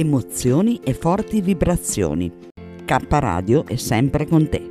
emozioni 0.00 0.80
e 0.82 0.94
forti 0.94 1.42
vibrazioni. 1.42 2.48
K 2.86 3.06
Radio 3.10 3.66
è 3.66 3.76
sempre 3.76 4.26
con 4.26 4.48
te. 4.48 4.68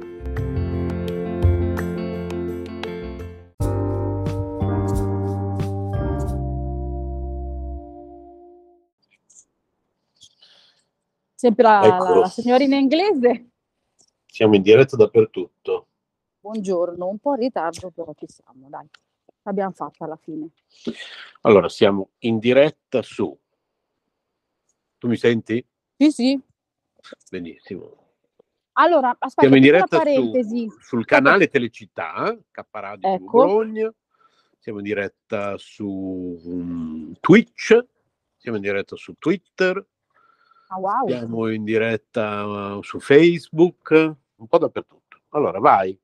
Sempre 11.36 11.64
la, 11.64 11.80
la, 11.80 12.16
la 12.16 12.28
signorina 12.28 12.76
inglese. 12.78 13.50
Siamo 14.26 14.56
in 14.56 14.64
diretta 14.64 14.96
dappertutto. 14.96 15.88
Buongiorno, 16.40 17.08
un 17.08 17.20
po' 17.20 17.36
in 17.36 17.42
ritardo, 17.42 17.92
però 17.92 18.14
ci 18.18 18.26
siamo, 18.28 18.68
dai. 18.68 18.88
L'abbiamo 19.44 19.74
fatta 19.74 20.06
alla 20.06 20.18
fine. 20.20 20.50
Allora, 21.42 21.70
siamo 21.70 22.10
in 22.20 22.40
diretta 22.40 23.04
su. 23.04 23.38
Tu 25.00 25.08
mi 25.08 25.16
senti? 25.16 25.66
Sì, 25.98 26.12
sì. 26.12 26.40
Benissimo. 27.32 28.08
Allora, 28.74 29.10
aspetta, 29.18 29.42
Siamo 29.42 29.56
in 29.56 29.62
diretta 29.62 29.98
parentesi. 29.98 30.70
su- 30.70 30.80
sul 30.80 31.06
canale 31.06 31.48
Telecittà, 31.48 32.38
K 32.52 32.66
Radio 32.70 33.14
Ecco. 33.14 33.32
Bologna. 33.32 33.94
Siamo 34.58 34.80
in 34.80 34.84
diretta 34.84 35.58
su 35.58 36.38
mm, 36.46 37.14
Twitch. 37.22 37.78
Siamo 38.38 38.58
in 38.58 38.64
diretta 38.64 38.98
su 38.98 39.14
Twitter. 39.18 39.86
Ah, 40.68 40.80
wow. 40.80 41.08
Siamo 41.08 41.50
in 41.50 41.64
diretta 41.64 42.76
uh, 42.76 42.82
su 42.82 43.00
Facebook, 43.00 43.92
un 44.36 44.48
po' 44.48 44.58
dappertutto. 44.58 45.22
Allora, 45.30 45.60
vai. 45.60 45.98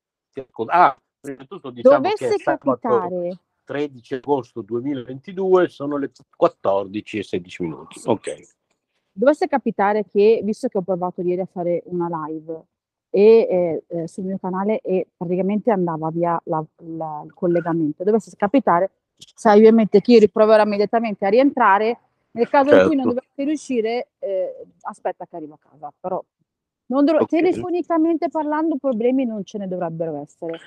Ah, 0.66 0.98
prima 1.20 1.38
di 1.38 1.46
tutto 1.46 1.70
diciamo 1.70 2.00
che 2.00 2.14
Dovesse 2.18 2.42
capitare, 2.42 3.40
13 3.64 4.14
agosto 4.14 4.62
2022, 4.62 5.68
sono 5.68 5.98
le 5.98 6.10
14 6.34 7.18
e 7.18 7.22
16 7.22 7.62
minuti. 7.62 8.00
Ok. 8.04 8.55
Dovesse 9.16 9.48
capitare 9.48 10.04
che, 10.06 10.40
visto 10.44 10.68
che 10.68 10.78
ho 10.78 10.82
provato 10.82 11.22
ieri 11.22 11.40
a 11.40 11.48
fare 11.50 11.82
una 11.86 12.08
live 12.26 12.62
e, 13.10 13.22
eh, 13.48 13.84
eh, 13.86 14.08
sul 14.08 14.24
mio 14.24 14.38
canale 14.38 14.80
e 14.80 15.06
praticamente 15.16 15.70
andava 15.70 16.10
via 16.10 16.38
la- 16.44 16.64
la- 16.96 17.22
il 17.24 17.32
collegamento, 17.32 18.04
dovesse 18.04 18.30
capitare, 18.36 18.90
sai 19.16 19.56
ovviamente 19.58 20.00
che 20.02 20.12
io 20.12 20.18
riproverò 20.18 20.62
immediatamente 20.62 21.24
a 21.24 21.30
rientrare. 21.30 21.98
Nel 22.32 22.48
caso 22.50 22.74
in 22.74 22.86
cui 22.86 22.96
non 22.96 23.04
Certo. 23.06 23.20
dovesse 23.20 23.44
riuscire, 23.44 24.08
eh, 24.18 24.66
aspetta 24.82 25.24
che 25.24 25.36
arrivo 25.36 25.54
a 25.54 25.68
casa, 25.70 25.90
però 25.98 26.22
non 26.88 27.04
dovrò- 27.06 27.22
Ok. 27.22 27.28
telefonicamente 27.30 28.28
parlando 28.28 28.76
problemi 28.76 29.24
non 29.24 29.42
ce 29.44 29.56
ne 29.58 29.66
dovrebbero 29.66 30.20
essere. 30.20 30.58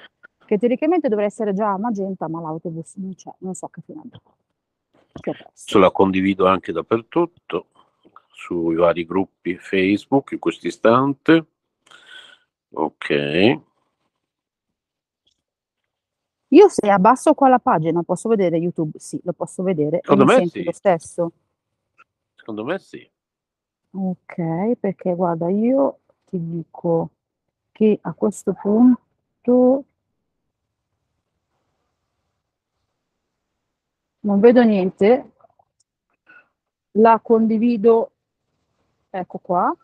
Che 0.44 0.58
teoricamente 0.58 1.08
dovrà 1.10 1.26
essere 1.26 1.54
già 1.54 1.74
a 1.74 1.78
Magenta, 1.78 2.28
ma 2.28 2.42
l'autobus 2.42 2.96
non 2.96 3.14
c'è, 3.14 3.32
non 3.40 3.54
so 3.54 3.68
che 3.68 3.82
fine 3.86 4.02
andrà. 4.02 4.20
Se 5.54 5.78
la 5.78 5.92
condivido 5.92 6.48
anche 6.48 6.72
dappertutto, 6.72 7.68
sui 8.40 8.76
vari 8.76 9.06
gruppi 9.06 9.58
Facebook 9.58 10.32
in 10.32 10.40
questo 10.40 10.68
istante. 10.68 11.46
Ok. 12.70 13.62
Io 16.52 16.70
se 16.70 16.90
abbasso 16.90 17.34
qua 17.34 17.50
la 17.50 17.60
pagina 17.60 18.02
posso 18.02 18.30
vedere 18.30 18.58
YouTube? 18.58 18.98
Sì, 18.98 19.20
lo 19.24 19.34
posso 19.34 19.62
vedere. 19.62 20.00
Secondo 20.02 20.26
me 20.26 20.48
sì. 20.48 20.64
lo 20.64 20.72
stesso? 20.72 21.32
Secondo 22.34 22.64
me 22.64 22.80
sì. 22.80 23.08
Ok, 23.92 24.76
perché 24.80 25.14
guarda, 25.16 25.50
io 25.50 26.00
ti 26.26 26.38
dico 26.40 27.10
che 27.72 28.00
a 28.02 28.14
questo 28.14 28.54
punto 28.54 29.84
non 34.22 34.40
vedo 34.40 34.64
niente. 34.64 35.32
La 36.94 37.20
condivido, 37.22 38.12
ecco 39.10 39.38
qua, 39.40 39.76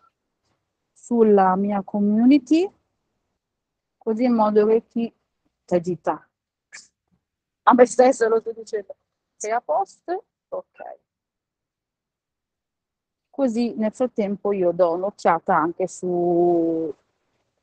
sulla 0.92 1.56
mia 1.56 1.82
community, 1.82 2.70
così 3.98 4.24
in 4.24 4.32
modo 4.34 4.66
che 4.66 4.84
chi 4.86 5.12
agita. 5.68 6.28
A 7.64 7.74
me 7.74 7.86
stesso 7.86 8.28
lo 8.28 8.40
sto 8.40 8.52
dicendo. 8.52 8.96
Sei 9.36 9.50
a 9.50 9.60
posto? 9.60 10.24
Ok. 10.48 10.98
Così 13.30 13.74
nel 13.74 13.92
frattempo 13.92 14.52
io 14.52 14.70
do 14.72 14.92
un'occhiata 14.92 15.54
anche 15.54 15.86
su 15.88 16.94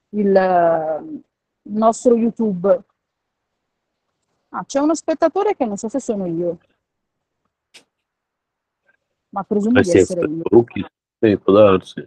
il 0.09 0.35
eh, 0.35 1.21
nostro 1.61 2.15
YouTube. 2.15 2.83
Ah, 4.49 4.63
c'è 4.65 4.79
uno 4.79 4.93
spettatore 4.93 5.55
che 5.55 5.65
non 5.65 5.77
so 5.77 5.89
se 5.89 5.99
sono 5.99 6.27
io, 6.27 6.59
ma 9.29 9.43
presumo 9.43 9.79
Eh 9.79 9.81
di 9.81 9.91
essere 9.97 10.27
io. 10.27 10.43
Sì, 11.23 11.37
può 11.37 11.53
darsi. 11.53 12.05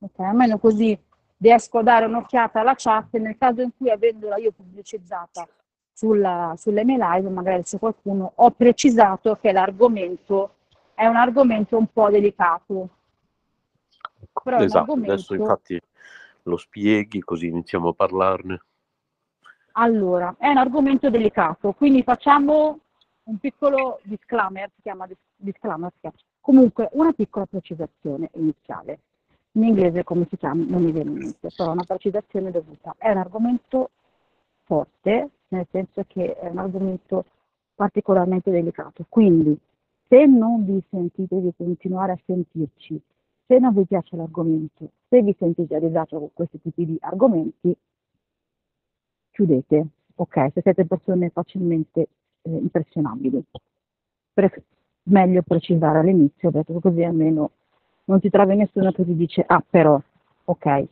Ok, 0.00 0.18
almeno 0.18 0.58
così 0.58 0.98
riesco 1.36 1.78
a 1.78 1.82
dare 1.84 2.06
un'occhiata 2.06 2.58
alla 2.58 2.74
chat 2.76 3.14
e 3.14 3.20
nel 3.20 3.38
caso 3.38 3.60
in 3.62 3.70
cui 3.76 3.88
avendola 3.88 4.36
io 4.36 4.50
pubblicizzata 4.50 5.46
sulla, 5.92 6.54
sulle 6.56 6.84
mie 6.84 6.96
live, 6.98 7.28
magari 7.30 7.62
c'è 7.62 7.78
qualcuno, 7.78 8.32
ho 8.34 8.50
precisato 8.50 9.36
che 9.36 9.52
l'argomento 9.52 10.54
è 10.92 11.06
un 11.06 11.14
argomento 11.14 11.78
un 11.78 11.86
po' 11.86 12.10
delicato. 12.10 12.88
Però 14.42 14.56
Esatto, 14.56 14.92
adesso 14.94 15.34
argomento- 15.34 15.34
infatti 15.34 15.80
lo 16.42 16.56
spieghi 16.56 17.20
così 17.20 17.46
iniziamo 17.46 17.90
a 17.90 17.92
parlarne. 17.92 18.62
Allora, 19.74 20.34
è 20.36 20.48
un 20.48 20.56
argomento 20.56 21.10
delicato, 21.10 21.70
quindi 21.74 22.02
facciamo 22.02 22.80
un 23.22 23.38
piccolo 23.38 24.00
disclaimer, 24.02 24.68
si 24.74 24.82
chiama 24.82 25.06
dis- 25.06 25.16
disclaimer, 25.36 25.92
si 25.92 25.98
chiama. 26.00 26.16
Comunque 26.48 26.88
una 26.92 27.12
piccola 27.12 27.44
precisazione 27.44 28.30
iniziale. 28.36 29.00
In 29.52 29.64
inglese 29.64 30.02
come 30.02 30.26
si 30.30 30.38
chiama 30.38 30.64
non 30.66 30.82
mi 30.82 30.92
viene 30.92 31.10
in 31.10 31.18
mente, 31.18 31.50
però 31.54 31.72
una 31.72 31.84
precisazione 31.84 32.50
dovuta. 32.50 32.94
È 32.96 33.10
un 33.10 33.18
argomento 33.18 33.90
forte, 34.64 35.28
nel 35.48 35.66
senso 35.70 36.04
che 36.06 36.38
è 36.38 36.48
un 36.48 36.56
argomento 36.56 37.26
particolarmente 37.74 38.50
delicato. 38.50 39.04
Quindi, 39.10 39.58
se 40.08 40.24
non 40.24 40.64
vi 40.64 40.82
sentite 40.88 41.38
di 41.38 41.52
continuare 41.54 42.12
a 42.12 42.18
sentirci, 42.24 42.98
se 43.46 43.58
non 43.58 43.74
vi 43.74 43.84
piace 43.84 44.16
l'argomento, 44.16 44.88
se 45.06 45.20
vi 45.20 45.36
sentite 45.38 45.76
a 45.76 45.80
disagio 45.80 46.18
con 46.18 46.30
questi 46.32 46.62
tipi 46.62 46.86
di 46.86 46.96
argomenti, 47.00 47.76
chiudete, 49.32 49.86
ok? 50.14 50.50
Se 50.54 50.62
siete 50.62 50.86
persone 50.86 51.28
facilmente 51.28 52.08
eh, 52.40 52.50
impressionabili. 52.56 53.44
Pre- 54.32 54.62
meglio 55.08 55.42
precisare 55.42 55.98
all'inizio, 55.98 56.50
perché 56.50 56.78
così 56.80 57.02
almeno 57.02 57.50
non 58.04 58.20
ti 58.20 58.30
trovi 58.30 58.56
nessuno 58.56 58.92
che 58.92 59.04
ti 59.04 59.14
dice, 59.14 59.44
ah 59.46 59.62
però, 59.68 60.00
ok. 60.44 60.86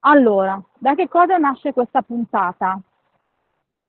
Allora, 0.00 0.62
da 0.78 0.94
che 0.94 1.08
cosa 1.08 1.36
nasce 1.36 1.72
questa 1.72 2.02
puntata? 2.02 2.80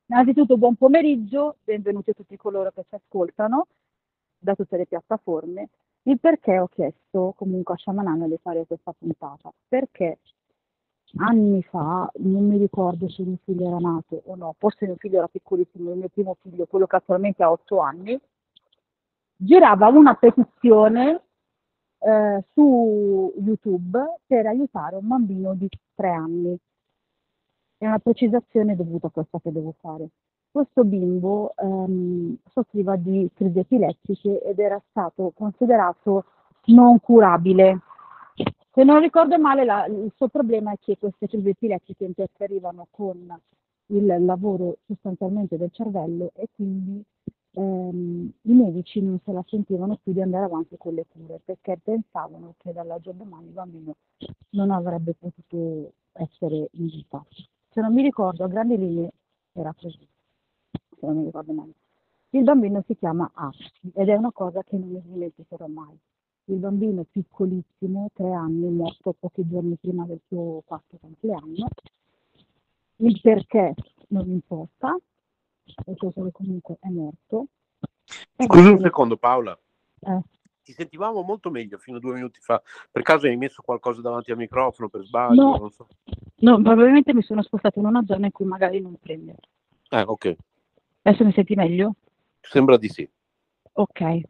Innanzitutto 0.08 0.58
buon 0.58 0.76
pomeriggio, 0.76 1.56
benvenuti 1.64 2.10
a 2.10 2.14
tutti 2.14 2.36
coloro 2.36 2.72
che 2.72 2.84
ci 2.88 2.96
ascoltano 2.96 3.68
da 4.38 4.56
tutte 4.56 4.78
le 4.78 4.86
piattaforme. 4.86 5.70
Il 6.04 6.20
perché 6.20 6.58
ho 6.60 6.68
chiesto 6.68 7.34
comunque 7.38 7.76
a 7.76 7.78
Shamanano 7.78 8.28
di 8.28 8.38
fare 8.42 8.66
questa 8.66 8.94
puntata? 8.98 9.52
Perché 9.68 10.18
anni 11.18 11.62
fa, 11.64 12.10
non 12.18 12.48
mi 12.48 12.58
ricordo 12.58 13.08
se 13.10 13.24
mio 13.24 13.38
figlio 13.44 13.68
era 13.68 13.78
nato 13.78 14.22
o 14.26 14.36
no, 14.36 14.56
forse 14.58 14.86
mio 14.86 14.96
figlio 14.98 15.18
era 15.18 15.28
piccolissimo, 15.28 15.92
il 15.92 15.98
mio 15.98 16.10
primo 16.10 16.36
figlio, 16.42 16.66
quello 16.66 16.88
che 16.88 16.96
attualmente 16.96 17.44
ha 17.44 17.52
8 17.52 17.80
anni, 17.80 18.20
girava 19.44 19.88
una 19.88 20.14
petizione 20.14 21.22
eh, 22.00 22.44
su 22.54 23.34
YouTube 23.38 24.20
per 24.26 24.46
aiutare 24.46 24.98
un 24.98 25.08
bambino 25.08 25.56
di 25.56 25.68
3 25.96 26.10
anni. 26.10 26.58
È 27.78 27.88
una 27.88 28.00
precisazione 28.00 28.76
dovuta 28.76 29.08
a 29.08 29.10
questa 29.10 29.40
che 29.40 29.52
devo 29.52 29.74
fare. 29.80 30.10
Questo 30.52 30.84
bimbo 30.84 31.54
ehm, 31.56 32.38
soffriva 32.52 32.96
di 32.98 33.30
crisi 33.34 33.60
epilettiche 33.60 34.44
ed 34.44 34.60
era 34.60 34.80
stato 34.90 35.32
considerato 35.34 36.26
non 36.66 37.00
curabile. 37.00 37.80
Se 38.74 38.84
non 38.84 39.00
ricordo 39.00 39.38
male, 39.40 39.66
la- 39.66 39.86
il 39.88 40.12
suo 40.16 40.28
problema 40.28 40.72
è 40.74 40.76
che 40.80 40.98
queste 41.00 41.28
crisi 41.28 41.50
epilettiche 41.50 42.06
interferivano 42.06 42.88
con 42.92 43.40
il 43.88 44.26
lavoro 44.26 44.78
sostanzialmente 44.86 45.58
del 45.58 45.72
cervello 45.72 46.32
e 46.36 46.48
quindi 46.54 47.04
ehm, 47.54 48.32
i 48.42 48.54
medici 48.54 49.02
non 49.02 49.20
se 49.24 49.32
la 49.32 49.44
sentivano 49.48 49.98
più 50.02 50.14
di 50.14 50.22
andare 50.22 50.46
avanti 50.46 50.78
con 50.78 50.94
le 50.94 51.06
cure 51.12 51.40
perché 51.44 51.80
pensavano 51.84 52.56
che 52.58 52.72
dall'oggi 52.74 53.10
al 53.10 53.16
domani 53.16 53.48
il 53.48 53.54
bambino 53.54 53.96
non 54.52 54.72
avrebbe 54.72 55.14
potuto 55.14 55.94
essere 56.14 56.70
in 56.72 56.88
vita. 56.88 57.24
Se 57.70 57.82
non 57.82 57.94
mi 57.94 58.02
ricordo, 58.02 58.44
a 58.44 58.48
grandi 58.48 58.78
linee 58.78 59.12
era 59.54 59.74
così, 59.74 60.08
se 60.72 61.06
non 61.06 61.18
mi 61.18 61.26
ricordo 61.26 61.54
male. 61.54 61.74
Il 62.34 62.44
bambino 62.44 62.82
si 62.88 62.96
chiama 62.96 63.30
Ashley 63.34 63.92
ed 63.94 64.08
è 64.08 64.16
una 64.16 64.32
cosa 64.32 64.64
che 64.64 64.78
non 64.78 64.90
mi 64.90 65.02
dimenticherò 65.02 65.68
mai. 65.68 65.98
Il 66.46 66.58
bambino 66.58 67.06
piccolissimo, 67.10 68.10
tre 68.14 68.32
anni, 68.32 68.70
morto 68.70 69.14
pochi 69.18 69.48
giorni 69.48 69.76
prima 69.76 70.06
del 70.06 70.20
suo 70.28 70.62
quarto 70.66 70.98
compleanno. 71.00 71.68
Il 72.98 73.20
perché 73.22 73.74
non 74.08 74.30
importa, 74.30 74.98
perché 75.84 76.12
solo 76.12 76.32
comunque 76.32 76.78
è 76.80 76.90
morto. 76.90 77.48
Scusa 78.38 78.72
un 78.72 78.80
secondo 78.80 79.18
Paola, 79.18 79.58
eh, 80.02 80.22
ti 80.64 80.72
ti 80.72 80.74
sentivamo 80.74 81.22
molto 81.22 81.52
meglio 81.52 81.78
fino 81.78 81.98
a 81.98 82.00
due 82.00 82.14
minuti 82.14 82.40
fa. 82.40 82.62
Per 82.90 83.02
caso 83.02 83.28
hai 83.28 83.36
messo 83.36 83.62
qualcosa 83.62 84.02
davanti 84.02 84.32
al 84.32 84.38
microfono 84.38 84.88
per 84.88 85.04
sbaglio? 85.04 85.58
No. 85.58 85.70
So. 85.70 85.88
No, 86.38 86.62
probabilmente 86.62 87.14
mi 87.14 87.22
sono 87.22 87.42
spostata 87.44 87.80
in 87.80 87.86
una 87.86 88.04
zona 88.06 88.26
in 88.26 88.32
cui 88.32 88.46
magari 88.46 88.80
non 88.80 88.96
prende. 89.00 89.36
Eh, 89.90 90.02
ok. 90.02 90.36
Adesso 91.04 91.26
mi 91.26 91.34
senti 91.34 91.56
meglio? 91.56 91.96
Sembra 92.40 92.78
di 92.78 92.88
sì. 92.88 93.08
Ok, 93.74 94.22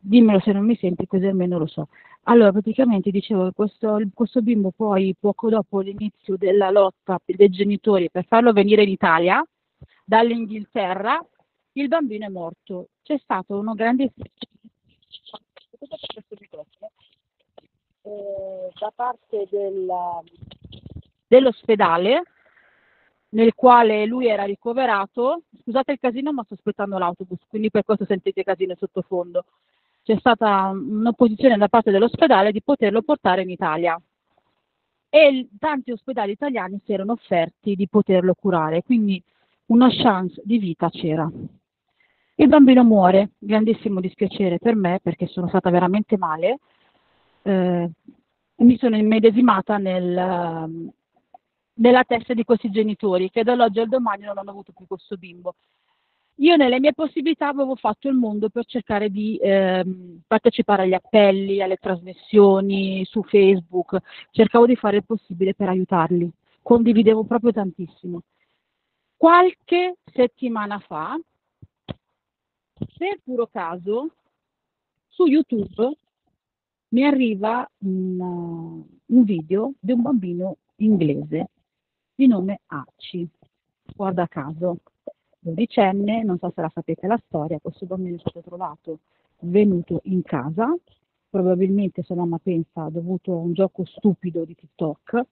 dimmelo 0.00 0.40
se 0.40 0.52
non 0.52 0.64
mi 0.64 0.76
senti, 0.76 1.06
così 1.06 1.26
almeno 1.26 1.58
lo 1.58 1.66
so. 1.66 1.88
Allora, 2.24 2.52
praticamente 2.52 3.10
dicevo 3.10 3.46
che 3.46 3.52
questo, 3.54 3.98
questo 4.14 4.42
bimbo 4.42 4.72
poi, 4.74 5.14
poco 5.18 5.48
dopo 5.48 5.80
l'inizio 5.80 6.36
della 6.36 6.70
lotta 6.70 7.18
dei 7.24 7.48
genitori 7.48 8.10
per 8.10 8.26
farlo 8.26 8.52
venire 8.52 8.82
in 8.82 8.90
Italia, 8.90 9.44
dall'Inghilterra, 10.10 11.24
il 11.74 11.86
bambino 11.86 12.26
è 12.26 12.28
morto. 12.28 12.88
C'è 13.00 13.16
stato 13.18 13.56
uno 13.56 13.74
grandissimo 13.74 14.24
eh, 18.02 18.70
da 18.76 18.92
parte 18.92 19.46
della- 19.48 20.20
dell'ospedale 21.28 22.22
nel 23.28 23.54
quale 23.54 24.04
lui 24.04 24.26
era 24.26 24.42
ricoverato. 24.42 25.42
Scusate 25.62 25.92
il 25.92 26.00
casino, 26.00 26.32
ma 26.32 26.42
sto 26.42 26.54
aspettando 26.54 26.98
l'autobus, 26.98 27.38
quindi 27.46 27.70
per 27.70 27.84
questo 27.84 28.04
sentite 28.04 28.42
casino 28.42 28.74
sottofondo. 28.74 29.44
C'è 30.02 30.16
stata 30.18 30.70
un'opposizione 30.70 31.56
da 31.56 31.68
parte 31.68 31.92
dell'ospedale 31.92 32.50
di 32.50 32.62
poterlo 32.62 33.02
portare 33.02 33.42
in 33.42 33.50
Italia 33.50 33.96
e 35.08 35.48
tanti 35.56 35.92
ospedali 35.92 36.32
italiani 36.32 36.80
si 36.84 36.92
erano 36.92 37.12
offerti 37.12 37.76
di 37.76 37.86
poterlo 37.86 38.34
curare, 38.34 38.82
quindi 38.82 39.22
una 39.70 39.88
chance 39.90 40.40
di 40.44 40.58
vita 40.58 40.88
c'era. 40.90 41.30
Il 42.34 42.48
bambino 42.48 42.84
muore, 42.84 43.32
grandissimo 43.38 44.00
dispiacere 44.00 44.58
per 44.58 44.74
me 44.74 45.00
perché 45.02 45.26
sono 45.26 45.48
stata 45.48 45.70
veramente 45.70 46.16
male. 46.16 46.58
Eh, 47.42 47.90
mi 48.56 48.76
sono 48.78 48.96
immedesimata 48.96 49.76
nel, 49.78 50.92
nella 51.74 52.04
testa 52.04 52.34
di 52.34 52.44
questi 52.44 52.70
genitori 52.70 53.30
che 53.30 53.42
dall'oggi 53.42 53.80
al 53.80 53.88
domani 53.88 54.24
non 54.24 54.38
hanno 54.38 54.50
avuto 54.50 54.72
più 54.74 54.86
questo 54.86 55.16
bimbo. 55.16 55.54
Io 56.36 56.56
nelle 56.56 56.80
mie 56.80 56.94
possibilità 56.94 57.48
avevo 57.48 57.74
fatto 57.74 58.08
il 58.08 58.14
mondo 58.14 58.48
per 58.48 58.64
cercare 58.64 59.10
di 59.10 59.38
ehm, 59.40 60.22
partecipare 60.26 60.84
agli 60.84 60.94
appelli, 60.94 61.60
alle 61.60 61.76
trasmissioni 61.76 63.04
su 63.04 63.22
Facebook, 63.24 63.98
cercavo 64.30 64.64
di 64.64 64.76
fare 64.76 64.96
il 64.98 65.04
possibile 65.04 65.54
per 65.54 65.68
aiutarli, 65.68 66.30
condividevo 66.62 67.24
proprio 67.24 67.52
tantissimo. 67.52 68.22
Qualche 69.20 69.98
settimana 70.14 70.78
fa, 70.78 71.14
per 72.96 73.20
puro 73.22 73.48
caso, 73.48 74.14
su 75.08 75.26
YouTube 75.26 75.94
mi 76.88 77.04
arriva 77.04 77.70
un, 77.80 78.18
uh, 78.18 79.14
un 79.14 79.24
video 79.24 79.74
di 79.78 79.92
un 79.92 80.00
bambino 80.00 80.56
inglese 80.76 81.50
di 82.14 82.28
nome 82.28 82.60
Archie. 82.68 83.28
Guarda 83.94 84.26
caso, 84.26 84.78
dodicenne, 85.38 86.22
non 86.22 86.38
so 86.38 86.50
se 86.54 86.62
la 86.62 86.70
sapete 86.72 87.06
la 87.06 87.20
storia, 87.26 87.58
questo 87.60 87.84
bambino 87.84 88.16
è 88.16 88.20
stato 88.20 88.40
trovato 88.40 89.00
venuto 89.40 90.00
in 90.04 90.22
casa, 90.22 90.74
probabilmente 91.28 92.02
sua 92.04 92.14
mamma 92.14 92.38
pensa 92.38 92.88
dovuto 92.88 93.32
a 93.32 93.36
un 93.36 93.52
gioco 93.52 93.84
stupido 93.84 94.46
di 94.46 94.54
TikTok 94.54 95.26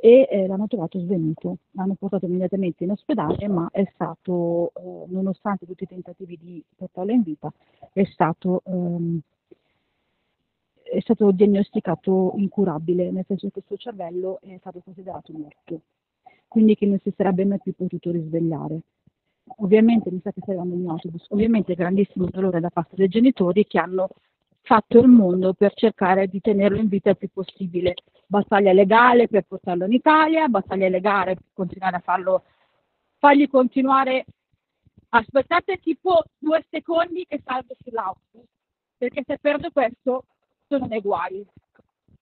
e 0.00 0.28
eh, 0.30 0.46
l'hanno 0.46 0.66
trovato 0.66 0.98
svenuto. 1.00 1.58
L'hanno 1.72 1.94
portato 1.94 2.26
immediatamente 2.26 2.84
in 2.84 2.90
ospedale, 2.90 3.48
ma 3.48 3.68
è 3.70 3.84
stato, 3.94 4.72
eh, 4.76 5.04
nonostante 5.08 5.66
tutti 5.66 5.84
i 5.84 5.88
tentativi 5.88 6.38
di 6.40 6.62
portarlo 6.76 7.12
in 7.12 7.22
vita, 7.22 7.52
è 7.92 8.04
stato, 8.04 8.62
ehm, 8.64 9.20
è 10.82 11.00
stato 11.00 11.30
diagnosticato 11.32 12.32
incurabile, 12.36 13.10
nel 13.10 13.24
senso 13.26 13.50
che 13.50 13.58
il 13.58 13.64
suo 13.66 13.76
cervello 13.76 14.38
è 14.40 14.56
stato 14.58 14.80
considerato 14.82 15.32
morto, 15.32 15.80
quindi 16.46 16.76
che 16.76 16.86
non 16.86 16.98
si 17.02 17.12
sarebbe 17.14 17.44
mai 17.44 17.60
più 17.60 17.74
potuto 17.74 18.10
risvegliare. 18.10 18.80
Ovviamente 19.58 20.10
mi 20.10 20.20
sa 20.22 20.30
che 20.30 20.40
stai 20.42 20.56
in 20.56 20.88
autobus, 20.88 21.26
ovviamente 21.30 21.74
grandissimo 21.74 22.26
dolore 22.30 22.60
da 22.60 22.70
parte 22.70 22.96
dei 22.96 23.08
genitori 23.08 23.66
che 23.66 23.78
hanno 23.78 24.08
fatto 24.62 24.98
il 24.98 25.08
mondo 25.08 25.54
per 25.54 25.72
cercare 25.74 26.26
di 26.28 26.40
tenerlo 26.40 26.78
in 26.78 26.88
vita 26.88 27.10
il 27.10 27.16
più 27.16 27.28
possibile. 27.32 27.94
Battaglia 28.30 28.74
legale 28.74 29.26
per 29.26 29.44
portarlo 29.44 29.86
in 29.86 29.92
Italia, 29.94 30.48
battaglia 30.48 30.90
legale 30.90 31.34
per 31.34 31.44
continuare 31.54 31.96
a 31.96 32.00
farlo, 32.00 32.44
fargli 33.16 33.48
continuare. 33.48 34.26
Aspettate 35.08 35.78
tipo 35.78 36.22
due 36.36 36.62
secondi 36.68 37.24
che 37.26 37.40
salgo 37.42 37.74
sull'autobus, 37.82 38.46
perché 38.98 39.22
se 39.26 39.38
perdo 39.38 39.70
questo 39.70 40.26
sono 40.66 40.84
nei 40.84 41.00
guai. 41.00 41.42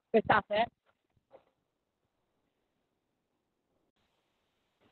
Aspettate, 0.05 0.55
eh. 0.55 0.69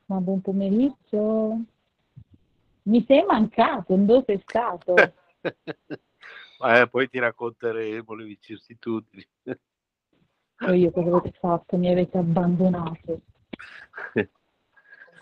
Ma 0.06 0.18
buon 0.18 0.40
pomeriggio. 0.40 1.60
Mi 2.82 3.04
sei 3.06 3.24
mancato, 3.24 3.94
dove 3.94 4.24
sei 4.26 4.42
stato? 4.44 4.94
Eh, 6.56 6.88
poi 6.88 7.10
ti 7.10 7.18
racconteremo 7.18 8.14
le 8.14 8.24
vicissitudini. 8.24 9.26
E 10.60 10.76
io 10.76 10.90
cosa 10.90 11.16
avete 11.16 11.36
fatto? 11.38 11.76
Mi 11.76 11.90
avete 11.90 12.18
abbandonato. 12.18 13.20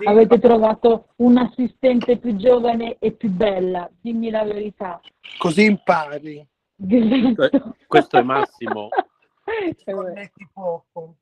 Avete 0.04 0.38
trovato 0.40 1.10
un'assistente 1.16 2.18
più 2.18 2.34
giovane 2.36 2.98
e 2.98 3.12
più 3.12 3.30
bella, 3.30 3.88
dimmi 4.00 4.30
la 4.30 4.42
verità. 4.42 5.00
Così 5.38 5.64
impari, 5.66 6.44
Esatto. 6.88 7.76
Questo 7.86 8.18
è 8.18 8.22
Massimo. 8.22 8.88
Eh, 9.44 9.74
connetti 9.84 10.48
poco 10.52 11.16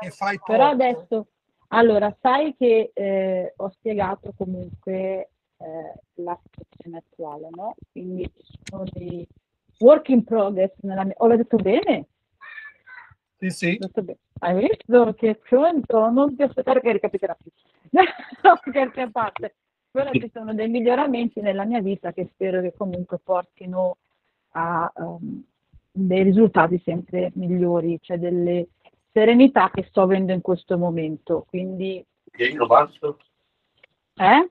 e 0.00 0.10
fai 0.10 0.36
poco. 0.36 0.50
Però 0.50 0.68
adesso, 0.68 1.28
allora, 1.68 2.14
sai 2.20 2.56
che 2.56 2.90
eh, 2.92 3.52
ho 3.56 3.70
spiegato 3.70 4.32
comunque 4.36 5.30
eh, 5.56 5.94
la 6.14 6.38
situazione 6.42 6.98
attuale, 6.98 7.48
no? 7.50 7.76
Quindi 7.92 8.28
ci 8.36 8.58
sono 8.64 8.84
dei 8.92 9.26
work 9.78 10.08
in 10.08 10.24
progress 10.24 10.72
nella 10.80 11.04
mia... 11.04 11.14
Ho 11.18 11.28
detto 11.28 11.56
bene? 11.56 12.08
Sì, 13.38 13.50
sì. 13.50 13.78
Hai 14.40 14.68
visto 14.68 15.14
che 15.14 15.36
pronto? 15.36 16.10
Non 16.10 16.36
ti 16.36 16.42
aspettare 16.42 16.80
che 16.80 16.92
ricapiterà 16.92 17.34
più. 17.34 17.50
no, 18.42 18.60
scherzi 18.66 19.00
a 19.00 19.10
parte. 19.10 19.54
Però 19.90 20.10
ci 20.12 20.30
sono 20.32 20.54
dei 20.54 20.68
miglioramenti 20.68 21.40
nella 21.40 21.64
mia 21.64 21.80
vita 21.80 22.12
che 22.12 22.28
spero 22.32 22.60
che 22.60 22.74
comunque 22.76 23.18
portino 23.22 23.98
a 24.52 24.92
ehm, 24.96 25.44
dei 25.92 26.22
risultati 26.24 26.80
sempre 26.84 27.30
migliori, 27.34 27.98
cioè 28.02 28.18
delle 28.18 28.68
serenità 29.12 29.70
che 29.70 29.86
sto 29.88 30.02
avendo 30.02 30.32
in 30.32 30.40
questo 30.40 30.76
momento. 30.76 31.44
Quindi, 31.48 32.04
Io 32.38 32.66
basta. 32.66 33.14
eh? 34.16 34.50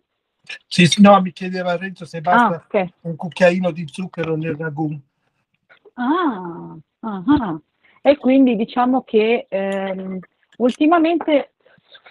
Sì, 0.68 0.86
sì, 0.88 1.02
no, 1.02 1.22
mi 1.22 1.32
chiedeva 1.32 1.76
Renzo 1.76 2.06
se 2.06 2.18
Ah, 2.18 2.22
basta 2.22 2.66
ok. 2.68 2.90
un 3.02 3.16
cucchiaino 3.16 3.72
di 3.72 3.86
zucchero 3.88 4.36
nel 4.36 4.56
ragù. 4.56 4.98
Ah, 5.96 6.78
ah, 7.02 7.24
ah. 7.28 7.62
E 8.06 8.18
quindi 8.18 8.58
diciamo 8.58 9.04
che 9.04 9.46
ehm, 9.48 10.20
ultimamente 10.58 11.54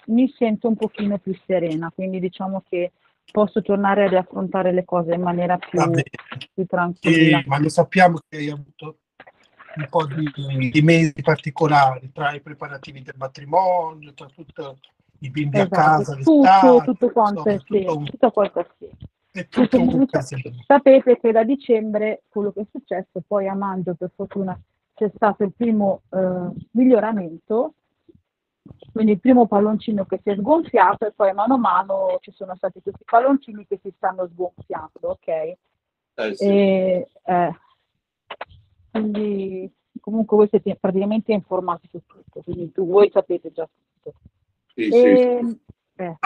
mi 0.07 0.27
sento 0.35 0.67
un 0.67 0.75
pochino 0.75 1.19
più 1.19 1.37
serena, 1.45 1.91
quindi 1.93 2.19
diciamo 2.19 2.63
che 2.67 2.93
posso 3.31 3.61
tornare 3.61 4.05
ad 4.05 4.13
affrontare 4.15 4.71
le 4.71 4.85
cose 4.85 5.13
in 5.13 5.21
maniera 5.21 5.55
più, 5.57 5.79
più 6.51 6.65
tranquilla. 6.65 7.39
Sì, 7.41 7.47
ma 7.47 7.59
lo 7.59 7.69
sappiamo 7.69 8.17
che 8.27 8.37
hai 8.37 8.49
avuto 8.49 8.97
un 9.75 9.87
po' 9.87 10.07
di, 10.07 10.71
di 10.71 10.81
mesi 10.81 11.13
particolari 11.21 12.11
tra 12.11 12.33
i 12.33 12.41
preparativi 12.41 13.03
del 13.03 13.15
matrimonio, 13.15 14.15
tra 14.15 14.25
tutti 14.33 14.61
i 15.19 15.29
bimbi 15.29 15.59
a 15.59 15.63
Esatto, 15.65 16.03
casa, 16.03 16.15
tutto, 16.15 16.81
tutto 16.85 17.11
quanto 17.11 17.49
insomma, 17.49 17.57
sì, 17.59 17.65
tutto 17.85 17.97
un- 17.97 18.05
tutto 18.05 18.31
quanto 18.31 18.67
sì. 18.79 18.89
tutto 19.49 19.77
Tutto-. 20.09 20.09
Sapete 20.65 21.19
che 21.19 21.31
da 21.31 21.43
dicembre 21.43 22.23
quello 22.29 22.51
che 22.51 22.61
è 22.61 22.65
successo, 22.71 23.21
poi 23.27 23.47
a 23.47 23.53
maggio 23.53 23.93
per 23.93 24.11
fortuna 24.15 24.59
c'è 25.03 25.11
stato 25.15 25.43
il 25.43 25.53
primo 25.53 26.03
eh, 26.11 26.49
miglioramento, 26.71 27.73
quindi 28.93 29.13
il 29.13 29.19
primo 29.19 29.47
palloncino 29.47 30.05
che 30.05 30.21
si 30.23 30.29
è 30.29 30.35
sgonfiato 30.35 31.05
e 31.05 31.11
poi 31.11 31.33
mano 31.33 31.55
a 31.55 31.57
mano 31.57 32.17
ci 32.21 32.31
sono 32.31 32.55
stati 32.55 32.81
questi 32.81 33.03
palloncini 33.03 33.67
che 33.67 33.79
si 33.81 33.91
stanno 33.97 34.27
sgonfiando, 34.27 34.99
ok? 35.01 35.27
Eh, 35.27 35.57
sì. 36.35 36.45
E, 36.45 37.07
eh, 37.25 37.55
quindi 38.91 39.73
comunque 39.99 40.37
voi 40.37 40.47
siete 40.47 40.77
praticamente 40.79 41.33
informati 41.33 41.89
su 41.89 42.01
tutto, 42.05 42.41
quindi 42.41 42.71
tu, 42.71 42.87
voi 42.87 43.09
sapete 43.11 43.51
già 43.51 43.67
tutto. 43.67 44.17
Sì, 44.73 44.83
sì. 44.83 44.95
E, 44.95 45.57
eh, 45.95 46.17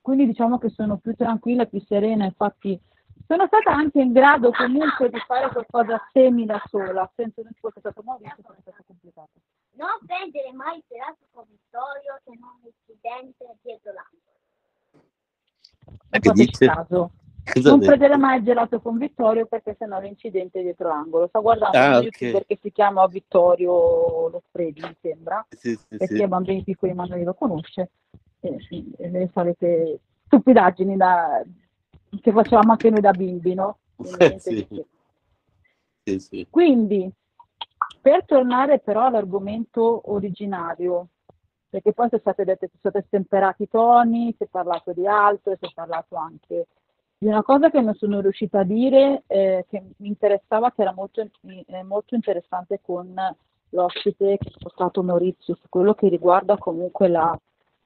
quindi 0.00 0.26
diciamo 0.26 0.58
che 0.58 0.70
sono 0.70 0.96
più 0.96 1.14
tranquilla, 1.14 1.66
più 1.66 1.80
serena, 1.82 2.24
infatti 2.24 2.80
sono 3.26 3.46
stata 3.46 3.72
anche 3.72 4.00
in 4.00 4.12
grado 4.12 4.50
comunque 4.52 5.08
di 5.10 5.18
fare 5.26 5.48
qualcosa 5.50 6.00
semi 6.12 6.44
da 6.44 6.62
sola, 6.66 7.10
senza 7.14 7.42
non 7.42 7.52
fosse 7.58 7.80
stato 7.80 8.02
Maurizio, 8.04 8.42
perché 8.42 8.58
è 8.58 8.62
stato 8.62 8.84
complicato. 8.86 9.30
Non 9.74 9.88
prendere 10.06 10.52
mai 10.52 10.76
il 10.76 10.84
pedazo 10.86 11.46
Vittorio 11.48 12.20
se 12.24 12.30
non 12.38 12.60
il 12.64 12.72
studente 12.82 13.56
dietro 13.62 13.92
l'angolo. 13.92 14.20
Non 16.10 16.20
Che 16.20 16.30
dice? 16.32 16.66
caso. 16.66 17.10
Cosa 17.44 17.70
non 17.70 17.80
prendere 17.80 18.16
mai 18.16 18.38
il 18.38 18.44
gelato 18.44 18.80
con 18.80 18.98
Vittorio 18.98 19.46
perché 19.46 19.74
sennò 19.76 19.98
l'incidente 20.00 20.60
è 20.60 20.62
dietro 20.62 20.88
l'angolo. 20.88 21.26
Sto 21.26 21.40
guardando 21.42 21.76
Ah, 21.76 21.98
ok. 21.98 22.04
youtuber 22.20 22.46
che 22.46 22.58
si 22.62 22.70
chiama 22.70 23.04
Vittorio 23.06 24.28
Lo 24.28 24.42
Freddi, 24.50 24.80
mi 24.80 24.96
sembra, 25.00 25.44
Sì, 25.50 25.76
sì, 25.76 25.96
per 25.96 26.06
sì. 26.06 26.26
bambini 26.28 26.62
piccoli 26.62 26.92
ma 26.94 27.04
non 27.04 27.18
li 27.18 27.24
lo 27.24 27.34
conosce. 27.34 27.90
E, 28.40 28.58
e 28.98 29.10
le 29.10 29.30
solite 29.32 30.00
stupidaggini 30.26 30.96
da- 30.96 31.42
che 32.20 32.32
facevamo 32.32 32.72
anche 32.72 32.90
noi 32.90 33.00
da 33.00 33.12
bimbi, 33.12 33.54
no? 33.54 33.78
Quindi 33.96 34.38
Sì. 34.40 34.84
Sì, 36.04 36.18
sì. 36.18 36.46
Quindi, 36.50 37.10
per 38.00 38.24
tornare 38.24 38.80
però 38.80 39.06
all'argomento 39.06 40.10
originario, 40.12 41.08
perché 41.70 41.92
poi 41.92 42.08
sono 42.08 42.20
state 42.20 42.44
dette, 42.44 42.68
sono 42.80 42.90
stati 42.90 43.06
stemperati 43.06 43.62
i 43.62 43.68
toni, 43.68 44.34
si 44.36 44.42
è 44.44 44.46
parlato 44.46 44.92
di 44.92 45.06
altro, 45.06 45.56
si 45.58 45.64
è 45.66 45.70
parlato 45.72 46.16
anche 46.16 46.66
di 47.18 47.28
una 47.28 47.44
cosa 47.44 47.70
che 47.70 47.80
non 47.80 47.94
sono 47.94 48.20
riuscita 48.20 48.60
a 48.60 48.64
dire, 48.64 49.22
eh, 49.28 49.64
che 49.68 49.80
mi 49.98 50.08
interessava, 50.08 50.72
che 50.72 50.82
era 50.82 50.92
molto, 50.92 51.20
eh, 51.66 51.82
molto 51.84 52.16
interessante 52.16 52.80
con 52.82 53.14
l'ospite 53.70 54.38
che 54.38 54.48
è 54.48 54.68
stato 54.70 55.04
Maurizio, 55.04 55.54
su 55.54 55.68
quello 55.68 55.94
che 55.94 56.08
riguarda 56.08 56.58
comunque 56.58 57.06
la 57.06 57.38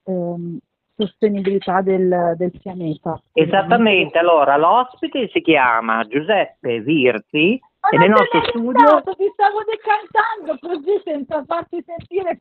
ehm, 0.05 0.59
sostenibilità 0.97 1.83
del, 1.83 2.35
del 2.37 2.53
pianeta. 2.61 3.21
Esattamente, 3.33 4.19
allora 4.19 4.57
l'ospite 4.57 5.29
si 5.29 5.41
chiama 5.43 6.05
Giuseppe 6.05 6.81
Virzi 6.81 7.61
Ma 7.81 7.89
e 7.91 7.99
nel 7.99 8.11
nostro 8.11 8.43
studio... 8.45 8.87
stato, 8.87 9.15
ti 9.15 9.31
stavo 9.33 9.59
decantando 9.65 10.59
così 10.61 11.01
senza 11.05 11.45
farti 11.45 11.85
sentire. 11.85 12.41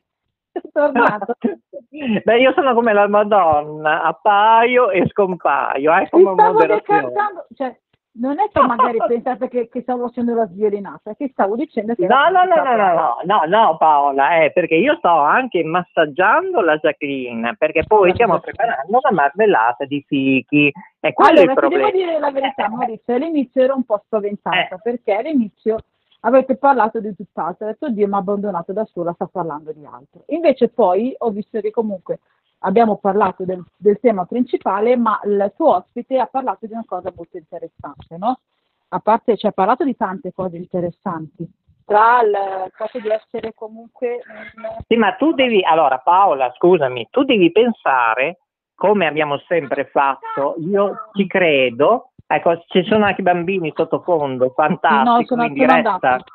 Beh, 2.24 2.40
io 2.40 2.54
sono 2.54 2.74
come 2.74 2.94
la 2.94 3.08
Madonna, 3.10 4.04
appaio 4.04 4.90
e 4.90 5.06
scompaio, 5.10 5.94
eh, 5.98 6.08
come 6.10 6.32
stavo 6.34 6.54
moderazione. 6.54 7.12
cioè 7.56 7.78
non 8.18 8.40
è 8.40 8.50
che 8.52 8.62
magari 8.62 8.98
pensate 9.08 9.48
che, 9.48 9.68
che 9.70 9.82
stavo 9.82 10.08
facendo 10.08 10.34
la 10.34 10.48
sviolinata, 10.48 11.16
che 11.16 11.30
stavo 11.32 11.56
dicendo 11.56 11.96
che 11.96 12.06
No, 12.08 12.30
no, 12.30 12.44
no, 12.44 12.56
no, 12.64 12.76
no, 12.76 12.94
no, 12.94 13.18
no, 13.24 13.42
no, 13.46 13.78
Paola, 13.78 14.44
eh, 14.44 14.52
perché 14.52 14.76
io 14.76 14.96
sto 14.98 15.10
anche 15.10 15.64
massaggiando 15.64 16.62
la 16.62 16.78
Jacqueline, 16.78 17.56
perché 17.58 17.84
poi 17.86 18.12
stiamo 18.14 18.40
preparando 18.40 19.00
una 19.02 19.12
marmellata 19.12 19.86
di 19.86 20.04
fichi, 20.08 20.72
e 21.00 21.14
quello 21.14 21.40
è 21.40 21.44
il 21.44 21.50
Allora, 21.50 21.54
problema. 21.54 21.86
devo 21.86 21.98
dire 21.98 22.20
la 22.20 22.32
verità, 22.32 22.70
Maurizio, 22.70 23.14
all'inizio 23.16 23.62
ero 23.64 23.76
un 23.76 23.84
po' 23.84 24.02
spaventata, 24.06 24.76
Eh. 24.76 24.80
perché 24.82 25.14
all'inizio 25.14 25.78
avete 26.22 26.56
parlato 26.58 27.00
di 27.00 27.14
tutt'altro, 27.16 27.66
ho 27.68 27.70
detto 27.70 27.90
Dio 27.90 28.08
mi 28.08 28.14
ha 28.14 28.18
abbandonato 28.18 28.74
da 28.74 28.86
sola, 28.86 29.14
sta 29.14 29.28
parlando 29.28 29.72
di 29.72 29.86
altro. 29.86 30.24
Invece 30.28 30.70
poi 30.70 31.14
ho 31.18 31.30
visto 31.30 31.60
che 31.60 31.70
comunque 31.70 32.20
abbiamo 32.66 32.98
parlato 32.98 33.46
del, 33.46 33.64
del 33.78 34.00
tema 34.00 34.26
principale, 34.26 34.98
ma 34.98 35.20
il 35.24 35.54
tuo 35.56 35.76
ospite 35.76 36.20
ha 36.20 36.26
parlato 36.26 36.66
di 36.66 36.74
una 36.74 36.84
cosa 36.86 37.14
molto 37.16 37.38
interessante, 37.38 38.18
no? 38.18 38.40
A 38.90 39.00
parte, 39.00 39.38
ci 39.38 39.48
ha 39.48 39.52
parlato 39.52 39.84
di 39.84 39.96
tante 39.96 40.32
cose 40.34 40.58
interessanti, 40.58 41.48
tra 41.86 42.22
il 42.22 42.72
fatto 42.76 43.00
di 43.00 43.10
essere 43.10 43.54
comunque 43.54 44.20
un... 44.28 44.68
Sì, 44.88 44.96
ma 44.96 45.14
tu 45.14 45.34
devi, 45.34 45.64
allora 45.64 46.00
Paola, 46.00 46.52
scusami, 46.56 47.08
tu 47.12 47.24
devi 47.24 47.52
pensare, 47.52 48.40
come 48.74 49.06
abbiamo 49.08 49.38
sempre 49.48 49.86
fatto, 49.86 50.56
io 50.60 51.10
ci 51.14 51.28
credo, 51.28 52.12
ecco, 52.26 52.64
ci 52.68 52.84
sono 52.86 53.06
anche 53.06 53.22
bambini 53.22 53.72
sottofondo, 53.76 54.50
fantastico, 54.56 55.12
No, 55.18 55.24
sono- 55.26 55.46
in 55.46 55.54
diretta, 55.54 55.94
andati. 55.94 56.32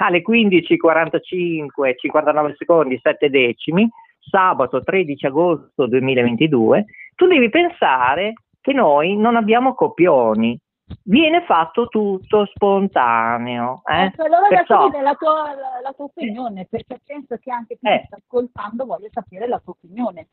alle 0.00 0.22
15.45, 0.22 1.94
59 1.96 2.54
secondi, 2.56 2.98
7 3.00 3.30
decimi, 3.30 3.88
sabato 4.28 4.82
13 4.82 5.26
agosto 5.26 5.86
2022, 5.86 6.84
tu 7.14 7.26
devi 7.26 7.48
pensare 7.48 8.34
che 8.60 8.72
noi 8.72 9.16
non 9.16 9.36
abbiamo 9.36 9.74
copioni, 9.74 10.58
viene 11.04 11.42
fatto 11.44 11.88
tutto 11.88 12.46
spontaneo. 12.46 13.82
Eh? 13.84 14.04
Ecco, 14.04 14.22
allora 14.24 14.46
Perciò- 14.48 14.88
la 14.88 15.14
tua, 15.14 15.54
la, 15.54 15.80
la 15.82 15.92
tua 15.94 16.04
opinione, 16.04 16.66
perché 16.70 17.00
penso 17.04 17.36
che 17.38 17.50
anche 17.50 17.76
chi 17.78 17.86
Eh. 17.88 18.04
sta 18.06 18.16
ascoltando 18.16 18.84
voglia 18.84 19.08
sapere 19.10 19.48
la 19.48 19.58
tua 19.58 19.72
opinione. 19.72 20.28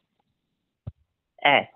Eh, 1.41 1.69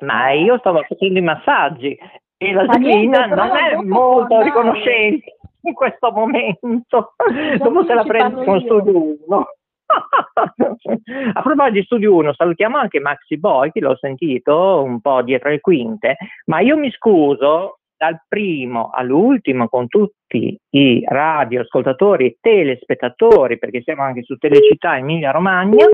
ma 0.00 0.30
io 0.32 0.58
stavo 0.58 0.82
facendo 0.86 1.18
i 1.18 1.22
massaggi 1.22 1.98
e 2.36 2.52
la 2.52 2.66
però 2.66 3.46
non 3.46 3.56
è 3.56 3.74
molto 3.76 4.40
riconoscente 4.42 5.36
in 5.62 5.72
questo 5.74 6.12
momento. 6.12 7.14
Dopo 7.58 7.84
se 7.84 7.94
la 7.94 8.04
parlo 8.04 8.44
con 8.44 8.60
io. 8.60 8.66
Studio 8.66 9.16
1. 9.26 9.46
A 11.32 11.42
proposito 11.42 11.70
di 11.70 11.82
Studio 11.82 12.14
1, 12.14 12.34
salutiamo 12.34 12.76
anche 12.76 13.00
Maxi 13.00 13.38
Boy, 13.38 13.70
che 13.72 13.80
l'ho 13.80 13.96
sentito 13.96 14.82
un 14.82 15.00
po' 15.00 15.22
dietro 15.22 15.50
le 15.50 15.60
quinte, 15.60 16.16
ma 16.46 16.60
io 16.60 16.76
mi 16.76 16.90
scuso 16.90 17.78
dal 17.96 18.22
primo 18.28 18.90
all'ultimo 18.92 19.68
con 19.68 19.88
tutti 19.88 20.56
i 20.70 21.04
radioascoltatori 21.06 22.26
e 22.26 22.38
telespettatori, 22.40 23.58
perché 23.58 23.82
siamo 23.82 24.02
anche 24.02 24.22
su 24.22 24.36
Telecittà 24.36 24.96
Emilia 24.96 25.32
Romagna, 25.32 25.86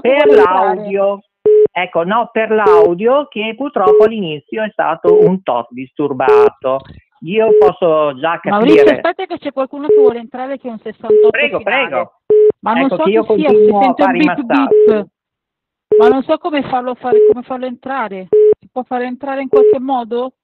per 0.00 0.26
l'audio. 0.26 1.20
Ecco, 1.72 2.04
no, 2.04 2.30
per 2.32 2.50
l'audio 2.50 3.26
che 3.28 3.54
purtroppo 3.56 4.04
all'inizio 4.04 4.64
è 4.64 4.70
stato 4.70 5.20
un 5.24 5.42
tot 5.42 5.68
disturbato. 5.70 6.80
Io 7.22 7.48
posso 7.58 8.18
già 8.18 8.40
Maurizio, 8.44 8.84
capire. 8.84 8.96
aspetta 8.96 9.26
che 9.26 9.38
c'è 9.38 9.52
qualcuno 9.52 9.86
che 9.88 9.94
vuole 9.94 10.18
entrare 10.18 10.58
che 10.58 10.68
è 10.68 10.70
un 10.70 10.78
68 10.78 11.28
Prego, 11.28 11.58
finale. 11.58 11.86
prego. 11.88 12.19
Ma 12.60 12.72
non 12.74 12.84
Ecco 12.84 12.96
so 12.96 13.02
che 13.04 13.10
io 13.10 13.24
sia, 13.24 13.34
continuo 13.48 13.78
a 13.78 13.82
sente 13.82 14.02
un 14.02 14.08
fare 14.08 14.18
i 14.18 14.24
massaggi. 14.24 15.08
Ma 15.98 16.08
non 16.08 16.22
so 16.22 16.38
come 16.38 16.62
farlo 16.62 16.94
fare, 16.94 17.26
come 17.26 17.42
farlo 17.42 17.66
entrare. 17.66 18.28
Si 18.60 18.68
può 18.70 18.82
fare 18.84 19.04
entrare 19.06 19.42
in 19.42 19.48
qualche 19.48 19.78
modo? 19.80 20.34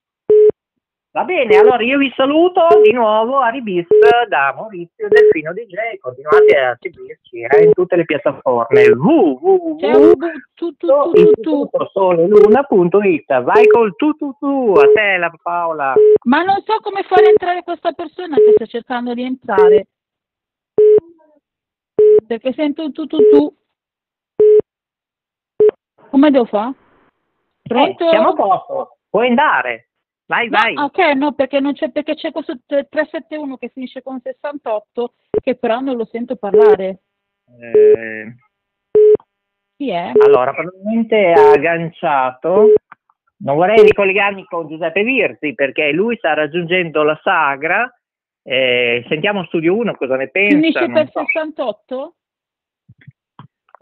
Va 1.16 1.25
bene, 1.25 1.56
allora 1.56 1.82
io 1.82 1.96
vi 1.96 2.12
saluto 2.14 2.66
di 2.82 2.92
nuovo 2.92 3.38
a 3.38 3.49
Ribis 3.49 3.87
da 4.28 4.52
Maurizio 4.54 5.08
Delfino 5.08 5.54
DJ. 5.54 5.96
Continuate 5.99 6.58
a 6.58 6.76
seguirci 6.78 7.40
eh, 7.40 7.64
in 7.64 7.73
tutte 7.73 7.96
le 7.96 8.04
piattaforme 8.04 8.82
C'è 8.82 8.90
un 8.90 8.99
www. 8.99 9.78
bu- 10.14 10.16
tu 10.54 10.75
tu 10.76 10.87
tu 10.87 11.30
tu 11.40 11.68
tu. 11.70 11.70
soleluna.it 11.92 13.42
vai 13.44 13.66
col 13.68 13.94
tu 13.96 14.12
tu 14.12 14.37
tu 14.38 14.75
a 14.76 14.85
te 14.92 15.16
la 15.16 15.32
Paola 15.42 15.94
Ma 16.25 16.42
non 16.42 16.56
so 16.66 16.75
come 16.82 17.02
fare 17.04 17.28
entrare 17.30 17.62
questa 17.62 17.92
persona 17.92 18.37
che 18.37 18.52
sta 18.54 18.66
cercando 18.66 19.14
di 19.14 19.23
entrare. 19.23 19.87
Perché 22.26 22.52
sento 22.52 22.85
un 22.85 22.92
tu 22.92 23.06
tu 23.06 23.18
tu. 23.30 23.56
Come 26.11 26.30
devo 26.30 26.45
fare? 26.47 26.71
Eh, 26.71 27.68
Pronto? 27.68 28.09
siamo 28.09 28.28
a 28.28 28.35
posto 28.35 28.97
puoi 29.11 29.28
andare 29.28 29.88
vai 30.26 30.49
No, 30.49 30.59
vai 30.59 30.75
ok, 30.76 30.99
no, 31.14 31.33
perché 31.33 31.59
non 31.61 31.73
c'è 31.73 31.90
perché 31.90 32.14
c'è 32.14 32.30
questo 32.33 32.59
371 32.66 33.56
che 33.56 33.68
finisce 33.68 34.02
con 34.02 34.21
68 34.21 35.14
che 35.42 35.56
però 35.56 35.80
non 35.80 35.97
lo 35.97 36.04
sento 36.04 36.37
parlare. 36.37 37.00
Eh, 37.59 38.35
Chi 39.76 39.90
è? 39.90 40.12
allora 40.25 40.52
probabilmente 40.52 41.33
ha 41.33 41.50
agganciato 41.52 42.73
non 43.38 43.56
vorrei 43.56 43.83
ricollegarmi 43.83 44.45
con 44.45 44.68
Giuseppe 44.68 45.02
Virzi 45.02 45.54
perché 45.54 45.92
lui 45.92 46.16
sta 46.16 46.35
raggiungendo 46.35 47.02
la 47.02 47.18
sagra 47.23 47.90
Eh, 48.48 49.04
sentiamo 49.08 49.44
Studio 49.46 49.74
1 49.74 49.96
cosa 49.96 50.14
ne 50.14 50.28
pensa 50.28 50.54
Finisce 50.56 50.86
non 50.86 50.92
per 50.92 51.10
so. 51.10 51.18
68? 51.24 52.14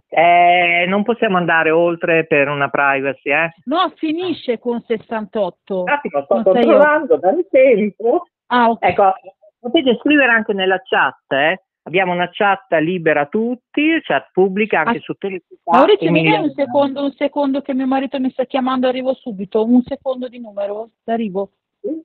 Eh, 0.09 0.87
non 0.89 1.03
possiamo 1.03 1.37
andare 1.37 1.71
oltre 1.71 2.25
per 2.27 2.49
una 2.49 2.71
privacy 2.71 3.31
eh? 3.31 3.51
No, 3.65 3.93
finisce 3.97 4.59
con 4.59 4.81
68. 4.81 5.83
Un 5.83 5.89
attimo, 5.91 6.23
sto 6.23 6.35
Non 6.37 6.45
controllando 6.45 7.17
dal 7.19 7.47
tempo 7.51 8.27
Ah, 8.47 8.71
ok. 8.71 8.79
Ecco, 8.83 9.13
potete 9.61 9.99
scrivere 10.01 10.31
anche 10.31 10.53
nella 10.55 10.81
chat, 10.83 11.33
eh? 11.33 11.63
Abbiamo 11.83 12.13
una 12.13 12.31
chat 12.33 12.73
libera 12.81 13.23
a 13.23 13.27
tutti, 13.27 14.01
chat 14.03 14.31
pubblica 14.33 14.81
anche 14.81 14.99
Ah, 14.99 15.01
su 15.01 15.13
Telecittà. 15.15 15.57
Maurizio, 15.65 16.11
mi 16.11 16.23
dai 16.25 16.43
un 16.43 16.53
secondo, 16.53 17.03
un 17.05 17.13
secondo 17.13 17.61
che 17.61 17.75
mio 17.75 17.87
marito 17.87 18.19
mi 18.19 18.31
sta 18.31 18.45
chiamando, 18.45 18.89
arrivo 18.89 19.13
subito. 19.13 19.63
Un 19.63 19.83
secondo 19.83 20.29
di 20.29 20.41
numero, 20.41 20.89
arrivo. 21.05 21.51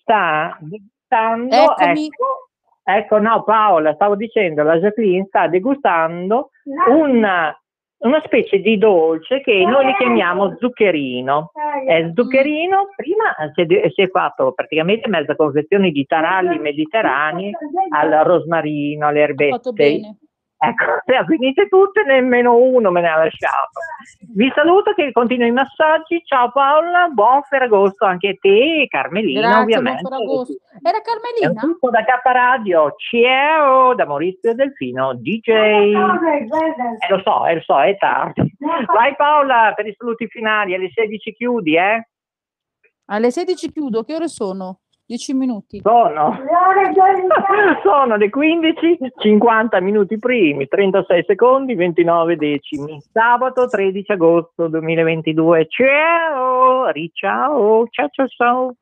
sta 0.00 0.56
degustando, 0.58 1.76
ecco, 1.76 2.48
ecco 2.82 3.18
no 3.18 3.42
Paola, 3.44 3.92
stavo 3.94 4.16
dicendo, 4.16 4.62
la 4.62 4.78
Jacqueline 4.78 5.26
sta 5.26 5.46
degustando 5.46 6.50
una, 6.88 7.54
una 7.98 8.22
specie 8.24 8.60
di 8.60 8.78
dolce 8.78 9.42
che 9.42 9.64
noi 9.66 9.84
li 9.84 9.94
chiamiamo 9.96 10.56
zuccherino. 10.58 11.52
È 11.86 12.10
zuccherino, 12.14 12.88
prima 12.96 13.34
si 13.54 13.62
è, 13.62 13.90
si 13.90 14.00
è 14.00 14.08
fatto 14.08 14.52
praticamente 14.52 15.06
mezza 15.08 15.36
confezione 15.36 15.90
di 15.90 16.06
taralli 16.06 16.58
mediterranei 16.58 17.52
al 17.90 18.10
rosmarino, 18.24 19.06
alle 19.06 19.20
erbette. 19.20 20.16
Ecco, 20.62 21.00
le 21.06 21.16
ha 21.16 21.24
finite 21.24 21.68
tutte, 21.68 22.02
nemmeno 22.04 22.54
uno 22.54 22.90
me 22.90 23.00
ne 23.00 23.08
ha 23.08 23.16
lasciato. 23.16 23.80
Vi 24.34 24.52
saluto 24.54 24.92
che 24.92 25.10
continuo 25.10 25.46
i 25.46 25.52
massaggi. 25.52 26.22
Ciao 26.22 26.52
Paola, 26.52 27.08
buon 27.08 27.40
Ferragosto 27.44 28.04
anche 28.04 28.28
a 28.28 28.34
te 28.38 28.82
e 28.82 28.86
Carmelina 28.86 29.40
Grazie, 29.40 29.54
buon 29.54 29.62
ovviamente. 29.62 30.02
Ferragosto. 30.02 30.54
Era 30.82 30.98
È 30.98 31.00
Carmelina? 31.00 31.60
tutto 31.62 31.88
da 31.88 32.04
K 32.04 32.20
Radio. 32.24 32.94
Ciao 32.98 33.94
da 33.94 34.04
Maurizio 34.04 34.54
Delfino, 34.54 35.14
DJ. 35.14 35.48
Eh, 35.48 35.92
lo 37.08 37.20
so, 37.24 37.46
eh, 37.46 37.54
lo 37.54 37.60
so, 37.62 37.80
è 37.80 37.96
tardi. 37.96 38.54
Vai 38.92 39.16
Paola 39.16 39.72
per 39.74 39.86
i 39.86 39.94
saluti 39.96 40.26
finali, 40.26 40.74
alle 40.74 40.90
16 40.92 41.32
chiudi, 41.32 41.74
eh? 41.74 42.06
Alle 43.06 43.30
16 43.30 43.72
chiudo, 43.72 44.02
che 44.02 44.14
ore 44.14 44.28
sono? 44.28 44.80
10 45.10 45.34
minuti. 45.34 45.80
Sono, 45.82 46.38
sono 47.82 48.14
le 48.14 48.30
15, 48.30 49.14
50 49.16 49.80
minuti 49.80 50.16
primi, 50.20 50.68
36 50.68 51.24
secondi, 51.26 51.74
29 51.74 52.36
decimi. 52.36 53.02
Sabato 53.10 53.66
13 53.66 54.12
agosto 54.12 54.68
2022. 54.68 55.66
Ciao, 55.66 56.86
riciao, 56.90 57.88
ciao 57.88 58.08
ciao 58.08 58.28
ciao. 58.28 58.74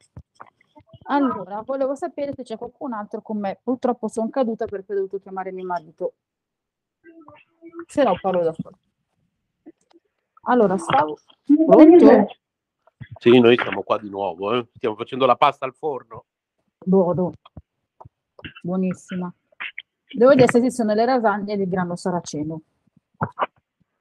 Allora, 1.04 1.62
volevo 1.64 1.94
sapere 1.94 2.35
se 2.35 2.42
c'è 2.42 2.58
qualcun 2.58 2.92
altro 2.92 3.23
con 3.23 3.38
me. 3.38 3.58
Purtroppo 3.62 4.08
sono 4.08 4.28
caduta 4.28 4.66
perché 4.66 4.92
ho 4.92 4.97
dovuto 4.97 5.18
chiamare 5.20 5.50
mio 5.50 5.64
marito. 5.64 6.12
Se 7.87 8.04
no 8.04 8.12
parlo 8.20 8.42
da 8.42 8.52
sola. 8.52 8.76
Allora, 10.42 10.76
stavo... 10.76 11.16
Pronto? 11.66 12.26
Sì, 13.18 13.40
noi 13.40 13.56
siamo 13.56 13.82
qua 13.82 13.98
di 13.98 14.08
nuovo, 14.08 14.52
eh. 14.54 14.66
stiamo 14.75 14.94
facendo 14.94 15.26
la 15.26 15.37
pasta 15.37 15.64
al 15.64 15.75
forno. 15.75 16.25
Buono. 16.84 17.32
Buonissima. 18.62 19.32
Devo 20.16 20.32
dire, 20.34 20.46
queste 20.46 20.70
sono 20.70 20.94
le 20.94 21.04
lasagne 21.04 21.56
del 21.56 21.68
grano 21.68 21.96
saraceno. 21.96 22.62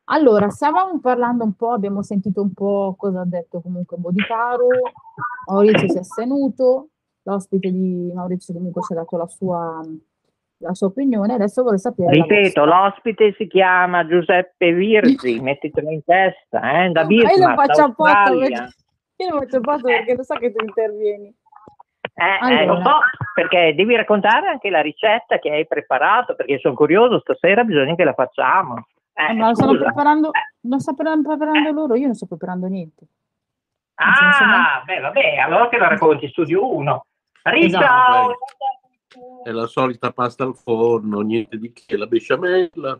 Allora, 0.09 0.49
stavamo 0.49 0.99
parlando 0.99 1.43
un 1.43 1.53
po', 1.53 1.71
abbiamo 1.71 2.01
sentito 2.01 2.41
un 2.41 2.53
po' 2.53 2.95
cosa 2.97 3.21
ha 3.21 3.25
detto 3.25 3.59
comunque 3.59 3.97
Boditaro, 3.97 4.67
Maurizio 5.49 5.89
si 5.89 5.97
è 5.97 5.99
astenuto, 5.99 6.89
l'ospite 7.23 7.71
di 7.71 8.11
Maurizio 8.13 8.53
comunque 8.53 8.83
ci 8.83 8.93
ha 8.93 8.97
dato 8.97 9.17
la 9.17 9.27
sua, 9.27 9.81
la 10.59 10.73
sua 10.73 10.87
opinione, 10.87 11.33
adesso 11.33 11.61
vorrei 11.61 11.79
sapere 11.79 12.11
Ripeto, 12.11 12.63
l'ospite 12.63 13.33
si 13.33 13.47
chiama 13.47 14.07
Giuseppe 14.07 14.71
Virzi, 14.71 15.39
mettitelo 15.41 15.89
in 15.89 16.03
testa, 16.05 16.85
eh, 16.85 16.89
da 16.91 17.03
Ma 17.03 17.11
io 17.11 17.23
lo 17.23 17.27
Bismarck, 17.27 17.65
faccio 17.65 17.83
apposta 17.83 18.17
Australia. 18.19 18.59
perché, 18.59 18.75
io 19.17 19.29
lo 19.33 19.39
faccio 19.39 19.57
apposta 19.57 19.87
perché 19.87 20.15
lo 20.15 20.23
so 20.23 20.35
che 20.35 20.51
tu 20.53 20.63
intervieni. 20.63 21.33
Eh, 22.13 22.51
eh, 22.51 22.65
lo 22.65 22.73
Allora. 22.73 22.83
so, 22.83 22.99
perché 23.33 23.73
devi 23.75 23.95
raccontare 23.95 24.47
anche 24.47 24.69
la 24.69 24.81
ricetta 24.81 25.37
che 25.39 25.51
hai 25.51 25.67
preparato, 25.67 26.35
perché 26.35 26.57
sono 26.59 26.73
curioso, 26.75 27.19
stasera 27.19 27.63
bisogna 27.63 27.93
che 27.95 28.03
la 28.03 28.13
facciamo. 28.13 28.87
Eh, 29.13 29.29
Eh, 29.29 29.33
ma 29.33 29.49
lo 29.49 29.55
stanno 29.55 29.71
scusa. 29.73 29.83
preparando, 29.85 30.31
Eh. 30.33 30.39
lo 30.61 30.79
stanno 30.79 31.21
preparando 31.21 31.71
loro, 31.71 31.95
io 31.95 32.05
non 32.05 32.15
sto 32.15 32.25
preparando 32.25 32.67
niente. 32.67 33.05
Nel 33.97 34.15
senso, 34.15 34.45
no? 34.45 34.53
Ah, 34.55 34.83
beh, 34.85 34.99
vabbè, 34.99 35.35
allora 35.37 35.69
che 35.69 35.77
la 35.77 35.87
racconti 35.87 36.27
studio 36.29 36.75
1. 36.75 37.05
Esatto. 37.43 37.85
Ciao! 37.85 38.35
È 39.43 39.49
la 39.51 39.65
solita 39.67 40.11
pasta 40.11 40.43
al 40.43 40.55
forno, 40.55 41.21
niente 41.21 41.57
di 41.57 41.71
che, 41.73 41.97
la 41.97 42.05
besciamella. 42.05 42.99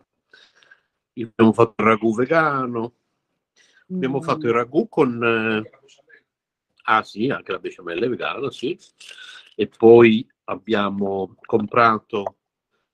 Abbiamo 1.19 1.53
fatto 1.53 1.73
il 1.83 1.87
ragù 1.87 2.13
vegano, 2.15 2.91
abbiamo 3.91 4.17
Mm. 4.19 4.21
fatto 4.21 4.45
il 4.47 4.53
ragù 4.53 4.87
con... 4.87 5.21
eh, 5.23 5.69
Ah 6.89 7.03
sì, 7.03 7.29
anche 7.29 7.51
la 7.51 7.59
besciamella 7.59 8.05
è 8.05 8.09
vegana, 8.09 8.49
sì. 8.49 8.77
E 9.55 9.67
poi 9.67 10.25
abbiamo 10.45 11.35
comprato 11.41 12.37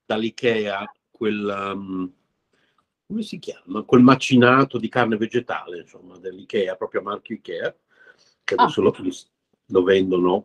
dall'Ikea 0.06 0.92
quel... 1.12 1.72
um, 1.76 2.12
come 3.06 3.22
si 3.22 3.38
chiama? 3.38 3.84
Quel 3.84 4.02
macinato 4.02 4.80
di 4.80 4.90
carne 4.90 5.18
vegetale, 5.18 5.82
insomma, 5.82 6.18
dell'Ikea, 6.18 6.76
proprio 6.76 7.02
a 7.02 7.04
marchio 7.04 7.36
Ikea, 7.36 7.76
che 8.44 8.56
Ah. 8.56 8.64
adesso 8.64 8.82
lo, 8.82 8.96
lo 9.68 9.84
vendono 9.84 10.44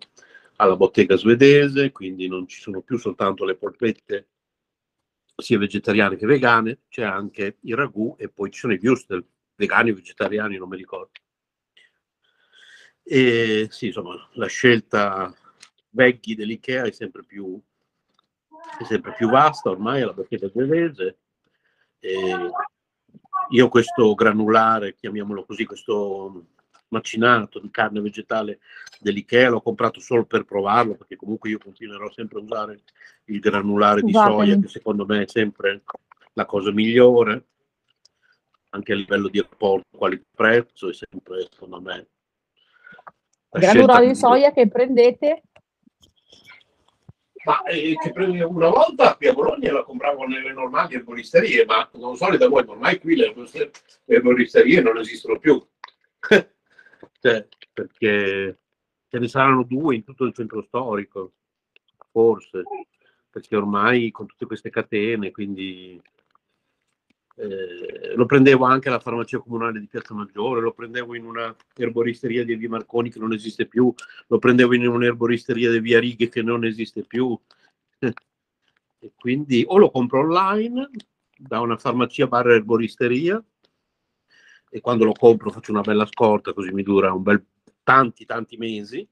alla 0.56 0.76
bottega 0.76 1.16
svedese, 1.16 1.90
quindi 1.90 2.28
non 2.28 2.46
ci 2.46 2.60
sono 2.60 2.82
più 2.82 2.98
soltanto 2.98 3.44
le 3.46 3.56
polpette 3.56 4.28
sia 5.36 5.56
vegetariane 5.56 6.16
che 6.16 6.26
vegane, 6.26 6.80
c'è 6.88 7.04
anche 7.04 7.58
il 7.60 7.76
ragù 7.76 8.14
e 8.18 8.28
poi 8.28 8.50
ci 8.50 8.58
sono 8.58 8.74
i 8.74 8.78
würstel, 8.82 9.24
vegani 9.54 9.90
o 9.92 9.94
vegetariani, 9.94 10.58
non 10.58 10.68
mi 10.68 10.76
ricordo. 10.76 11.12
E 13.10 13.68
sì, 13.70 13.86
insomma, 13.86 14.14
la 14.32 14.46
scelta 14.48 15.34
veggie 15.90 16.34
dell'IKEA 16.34 16.84
è 16.84 16.92
sempre 16.92 17.24
più, 17.24 17.58
è 18.78 18.84
sempre 18.84 19.14
più 19.14 19.30
vasta 19.30 19.70
ormai 19.70 20.02
alla 20.02 20.12
bottega 20.12 20.48
svedese. 20.48 21.16
E 22.00 22.50
io 23.50 23.68
questo 23.68 24.14
granulare, 24.14 24.94
chiamiamolo 24.94 25.46
così, 25.46 25.64
questo 25.64 26.48
macinato 26.88 27.58
di 27.60 27.70
carne 27.70 28.00
vegetale 28.02 28.60
dell'IKEA, 29.00 29.50
l'ho 29.50 29.62
comprato 29.62 30.00
solo 30.00 30.26
per 30.26 30.44
provarlo, 30.44 30.94
perché 30.94 31.16
comunque 31.16 31.48
io 31.48 31.58
continuerò 31.58 32.10
sempre 32.12 32.40
a 32.40 32.42
usare 32.42 32.82
il 33.24 33.40
granulare 33.40 34.02
di 34.02 34.12
Scusatemi. 34.12 34.36
soia, 34.36 34.58
che 34.58 34.68
secondo 34.68 35.06
me 35.06 35.22
è 35.22 35.28
sempre 35.28 35.82
la 36.34 36.44
cosa 36.44 36.70
migliore, 36.72 37.46
anche 38.70 38.92
a 38.92 38.96
livello 38.96 39.28
di 39.28 39.40
rapporto 39.40 39.96
qualità-prezzo, 39.96 40.90
è 40.90 40.92
sempre, 40.92 41.48
secondo 41.50 41.80
me, 41.80 41.96
la 41.96 42.17
Granulare 43.50 44.06
di 44.08 44.14
soia 44.14 44.52
che 44.52 44.68
prendete? 44.68 45.42
Ma 47.44 47.62
eh, 47.62 47.96
che 48.02 48.12
prendi 48.12 48.40
una 48.40 48.68
volta 48.68 49.16
qui 49.16 49.28
a 49.28 49.32
Bologna 49.32 49.72
la 49.72 49.82
compravo 49.82 50.26
nelle 50.26 50.52
normali 50.52 50.96
erboristerie, 50.96 51.64
ma 51.64 51.88
non 51.94 52.16
so 52.16 52.36
da 52.36 52.48
voi, 52.48 52.64
ma 52.64 52.72
ormai 52.72 52.98
qui 52.98 53.16
le 53.16 53.32
le 53.34 53.70
erboristerie 54.04 54.80
non 54.80 54.98
esistono 54.98 55.38
più. 55.38 55.64
Cioè, 57.20 57.48
perché 57.72 58.58
ce 59.08 59.18
ne 59.18 59.28
saranno 59.28 59.64
due 59.64 59.96
in 59.96 60.04
tutto 60.04 60.24
il 60.24 60.32
centro 60.32 60.62
storico, 60.62 61.32
forse, 62.12 62.62
perché 63.28 63.56
ormai 63.56 64.12
con 64.12 64.26
tutte 64.26 64.46
queste 64.46 64.70
catene, 64.70 65.32
quindi 65.32 66.00
eh, 67.38 68.14
lo 68.16 68.26
prendevo 68.26 68.64
anche 68.64 68.88
alla 68.88 68.98
farmacia 68.98 69.38
comunale 69.38 69.78
di 69.78 69.86
Piazza 69.86 70.12
Maggiore, 70.12 70.60
lo 70.60 70.72
prendevo 70.72 71.14
in 71.14 71.24
una 71.24 71.54
erboristeria 71.76 72.44
di 72.44 72.56
Via 72.56 72.68
Marconi 72.68 73.10
che 73.10 73.20
non 73.20 73.32
esiste 73.32 73.66
più, 73.66 73.94
lo 74.26 74.38
prendevo 74.38 74.74
in 74.74 74.88
un'erboristeria 74.88 75.70
di 75.70 75.78
Via 75.78 76.00
Righe 76.00 76.28
che 76.28 76.42
non 76.42 76.64
esiste 76.64 77.02
più. 77.02 77.38
E 79.00 79.12
quindi 79.14 79.62
o 79.64 79.78
lo 79.78 79.92
compro 79.92 80.18
online 80.18 80.90
da 81.36 81.60
una 81.60 81.76
farmacia 81.76 82.26
barra 82.26 82.54
erboristeria 82.54 83.40
e 84.68 84.80
quando 84.80 85.04
lo 85.04 85.12
compro 85.12 85.50
faccio 85.50 85.70
una 85.70 85.82
bella 85.82 86.04
scorta 86.04 86.52
così 86.52 86.72
mi 86.72 86.82
dura 86.82 87.12
un 87.12 87.22
bel 87.22 87.46
tanti 87.84 88.24
tanti 88.24 88.56
mesi 88.56 89.08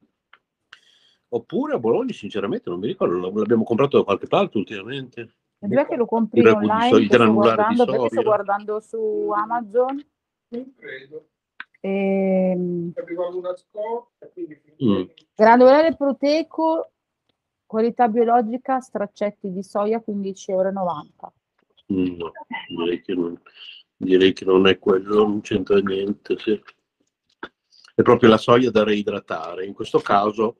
oppure 1.29 1.75
a 1.75 1.79
Bologna 1.79 2.12
sinceramente 2.12 2.69
non 2.69 2.81
mi 2.81 2.89
ricordo 2.89 3.31
l'abbiamo 3.31 3.62
comprato 3.62 3.99
da 3.99 4.03
qualche 4.03 4.27
parte 4.27 4.59
ultimamente 4.59 5.36
Dov'è 5.59 5.87
che 5.87 5.97
lo 5.97 6.07
compri 6.07 6.40
Il 6.40 6.49
online? 6.49 7.05
sto 7.07 7.33
guardando, 7.33 7.85
perché 7.87 8.09
sto 8.11 8.23
guardando 8.23 8.81
su 8.81 9.31
Amazon. 9.35 10.07
Non 10.49 10.75
credo. 10.77 11.29
Ehm, 11.81 12.92
Mm. 14.83 15.03
granulare 15.35 15.95
proteico, 15.97 16.90
qualità 17.64 18.09
biologica, 18.09 18.81
straccetti 18.81 19.51
di 19.53 19.62
soia 19.62 20.01
15,90 20.01 21.33
euro. 21.87 22.12
No 22.19 22.33
direi 22.69 23.01
che 23.03 23.14
non, 23.14 23.40
Direi 23.99 24.35
che 24.35 24.45
non 24.45 24.66
è 24.66 24.79
quello, 24.79 25.23
non 25.27 25.40
c'entra 25.40 25.79
niente. 25.79 26.37
sì. 26.38 26.61
È 27.95 28.03
proprio 28.03 28.29
la 28.29 28.37
soia 28.37 28.71
da 28.71 28.85
reidratare. 28.85 29.64
In 29.64 29.73
questo 29.73 30.01
caso 30.01 30.59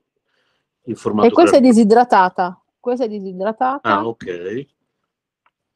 in 0.85 0.95
formato 0.95 1.27
E 1.27 1.31
questa 1.31 1.57
è 1.57 1.59
gra- 1.59 1.69
disidratata. 1.69 2.59
Questa 2.79 3.03
è 3.05 3.07
disidratata 3.07 3.87
Ah, 3.87 4.07
ok. 4.07 4.65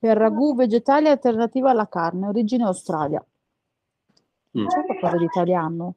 Per 0.01 0.17
ragù 0.17 0.55
vegetali 0.55 1.09
alternativa 1.09 1.69
alla 1.69 1.87
carne, 1.87 2.25
origine 2.25 2.63
Australia. 2.63 3.23
Mm. 4.57 4.65
C'è 4.65 4.83
qualcosa 4.83 5.17
di 5.17 5.25
italiano? 5.25 5.95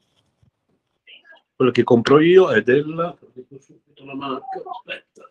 Quello 1.56 1.70
che 1.70 1.84
compro 1.84 2.20
io 2.20 2.50
è 2.50 2.60
della... 2.60 3.16
dico 3.32 3.58
subito 3.58 4.04
la 4.04 4.14
marca, 4.14 4.62
aspetta. 4.68 5.30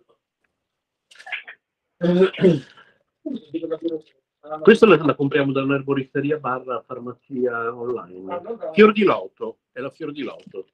Questa 4.63 4.87
la, 4.87 4.95
la 4.95 5.13
compriamo 5.13 5.51
da 5.51 5.61
un'erboristeria 5.61 6.39
barra 6.39 6.81
farmacia 6.81 7.75
online. 7.75 8.41
Fior 8.73 8.91
di 8.91 9.03
loto, 9.03 9.59
è 9.71 9.81
la 9.81 9.91
fior 9.91 10.11
di 10.11 10.23
loto. 10.23 10.65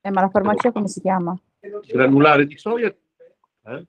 Eh, 0.00 0.10
ma 0.10 0.22
la 0.22 0.30
farmacia 0.30 0.72
come 0.72 0.88
si 0.88 1.02
chiama? 1.02 1.38
Granulare 1.86 2.46
di 2.46 2.56
soia? 2.56 2.88
eh? 2.88 3.86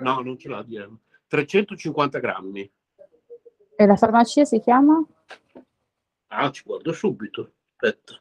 No, 0.00 0.20
non 0.20 0.36
ce 0.36 0.48
l'ha 0.50 0.62
DM. 0.62 0.94
350 1.26 2.18
grammi. 2.18 2.70
E 3.80 3.86
la 3.86 3.94
farmacia 3.94 4.44
si 4.44 4.58
chiama? 4.58 5.00
Ah, 6.32 6.50
ci 6.50 6.62
guardo 6.66 6.92
subito. 6.92 7.52
Aspetta. 7.76 8.20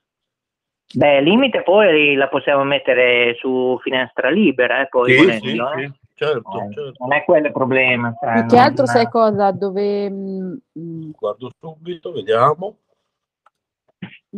Beh, 0.94 1.20
limite 1.22 1.64
poi 1.64 2.14
la 2.14 2.28
possiamo 2.30 2.64
mettere 2.64 3.36
su 3.40 3.76
finestra 3.82 4.30
libera, 4.30 4.82
eh, 4.82 4.88
poi 4.88 5.12
Sì, 5.14 5.18
volendo, 5.18 5.48
sì, 5.48 5.58
eh. 5.82 5.88
sì, 5.88 5.94
certo, 6.14 6.62
Eh, 6.62 6.74
certo. 6.74 7.04
Non 7.04 7.14
è 7.14 7.24
quello 7.26 7.48
il 7.48 7.54
problema. 7.54 8.16
cioè, 8.20 8.34
Più 8.34 8.50
che 8.50 8.56
non- 8.56 8.66
altro 8.66 8.86
sai 8.86 9.10
cosa? 9.10 9.52
Dove 9.52 10.10
mm, 10.12 10.54
mm, 10.80 11.10
Guardo 11.18 11.52
subito, 11.60 12.12
vediamo. 12.12 12.78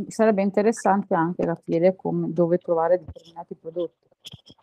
sarebbe 0.08 0.42
interessante 0.42 1.14
anche 1.14 1.46
capire 1.46 1.96
come, 1.98 2.32
dove 2.32 2.58
trovare 2.60 3.04
determinati 3.04 3.56
prodotti. 3.56 4.08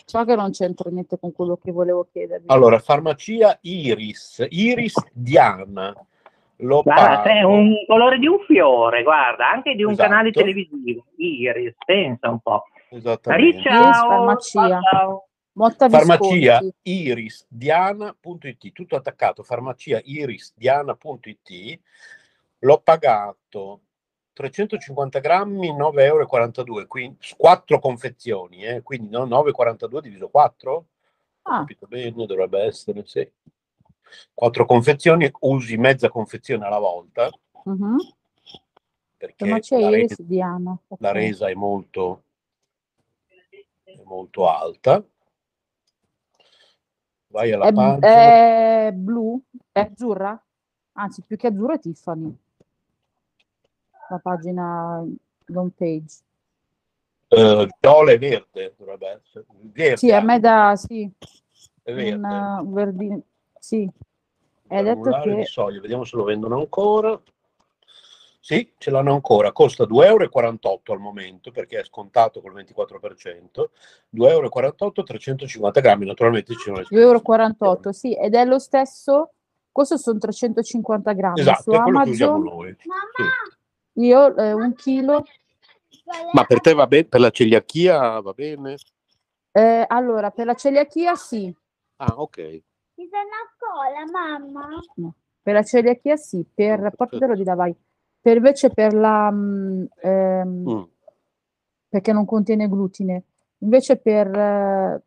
So 0.06 0.24
che 0.24 0.34
non 0.34 0.52
c'entra 0.52 0.88
niente 0.90 1.18
con 1.18 1.32
quello 1.32 1.58
che 1.62 1.70
volevo 1.70 2.08
chiedervi. 2.10 2.46
Allora, 2.48 2.78
farmacia 2.78 3.58
Iris, 3.60 4.46
Iris 4.48 4.94
Diana. 5.12 5.94
Lo 6.60 6.82
Guarda, 6.82 7.16
pago. 7.16 7.22
sei 7.24 7.42
un 7.42 7.74
colore 7.86 8.18
di 8.18 8.26
un 8.26 8.38
fiore, 8.46 9.02
guarda, 9.02 9.50
anche 9.50 9.74
di 9.74 9.82
un 9.82 9.92
Esatto. 9.92 10.08
canale 10.08 10.30
televisivo. 10.30 11.04
Iris, 11.16 11.74
pensa 11.84 12.30
un 12.30 12.40
po'. 12.40 12.64
Esattamente. 12.88 13.60
Ciao, 13.62 13.82
Iris 13.82 13.98
Farmacia. 13.98 14.80
ciao. 14.80 15.28
Farmacia 15.88 16.60
irisdiana.it, 16.82 18.72
tutto 18.72 18.96
attaccato, 18.96 19.42
farmacia 19.42 20.00
irisdiana.it. 20.04 21.80
L'ho 22.60 22.80
pagato 22.82 23.80
350 24.34 25.18
grammi, 25.20 25.72
9,42 25.72 25.98
euro, 26.04 26.86
quindi 26.86 27.16
4 27.38 27.78
confezioni, 27.78 28.64
eh, 28.64 28.82
quindi 28.82 29.08
no, 29.08 29.24
9,42 29.26 30.00
diviso 30.00 30.28
4? 30.28 30.86
Ah, 31.42 31.58
capito 31.60 31.86
bene, 31.86 32.26
dovrebbe 32.26 32.60
essere, 32.64 33.02
sì. 33.06 33.26
Quattro 34.32 34.66
confezioni, 34.66 35.30
usi 35.40 35.76
mezza 35.76 36.08
confezione 36.08 36.64
alla 36.66 36.78
volta, 36.78 37.30
mhm. 37.64 37.96
perché 39.16 39.46
la, 39.46 39.90
resa, 39.90 40.16
Diana. 40.18 40.78
ok. 40.88 41.00
la 41.00 41.12
resa 41.12 41.48
è 41.48 41.54
molto, 41.54 42.22
è 43.84 44.00
molto 44.04 44.48
alta. 44.48 45.02
Vai 47.28 47.52
alla 47.52 47.66
È, 47.66 47.72
pagina. 47.72 48.06
è 48.06 48.92
blu? 48.94 49.40
È 49.72 49.80
azzurra? 49.80 50.40
Anzi, 50.92 51.22
più 51.22 51.36
che 51.36 51.48
azzurra 51.48 51.74
è 51.74 51.78
Tiffany. 51.78 52.34
La 54.08 54.18
pagina 54.18 55.04
home 55.54 55.70
page. 55.76 56.20
Eh, 57.28 57.68
viola 57.80 58.12
e 58.12 58.18
verde 58.18 58.74
dovrebbe 58.76 59.08
essere. 59.08 59.44
Verde, 59.48 59.96
Sì, 59.96 60.12
a 60.12 60.20
me 60.20 60.38
da 60.38 60.76
sì, 60.76 61.10
è 61.82 61.90
un, 61.90 61.96
verde. 61.96 62.26
uh, 62.28 62.72
verdino. 62.72 63.22
Sì, 63.66 63.90
è 64.68 64.80
detto 64.80 65.00
Granulare 65.00 65.30
di 65.34 65.36
che 65.38 65.44
soia, 65.46 65.80
vediamo 65.80 66.04
se 66.04 66.14
lo 66.14 66.22
vendono 66.22 66.56
ancora. 66.56 67.20
Sì, 68.38 68.72
ce 68.78 68.90
l'hanno 68.92 69.12
ancora, 69.12 69.50
costa 69.50 69.82
2,48 69.82 70.04
euro 70.04 70.92
al 70.92 71.00
momento 71.00 71.50
perché 71.50 71.80
è 71.80 71.84
scontato 71.84 72.40
col 72.40 72.52
24%, 72.52 73.70
2,48 74.10 74.84
euro, 74.84 75.02
350 75.02 75.80
grammi, 75.80 76.06
naturalmente 76.06 76.52
ci 76.52 76.60
sono 76.60 76.76
le 76.76 76.84
2,48 76.88 76.92
spese. 76.92 77.66
euro, 77.66 77.92
sì, 77.92 78.14
ed 78.14 78.36
è 78.36 78.44
lo 78.44 78.60
stesso, 78.60 79.32
questo 79.72 79.96
sono 79.96 80.20
350 80.20 81.12
grammi, 81.12 81.40
su 81.40 81.48
Esatto, 81.50 81.72
è 81.72 81.80
quello 81.80 82.02
che 82.04 82.10
usiamo 82.10 82.36
Amazon 82.36 82.58
noi. 82.60 82.76
Sì. 82.78 84.00
io 84.02 84.36
eh, 84.36 84.52
un 84.52 84.74
chilo, 84.76 85.24
Ma 86.30 86.44
per 86.44 86.60
te 86.60 86.72
va 86.72 86.86
bene, 86.86 87.06
per 87.06 87.18
la 87.18 87.30
celiachia 87.30 88.20
va 88.20 88.32
bene? 88.32 88.76
eh, 89.50 89.84
allora 89.88 90.30
per 90.30 90.46
la 90.46 90.54
celiachia 90.54 91.16
sì, 91.16 91.52
Ah, 91.96 92.14
ok. 92.16 92.62
Ci 93.06 93.12
sono 93.12 93.30
a 93.30 93.46
scuola, 93.54 94.04
mamma? 94.10 94.80
per 95.40 95.54
la 95.54 95.62
celiachia 95.62 96.16
sì, 96.16 96.44
per, 96.52 96.90
portatelo 96.96 97.36
di 97.36 97.44
là, 97.44 97.54
vai. 97.54 97.72
Per 98.20 98.36
invece 98.36 98.70
per 98.70 98.94
la, 98.94 99.30
mm, 99.30 99.84
ehm, 100.00 100.62
Mm. 100.68 100.82
perché 101.88 102.12
non 102.12 102.24
contiene 102.24 102.68
glutine, 102.68 103.22
invece 103.58 103.96
per 103.96 104.26
eh, 104.36 105.02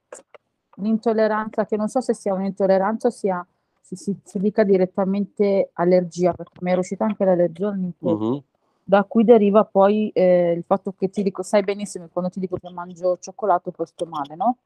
l'intolleranza, 0.78 1.66
che 1.66 1.76
non 1.76 1.90
so 1.90 2.00
se 2.00 2.14
sia 2.14 2.34
un'intolleranza 2.34 3.10
o 3.10 3.12
sia, 3.12 3.46
si, 3.82 3.98
si, 3.98 4.18
si 4.24 4.40
dica 4.40 4.64
direttamente 4.64 5.72
allergia, 5.74 6.32
perché 6.32 6.60
mi 6.62 6.72
era 6.72 6.80
uscita 6.80 7.04
anche 7.04 7.26
l'allergia 7.26 7.68
al 7.68 7.80
nichel. 7.80 8.14
Mhm. 8.14 8.44
da 8.90 9.04
cui 9.04 9.24
deriva 9.24 9.66
poi 9.66 10.10
eh, 10.14 10.54
il 10.54 10.64
fatto 10.66 10.94
che 10.98 11.10
ti 11.10 11.22
dico, 11.22 11.44
sai 11.44 11.64
benissimo 11.64 12.06
che 12.06 12.12
quando 12.12 12.32
ti 12.32 12.40
dico 12.40 12.56
che 12.56 12.72
mangio 12.72 13.18
cioccolato 13.20 13.70
poi 13.72 13.86
sto 13.86 14.06
male, 14.06 14.36
no? 14.36 14.58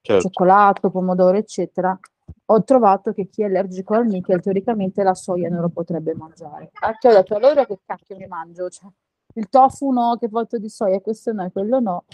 Certo. 0.00 0.28
Cioccolato, 0.28 0.90
pomodoro, 0.90 1.38
eccetera. 1.38 1.98
Ho 2.46 2.64
trovato 2.64 3.12
che 3.12 3.28
chi 3.28 3.42
è 3.42 3.46
allergico 3.46 3.94
al 3.94 4.06
nickel 4.06 4.40
teoricamente 4.40 5.02
la 5.02 5.14
soia 5.14 5.48
non 5.48 5.60
lo 5.60 5.68
potrebbe 5.68 6.14
mangiare. 6.14 6.70
Anche 6.80 7.08
ho 7.08 7.12
detto 7.12 7.34
allora 7.36 7.66
che 7.66 7.78
cacchio 7.84 8.16
mi 8.16 8.26
mangio? 8.26 8.68
Cioè, 8.70 8.88
il 9.34 9.48
tofu 9.48 9.90
no, 9.90 10.16
che 10.18 10.28
fatto 10.28 10.58
di 10.58 10.68
soia, 10.68 11.00
questo 11.00 11.32
no 11.32 11.44
e 11.44 11.50
quello 11.52 11.80
no. 11.80 12.04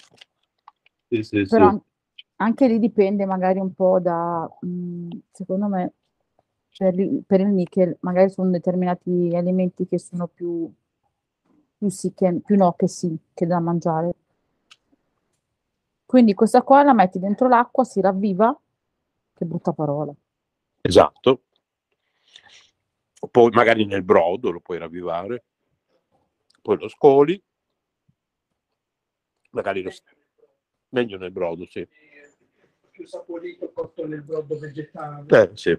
Sì, 1.08 1.22
sì, 1.22 1.44
sì. 1.44 1.48
Però 1.48 1.68
an- 1.68 1.82
anche 2.36 2.66
lì 2.66 2.78
dipende 2.78 3.26
magari 3.26 3.60
un 3.60 3.72
po' 3.72 4.00
da, 4.00 4.48
mh, 4.60 5.08
secondo 5.30 5.68
me, 5.68 5.92
per 6.76 6.98
il, 6.98 7.22
per 7.24 7.40
il 7.40 7.48
nickel, 7.48 7.96
magari 8.00 8.30
sono 8.30 8.50
determinati 8.50 9.30
alimenti 9.34 9.86
che 9.86 9.98
sono 9.98 10.26
più, 10.26 10.68
più 11.78 11.88
sì 11.88 12.12
che, 12.12 12.40
più 12.44 12.56
no 12.56 12.72
che 12.72 12.88
sì, 12.88 13.16
che 13.32 13.46
da 13.46 13.60
mangiare. 13.60 14.14
Quindi 16.04 16.34
questa 16.34 16.62
qua 16.62 16.82
la 16.82 16.92
metti 16.92 17.18
dentro 17.18 17.48
l'acqua, 17.48 17.84
si 17.84 18.00
ravviva, 18.00 18.56
che 19.34 19.44
brutta 19.44 19.72
parola. 19.72 20.14
Esatto. 20.80 21.42
Poi 23.30 23.50
magari 23.50 23.86
nel 23.86 24.02
brodo 24.02 24.50
lo 24.50 24.60
puoi 24.60 24.78
ravvivare, 24.78 25.44
poi 26.60 26.78
lo 26.78 26.88
scoli, 26.88 27.42
magari 29.50 29.82
lo 29.82 29.90
meglio 30.90 31.16
nel 31.16 31.32
brodo, 31.32 31.66
sì. 31.66 31.86
più 32.90 33.06
saporito 33.06 33.72
cotto 33.72 34.06
nel 34.06 34.22
brodo 34.22 34.58
vegetale 34.58 35.26
Eh, 35.28 35.50
sì. 35.54 35.78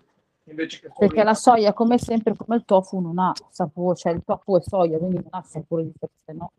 Perché 0.97 1.23
la 1.23 1.33
soia, 1.33 1.73
come 1.73 1.97
sempre, 1.97 2.35
come 2.35 2.57
il 2.57 2.65
tofu, 2.65 2.99
non 2.99 3.17
ha 3.17 3.33
sapore, 3.49 3.95
cioè 3.95 4.13
il 4.13 4.23
tofu 4.23 4.57
è 4.57 4.61
soia, 4.61 4.97
quindi 4.97 5.15
non 5.15 5.27
ha 5.29 5.41
sapore 5.41 5.83
di 5.83 5.93
per 5.97 6.09
sé, 6.23 6.33
no? 6.33 6.51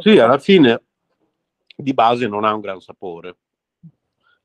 Sì, 0.00 0.18
alla 0.18 0.38
fine 0.38 0.82
di 1.76 1.94
base 1.94 2.26
non 2.26 2.44
ha 2.44 2.52
un 2.52 2.60
gran 2.60 2.80
sapore. 2.80 3.36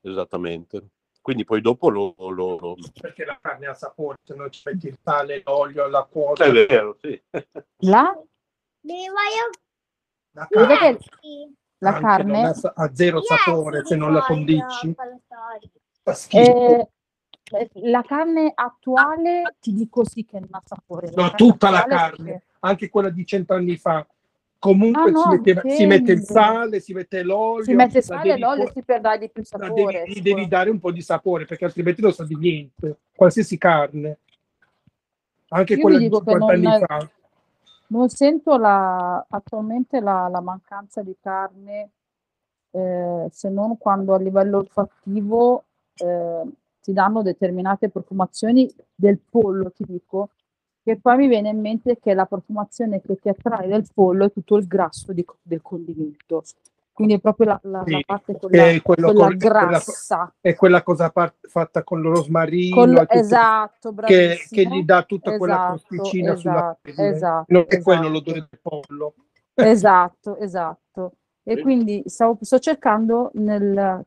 Esattamente. 0.01 0.89
Quindi 1.29 1.45
poi 1.45 1.61
dopo 1.61 1.89
lo... 1.91 2.15
lo- 2.17 2.57
lo- 2.57 2.75
perché 2.99 3.23
la 3.23 3.37
carne 3.39 3.67
ha 3.67 3.75
sapore 3.75 4.17
se 4.23 4.33
non 4.33 4.49
ci 4.49 4.63
metti 4.65 4.87
il 4.87 4.97
sale 4.99 5.43
l'olio 5.45 5.87
la 5.87 6.01
quota. 6.09 6.43
È 6.43 6.51
vero, 6.51 6.97
sì. 6.99 7.21
La, 7.81 8.19
la? 10.31 10.47
Carne. 10.47 10.97
che 11.19 11.51
la 11.77 11.99
carne... 11.99 12.51
ha, 12.73 12.95
zero 12.95 13.21
sapore 13.21 13.85
se 13.85 13.95
non 13.95 14.11
la 14.11 14.21
condici. 14.21 14.95
fa 16.01 16.13
schifo. 16.15 16.49
Eh, 16.49 16.89
eh, 17.51 17.69
la 17.73 18.01
carne 18.01 18.51
attuale 18.55 19.55
ti 19.59 19.71
dico 19.73 20.03
sì 20.03 20.25
che 20.25 20.39
non 20.39 20.49
ha 20.49 20.63
sapore. 20.65 21.09
No, 21.09 21.13
carne 21.25 21.35
tutta 21.35 21.69
la 21.69 21.83
carne. 21.83 22.23
perché- 22.25 22.45
anche 22.61 22.89
quella 22.89 23.09
di 23.09 23.23
cent'anni 23.23 23.77
fa 23.77 24.03
comunque 24.59 25.09
Ah, 25.09 25.11
no, 25.11 25.21
si, 25.21 25.29
metteva- 25.29 25.61
si 25.65 25.85
mette 25.85 26.11
il 26.11 26.21
sale 26.21 26.79
si 26.81 26.93
mette 26.93 27.23
l'olio 27.23 27.63
Si 27.63 27.73
mette 27.73 27.95
la 27.95 28.01
sale 28.01 28.33
e 28.33 28.37
l'olio 28.37 28.65
po- 28.65 28.71
sì 28.73 28.83
per 28.83 28.99
dargli 29.01 29.29
più 29.31 29.43
sapore. 29.43 30.03
devi, 30.05 30.21
devi 30.21 30.47
dare 30.47 30.69
un 30.69 30.79
po' 30.79 30.91
di 30.91 31.01
sapore 31.01 31.45
perché 31.45 31.65
altrimenti 31.65 32.01
non 32.01 32.11
sa 32.11 32.25
di 32.25 32.35
niente. 32.35 32.97
Qualsiasi 33.15 33.57
carne. 33.57 34.17
Anche 35.49 35.73
Io 35.75 35.81
quella 35.81 35.97
di 35.97 36.03
dico 36.03 36.19
che 36.21 36.31
50 36.31 36.55
non- 36.55 36.65
anni 36.65 36.85
fa. 36.85 37.09
Non 37.87 38.09
sento 38.09 38.57
la, 38.57 39.25
attualmente 39.29 39.99
la, 39.99 40.27
la 40.27 40.41
mancanza 40.41 41.01
di 41.01 41.15
carne 41.19 41.89
eh, 42.71 43.27
se 43.31 43.49
non 43.49 43.77
quando 43.79 44.13
a 44.13 44.19
livello 44.19 44.57
olfattivo 44.59 45.63
eh, 45.95 46.41
ti 46.81 46.93
danno 46.93 47.23
determinate 47.23 47.89
profumazioni 47.89 48.71
del 48.93 49.17
pollo, 49.17 49.71
ti 49.71 49.85
dico, 49.87 50.29
che 50.89 50.99
poi 50.99 51.17
mi 51.17 51.27
viene 51.27 51.49
in 51.49 51.59
mente 51.59 51.99
che 51.99 52.15
la 52.15 52.25
profumazione 52.25 52.99
che 52.99 53.15
ti 53.17 53.29
attrae 53.29 53.67
del 53.67 53.85
pollo 53.93 54.25
è 54.25 54.31
tutto 54.31 54.57
il 54.57 54.65
grasso 54.65 55.13
di- 55.13 55.25
del 55.41 55.61
condimento. 55.61 56.43
Quindi 56.91 57.13
è 57.13 57.19
proprio 57.19 57.45
la, 57.47 57.59
la- 57.63 57.77
la 57.79 57.83
Sì, 57.85 58.03
parte 58.05 58.33
quella, 58.33 58.67
è 58.69 58.81
quella 58.81 59.13
con- 59.13 59.33
è 59.33 59.37
quella- 59.37 59.67
grassa. 59.69 60.33
È 60.41 60.55
quella 60.55 60.81
cosa 60.83 61.09
par- 61.11 61.35
fatta 61.41 61.83
con 61.83 62.01
lo 62.01 62.09
rosmarino 62.09 62.75
Col- 62.75 62.97
tutto- 63.01 63.13
esatto, 63.13 63.93
che, 63.93 64.37
che 64.49 64.65
gli 64.65 64.83
dà 64.83 65.03
tutta 65.03 65.37
quella 65.37 65.53
Esatto, 65.75 65.83
crosticina 65.87 66.35
sulla 66.35 66.53
esatto, 66.55 66.79
pelle. 66.81 67.07
esatto, 67.09 67.45
Non 67.53 67.65
è 67.67 67.81
quello 67.81 67.99
esatto. 68.01 68.13
l'odore 68.13 68.47
del 68.49 68.59
pollo. 68.61 69.13
Esatto, 69.53 70.37
esatto. 70.37 71.11
E 71.43 71.55
Sì. 71.55 71.61
quindi 71.61 72.03
stavo- 72.07 72.37
sto 72.41 72.59
cercando 72.59 73.29
nel, 73.35 74.03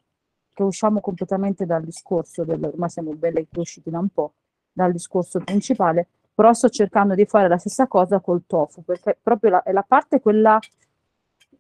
che 0.53 0.63
usciamo 0.63 1.01
completamente 1.01 1.65
dal 1.65 1.83
discorso, 1.85 2.45
del, 2.45 2.63
ormai 2.65 2.91
siamo 2.91 3.13
belli 3.15 3.47
usciti 3.57 3.89
da 3.89 3.99
un 4.01 4.09
po', 4.09 4.35
dal 4.73 4.93
discorso 4.93 5.39
principale, 5.41 6.09
però 6.35 6.53
sto 6.53 6.69
cercando 6.69 7.15
di 7.15 7.27
fare 7.27 7.49
la 7.49 7.59
stessa 7.59 7.87
cosa 7.87 8.21
col 8.21 8.45
tofu, 8.47 8.83
perché 8.83 9.19
proprio 9.21 9.51
la, 9.51 9.63
è 9.63 9.73
la 9.73 9.83
parte 9.83 10.21
quella 10.21 10.59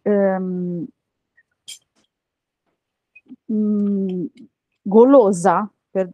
ehm, 0.03 0.87
mm, 3.53 4.25
golosa, 4.83 5.71
per, 5.91 6.11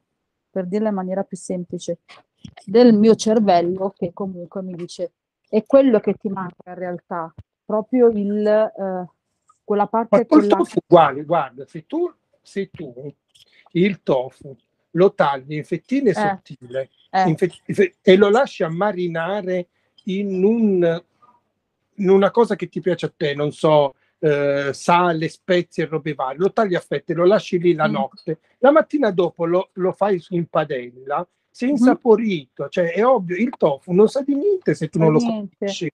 per 0.50 0.66
dirla 0.66 0.88
in 0.88 0.94
maniera 0.94 1.22
più 1.22 1.36
semplice, 1.36 2.00
del 2.64 2.94
mio 2.94 3.14
cervello 3.14 3.92
che 3.96 4.12
comunque 4.12 4.62
mi 4.62 4.74
dice 4.74 5.12
è 5.48 5.64
quello 5.64 5.98
che 5.98 6.14
ti 6.14 6.28
manca 6.28 6.70
in 6.70 6.74
realtà, 6.74 7.32
proprio 7.64 8.08
il, 8.08 8.46
eh, 8.46 9.08
quella 9.64 9.82
Ma 9.82 9.88
parte, 9.88 10.26
col 10.26 10.40
quella, 10.40 10.56
tofu 10.56 10.78
uguale, 10.86 11.24
guarda, 11.24 11.66
se 11.66 11.86
tu, 11.86 12.12
se 12.42 12.68
tu 12.70 12.92
il 13.72 14.02
tofu 14.02 14.56
lo 14.92 15.12
tagli 15.14 15.54
in 15.54 15.64
fettine 15.64 16.12
sottili 16.14 16.88
eh, 17.10 17.28
in 17.28 17.36
fe- 17.36 17.52
fe- 17.66 17.96
e 18.02 18.16
lo 18.16 18.28
lasci 18.30 18.62
a 18.62 18.68
marinare 18.68 19.68
in, 20.04 20.42
un, 20.44 21.02
in 21.96 22.08
una 22.08 22.30
cosa 22.30 22.56
che 22.56 22.68
ti 22.68 22.80
piace 22.80 23.06
a 23.06 23.12
te, 23.14 23.34
non 23.34 23.52
so, 23.52 23.94
eh, 24.20 24.70
sale, 24.72 25.28
spezie 25.28 25.84
e 25.84 25.86
robe 25.86 26.14
varie, 26.14 26.38
lo 26.38 26.52
tagli 26.52 26.74
a 26.74 26.80
fette, 26.80 27.14
lo 27.14 27.24
lasci 27.24 27.58
lì 27.58 27.74
la 27.74 27.88
Mm. 27.88 27.92
notte, 27.92 28.38
la 28.58 28.70
mattina 28.70 29.10
dopo 29.10 29.44
lo, 29.44 29.70
lo 29.74 29.92
fai 29.92 30.22
in 30.30 30.46
padella, 30.46 31.26
sei 31.50 31.70
insaporito, 31.70 32.68
cioè 32.68 32.92
è 32.92 33.04
ovvio, 33.04 33.36
il 33.36 33.50
tofu 33.56 33.92
non 33.92 34.08
sa 34.08 34.22
di 34.22 34.34
niente 34.34 34.74
se 34.74 34.88
tu 34.88 34.98
non 34.98 35.12
lo 35.12 35.18
niente. 35.18 35.56
conosci. 35.58 35.90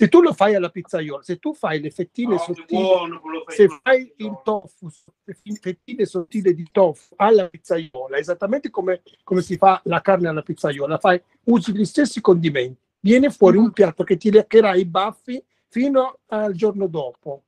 Se 0.00 0.06
tu 0.08 0.20
lo 0.20 0.32
fai 0.32 0.54
alla 0.54 0.68
pizzaiola, 0.68 1.24
se 1.24 1.40
tu 1.40 1.52
fai 1.54 1.80
le 1.80 1.90
fettine 1.90 2.36
che 2.36 2.42
sottili, 2.44 2.80
buono 2.80 3.20
che 3.20 3.52
se 3.52 3.66
fai. 3.66 3.80
fai 3.82 4.12
il 4.18 4.40
tofu, 4.44 4.88
le 5.24 5.34
fettine 5.60 6.06
sottili 6.06 6.54
di 6.54 6.68
tofu 6.70 7.14
alla 7.16 7.48
pizzaiola, 7.48 8.16
esattamente 8.16 8.70
come, 8.70 9.02
come 9.24 9.42
si 9.42 9.56
fa 9.56 9.80
la 9.86 10.00
carne 10.00 10.28
alla 10.28 10.42
pizzaiola, 10.42 10.98
fai, 10.98 11.20
usi 11.46 11.72
gli 11.72 11.84
stessi 11.84 12.20
condimenti, 12.20 12.78
viene 13.00 13.30
fuori 13.30 13.56
un 13.56 13.72
piatto 13.72 14.04
che 14.04 14.16
ti 14.16 14.30
leccherà 14.30 14.76
i 14.76 14.84
baffi 14.84 15.44
fino 15.66 16.20
al 16.26 16.52
giorno 16.52 16.86
dopo. 16.86 17.42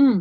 Mm, 0.00 0.18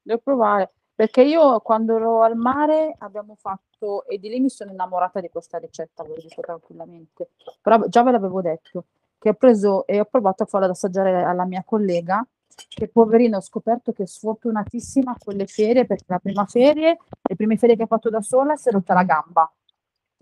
devo 0.00 0.20
provare, 0.22 0.74
perché 0.94 1.22
io 1.22 1.58
quando 1.58 1.96
ero 1.96 2.22
al 2.22 2.36
mare 2.36 2.94
abbiamo 2.98 3.34
fatto, 3.34 4.06
e 4.06 4.20
di 4.20 4.28
lì 4.28 4.38
mi 4.38 4.48
sono 4.48 4.70
innamorata 4.70 5.20
di 5.20 5.28
questa 5.28 5.58
ricetta, 5.58 6.04
ve 6.04 6.10
lo 6.10 6.20
dico 6.20 6.40
tranquillamente, 6.40 7.30
però 7.60 7.84
già 7.88 8.04
ve 8.04 8.12
l'avevo 8.12 8.40
detto, 8.40 8.84
che 9.26 9.30
ho 9.30 9.34
preso 9.34 9.86
e 9.88 9.98
ho 9.98 10.04
provato 10.04 10.44
a 10.44 10.46
farla 10.46 10.66
ad 10.66 10.72
assaggiare 10.72 11.24
alla 11.24 11.44
mia 11.44 11.64
collega, 11.66 12.24
che 12.68 12.86
poverina 12.86 13.38
ho 13.38 13.40
scoperto 13.40 13.92
che 13.92 14.04
è 14.04 14.06
sfortunatissima 14.06 15.16
con 15.18 15.34
le 15.34 15.46
ferie, 15.46 15.84
perché 15.84 16.04
la 16.06 16.20
prima 16.20 16.46
ferie, 16.46 16.96
le 17.22 17.34
prime 17.34 17.56
ferie 17.56 17.74
che 17.74 17.82
ha 17.82 17.86
fatto 17.86 18.08
da 18.08 18.20
sola 18.20 18.54
si 18.54 18.68
è 18.68 18.72
rotta 18.72 18.94
la 18.94 19.02
gamba, 19.02 19.52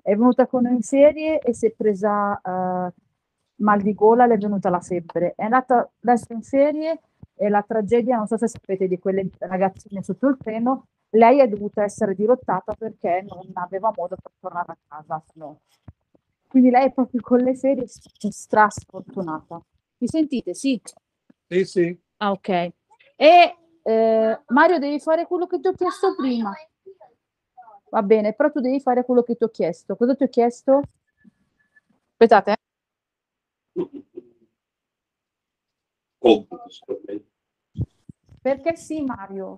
è 0.03 0.17
venuta 0.17 0.47
con 0.47 0.63
noi 0.63 0.77
in 0.77 0.81
ferie 0.81 1.39
e 1.39 1.53
si 1.53 1.67
è 1.67 1.73
presa 1.73 2.41
eh, 2.41 2.93
mal 3.57 3.81
di 3.83 3.93
gola, 3.93 4.25
le 4.25 4.35
è 4.35 4.39
venuta 4.39 4.71
la 4.71 4.81
febbre, 4.81 5.35
è 5.37 5.43
andata 5.43 5.87
adesso 6.01 6.33
in 6.33 6.43
ferie 6.43 7.01
e 7.35 7.49
la 7.51 7.63
tragedia, 7.63 8.17
non 8.17 8.27
so 8.27 8.39
se 8.39 8.49
sapete 8.49 8.89
di 8.89 8.99
quelle 8.99 9.29
ragazzine 9.41 10.03
sotto 10.03 10.29
il 10.29 10.39
treno, 10.39 10.87
lei 11.11 11.41
è 11.41 11.47
dovuta 11.49 11.85
essere 11.85 12.15
dirottata 12.15 12.73
perché 12.73 13.23
non 13.29 13.51
aveva 13.53 13.93
modo 13.95 14.17
per 14.17 14.33
tornare 14.41 14.73
a 14.73 14.77
casa, 14.89 15.23
no. 15.35 15.61
Quindi 16.55 16.71
lei 16.71 16.87
è 16.87 16.93
proprio 16.93 17.21
con 17.21 17.41
le 17.41 17.57
ferie 17.57 17.85
stra 17.89 18.71
sfortunata. 18.71 19.61
Mi 19.99 20.07
sentite? 20.07 20.55
Sì. 20.55 20.81
Sì, 21.49 21.65
sì. 21.65 22.01
Ah, 22.19 22.31
ok. 22.31 22.49
E 23.17 23.57
eh, 23.83 24.41
Mario, 24.47 24.79
devi 24.79 25.01
fare 25.01 25.27
quello 25.27 25.49
che 25.49 25.59
ti 25.59 25.67
ho 25.67 25.73
chiesto 25.73 26.15
prima. 26.15 26.53
Va 27.91 28.03
bene, 28.03 28.35
però 28.35 28.53
tu 28.53 28.61
devi 28.61 28.79
fare 28.79 29.05
quello 29.05 29.25
che 29.25 29.35
ti 29.35 29.43
ho 29.43 29.49
chiesto. 29.49 29.97
Cosa 29.97 30.15
ti 30.15 30.23
ho 30.23 30.29
chiesto? 30.29 30.83
Aspettate, 32.13 32.53
eh. 36.21 36.47
Perché 38.41 38.77
sì, 38.77 39.03
Mario? 39.03 39.57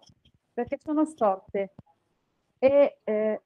Perché 0.55 0.79
sono 0.83 1.05
storte. 1.05 1.75
E 2.59 3.01
eh, 3.05 3.43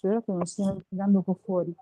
spero 0.00 0.22
che 0.22 0.32
non 0.32 0.46
stiano 0.46 0.82
un 0.90 1.22
po' 1.22 1.38
fuori. 1.44 1.74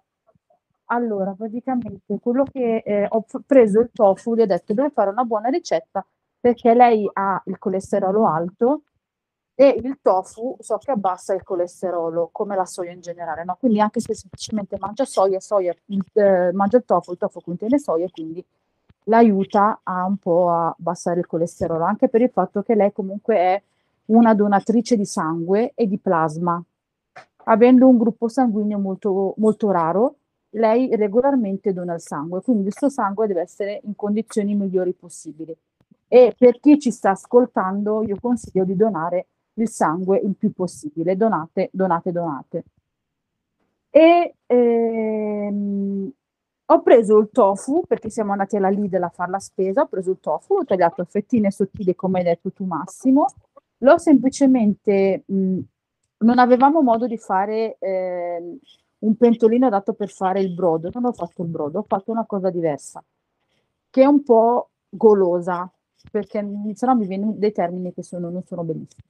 Allora, 0.90 1.32
praticamente 1.32 2.18
quello 2.20 2.44
che 2.44 2.82
eh, 2.84 3.06
ho 3.08 3.24
preso 3.46 3.80
il 3.80 3.90
tofu, 3.92 4.34
gli 4.34 4.40
ho 4.40 4.46
detto 4.46 4.74
devo 4.74 4.90
fare 4.90 5.10
una 5.10 5.24
buona 5.24 5.48
ricetta 5.48 6.04
perché 6.40 6.74
lei 6.74 7.08
ha 7.12 7.40
il 7.46 7.58
colesterolo 7.58 8.26
alto 8.26 8.82
e 9.54 9.76
il 9.82 9.98
tofu 10.00 10.56
so 10.60 10.78
che 10.78 10.92
abbassa 10.92 11.34
il 11.34 11.42
colesterolo, 11.42 12.30
come 12.32 12.56
la 12.56 12.64
soia 12.64 12.92
in 12.92 13.00
generale, 13.00 13.44
no? 13.44 13.56
Quindi 13.56 13.80
anche 13.80 14.00
se 14.00 14.14
semplicemente 14.14 14.76
mangia 14.78 15.04
soia, 15.04 15.40
soia 15.40 15.74
eh, 16.12 16.52
mangia 16.52 16.78
il 16.78 16.84
tofu, 16.84 17.12
il 17.12 17.18
tofu 17.18 17.40
contiene 17.40 17.78
soia, 17.78 18.08
quindi 18.10 18.44
l'aiuta 19.04 19.80
a 19.82 20.04
un 20.04 20.16
po' 20.16 20.50
a 20.50 20.68
abbassare 20.68 21.20
il 21.20 21.26
colesterolo, 21.26 21.84
anche 21.84 22.08
per 22.08 22.22
il 22.22 22.30
fatto 22.30 22.62
che 22.62 22.74
lei 22.74 22.92
comunque 22.92 23.36
è 23.36 23.62
una 24.06 24.34
donatrice 24.34 24.96
di 24.96 25.04
sangue 25.04 25.72
e 25.74 25.86
di 25.86 25.98
plasma. 25.98 26.62
Avendo 27.44 27.88
un 27.88 27.98
gruppo 27.98 28.28
sanguigno 28.28 28.78
molto, 28.78 29.34
molto 29.38 29.70
raro, 29.70 30.16
lei 30.50 30.94
regolarmente 30.96 31.72
dona 31.72 31.94
il 31.94 32.00
sangue, 32.00 32.42
quindi 32.42 32.68
il 32.68 32.74
suo 32.74 32.88
sangue 32.88 33.26
deve 33.26 33.42
essere 33.42 33.80
in 33.84 33.94
condizioni 33.94 34.54
migliori 34.54 34.92
possibili. 34.94 35.56
E 36.08 36.34
per 36.36 36.58
chi 36.58 36.78
ci 36.78 36.90
sta 36.90 37.10
ascoltando, 37.10 38.02
io 38.02 38.16
consiglio 38.20 38.64
di 38.64 38.74
donare 38.74 39.26
il 39.54 39.68
sangue 39.68 40.18
il 40.18 40.34
più 40.36 40.52
possibile. 40.52 41.16
Donate, 41.16 41.68
donate, 41.72 42.12
donate. 42.12 42.64
E 43.90 44.34
ehm, 44.46 46.10
ho 46.66 46.82
preso 46.82 47.18
il 47.18 47.30
tofu 47.32 47.82
perché 47.86 48.10
siamo 48.10 48.32
andati 48.32 48.56
alla 48.56 48.68
Lidl 48.68 49.02
a 49.02 49.08
fare 49.08 49.30
la 49.30 49.38
spesa. 49.38 49.82
Ho 49.82 49.86
preso 49.86 50.10
il 50.12 50.18
tofu, 50.20 50.56
l'ho 50.56 50.64
tagliato 50.64 51.02
a 51.02 51.04
fettine 51.04 51.50
sottili, 51.50 51.94
come 51.94 52.18
hai 52.18 52.24
detto 52.24 52.52
tu, 52.52 52.64
Massimo. 52.64 53.26
L'ho 53.78 53.98
semplicemente, 53.98 55.24
mh, 55.26 55.58
non 56.18 56.38
avevamo 56.38 56.82
modo 56.82 57.06
di 57.06 57.18
fare 57.18 57.76
ehm, 57.78 58.58
un 59.00 59.16
pentolino 59.16 59.66
adatto 59.66 59.92
per 59.92 60.08
fare 60.08 60.40
il 60.40 60.54
brodo. 60.54 60.90
Non 60.92 61.06
ho 61.06 61.12
fatto 61.12 61.42
il 61.42 61.48
brodo, 61.48 61.80
ho 61.80 61.84
fatto 61.86 62.10
una 62.10 62.26
cosa 62.26 62.50
diversa, 62.50 63.02
che 63.90 64.02
è 64.02 64.06
un 64.06 64.22
po' 64.22 64.70
golosa, 64.88 65.70
perché 66.10 66.44
sennò 66.74 66.94
mi 66.94 67.06
vengono 67.06 67.34
dei 67.36 67.52
termini 67.52 67.92
che 67.92 68.02
sono, 68.02 68.30
non 68.30 68.42
sono 68.44 68.62
bellissimi. 68.62 69.06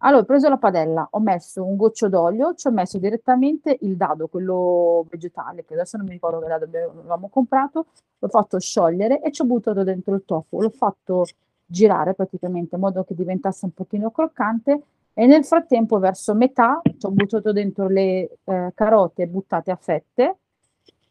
Allora, 0.00 0.22
ho 0.22 0.26
preso 0.26 0.48
la 0.50 0.58
padella, 0.58 1.08
ho 1.10 1.20
messo 1.20 1.64
un 1.64 1.74
goccio 1.76 2.08
d'olio, 2.10 2.54
ci 2.54 2.66
ho 2.66 2.70
messo 2.70 2.98
direttamente 2.98 3.78
il 3.80 3.96
dado, 3.96 4.26
quello 4.28 5.06
vegetale, 5.08 5.64
che 5.64 5.72
adesso 5.72 5.96
non 5.96 6.04
mi 6.06 6.12
ricordo 6.12 6.38
che 6.40 6.48
dado 6.48 6.64
avevamo 6.64 7.28
comprato, 7.30 7.86
l'ho 8.18 8.28
fatto 8.28 8.58
sciogliere 8.58 9.22
e 9.22 9.32
ci 9.32 9.40
ho 9.40 9.46
buttato 9.46 9.84
dentro 9.84 10.14
il 10.14 10.24
tofu, 10.26 10.60
l'ho 10.60 10.70
fatto 10.70 11.24
girare 11.64 12.12
praticamente 12.14 12.74
in 12.74 12.82
modo 12.82 13.04
che 13.04 13.14
diventasse 13.14 13.64
un 13.64 13.72
pochino 13.72 14.10
croccante 14.10 14.82
e 15.18 15.24
nel 15.24 15.46
frattempo 15.46 15.98
verso 15.98 16.34
metà 16.34 16.78
ci 16.82 17.06
ho 17.06 17.10
buttato 17.10 17.50
dentro 17.50 17.88
le 17.88 18.36
eh, 18.44 18.72
carote 18.74 19.26
buttate 19.26 19.70
a 19.70 19.76
fette, 19.76 20.36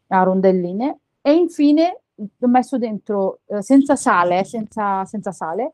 a 0.08 0.22
rondelline 0.22 0.98
e 1.20 1.32
infine 1.32 2.02
ho 2.14 2.46
messo 2.46 2.78
dentro 2.78 3.40
eh, 3.46 3.62
senza 3.62 3.96
sale, 3.96 4.44
senza, 4.44 5.04
senza 5.06 5.32
sale, 5.32 5.72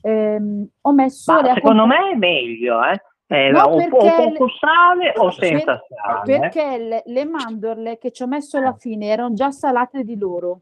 ehm, 0.00 0.64
ho 0.82 0.92
messo 0.92 1.32
Ma 1.32 1.54
secondo 1.54 1.86
me 1.86 2.10
è 2.12 2.14
meglio, 2.14 2.84
eh? 2.84 3.02
Eh, 3.26 3.50
No, 3.50 3.62
o, 3.64 3.72
o 3.72 3.76
perché 3.76 4.34
con 4.38 4.48
sale 4.50 5.12
o 5.16 5.30
senza 5.32 5.82
sale. 5.88 6.36
eh. 6.36 6.38
perché 6.38 6.78
le, 6.78 7.02
le 7.04 7.24
mandorle 7.24 7.98
che 7.98 8.12
ci 8.12 8.22
ho 8.22 8.28
messo 8.28 8.58
alla 8.58 8.74
fine 8.74 9.06
erano 9.08 9.34
già 9.34 9.50
salate 9.50 10.04
di 10.04 10.16
loro. 10.16 10.60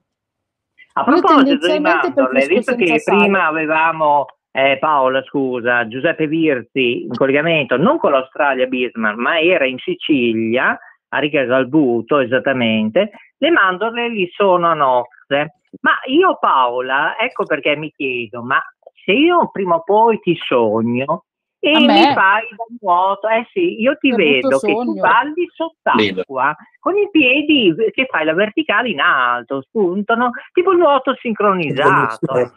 A 0.94 1.04
proposito 1.04 1.70
di 1.70 1.78
mandorle, 1.80 2.46
visto 2.46 2.74
che 2.74 2.98
sale. 2.98 3.18
prima 3.18 3.46
avevamo 3.46 4.24
eh, 4.56 4.78
Paola, 4.78 5.20
scusa, 5.24 5.88
Giuseppe 5.88 6.28
Virzi 6.28 7.02
in 7.02 7.14
collegamento 7.16 7.76
non 7.76 7.98
con 7.98 8.12
l'Australia 8.12 8.66
Bismarck, 8.66 9.18
ma 9.18 9.40
era 9.40 9.66
in 9.66 9.78
Sicilia, 9.78 10.78
a 11.08 11.18
Riga 11.18 11.42
Galbuto 11.42 12.20
esattamente, 12.20 13.10
le 13.36 13.50
mandorle 13.50 14.12
gli 14.12 14.28
sono 14.32 14.68
a 14.68 14.74
nozze. 14.74 15.54
Ma 15.80 15.94
io 16.06 16.38
Paola, 16.38 17.18
ecco 17.18 17.44
perché 17.44 17.74
mi 17.74 17.90
chiedo, 17.90 18.42
ma 18.42 18.62
se 19.04 19.10
io 19.10 19.50
prima 19.50 19.74
o 19.74 19.82
poi 19.82 20.20
ti 20.20 20.36
sogno 20.36 21.24
e 21.58 21.72
A 21.72 21.78
mi 21.80 21.86
me? 21.86 22.12
fai 22.12 22.42
da 22.56 22.64
nuoto. 22.80 23.26
Eh 23.26 23.48
sì, 23.50 23.80
io 23.80 23.96
ti 23.96 24.12
vedo 24.12 24.60
che 24.60 24.72
tu 24.72 24.94
balli 24.94 25.48
sott'acqua 25.52 26.54
con 26.78 26.96
i 26.96 27.08
piedi 27.10 27.74
che 27.90 28.06
fai 28.08 28.24
la 28.24 28.34
verticale 28.34 28.90
in 28.90 29.00
alto, 29.00 29.62
spuntano, 29.62 30.30
tipo 30.52 30.70
il 30.70 30.78
nuoto 30.78 31.16
sincronizzato. 31.18 32.52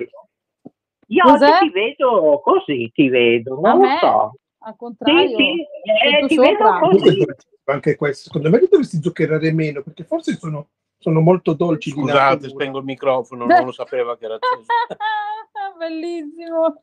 Io 1.10 1.24
Cos'è? 1.24 1.48
oggi 1.48 1.58
ti 1.60 1.70
vedo 1.72 2.42
così, 2.44 2.92
ti 2.94 3.10
vedo, 3.10 3.56
A 3.62 3.70
non 3.70 3.78
lo 3.82 3.88
me? 3.88 3.98
so. 4.00 4.32
Al 4.60 4.72
Sì, 4.72 4.78
contrario, 4.78 5.38
sì, 5.38 5.62
eh, 5.62 5.66
sento 6.02 6.28
ti 6.28 6.36
sopra. 6.36 6.80
vedo 6.80 6.80
così. 6.80 7.26
anche 7.66 7.96
questo, 7.96 8.24
secondo 8.26 8.50
me 8.50 8.60
che 8.60 8.68
dovresti 8.70 9.02
zuccherare 9.02 9.52
meno, 9.54 9.82
perché 9.84 10.04
forse 10.04 10.34
sono, 10.36 10.68
sono 10.98 11.20
molto 11.22 11.54
dolci 11.54 11.92
Scusate, 11.92 12.50
spengo 12.50 12.80
il 12.80 12.84
microfono, 12.86 13.46
non 13.48 13.66
lo 13.66 13.72
sapeva 13.72 14.18
che 14.18 14.26
era 14.26 14.36
acceso. 14.36 14.66
Bellissimo. 15.78 16.82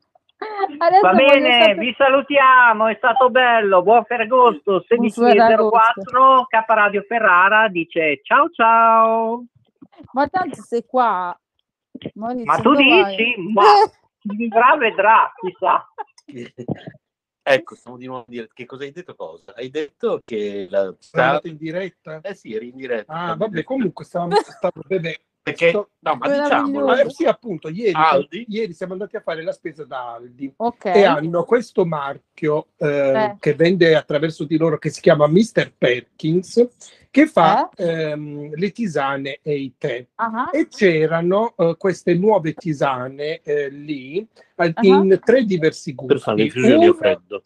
Adesso 0.79 1.01
Va 1.01 1.13
bene, 1.13 1.53
sapere- 1.59 1.75
vi 1.79 1.95
salutiamo, 1.97 2.87
è 2.89 2.95
stato 2.97 3.31
bello, 3.31 3.83
buon 3.83 4.05
Ferragosto, 4.05 4.85
Buon 4.89 5.11
Ferragosto. 5.11 5.25
1604, 5.25 6.47
K 6.49 6.65
Radio 6.67 7.03
Ferrara 7.03 7.69
dice 7.69 8.21
ciao 8.23 8.51
ciao. 8.51 9.45
Ma 10.13 10.27
tanto 10.29 10.61
sei 10.63 10.85
qua. 10.85 11.39
Maurizio, 12.15 12.45
Ma 12.45 12.57
tu 12.59 12.75
dici? 12.75 13.35
Ma 13.53 13.63
chi 14.27 14.37
vivrà 14.37 14.77
vedrà, 14.77 15.33
chissà. 15.41 15.87
ecco, 17.43 17.75
stiamo 17.75 17.99
di 17.99 18.07
nuovo 18.07 18.23
a 18.23 18.27
dire 18.29 18.49
che 18.53 18.65
cosa 18.65 18.85
hai 18.85 18.93
detto 18.93 19.15
cosa? 19.15 19.55
Hai 19.55 19.69
detto 19.71 20.21
che 20.25 20.67
la 20.71 20.83
Sono 20.85 20.97
sta... 20.99 21.25
andato 21.27 21.49
in 21.49 21.57
diretta? 21.57 22.21
Eh 22.23 22.35
sì, 22.35 22.55
eri 22.55 22.69
in 22.71 22.77
diretta. 22.77 23.13
Ah, 23.13 23.37
vabbè, 23.37 23.63
comunque 23.63 24.05
stavamo... 24.05 24.35
stavo- 24.41 24.83
vabbè, 24.89 25.21
Perché, 25.43 25.69
sto- 25.69 25.91
no, 25.99 26.15
ma 26.15 26.27
diciamolo, 26.27 26.97
eh, 26.97 27.11
sì, 27.11 27.27
appunto, 27.27 27.69
ieri, 27.69 27.93
Aldi? 27.95 28.47
ieri 28.49 28.73
siamo 28.73 28.95
andati 28.95 29.17
a 29.17 29.21
fare 29.21 29.43
la 29.43 29.53
spesa 29.53 29.85
da 29.85 30.15
Aldi. 30.15 30.55
Ok. 30.57 30.87
e 30.87 31.05
hanno 31.05 31.45
questo 31.45 31.85
marchio 31.85 32.69
eh, 32.79 33.13
Eh. 33.25 33.37
che 33.39 33.55
vende 33.55 33.95
attraverso 33.95 34.45
di 34.45 34.57
loro 34.57 34.79
che 34.79 34.89
si 34.89 35.03
chiama 35.03 35.27
Mr. 35.29 35.75
Perkins 35.77 36.67
che 37.15 37.27
fa 37.29 37.69
ehm, 37.77 38.57
le 38.57 38.73
tisane 38.73 39.39
e 39.41 39.55
i 39.57 39.75
tè 39.79 40.05
Ah, 40.17 40.51
e 40.53 40.67
c'erano 40.67 41.55
eh, 41.57 41.77
queste 41.79 42.13
nuove 42.15 42.55
tisane 42.55 43.41
eh, 43.43 43.69
lì 43.69 44.19
eh, 44.57 44.73
Ah. 44.75 44.83
in 44.83 45.21
tre 45.23 45.45
diversi 45.45 45.95
per 45.95 46.19
fare 46.19 46.39
le 46.39 46.43
gusti 46.45 46.59
infusioni 46.59 46.85
a 46.85 46.89
Uno- 46.89 46.99
freddo. 46.99 47.43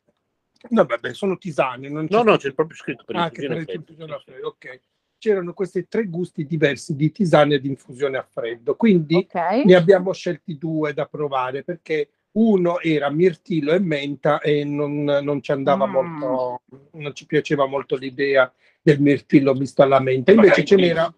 no 0.71 0.85
vabbè 0.87 1.13
sono 1.13 1.37
tisane 1.37 1.91
non 1.91 2.07
No, 2.09 2.23
no, 2.23 2.37
c'è 2.39 2.55
proprio 2.55 2.79
scritto 2.79 3.05
per 3.05 3.17
anche 3.17 3.43
infusione 3.43 3.55
per 3.67 3.75
a 3.75 3.77
le 3.77 4.21
freddo. 4.23 4.23
freddo 4.25 4.47
ok 4.49 4.81
c'erano 5.19 5.53
questi 5.53 5.87
tre 5.87 6.05
gusti 6.07 6.47
diversi 6.47 6.95
di 6.97 7.11
tisane 7.13 7.57
e 7.57 7.61
di 7.61 7.69
infusione 7.69 8.17
a 8.17 8.23
freddo 8.23 8.75
quindi 8.75 9.17
ok. 9.17 9.65
ne 9.67 9.75
abbiamo 9.75 10.13
scelti 10.15 10.57
due 10.57 10.95
da 10.95 11.05
provare 11.05 11.63
perché 11.63 12.09
uno 12.33 12.81
era 12.81 13.11
mirtillo 13.11 13.73
e 13.73 13.79
menta 13.79 14.41
e 14.41 14.65
non, 14.65 15.03
non 15.05 15.43
ci 15.43 15.51
andava 15.53 15.87
Mm. 15.87 15.91
molto, 15.91 16.61
non 16.93 17.15
ci 17.15 17.27
piaceva 17.27 17.67
molto 17.67 17.97
l'idea 17.97 18.53
del 18.83 19.01
mirtillo 19.01 19.55
misto 19.55 19.83
alla 19.83 20.01
menta. 20.01 20.33
Invece 20.33 20.65
ce 20.65 20.77
n'era, 20.77 21.13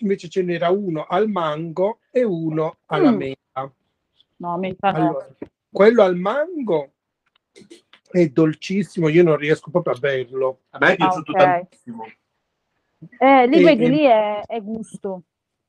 invece 0.00 0.28
ce 0.28 0.42
n'era 0.42 0.70
uno 0.70 1.04
al 1.04 1.28
mango 1.28 1.98
e 2.10 2.22
uno 2.24 2.78
alla 2.86 3.10
Mm. 3.10 3.16
menta. 3.16 3.72
No, 4.36 4.58
menta 4.58 4.90
no. 4.92 4.96
Allora, 4.98 5.28
quello 5.70 6.02
al 6.02 6.16
mango 6.16 6.92
è 8.10 8.28
dolcissimo, 8.28 9.08
io 9.08 9.22
non 9.24 9.36
riesco 9.36 9.70
proprio 9.70 9.94
a 9.94 9.98
berlo. 9.98 10.60
A 10.70 10.78
me 10.78 10.92
è 10.92 10.96
piaciuto 10.96 11.32
ok. 11.32 11.36
tantissimo. 11.38 12.04
Eh, 13.18 13.46
lì 13.46 13.58
E- 13.58 13.62
vedi, 13.62 13.88
lì 13.88 14.04
è, 14.04 14.40
è 14.46 14.60
gusto. 14.62 15.22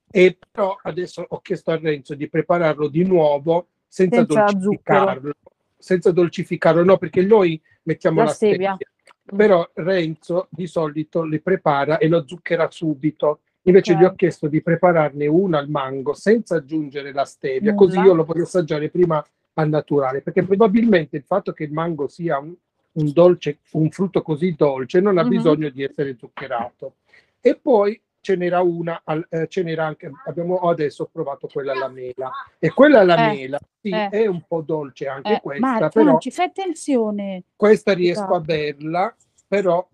E 0.10 0.38
però 0.52 0.78
adesso 0.84 1.26
ho 1.28 1.42
chiesto 1.42 1.72
a 1.72 1.78
Renzo 1.78 2.16
di 2.16 2.30
prepararlo 2.30 2.88
di 2.88 3.04
nuovo 3.04 3.68
senza, 3.88 4.26
Senza 4.26 4.44
dolcificarlo. 4.44 5.32
Senza 5.78 6.12
dolcificarlo, 6.12 6.84
no, 6.84 6.98
perché 6.98 7.22
noi 7.22 7.62
mettiamo 7.84 8.20
La 8.20 8.26
la, 8.26 8.32
stevia. 8.32 8.76
stevia. 8.76 8.94
Però 9.36 9.68
Renzo 9.74 10.48
di 10.52 10.68
solito 10.68 11.24
li 11.24 11.40
prepara 11.40 11.98
e 11.98 12.08
lo 12.08 12.26
zucchera 12.28 12.70
subito. 12.70 13.40
Invece 13.64 13.94
Ok. 13.94 14.00
gli 14.00 14.04
ho 14.04 14.14
chiesto 14.14 14.48
di 14.48 14.62
prepararne 14.62 15.26
uno 15.26 15.58
al 15.58 15.70
mango 15.70 16.14
senza 16.14 16.56
aggiungere 16.58 17.12
la 17.12 17.26
stevia, 17.26 17.72
Nulla. 17.74 17.76
così 17.86 18.00
io 18.00 18.14
lo 18.14 18.24
voglio 18.24 18.44
assaggiare 18.44 18.90
prima 18.90 19.24
al 19.54 19.70
naturale, 19.70 20.22
perché 20.22 20.44
probabilmente 20.44 21.18
il 21.18 21.24
fatto 21.24 21.52
che 21.54 21.64
il 21.64 21.72
mango 21.72 22.08
sia 22.08 22.38
un, 22.38 22.54
un 22.94 23.12
dolce, 23.12 23.60
un 23.72 23.90
frutto 23.90 24.22
così 24.22 24.54
dolce 24.56 25.00
non 25.02 25.18
ha 25.18 25.24
Mhm. 25.24 25.30
bisogno 25.30 25.70
di 25.70 25.84
essere 25.84 26.16
zuccherato. 26.18 26.96
E 27.42 27.56
poi 27.56 28.00
ce 28.26 28.36
n'era 28.36 28.60
una, 28.62 29.02
al- 29.04 29.28
eh, 29.30 29.48
ce 29.48 29.62
n'era 29.62 29.86
anche, 29.86 30.10
abbiamo 30.26 30.58
adesso 30.68 31.08
provato 31.12 31.48
quella 31.48 31.74
alla 31.74 31.90
mela. 31.90 32.32
E 32.58 32.72
quella 32.74 33.02
alla 33.02 33.14
Eh, 33.18 33.38
mela, 33.38 33.60
sì, 33.80 33.90
eh. 33.92 34.10
è 34.10 34.26
un 34.26 34.42
po' 34.48 34.62
dolce 34.62 35.08
anche 35.08 35.34
Eh, 35.34 35.42
questa, 35.42 35.80
ma 35.80 35.90
però 35.90 36.04
Franci, 36.10 36.32
fai 36.32 36.46
attenzione. 36.48 37.44
questa 37.56 37.94
riesco 37.94 38.24
a 38.24 38.26
Esatto. 38.38 38.42
berla, 38.42 39.16
però 39.48 39.88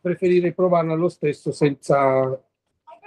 preferirei 0.00 0.52
provarla 0.52 0.94
lo 0.94 1.08
stesso 1.08 1.52
senza, 1.52 2.36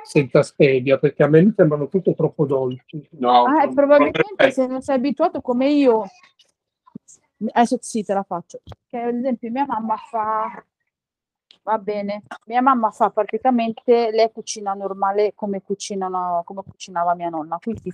senza 0.01 0.43
stevia, 0.43 0.97
perché 0.97 1.23
a 1.23 1.27
me 1.27 1.41
mi 1.41 1.53
sembrano 1.53 1.89
tutte 1.89 2.15
troppo 2.15 2.45
dolci. 2.45 3.05
No, 3.17 3.43
Ah, 3.43 3.59
sono- 3.63 3.73
probabilmente 3.73 4.51
se 4.51 4.65
non 4.65 4.81
sei 4.81 4.95
abituato 4.95 5.41
come 5.41 5.69
io, 5.69 6.05
adesso 7.51 7.77
sì, 7.81 8.01
te 8.03 8.13
la 8.13 8.23
faccio. 8.23 8.61
Che 8.87 8.97
ad 8.97 9.15
esempio 9.15 9.51
mia 9.51 9.65
mamma 9.65 9.97
fa, 9.97 10.63
va 11.69 11.77
bene, 11.77 12.23
mia 12.45 12.62
mamma 12.62 12.89
fa 12.89 13.12
praticamente, 13.12 14.10
lei 14.12 14.32
cucina 14.32 14.73
normale 14.73 15.34
come, 15.36 15.62
cucinano, 15.62 16.41
come 16.43 16.63
cucinava 16.67 17.13
mia 17.13 17.29
nonna, 17.29 17.60
quindi 17.62 17.91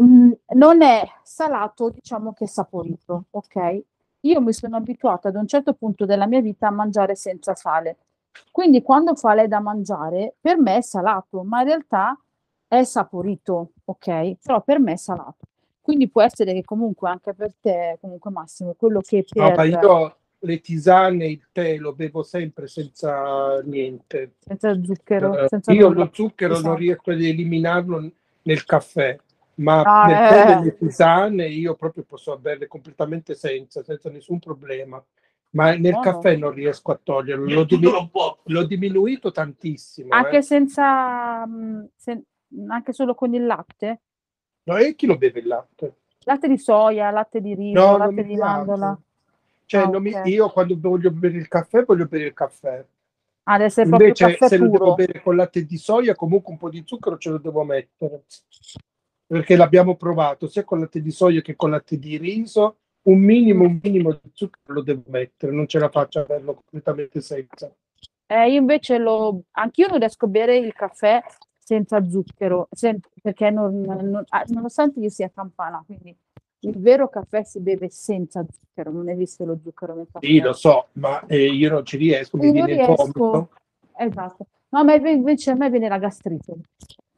mm, 0.00 0.32
non 0.54 0.80
è 0.80 1.06
salato, 1.22 1.90
diciamo 1.90 2.32
che 2.32 2.44
è 2.44 2.48
saporito, 2.48 3.24
ok? 3.30 3.82
Io 4.20 4.40
mi 4.40 4.54
sono 4.54 4.76
abituata 4.76 5.28
ad 5.28 5.36
un 5.36 5.46
certo 5.46 5.74
punto 5.74 6.06
della 6.06 6.26
mia 6.26 6.40
vita 6.40 6.68
a 6.68 6.70
mangiare 6.70 7.14
senza 7.14 7.54
sale. 7.54 7.98
Quindi 8.50 8.82
quando 8.82 9.14
fa 9.14 9.34
lei 9.34 9.48
da 9.48 9.60
mangiare, 9.60 10.34
per 10.40 10.58
me 10.58 10.78
è 10.78 10.80
salato, 10.80 11.42
ma 11.42 11.60
in 11.60 11.66
realtà 11.66 12.18
è 12.66 12.82
saporito, 12.84 13.72
ok? 13.84 14.36
Però 14.42 14.62
per 14.62 14.80
me 14.80 14.92
è 14.92 14.96
salato. 14.96 15.44
Quindi 15.80 16.08
può 16.08 16.22
essere 16.22 16.52
che 16.54 16.64
comunque 16.64 17.08
anche 17.10 17.34
per 17.34 17.52
te, 17.60 17.98
comunque 18.00 18.30
Massimo, 18.30 18.74
quello 18.76 19.00
che 19.00 19.24
No, 19.34 19.46
per 19.52 19.56
ma 19.56 19.64
io 19.64 20.16
le 20.46 20.60
tisane, 20.60 21.26
il 21.26 21.48
tè 21.52 21.76
lo 21.76 21.92
bevo 21.92 22.22
sempre 22.22 22.66
senza 22.68 23.60
niente. 23.62 24.36
senza 24.38 24.80
zucchero, 24.82 25.38
Eh, 25.38 25.48
senza 25.48 25.72
io 25.72 25.88
nulla. 25.88 26.04
lo 26.04 26.10
zucchero 26.12 26.52
non 26.54 26.60
Esatto. 26.62 26.76
riesco 26.76 27.10
ad 27.10 27.20
eliminarlo 27.20 28.10
nel 28.42 28.64
caffè, 28.64 29.18
ma 29.56 29.82
Ah, 29.82 30.06
nel 30.06 30.16
tè 30.28 30.42
eh. 30.42 30.54
delle 30.56 30.76
tisane 30.76 31.48
io 31.48 31.74
proprio 31.74 32.04
posso 32.04 32.38
berle 32.38 32.66
completamente 32.68 33.34
senza, 33.34 33.82
senza 33.82 34.08
nessun 34.08 34.38
problema. 34.38 35.02
Ma 35.50 35.70
nel 35.74 35.92
Buono. 35.92 36.00
caffè 36.00 36.36
non 36.36 36.52
riesco 36.52 36.92
a 36.92 37.00
toglierlo. 37.02 37.46
L'ho, 37.52 37.64
diminu- 37.64 38.10
l'ho 38.44 38.64
diminuito 38.64 39.30
tantissimo. 39.30 40.08
Anche 40.12 40.38
eh. 40.38 40.42
senza, 40.42 41.46
mm, 41.46 41.84
sen- 41.96 42.22
anche 42.68 42.92
solo 42.92 43.14
con 43.14 43.32
il 43.34 43.46
latte? 43.46 44.00
No, 44.64 44.76
e 44.76 44.94
chi 44.94 45.06
lo 45.06 45.16
beve 45.16 45.40
il 45.40 45.46
latte? 45.46 45.96
Latte 46.26 46.48
di 46.48 46.58
soia, 46.58 47.10
latte 47.10 47.40
di 47.40 47.54
riso, 47.54 47.80
No, 47.80 47.90
non 47.96 47.98
latte 48.00 48.24
di 48.24 48.34
piace. 48.34 48.98
Cioè, 49.66 49.82
Ah, 49.82 49.98
mi- 49.98 50.14
io 50.24 50.48
quando 50.50 50.76
voglio 50.78 51.10
bere 51.10 51.36
il 51.36 51.48
caffè, 51.48 51.82
voglio 51.84 52.06
bere 52.06 52.26
il 52.26 52.32
caffè. 52.32 52.84
Deve 53.44 53.64
essere 53.64 53.88
proprio 53.88 54.08
Invece, 54.08 54.30
caffè 54.36 54.48
se 54.48 54.56
lo 54.58 54.64
devo 54.68 54.78
puro. 54.78 54.94
bere 54.94 55.20
con 55.22 55.36
latte 55.36 55.64
di 55.66 55.76
soia, 55.76 56.14
comunque 56.14 56.52
un 56.52 56.58
po' 56.58 56.68
di 56.70 56.82
zucchero 56.86 57.18
ce 57.18 57.30
lo 57.30 57.38
devo 57.38 57.64
mettere. 57.64 58.24
Perché 59.26 59.56
l'abbiamo 59.56 59.96
provato 59.96 60.46
sia 60.46 60.62
con 60.64 60.78
latte 60.80 61.02
di 61.02 61.10
soia 61.10 61.40
che 61.40 61.56
con 61.56 61.70
latte 61.70 61.98
di 61.98 62.16
riso. 62.16 62.78
Un 63.06 63.18
minimo, 63.20 63.64
un 63.64 63.78
minimo 63.82 64.12
di 64.12 64.30
zucchero 64.32 64.72
lo 64.74 64.82
devo 64.82 65.02
mettere, 65.08 65.52
non 65.52 65.66
ce 65.68 65.78
la 65.78 65.88
faccio 65.88 66.18
a 66.20 66.22
averlo 66.22 66.54
completamente 66.54 67.20
senza. 67.20 67.72
Eh, 68.26 68.50
io 68.50 68.58
invece 68.60 68.98
lo, 68.98 69.42
anch'io 69.52 69.86
non 69.88 69.98
riesco 70.00 70.24
a 70.24 70.28
bere 70.28 70.56
il 70.56 70.72
caffè 70.72 71.22
senza 71.56 72.04
zucchero, 72.08 72.66
sen- 72.72 72.98
perché 73.22 73.50
non, 73.50 73.80
non- 73.80 74.24
ah, 74.30 74.44
nonostante 74.48 74.98
io 74.98 75.08
sia 75.08 75.30
campana, 75.32 75.82
quindi 75.86 76.16
il 76.60 76.78
vero 76.78 77.08
caffè 77.08 77.42
si 77.44 77.60
beve 77.60 77.88
senza 77.90 78.44
zucchero, 78.48 78.90
non 78.90 79.08
esiste 79.08 79.44
lo 79.44 79.58
zucchero 79.62 79.94
nel 79.94 80.06
caffè. 80.10 80.26
Sì, 80.26 80.40
lo 80.40 80.52
so, 80.52 80.88
ma 80.92 81.24
eh, 81.26 81.46
io 81.46 81.70
non 81.70 81.84
ci 81.84 81.96
riesco, 81.96 82.36
mi 82.36 82.50
viene 82.50 82.72
il 82.72 82.76
riesco. 82.78 82.94
vomito. 82.94 83.50
Esatto. 83.96 84.46
No, 84.70 84.84
ma 84.84 84.94
inve- 84.94 85.12
invece 85.12 85.52
a 85.52 85.54
me 85.54 85.70
viene 85.70 85.88
la 85.88 85.98
gastrite 85.98 86.54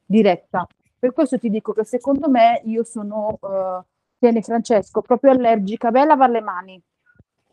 diretta. 0.05 0.67
Per 0.99 1.13
questo 1.13 1.39
ti 1.39 1.49
dico 1.49 1.73
che 1.73 1.85
secondo 1.85 2.29
me 2.29 2.61
io 2.65 2.83
sono, 2.85 3.39
eh, 3.43 3.85
tieni 4.19 4.43
Francesco, 4.43 5.01
proprio 5.01 5.31
allergica. 5.31 5.89
A 5.89 6.05
lavare 6.05 6.33
le 6.33 6.41
mani. 6.41 6.83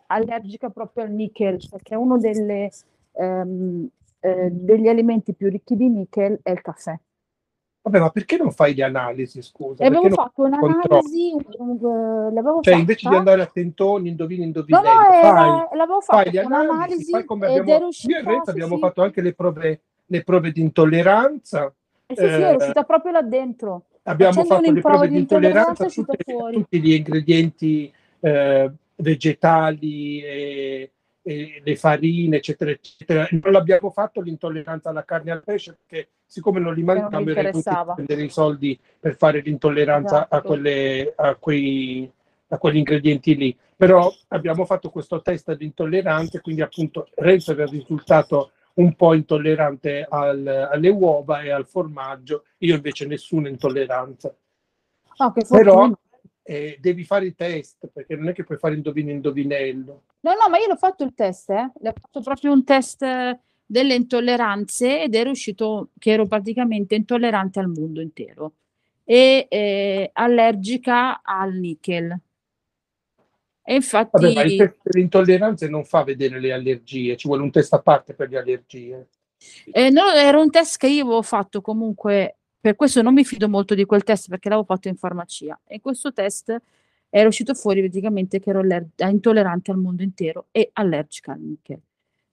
Allergica 0.08 0.70
proprio 0.70 1.04
al 1.04 1.12
nickel, 1.12 1.60
perché 1.70 1.96
uno 1.96 2.18
delle, 2.18 2.72
ehm, 3.14 3.88
eh, 4.20 4.50
degli 4.52 4.88
alimenti 4.88 5.34
più 5.34 5.50
ricchi 5.50 5.76
di 5.76 5.90
nickel 5.90 6.40
è 6.44 6.52
il 6.52 6.62
caffè. 6.62 6.98
Vabbè, 7.86 8.00
ma 8.00 8.10
perché 8.10 8.36
non 8.38 8.52
fai 8.52 8.74
le 8.74 8.82
analisi, 8.82 9.44
scusa? 9.44 9.84
E 9.84 9.90
non 9.90 10.10
fatto 10.10 10.42
un'analisi, 10.42 11.34
un- 11.34 11.80
un- 11.80 12.34
l'avevo 12.34 12.64
Cioè, 12.64 12.74
fatta. 12.74 12.78
invece 12.80 13.08
di 13.10 13.14
andare 13.16 13.42
a 13.44 13.46
tentoni, 13.46 14.10
indovini, 14.10 14.42
No, 14.42 14.46
indovinello, 14.48 14.88
no, 14.88 15.20
fai, 15.22 15.78
l'avevo 15.78 16.02
fai 16.02 16.32
le 16.32 16.42
con 16.42 16.54
analisi, 16.54 17.12
fai 17.12 17.26
come 17.26 17.46
abbiamo... 17.46 17.90
Io 18.08 18.18
e 18.18 18.24
Renzo 18.24 18.44
sì, 18.46 18.50
abbiamo 18.50 18.74
sì. 18.74 18.82
fatto 18.82 19.04
anche 19.04 19.22
le 19.22 19.34
prove, 19.36 19.82
le 20.08 20.24
prove 20.24 20.52
di 20.52 20.62
intolleranza, 20.62 21.72
Eh 22.08 22.16
sì, 22.16 22.22
sì, 22.22 22.24
eh, 22.24 22.42
ero 22.42 22.58
uscita 22.58 22.82
proprio 22.86 23.12
là 23.12 23.22
dentro. 23.22 23.84
abbiamo 24.02 24.34
Facendo 24.44 24.56
fatto 24.56 24.72
le 24.72 24.82
prove 24.82 25.08
di 25.08 25.18
intolleranza, 25.20 25.86
è 25.86 25.92
tutte- 25.92 26.24
tutti 26.26 26.82
gli 26.82 26.92
ingredienti 26.92 27.94
eh, 28.22 28.72
vegetali 28.96 30.24
e, 30.24 30.92
e 31.28 31.60
le 31.64 31.76
farine, 31.76 32.38
eccetera, 32.38 32.70
eccetera. 32.70 33.28
Non 33.32 33.52
l'abbiamo 33.52 33.90
fatto 33.90 34.22
l'intolleranza 34.22 34.90
alla 34.90 35.04
carne 35.04 35.32
e 35.32 35.34
al 35.34 35.44
pesce 35.44 35.76
perché 35.76 36.10
siccome 36.24 36.60
non 36.60 36.76
li 36.76 36.84
non 36.84 36.98
mangiamo 36.98 37.18
avrei 37.18 37.36
dovuto 37.36 37.58
interessava. 37.58 37.94
spendere 37.94 38.24
i 38.24 38.30
soldi 38.30 38.80
per 39.00 39.16
fare 39.16 39.40
l'intolleranza 39.40 40.20
a, 40.20 40.28
Esatto. 40.28 40.48
quelle, 40.48 41.14
a, 41.16 41.36
quei, 41.36 42.12
a 42.50 42.58
quegli 42.60 42.78
ingredienti 42.78 43.36
lì. 43.36 43.58
Però 43.76 44.14
abbiamo 44.30 44.66
fatto 44.66 44.92
questo 44.92 45.22
test 45.24 45.52
di 45.56 45.66
intolleranza, 45.66 46.40
quindi 46.42 46.62
appunto 46.62 47.10
Renzo 47.16 47.54
era 47.54 47.66
risultato 47.66 48.52
un 48.76 48.94
po' 48.96 49.16
intollerante 49.16 50.06
al- 50.08 50.70
alle 50.72 50.90
uova 50.90 51.42
e 51.42 51.50
al 51.50 51.66
formaggio, 51.66 52.44
io 52.60 52.76
invece 52.76 53.08
nessuna 53.08 53.50
intolleranza. 53.50 54.30
Che 55.34 55.46
Però. 55.50 55.92
Eh, 56.48 56.78
devi 56.80 57.04
fare 57.04 57.26
i 57.26 57.36
test 57.36 57.90
perché 57.92 58.16
non 58.16 58.30
è 58.30 58.34
che 58.34 58.44
puoi 58.44 58.60
fare 58.60 58.76
indovino 58.76 59.10
indovinello. 59.10 60.04
No, 60.20 60.32
no, 60.32 60.50
ma 60.50 60.58
io 60.58 60.68
l'ho 60.68 60.76
fatto 60.76 61.04
il 61.04 61.14
test, 61.16 61.50
eh. 61.50 61.72
L'ho 61.80 61.94
fatto 62.00 62.22
proprio 62.22 62.52
un 62.52 62.64
test 62.64 63.04
delle 63.66 63.96
intolleranze 63.96 65.02
ed 65.04 65.16
ero 65.16 65.32
uscito 65.32 65.90
che 65.98 66.12
ero 66.12 66.28
praticamente 66.28 66.94
intollerante 66.94 67.60
al 67.60 67.70
mondo 67.70 68.00
intero 68.00 68.54
e 69.04 69.48
eh, 69.50 70.10
allergica 70.14 71.22
al 71.24 71.54
nickel. 71.56 72.20
E 73.64 73.74
infatti, 73.74 74.10
Vabbè, 74.12 74.34
ma 74.34 74.44
il 74.44 74.56
test 74.58 74.78
delle 74.84 75.04
intolleranze 75.04 75.68
non 75.68 75.84
fa 75.84 76.04
vedere 76.04 76.40
le 76.40 76.54
allergie, 76.54 77.18
ci 77.18 77.28
vuole 77.28 77.42
un 77.42 77.50
test 77.50 77.74
a 77.74 77.82
parte 77.82 78.14
per 78.14 78.30
le 78.30 78.38
allergie. 78.38 79.08
eh, 79.72 79.90
no, 79.90 80.12
era 80.12 80.40
un 80.40 80.52
test 80.52 80.78
che 80.78 80.88
io 80.88 81.04
avevo 81.04 81.24
fatto 81.24 81.62
comunque, 81.62 82.38
per 82.66 82.76
questo 82.76 83.04
non 83.04 83.14
mi 83.14 83.24
fido 83.24 83.48
molto 83.48 83.76
di 83.76 83.86
quel 83.86 84.02
test 84.02 84.28
perché 84.28 84.50
l'avevo 84.50 84.66
fatto 84.66 84.88
in 84.88 84.96
farmacia. 84.96 85.60
E 85.68 85.80
questo 85.82 86.12
test 86.12 86.60
era 87.12 87.28
uscito 87.28 87.54
fuori 87.54 87.82
praticamente 87.82 88.40
che 88.40 88.50
ero 88.50 88.64
intollerante 89.08 89.70
al 89.70 89.78
mondo 89.78 90.02
intero 90.02 90.48
e 90.50 90.72
allergica 90.74 91.34
al 91.34 91.42
nickel. 91.42 91.80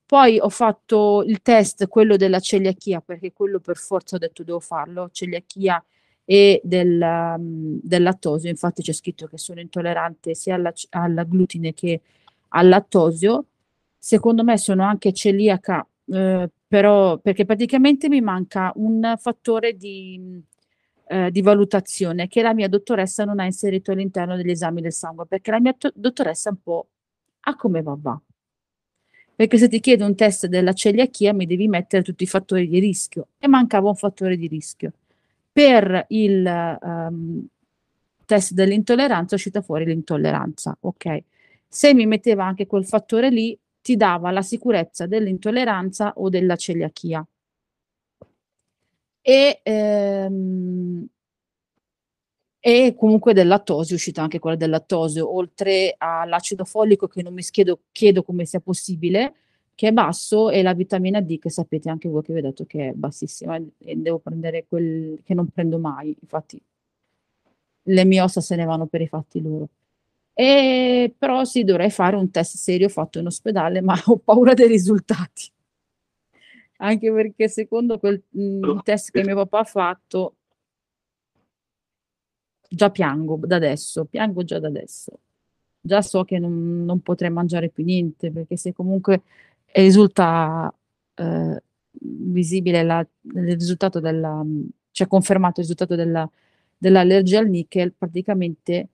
Poi 0.07 0.39
ho 0.39 0.49
fatto 0.49 1.23
il 1.23 1.43
test, 1.43 1.87
quello 1.87 2.15
della 2.15 2.39
celiachia, 2.39 2.99
perché 2.99 3.31
quello 3.31 3.59
per 3.59 3.77
forza 3.77 4.15
ho 4.15 4.17
detto 4.17 4.43
devo 4.43 4.59
farlo, 4.59 5.11
celiachia 5.11 5.85
e 6.25 6.59
del, 6.63 6.99
um, 6.99 7.79
del 7.83 8.01
lattosio. 8.01 8.49
Infatti 8.49 8.81
c'è 8.81 8.91
scritto 8.91 9.27
che 9.27 9.37
sono 9.37 9.59
intollerante 9.59 10.33
sia 10.33 10.55
alla, 10.55 10.71
c- 10.71 10.87
al 10.89 11.25
glutine 11.27 11.75
che 11.75 12.01
al 12.47 12.69
lattosio. 12.69 13.45
Secondo 13.99 14.43
me 14.43 14.57
sono 14.57 14.83
anche 14.83 15.13
celiaca, 15.13 15.87
eh, 16.05 16.49
però 16.67 17.17
perché 17.19 17.45
praticamente 17.45 18.09
mi 18.09 18.21
manca 18.21 18.71
un 18.75 19.15
fattore 19.17 19.75
di, 19.75 20.41
eh, 21.07 21.31
di 21.31 21.41
valutazione 21.41 22.27
che 22.27 22.41
la 22.41 22.53
mia 22.53 22.67
dottoressa 22.67 23.25
non 23.25 23.39
ha 23.39 23.45
inserito 23.45 23.91
all'interno 23.91 24.35
degli 24.35 24.49
esami 24.49 24.81
del 24.81 24.93
sangue, 24.93 25.25
perché 25.27 25.51
la 25.51 25.59
mia 25.59 25.73
to- 25.73 25.91
dottoressa 25.93 26.49
un 26.49 26.61
po' 26.61 26.87
a 27.41 27.55
come 27.55 27.81
va 27.81 27.97
va. 27.99 28.21
Perché 29.35 29.57
se 29.57 29.67
ti 29.67 29.79
chiedo 29.79 30.05
un 30.05 30.15
test 30.15 30.45
della 30.45 30.73
celiachia 30.73 31.33
mi 31.33 31.45
devi 31.45 31.67
mettere 31.67 32.03
tutti 32.03 32.23
i 32.23 32.27
fattori 32.27 32.67
di 32.67 32.79
rischio 32.79 33.29
e 33.39 33.47
mancava 33.47 33.89
un 33.89 33.95
fattore 33.95 34.37
di 34.37 34.47
rischio. 34.47 34.93
Per 35.51 36.05
il 36.09 36.45
ehm, 36.45 37.47
test 38.25 38.53
dell'intolleranza 38.53 39.33
è 39.33 39.37
uscita 39.37 39.61
fuori 39.61 39.85
l'intolleranza, 39.85 40.77
ok? 40.79 41.23
Se 41.67 41.93
mi 41.93 42.05
metteva 42.05 42.45
anche 42.45 42.67
quel 42.67 42.85
fattore 42.85 43.29
lì, 43.29 43.57
ti 43.83 43.97
dava 43.97 44.31
la 44.31 44.41
sicurezza 44.41 45.05
dell'intolleranza 45.07 46.13
o 46.15 46.29
della 46.29 46.55
celiachia. 46.55 47.25
E, 49.21 49.59
ehm, 49.63 51.07
e 52.65 52.95
comunque 52.97 53.33
del 53.33 53.47
lattosio, 53.47 53.93
è 53.93 53.97
uscita 53.97 54.21
anche 54.21 54.39
quella 54.39 54.55
del 54.55 54.69
lattosio, 54.69 55.35
oltre 55.35 55.95
all'acido 55.97 56.63
folico 56.63 57.07
che 57.07 57.21
non 57.21 57.33
mi 57.33 57.41
chiedo, 57.43 57.81
chiedo 57.91 58.23
come 58.23 58.45
sia 58.45 58.61
possibile, 58.61 59.33
che 59.75 59.89
è 59.89 59.91
basso, 59.91 60.49
e 60.49 60.61
la 60.61 60.73
vitamina 60.73 61.19
D 61.19 61.39
che 61.39 61.49
sapete 61.49 61.89
anche 61.89 62.07
voi 62.07 62.21
che 62.23 62.31
vi 62.31 62.39
ho 62.39 62.41
detto 62.41 62.65
che 62.65 62.89
è 62.89 62.93
bassissima 62.93 63.57
e 63.57 63.95
devo 63.97 64.19
prendere 64.19 64.65
quel 64.67 65.19
che 65.25 65.33
non 65.33 65.49
prendo 65.49 65.77
mai, 65.77 66.15
infatti 66.21 66.61
le 67.87 68.05
mie 68.05 68.21
ossa 68.21 68.41
se 68.41 68.55
ne 68.55 68.65
vanno 68.65 68.85
per 68.87 69.01
i 69.01 69.07
fatti 69.07 69.41
loro. 69.41 69.67
E 70.35 71.13
però 71.17 71.43
sì, 71.43 71.63
dovrei 71.63 71.89
fare 71.91 72.15
un 72.15 72.29
test 72.31 72.57
serio 72.57 72.89
fatto 72.89 73.19
in 73.19 73.27
ospedale, 73.27 73.81
ma 73.81 73.95
ho 74.05 74.17
paura 74.17 74.53
dei 74.53 74.67
risultati. 74.67 75.51
Anche 76.77 77.11
perché 77.11 77.47
secondo 77.47 77.97
quel 77.97 78.21
mm, 78.37 78.63
il 78.63 78.81
test 78.83 79.11
che 79.11 79.23
mio 79.23 79.35
papà 79.35 79.59
ha 79.59 79.63
fatto, 79.63 80.35
già 82.69 82.89
piango 82.89 83.37
da 83.43 83.55
adesso, 83.57 84.05
piango 84.05 84.43
già 84.43 84.59
da 84.59 84.67
adesso. 84.67 85.19
Già 85.81 86.01
so 86.01 86.23
che 86.23 86.39
non, 86.39 86.85
non 86.85 87.01
potrei 87.01 87.29
mangiare 87.29 87.69
più 87.69 87.83
niente, 87.83 88.31
perché 88.31 88.57
se 88.57 88.73
comunque 88.73 89.21
risulta 89.73 90.73
eh, 91.15 91.63
visibile 92.01 92.83
la- 92.83 93.05
il 93.35 93.43
risultato 93.55 93.99
della, 93.99 94.43
cioè 94.91 95.07
confermato 95.07 95.59
il 95.59 95.67
risultato 95.67 95.95
della, 95.95 96.29
dell'allergia 96.77 97.39
al 97.39 97.49
nickel, 97.49 97.93
praticamente 97.93 98.89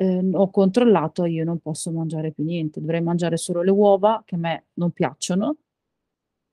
eh, 0.00 0.30
ho 0.32 0.50
controllato, 0.50 1.26
io 1.26 1.44
non 1.44 1.58
posso 1.58 1.90
mangiare 1.90 2.32
più 2.32 2.42
niente, 2.42 2.80
dovrei 2.80 3.02
mangiare 3.02 3.36
solo 3.36 3.60
le 3.60 3.70
uova 3.70 4.22
che 4.24 4.36
a 4.36 4.38
me 4.38 4.64
non 4.74 4.92
piacciono, 4.92 5.56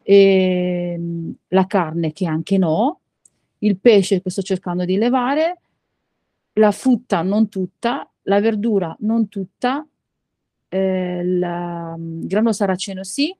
e 0.04 0.96
mm, 1.00 1.32
la 1.50 1.66
carne 1.66 2.12
che 2.12 2.26
anche 2.28 2.58
no, 2.58 3.00
il 3.60 3.78
pesce 3.78 4.22
che 4.22 4.30
sto 4.30 4.42
cercando 4.42 4.84
di 4.84 4.98
levare, 4.98 5.62
la 6.54 6.72
frutta 6.72 7.22
non 7.22 7.48
tutta, 7.48 8.10
la 8.24 8.42
verdura 8.42 8.94
non 9.00 9.30
tutta, 9.30 9.88
eh, 10.68 11.20
il 11.24 11.96
mm, 11.98 12.26
grano 12.26 12.52
saraceno 12.52 13.04
sì, 13.06 13.34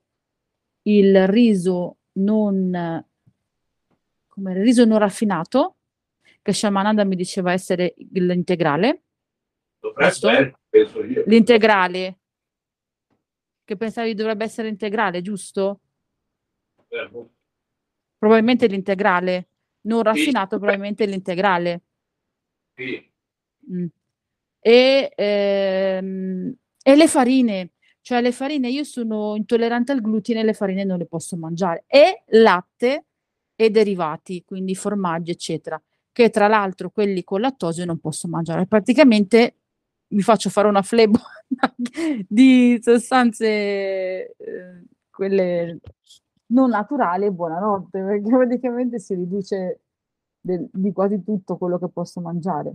il 0.84 1.26
riso 1.26 1.96
non, 2.12 3.04
come 4.26 4.52
il 4.52 4.62
riso 4.62 4.86
non 4.86 4.98
raffinato, 4.98 5.74
che 6.40 6.54
Shamananda 6.54 7.04
mi 7.04 7.14
diceva 7.14 7.52
essere 7.52 7.94
l'integrale? 8.12 9.02
Dovrebbe, 9.80 10.58
penso 10.68 11.04
io. 11.04 11.24
l'integrale, 11.26 12.18
che 13.64 13.76
pensavi 13.76 14.14
dovrebbe 14.14 14.44
essere 14.44 14.68
integrale, 14.68 15.20
giusto? 15.22 15.80
Eh, 16.88 17.08
boh. 17.08 17.30
Probabilmente 18.18 18.66
l'integrale, 18.66 19.48
non 19.82 20.02
raffinato, 20.02 20.58
probabilmente 20.58 21.06
l'integrale. 21.06 21.82
Sì. 22.74 23.10
Mm. 23.70 23.86
E, 24.60 25.12
ehm, 25.14 26.54
e 26.82 26.96
le 26.96 27.06
farine, 27.06 27.72
cioè 28.00 28.20
le 28.20 28.32
farine, 28.32 28.68
io 28.70 28.84
sono 28.84 29.36
intollerante 29.36 29.92
al 29.92 30.00
glutine, 30.00 30.42
le 30.42 30.54
farine 30.54 30.84
non 30.84 30.98
le 30.98 31.06
posso 31.06 31.36
mangiare. 31.36 31.84
E 31.86 32.24
latte 32.28 33.04
e 33.54 33.70
derivati, 33.70 34.44
quindi 34.44 34.74
formaggi, 34.74 35.30
eccetera, 35.30 35.80
che 36.10 36.30
tra 36.30 36.48
l'altro 36.48 36.90
quelli 36.90 37.22
con 37.22 37.40
lattosio 37.40 37.84
non 37.84 37.98
posso 37.98 38.26
mangiare. 38.28 38.66
Praticamente 38.66 39.56
mi 40.08 40.22
faccio 40.22 40.50
fare 40.50 40.68
una 40.68 40.82
flebo 40.82 41.18
di 42.28 42.78
sostanze, 42.82 43.46
eh, 44.36 44.82
quelle 45.10 45.78
non 46.46 46.70
naturali, 46.70 47.30
buonanotte, 47.30 48.02
perché 48.02 48.28
praticamente 48.30 48.98
si 48.98 49.14
riduce 49.14 49.80
del- 50.40 50.68
di 50.72 50.92
quasi 50.92 51.22
tutto 51.22 51.56
quello 51.56 51.78
che 51.78 51.88
posso 51.88 52.20
mangiare. 52.20 52.74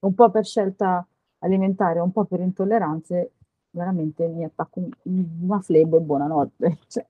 Un 0.00 0.14
po' 0.14 0.30
per 0.30 0.44
scelta 0.44 1.06
alimentare, 1.38 2.00
un 2.00 2.12
po' 2.12 2.24
per 2.24 2.40
intolleranze, 2.40 3.32
veramente 3.70 4.26
mi 4.26 4.44
attacco 4.44 4.80
un- 4.80 5.26
una 5.42 5.60
flebo 5.60 5.98
e 5.98 6.00
buonanotte. 6.00 6.78
Cioè, 6.88 7.06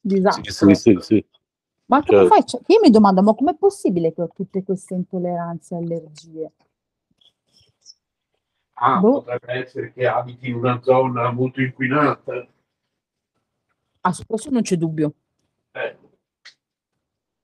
disastro. 0.00 0.74
Sì, 0.74 0.74
sì, 0.74 0.96
sì. 1.00 1.24
Ma 1.86 2.02
come 2.02 2.20
certo. 2.22 2.34
fai? 2.34 2.44
Cioè, 2.46 2.60
io 2.66 2.80
mi 2.82 2.90
domando, 2.90 3.22
ma 3.22 3.34
com'è 3.34 3.54
possibile 3.54 4.12
che 4.12 4.22
ho 4.22 4.28
tutte 4.34 4.62
queste 4.62 4.94
intolleranze 4.94 5.74
e 5.74 5.78
allergie? 5.78 6.52
Ah, 8.78 8.98
Boh. 8.98 9.22
potrebbe 9.22 9.52
essere 9.52 9.92
che 9.92 10.06
abiti 10.06 10.48
in 10.48 10.56
una 10.56 10.80
zona 10.82 11.30
molto 11.30 11.62
inquinata. 11.62 12.46
Ah, 14.02 14.12
su 14.12 14.26
questo 14.26 14.50
non 14.50 14.62
c'è 14.62 14.76
dubbio. 14.76 15.14
Eh, 15.72 15.96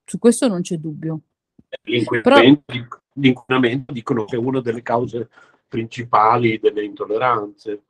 Su 0.05 0.19
questo 0.19 0.47
non 0.49 0.61
c'è 0.61 0.77
dubbio. 0.77 1.21
l'inquinamento, 1.85 3.03
l'inquinamento 3.15 3.93
dicono 3.93 4.25
che 4.25 4.37
è 4.37 4.39
una 4.39 4.61
delle 4.61 4.83
cause 4.83 5.31
principali 5.67 6.59
delle 6.59 6.85
intolleranze. 6.85 7.83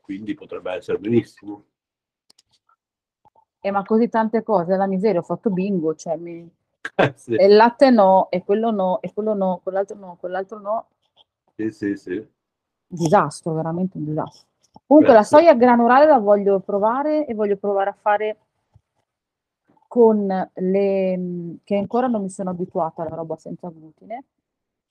Quindi 0.00 0.34
potrebbe 0.34 0.72
essere 0.72 0.98
benissimo. 0.98 1.64
Eh, 3.60 3.70
ma 3.72 3.82
così 3.82 4.08
tante 4.08 4.44
cose, 4.44 4.76
la 4.76 4.86
miseria, 4.86 5.20
ho 5.20 5.24
fatto 5.24 5.50
bingo, 5.50 5.94
cioè 5.94 6.16
mi... 6.16 6.48
Eh, 6.94 7.12
sì, 7.16 7.34
e 7.34 7.46
il 7.46 7.54
latte 7.54 7.90
no, 7.90 8.28
e 8.30 8.42
quello 8.42 8.70
no, 8.70 9.00
e 9.02 9.12
quello 9.12 9.34
no, 9.34 9.60
quell'altro 9.62 9.96
no, 9.96 10.16
quell'altro 10.18 10.58
no. 10.58 10.86
Sì, 11.58 11.70
sì, 11.72 11.96
sì. 11.96 12.12
Un 12.14 12.28
disastro, 12.86 13.52
veramente 13.54 13.98
un 13.98 14.04
disastro. 14.04 14.46
Comunque 14.86 15.12
la 15.12 15.24
soia 15.24 15.54
granulare 15.54 16.06
la 16.06 16.18
voglio 16.18 16.60
provare 16.60 17.26
e 17.26 17.34
voglio 17.34 17.56
provare 17.56 17.90
a 17.90 17.96
fare 18.00 18.36
con 19.88 20.26
le... 20.54 21.58
che 21.64 21.76
ancora 21.76 22.06
non 22.06 22.22
mi 22.22 22.30
sono 22.30 22.50
abituata 22.50 23.02
alla 23.02 23.16
roba 23.16 23.36
senza 23.36 23.68
glutine, 23.70 24.24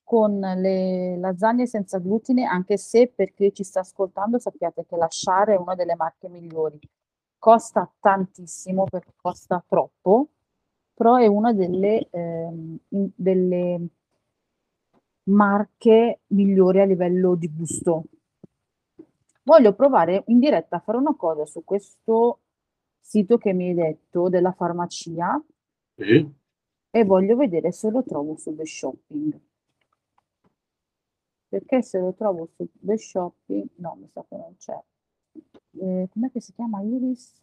con 0.04 0.40
le 0.40 1.18
lasagne 1.18 1.66
senza 1.68 2.00
glutine, 2.00 2.44
anche 2.46 2.78
se 2.78 3.12
per 3.16 3.34
chi 3.34 3.54
ci 3.54 3.64
sta 3.64 3.80
ascoltando 3.80 4.38
sappiate 4.38 4.86
che 4.86 4.98
lasciare 4.98 5.54
è 5.54 5.58
una 5.58 5.76
delle 5.76 5.96
marche 5.96 6.28
migliori. 6.28 6.80
Costa 7.40 7.90
tantissimo 8.00 8.84
perché 8.86 9.14
costa 9.16 9.64
troppo, 9.66 10.28
però 10.94 11.16
è 11.16 11.28
una 11.28 11.54
delle, 11.54 12.08
ehm, 12.10 12.78
delle 12.90 13.88
marche 15.28 16.20
migliori 16.28 16.80
a 16.82 16.86
livello 16.86 17.36
di 17.36 17.50
gusto. 17.54 18.04
Voglio 19.44 19.74
provare 19.74 20.24
in 20.28 20.40
diretta 20.40 20.78
a 20.78 20.80
fare 20.80 20.98
una 20.98 21.16
cosa 21.16 21.46
su 21.46 21.64
questo 21.64 22.40
sito 23.00 23.38
che 23.38 23.54
mi 23.54 23.70
hai 23.70 23.74
detto 23.74 24.28
della 24.30 24.52
farmacia 24.52 25.42
Sì. 25.96 26.30
e 26.90 27.04
voglio 27.06 27.36
vedere 27.38 27.72
se 27.72 27.90
lo 27.90 28.04
trovo 28.04 28.36
su 28.38 28.54
The 28.56 28.66
Shopping. 28.66 29.40
Perché 31.50 31.82
se 31.82 32.00
lo 32.00 32.14
trovo 32.14 32.50
su 32.56 32.68
The 32.74 32.98
Shopping, 32.98 33.68
no, 33.76 33.96
mi 33.96 34.10
sa 34.12 34.26
che 34.28 34.36
non 34.36 34.56
c'è. 34.58 34.78
Eh, 35.80 36.08
com'è 36.12 36.30
che 36.32 36.42
si 36.42 36.52
chiama? 36.54 36.82
Iris? 36.82 37.40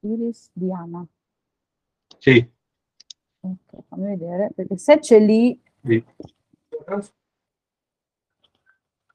Iris 0.00 0.50
Diana. 0.52 1.06
Sì. 2.18 2.46
Ok, 3.40 3.82
fammi 3.88 4.04
vedere, 4.16 4.50
perché 4.54 4.76
se 4.76 4.98
c'è 4.98 5.18
lì, 5.18 5.58
Sì. 5.82 6.04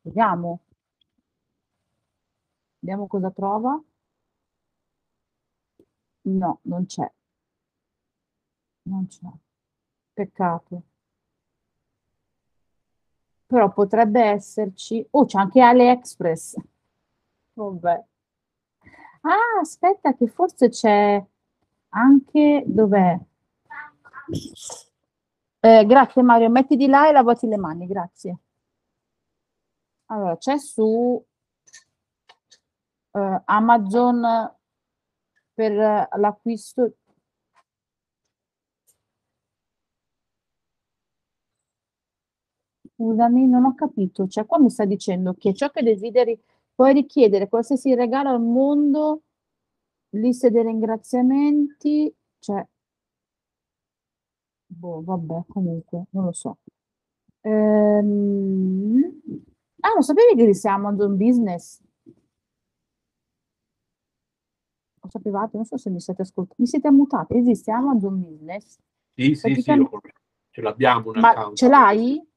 Vediamo. 0.03 0.61
Vediamo 2.79 3.07
cosa 3.07 3.29
trova. 3.31 3.79
No, 6.25 6.59
non 6.63 6.85
c'è. 6.85 7.11
Non 8.83 9.07
c'è. 9.07 9.27
Peccato. 10.13 10.83
Però 13.47 13.71
potrebbe 13.71 14.21
esserci. 14.21 15.05
Oh, 15.11 15.25
c'è 15.25 15.39
anche 15.39 15.61
AliExpress. 15.61 16.55
Vabbè. 17.53 18.03
Ah, 19.21 19.59
aspetta, 19.61 20.13
che 20.15 20.27
forse 20.27 20.69
c'è 20.69 21.23
anche. 21.89 22.63
Dov'è? 22.65 23.19
Eh, 25.59 25.85
grazie 25.85 26.21
Mario, 26.23 26.49
metti 26.49 26.75
di 26.75 26.87
là 26.87 27.07
e 27.09 27.11
lavati 27.11 27.47
le 27.47 27.57
mani, 27.57 27.85
grazie. 27.87 28.37
Allora, 30.09 30.37
c'è 30.37 30.57
su 30.57 31.23
eh, 33.13 33.41
Amazon 33.45 34.21
per 35.53 35.71
eh, 35.73 36.07
l'acquisto 36.17 36.93
Scusami, 42.95 43.45
non 43.47 43.65
ho 43.65 43.75
capito. 43.75 44.27
Cioè, 44.27 44.45
qua 44.45 44.59
mi 44.59 44.69
sta 44.69 44.85
dicendo 44.85 45.33
che 45.35 45.53
ciò 45.53 45.69
che 45.69 45.83
desideri 45.83 46.39
puoi 46.73 46.93
richiedere 46.93 47.47
qualsiasi 47.47 47.93
regalo 47.95 48.29
al 48.29 48.41
mondo, 48.41 49.21
liste 50.11 50.49
dei 50.51 50.63
ringraziamenti, 50.63 52.11
cioè, 52.39 52.65
boh, 54.67 55.01
vabbè, 55.03 55.43
comunque, 55.47 56.05
non 56.11 56.25
lo 56.25 56.31
so. 56.33 56.57
Ehm, 57.41 59.21
Ah, 59.81 59.93
lo 59.95 60.01
sapevi 60.01 60.35
che 60.35 60.43
esiste 60.49 60.67
Amazon 60.69 61.15
Business? 61.17 61.79
Lo 65.01 65.09
sapevate? 65.09 65.55
Non 65.57 65.65
so 65.65 65.77
se 65.77 65.89
mi 65.89 65.99
siete 65.99 66.21
ascoltando. 66.23 66.55
Mi 66.61 66.67
siete 66.67 66.87
ammutati? 66.87 67.37
Esiste 67.37 67.71
Amazon 67.71 68.19
Business? 68.21 68.77
Sì, 69.15 69.35
sì, 69.35 69.55
sì, 69.55 69.75
lo- 69.75 69.89
ce 70.51 70.61
l'abbiamo 70.61 71.09
un 71.11 71.17
Ma 71.17 71.29
account. 71.29 71.55
ce 71.57 71.67
l'hai? 71.67 72.27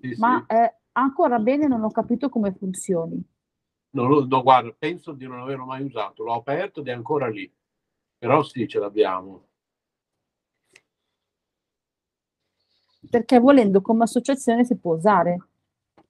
Sì, 0.00 0.14
sì. 0.14 0.20
Ma 0.20 0.44
eh, 0.46 0.74
ancora 0.92 1.38
bene 1.38 1.66
non 1.66 1.82
ho 1.84 1.90
capito 1.90 2.28
come 2.28 2.52
funzioni. 2.52 3.22
Non 3.90 4.08
lo- 4.08 4.24
no, 4.26 4.42
guarda, 4.42 4.72
penso 4.78 5.12
di 5.12 5.26
non 5.26 5.40
averlo 5.40 5.64
mai 5.64 5.82
usato. 5.82 6.22
L'ho 6.22 6.34
aperto 6.34 6.80
ed 6.80 6.88
è 6.88 6.92
ancora 6.92 7.28
lì. 7.28 7.50
Però 8.18 8.42
sì, 8.42 8.66
ce 8.68 8.78
l'abbiamo. 8.78 9.45
Perché 13.10 13.38
volendo 13.38 13.80
come 13.80 14.04
associazione 14.04 14.64
si 14.64 14.76
può 14.76 14.94
usare. 14.94 15.38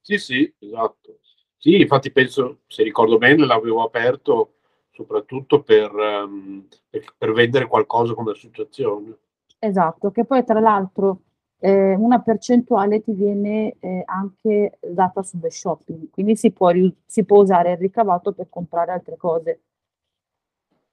Sì, 0.00 0.18
sì, 0.18 0.54
esatto. 0.58 1.18
Sì, 1.56 1.80
infatti 1.80 2.12
penso, 2.12 2.60
se 2.66 2.82
ricordo 2.82 3.18
bene, 3.18 3.44
l'avevo 3.44 3.82
aperto 3.82 4.52
soprattutto 4.92 5.62
per, 5.62 5.90
ehm, 5.94 6.66
per- 6.88 7.14
per 7.16 7.32
vendere 7.32 7.66
qualcosa 7.66 8.14
come 8.14 8.30
associazione. 8.32 9.16
Esatto, 9.58 10.10
che 10.10 10.24
poi 10.24 10.44
tra 10.44 10.60
l'altro 10.60 11.22
eh, 11.58 11.94
una 11.94 12.20
percentuale 12.20 13.02
ti 13.02 13.12
viene 13.12 13.76
eh, 13.80 14.02
anche 14.06 14.78
data 14.80 15.22
su 15.22 15.38
The 15.38 15.50
Shopping, 15.50 16.10
quindi 16.10 16.36
si 16.36 16.52
può, 16.52 16.70
si 17.04 17.24
può 17.24 17.40
usare 17.42 17.72
il 17.72 17.78
ricavato 17.78 18.32
per 18.32 18.48
comprare 18.48 18.92
altre 18.92 19.16
cose, 19.16 19.60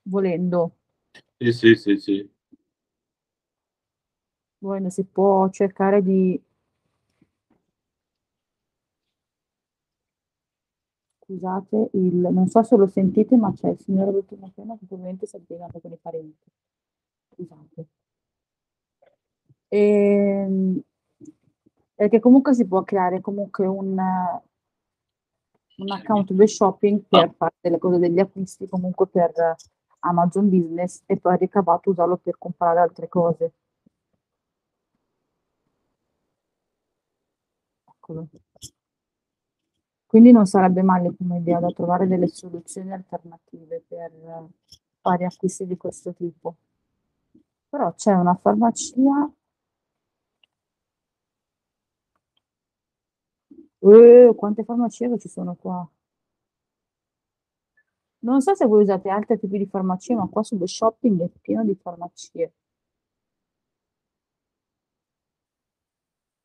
volendo. 0.03 0.71
Sì, 1.37 1.51
sì, 1.51 1.75
sì, 1.75 1.97
sì. 1.97 2.31
Volendo 4.63 4.89
si 4.89 5.03
può 5.03 5.49
cercare 5.49 6.01
di... 6.01 6.41
Scusate, 11.19 11.89
il, 11.93 12.15
non 12.31 12.47
so 12.47 12.63
se 12.63 12.77
lo 12.77 12.87
sentite, 12.87 13.35
ma 13.35 13.51
c'è 13.51 13.69
il 13.69 13.79
signore 13.79 14.25
turno 14.25 14.51
pieno 14.53 14.77
che 14.77 14.85
probabilmente 14.85 15.25
sta 15.25 15.37
litigando 15.37 15.79
con 15.81 15.91
i 15.91 15.97
parenti. 16.01 16.45
Scusate. 17.33 17.87
Ehm, 19.67 20.81
perché 21.95 22.19
comunque 22.19 22.53
si 22.53 22.65
può 22.65 22.83
creare 22.83 23.19
comunque 23.19 23.65
un, 23.65 23.97
un 25.77 25.91
account 25.91 26.31
di 26.31 26.47
shopping 26.47 27.03
per 27.09 27.33
fare 27.35 27.55
delle 27.59 27.79
cose 27.79 27.97
degli 27.97 28.19
acquisti 28.19 28.67
comunque 28.67 29.07
per 29.07 29.55
Amazon 29.99 30.49
Business 30.49 31.01
e 31.05 31.17
poi 31.17 31.37
ricavato 31.37 31.89
usarlo 31.89 32.17
per 32.17 32.37
comprare 32.37 32.79
altre 32.79 33.09
cose. 33.09 33.53
Eccolo. 38.03 38.27
Quindi 40.05 40.31
non 40.31 40.45
sarebbe 40.45 40.81
male 40.81 41.15
come 41.15 41.37
idea 41.37 41.59
da 41.59 41.71
trovare 41.71 42.05
delle 42.05 42.27
soluzioni 42.27 42.91
alternative 42.91 43.81
per 43.87 44.11
fare 44.99 45.25
acquisti 45.25 45.65
di 45.65 45.77
questo 45.77 46.13
tipo. 46.13 46.57
Però 47.69 47.93
c'è 47.93 48.13
una 48.13 48.35
farmacia. 48.35 49.31
Eh, 53.79 54.33
quante 54.35 54.63
farmacie 54.63 55.09
che 55.09 55.19
ci 55.19 55.29
sono 55.29 55.55
qua? 55.55 55.87
Non 58.21 58.41
so 58.41 58.55
se 58.55 58.65
voi 58.65 58.81
usate 58.81 59.09
altri 59.09 59.37
tipi 59.37 59.57
di 59.57 59.65
farmacie, 59.67 60.15
ma 60.15 60.27
qua 60.27 60.43
su 60.43 60.57
The 60.57 60.67
Shopping 60.67 61.21
è 61.21 61.29
pieno 61.41 61.63
di 61.63 61.75
farmacie. 61.75 62.53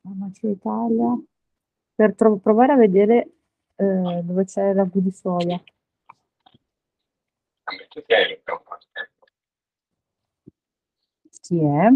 Farmacia 0.01 0.47
Italia. 0.49 1.17
Per 1.99 2.15
tro- 2.15 2.37
provare 2.37 2.71
a 2.71 2.77
vedere 2.77 3.29
eh, 3.75 4.21
dove 4.23 4.45
c'è 4.45 4.69
il 4.69 4.75
ragù 4.75 5.01
di 5.01 5.11
soia. 5.11 5.61
Chi 11.41 11.59
è? 11.61 11.91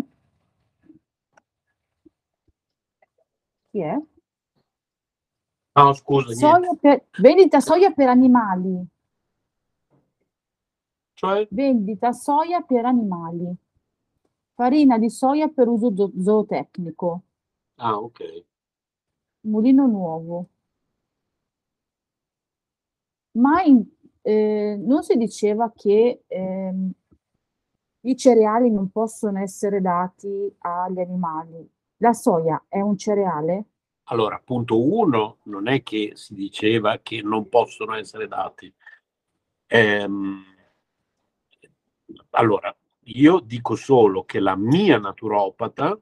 Chi 3.71 3.79
è? 3.79 3.97
No, 5.77 5.93
scusa. 5.93 6.33
Soia 6.33 6.75
per, 6.81 7.05
vendita 7.21 7.61
soia 7.61 7.91
per 7.91 8.09
animali. 8.09 8.85
Cioè, 11.13 11.47
Vendita 11.49 12.11
soia 12.11 12.59
per 12.59 12.83
animali. 12.83 13.55
Farina 14.53 14.97
di 14.97 15.09
soia 15.09 15.47
per 15.47 15.69
uso 15.69 15.95
zo- 15.95 16.11
zootecnico. 16.21 17.21
ah, 17.77 17.97
ok. 17.99 18.45
Mulino 19.43 19.87
nuovo. 19.87 20.49
Ma 23.35 23.61
in- 23.63 23.85
eh, 24.21 24.77
non 24.79 25.03
si 25.03 25.15
diceva 25.17 25.71
che 25.75 26.23
ehm, 26.27 26.91
i 28.01 28.17
cereali 28.17 28.69
non 28.69 28.89
possono 28.89 29.39
essere 29.39 29.81
dati 29.81 30.53
agli 30.59 30.99
animali. 30.99 31.69
La 31.97 32.13
soia 32.13 32.63
è 32.67 32.79
un 32.79 32.97
cereale? 32.97 33.65
Allora, 34.05 34.41
punto 34.43 34.81
uno, 34.81 35.37
non 35.43 35.67
è 35.67 35.81
che 35.83 36.11
si 36.15 36.33
diceva 36.33 36.99
che 37.01 37.21
non 37.21 37.47
possono 37.47 37.95
essere 37.95 38.27
dati. 38.27 38.73
Ehm, 39.67 40.43
allora, 42.31 42.75
io 43.05 43.39
dico 43.39 43.75
solo 43.75 44.23
che 44.25 44.39
la 44.39 44.55
mia 44.55 44.99
naturopata 44.99 45.97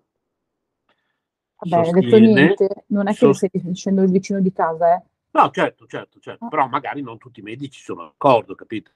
Vabbè, 1.64 1.76
hai 1.88 1.92
detto 1.94 2.00
sostiene... 2.02 2.34
niente, 2.34 2.86
non 2.88 3.08
è 3.08 3.14
che 3.16 3.26
mi 3.26 3.34
sos- 3.34 3.48
stai 3.48 3.62
dicendo 3.62 4.02
il 4.02 4.10
vicino 4.12 4.40
di 4.40 4.52
casa, 4.52 4.96
eh? 4.96 5.02
No, 5.32 5.50
certo, 5.52 5.86
certo, 5.86 6.20
certo, 6.20 6.46
Ah. 6.46 6.50
però 6.50 6.68
magari 6.68 7.02
non 7.02 7.18
tutti 7.18 7.40
i 7.40 7.44
medici 7.44 7.82
sono 7.82 8.04
d'accordo, 8.04 8.56
capito? 8.56 8.92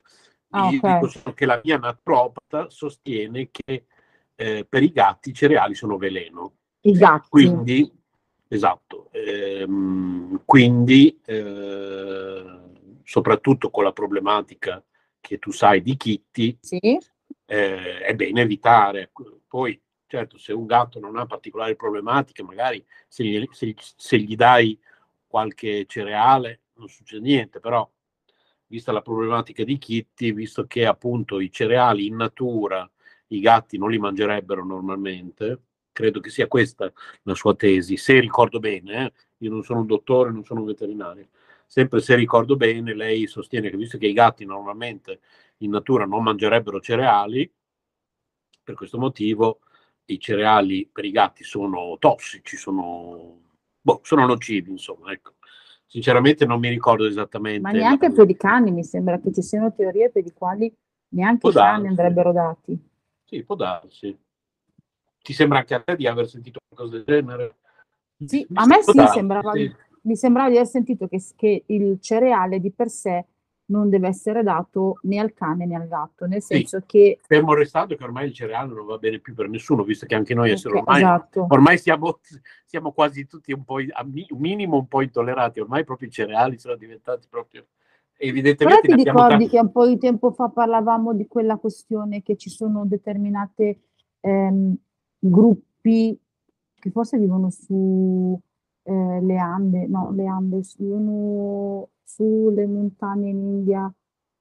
Ah, 0.50 0.68
Io 0.68 0.80
ok. 0.80 1.00
dico 1.00 1.34
che 1.34 1.46
la 1.46 1.62
mia 1.64 1.78
naturopata 1.78 2.70
sostiene 2.70 3.50
che 3.52 3.86
eh, 4.36 4.66
per 4.68 4.84
i 4.84 4.92
gatti 4.92 5.30
i 5.30 5.34
cereali 5.34 5.76
sono 5.76 5.98
veleno. 5.98 6.56
I 6.82 6.92
gatti. 6.92 7.30
Quindi, 7.30 7.90
esatto. 8.48 9.10
Ehm, 9.12 10.42
quindi, 10.44 11.20
eh, 11.26 12.44
soprattutto 13.04 13.70
con 13.70 13.84
la 13.84 13.94
problematica 13.94 14.84
che 15.22 15.40
tu 15.40 15.52
sai 15.52 15.82
di 15.82 15.96
Kitty, 15.96 16.58
Sì, 16.60 17.00
eh, 17.46 18.00
è 18.00 18.14
bene 18.16 18.42
evitare. 18.42 19.12
Poi, 19.48 19.80
certo, 20.08 20.38
se 20.38 20.54
un 20.54 20.66
gatto 20.66 21.00
non 21.00 21.18
ha 21.18 21.26
particolari 21.26 21.76
problematiche, 21.76 22.44
magari 22.44 22.84
se 23.08 23.24
gli, 23.24 23.48
se- 23.52 23.76
se 23.78 24.18
gli 24.18 24.36
dai 24.36 24.80
qualche 25.28 25.86
cereale 25.88 26.62
non 26.76 26.88
succede 26.88 27.22
niente, 27.22 27.60
però 27.60 27.90
vista 28.68 28.92
la 28.92 29.02
problematica 29.02 29.64
di 29.64 29.78
Kitty, 29.78 30.34
visto 30.34 30.66
che 30.66 30.86
appunto 30.86 31.40
i 31.40 31.52
cereali 31.52 32.08
in 32.08 32.16
natura 32.16 32.90
i 33.28 33.40
gatti 33.40 33.78
non 33.78 33.90
li 33.90 33.98
mangerebbero 33.98 34.64
normalmente, 34.64 35.62
credo 35.92 36.20
che 36.20 36.30
sia 36.30 36.48
questa 36.48 36.92
la 37.24 37.36
sua 37.36 37.56
tesi, 37.56 37.98
se 37.98 38.20
ricordo 38.20 38.60
bene, 38.60 39.06
eh, 39.06 39.14
io 39.40 39.52
non 39.52 39.64
sono 39.64 39.80
un 39.82 39.88
dottore, 39.88 40.32
non 40.32 40.44
sono 40.44 40.62
un 40.62 40.68
veterinario, 40.68 41.30
sempre 41.66 42.02
se 42.02 42.16
ricordo 42.16 42.56
bene, 42.56 42.94
lei 42.94 43.28
sostiene 43.28 43.70
che 43.70 43.78
visto 43.78 43.98
che 43.98 44.08
i 44.08 44.14
gatti 44.14 44.46
normalmente 44.46 45.22
in 45.58 45.72
natura 45.72 46.06
non 46.06 46.24
mangerebbero 46.24 46.80
cereali, 46.80 47.52
per 48.64 48.76
questo 48.76 48.98
motivo 48.98 49.60
i 50.06 50.20
cereali 50.20 50.88
per 50.92 51.06
i 51.06 51.12
gatti 51.12 51.44
sono 51.44 51.98
tossici, 52.00 52.58
sono, 52.58 53.40
boh, 53.82 54.00
sono 54.04 54.26
nocivi, 54.26 54.72
insomma, 54.72 55.12
ecco. 55.12 55.34
Sinceramente 55.88 56.46
non 56.46 56.60
mi 56.60 56.70
ricordo 56.70 57.06
esattamente. 57.06 57.62
ma 57.62 57.72
neanche 57.72 58.12
per 58.12 58.30
i 58.30 58.36
cani 58.36 58.72
mi 58.72 58.84
sembra 58.84 59.20
che 59.20 59.32
ci 59.32 59.42
siano 59.42 59.74
teorie 59.74 60.10
per 60.10 60.26
i 60.26 60.34
quali 60.34 60.74
neanche 61.10 61.40
Può 61.40 61.50
i 61.52 61.54
cani 61.54 61.84
darsi. 61.84 61.88
andrebbero 61.88 62.32
dati. 62.32 62.90
Sì, 63.24 63.44
può 63.44 63.56
darsi. 63.56 64.18
Ti 65.22 65.34
sembra 65.34 65.60
anche 65.60 65.74
a 65.74 65.80
te 65.82 65.96
di 65.96 66.06
aver 66.08 66.28
sentito 66.28 66.60
qualcosa 66.68 66.98
del 66.98 67.06
genere? 67.06 67.56
Sì, 68.26 68.46
a 68.54 68.66
me 68.66 68.82
sì, 68.82 69.08
sembrava, 69.08 69.52
sì. 69.54 69.74
mi 70.02 70.16
sembrava 70.16 70.50
di 70.50 70.56
aver 70.56 70.68
sentito 70.68 71.08
che, 71.08 71.22
che 71.36 71.64
il 71.68 72.00
cereale 72.02 72.60
di 72.60 72.72
per 72.72 72.90
sé 72.90 73.26
non 73.68 73.90
deve 73.90 74.08
essere 74.08 74.44
dato 74.44 75.00
né 75.04 75.20
al 75.20 75.34
cane 75.34 75.66
né 75.66 75.76
al 75.76 75.88
gatto, 75.88 76.26
nel 76.26 76.42
Sì. 76.42 76.58
senso 76.58 76.84
che 76.86 77.20
Fermo 77.28 77.54
restando 77.54 77.96
che 77.96 78.04
ormai 78.04 78.28
il 78.28 78.34
cereale 78.34 78.72
non 78.74 78.86
va 78.86 78.98
bene 78.98 79.20
più 79.20 79.34
per 79.34 79.50
nessuno, 79.50 79.84
visto 79.84 80.06
che 80.06 80.14
anche 80.16 80.34
noi 80.36 80.52
esseri 80.52 80.76
Ok, 80.76 80.82
umani 80.84 81.02
esatto. 81.04 81.46
ormai 81.50 81.78
siamo, 81.78 82.20
siamo 82.66 82.92
quasi 82.92 83.26
tutti 83.26 83.52
un 83.52 83.64
po' 83.64 83.78
a 83.78 84.04
mi- 84.04 84.28
un 84.30 84.40
minimo 84.40 84.78
un 84.78 84.88
po' 84.88 85.02
intollerati, 85.02 85.60
ormai 85.60 85.84
proprio 85.84 86.08
i 86.08 86.12
cereali 86.12 86.58
sono 86.60 86.76
diventati 86.76 87.28
proprio 87.30 87.62
Però 88.18 88.30
evidentemente 88.30 88.82
ti 88.82 88.88
ne 88.88 88.94
abbiamo 89.02 89.20
ricordi 89.20 89.44
tanti- 89.44 89.56
che 89.56 89.60
un 89.62 89.72
po' 89.72 89.88
di 89.88 89.98
tempo 89.98 90.32
fa 90.32 90.50
parlavamo 90.50 91.14
di 91.14 91.28
quella 91.28 91.58
questione 91.58 92.22
che 92.22 92.36
ci 92.38 92.50
sono 92.50 92.86
determinate 92.86 93.80
ehm, 94.22 94.76
gruppi 95.20 96.20
che 96.76 96.92
forse 96.92 97.18
vivono 97.18 97.50
su 97.50 98.40
eh, 98.84 99.20
le 99.22 99.38
Ande, 99.38 99.88
no, 99.88 100.12
le 100.12 100.28
Ande, 100.28 100.62
vivono 100.78 101.90
sulle 102.06 102.66
montagne 102.68 103.30
in 103.30 103.38
India, 103.38 103.92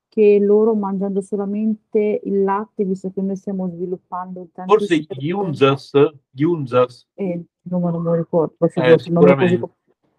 che 0.08 0.38
loro 0.38 0.74
mangiando 0.74 1.20
solamente 1.20 2.20
il 2.22 2.44
latte, 2.44 2.84
visto 2.84 3.10
che 3.10 3.20
noi 3.20 3.34
stiamo 3.36 3.68
sviluppando 3.68 4.46
forse 4.66 5.04
gli 5.08 5.30
Unzas, 5.32 5.90
gli 6.30 6.42
Unzas 6.42 7.08
eh, 7.14 7.42
non 7.62 7.82
me 7.82 7.90
lo 7.90 8.14
ricordo, 8.14 8.54
Eh, 8.74 8.96
non 9.10 9.28
è 9.28 9.34
così 9.36 9.60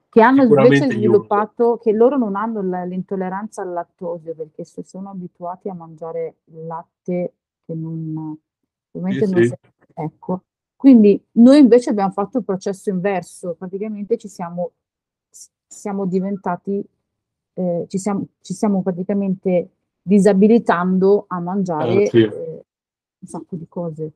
che 0.09 0.21
hanno 0.21 0.43
invece 0.43 0.89
sviluppato, 0.91 1.77
che 1.77 1.91
loro 1.91 2.17
non 2.17 2.35
hanno 2.35 2.61
l'intolleranza 2.85 3.61
al 3.61 3.73
lattosio 3.73 4.33
perché 4.33 4.63
se 4.63 4.83
sono 4.83 5.09
abituati 5.09 5.67
a 5.69 5.73
mangiare 5.73 6.37
il 6.45 6.65
latte 6.65 7.33
che 7.65 7.73
non, 7.73 8.37
ovviamente 8.91 9.25
Sì, 9.25 9.33
non 9.33 9.43
sì. 9.43 9.47
si- 9.49 9.55
ecco. 9.93 10.43
Quindi 10.75 11.21
noi 11.33 11.59
invece 11.59 11.89
abbiamo 11.89 12.11
fatto 12.11 12.37
il 12.37 12.45
processo 12.45 12.89
inverso, 12.89 13.55
praticamente 13.57 14.17
ci 14.17 14.27
siamo, 14.29 14.71
siamo 15.67 16.05
diventati, 16.05 16.81
eh, 17.55 17.85
ci 17.87 17.97
siamo, 17.97 18.27
ci 18.41 18.53
stiamo 18.53 18.81
praticamente 18.81 19.69
disabilitando 20.01 21.25
a 21.27 21.39
mangiare 21.39 22.03
Eh, 22.03 22.07
sì. 22.09 22.21
eh, 22.21 22.65
un 23.19 23.27
sacco 23.27 23.55
di 23.55 23.65
cose 23.67 24.11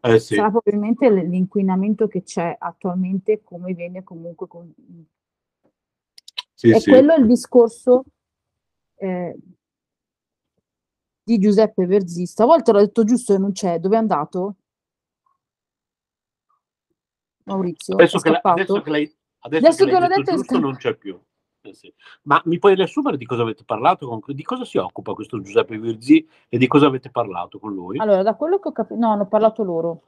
Eh 0.00 0.18
sì, 0.18 0.34
sarà 0.34 0.50
probabilmente 0.50 1.08
l'inquinamento 1.10 2.08
che 2.08 2.22
c'è 2.22 2.56
attualmente, 2.58 3.42
come 3.42 3.72
viene 3.72 4.02
comunque 4.02 4.48
con... 4.48 4.72
sì, 6.54 6.70
È 6.70 6.80
sì. 6.80 6.90
quello 6.90 7.14
il 7.14 7.26
discorso 7.26 8.04
eh, 8.96 9.36
di 11.24 11.38
Giuseppe 11.38 11.86
Verzì. 11.86 12.26
Stavolta 12.26 12.72
l'ho 12.72 12.80
detto 12.80 13.04
giusto 13.04 13.32
e 13.34 13.38
non 13.38 13.52
c'è. 13.52 13.78
Dove 13.78 13.94
è 13.94 13.98
andato? 13.98 14.56
Maurizio, 17.44 17.94
Adesso 17.94 18.18
è 18.18 18.20
che, 18.20 18.30
la- 18.30 18.40
adesso 18.42 18.82
che 18.82 18.90
lei, 18.90 19.16
adesso 19.40 19.66
Adesso 19.66 19.84
che 19.84 19.90
l'hai 19.90 20.00
l'ho 20.00 20.06
detto 20.08 20.20
detto 20.22 20.36
giusto 20.36 20.58
non 20.58 20.76
c'è 20.76 20.94
più. 20.96 21.20
Sì. 21.70 21.92
Ma 22.22 22.42
mi 22.46 22.58
puoi 22.58 22.74
riassumere 22.74 23.16
di 23.16 23.24
cosa 23.24 23.42
avete 23.42 23.62
parlato? 23.64 24.08
con- 24.08 24.20
di 24.34 24.42
cosa 24.42 24.64
si 24.64 24.78
occupa 24.78 25.14
questo 25.14 25.40
Giuseppe 25.40 25.78
Virzì 25.78 26.26
e 26.48 26.58
di 26.58 26.66
cosa 26.66 26.86
avete 26.86 27.10
parlato 27.10 27.58
con 27.60 27.72
lui? 27.72 27.98
Allora, 27.98 28.22
da 28.22 28.34
quello 28.34 28.58
che 28.58 28.68
ho 28.68 28.72
capito, 28.72 28.98
no, 28.98 29.12
hanno 29.12 29.26
parlato 29.26 29.62
loro. 29.62 30.02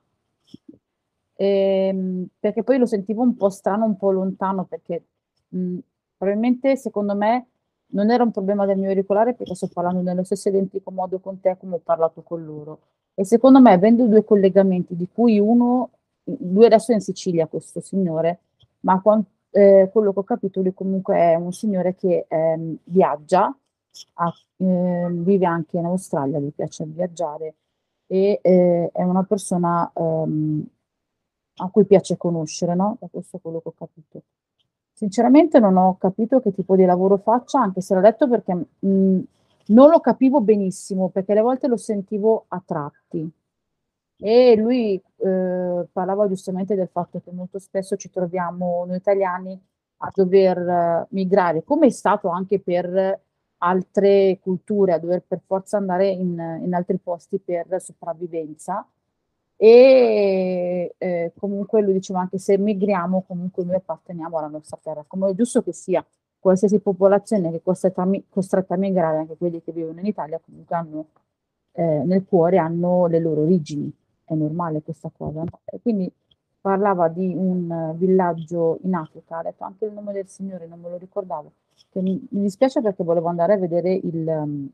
Ehm, 1.36 2.26
perché 2.38 2.62
poi 2.62 2.78
lo 2.78 2.86
sentivo 2.86 3.22
un 3.22 3.36
po' 3.36 3.50
strano, 3.50 3.84
un 3.84 3.96
po' 3.96 4.10
lontano, 4.10 4.64
perché 4.64 5.04
mh, 5.48 5.78
probabilmente 6.16 6.76
secondo 6.76 7.14
me 7.14 7.46
non 7.88 8.10
era 8.10 8.24
un 8.24 8.30
problema 8.32 8.66
del 8.66 8.78
mio 8.78 8.88
auricolare 8.88 9.34
perché 9.34 9.54
sto 9.54 9.68
parlando 9.72 10.00
nello 10.00 10.24
stesso 10.24 10.48
identico 10.48 10.90
modo 10.90 11.18
con 11.20 11.40
te 11.40 11.56
come 11.58 11.76
ho 11.76 11.80
parlato 11.82 12.22
con 12.22 12.44
loro. 12.44 12.78
E 13.14 13.24
secondo 13.24 13.60
me, 13.60 13.72
avendo 13.72 14.06
due 14.06 14.24
collegamenti, 14.24 14.96
di 14.96 15.08
cui 15.12 15.38
uno, 15.38 15.90
lui 16.24 16.64
adesso 16.64 16.90
è 16.90 16.94
in 16.94 17.00
Sicilia, 17.00 17.46
questo 17.46 17.80
signore, 17.80 18.40
ma 18.80 19.00
quan- 19.00 19.24
eh, 19.54 19.88
quello 19.92 20.12
che 20.12 20.18
ho 20.20 20.24
capito, 20.24 20.60
lui 20.60 20.74
comunque 20.74 21.16
è 21.16 21.34
un 21.36 21.52
signore 21.52 21.94
che 21.94 22.26
ehm, 22.28 22.76
viaggia, 22.84 23.54
ha- 24.14 24.34
ehm, 24.56 25.22
vive 25.24 25.46
anche 25.46 25.78
in 25.78 25.84
Australia, 25.86 26.38
gli 26.40 26.52
piace 26.54 26.84
viaggiare 26.84 27.54
e 28.06 28.40
eh, 28.42 28.90
è 28.92 29.02
una 29.02 29.22
persona 29.24 29.90
ehm, 29.94 30.66
a 31.56 31.68
cui 31.70 31.84
piace 31.84 32.16
conoscere, 32.16 32.74
no? 32.74 32.96
Da 33.00 33.08
questo 33.10 33.38
quello 33.38 33.60
che 33.60 33.68
ho 33.68 33.74
capito. 33.76 34.22
Sinceramente 34.92 35.58
non 35.60 35.76
ho 35.76 35.96
capito 35.98 36.40
che 36.40 36.52
tipo 36.52 36.76
di 36.76 36.84
lavoro 36.84 37.16
faccia, 37.18 37.60
anche 37.60 37.80
se 37.80 37.94
l'ho 37.94 38.00
detto 38.00 38.28
perché 38.28 38.54
mh, 38.54 39.20
non 39.66 39.90
lo 39.90 40.00
capivo 40.00 40.40
benissimo, 40.40 41.08
perché 41.10 41.32
alle 41.32 41.40
volte 41.42 41.68
lo 41.68 41.76
sentivo 41.76 42.44
a 42.48 42.62
tratti. 42.64 43.30
E 44.16 44.56
lui 44.56 45.00
eh, 45.16 45.86
parlava 45.92 46.28
giustamente 46.28 46.74
del 46.74 46.88
fatto 46.88 47.20
che 47.20 47.30
molto 47.32 47.58
spesso 47.58 47.96
ci 47.96 48.10
troviamo 48.10 48.84
noi 48.86 48.96
italiani 48.96 49.60
a 49.98 50.10
dover 50.14 50.58
eh, 50.58 51.06
migrare, 51.10 51.64
come 51.64 51.86
è 51.86 51.90
stato 51.90 52.28
anche 52.28 52.60
per 52.60 53.20
altre 53.58 54.38
culture, 54.40 54.92
a 54.92 54.98
dover 54.98 55.22
per 55.26 55.40
forza 55.44 55.76
andare 55.78 56.08
in, 56.08 56.60
in 56.62 56.74
altri 56.74 56.98
posti 56.98 57.38
per 57.38 57.80
sopravvivenza. 57.80 58.86
E 59.56 60.94
eh, 60.98 61.32
comunque 61.38 61.80
lui 61.80 61.92
diceva 61.94 62.20
anche 62.20 62.38
se 62.38 62.58
migriamo, 62.58 63.22
comunque 63.26 63.64
noi 63.64 63.76
apparteniamo 63.76 64.36
alla 64.38 64.48
nostra 64.48 64.78
terra, 64.82 65.04
come 65.06 65.30
è 65.30 65.34
giusto 65.34 65.62
che 65.62 65.72
sia. 65.72 66.04
Qualsiasi 66.38 66.78
popolazione 66.80 67.50
che 67.50 67.56
è 67.56 67.62
costretta 67.62 68.06
costretta 68.28 68.74
a 68.74 68.76
migrare, 68.76 69.18
anche 69.18 69.36
quelli 69.36 69.62
che 69.62 69.72
vivono 69.72 70.00
in 70.00 70.06
Italia, 70.06 70.40
comunque 70.44 70.76
hanno 70.76 71.06
eh, 71.74 72.02
nel 72.04 72.24
cuore 72.24 72.58
hanno 72.58 73.06
le 73.06 73.20
loro 73.20 73.42
origini. 73.42 73.92
È 74.24 74.34
normale 74.34 74.82
questa 74.82 75.10
cosa. 75.16 75.40
no? 75.40 75.60
E 75.64 75.80
quindi 75.80 76.10
parlava 76.60 77.08
di 77.08 77.32
un 77.36 77.70
eh, 77.70 77.94
villaggio 77.96 78.78
in 78.84 78.94
Africa, 78.94 79.38
ha 79.38 79.42
detto 79.42 79.64
anche 79.64 79.84
il 79.84 79.92
nome 79.92 80.12
del 80.12 80.26
signore, 80.28 80.66
non 80.66 80.80
me 80.80 80.88
lo 80.88 80.96
ricordavo. 80.96 81.52
Mi, 81.92 82.26
mi 82.30 82.40
dispiace 82.40 82.80
perché 82.80 83.04
volevo 83.04 83.28
andare 83.28 83.52
a 83.52 83.56
vedere 83.58 83.92
il, 83.92 84.26
um, 84.26 84.68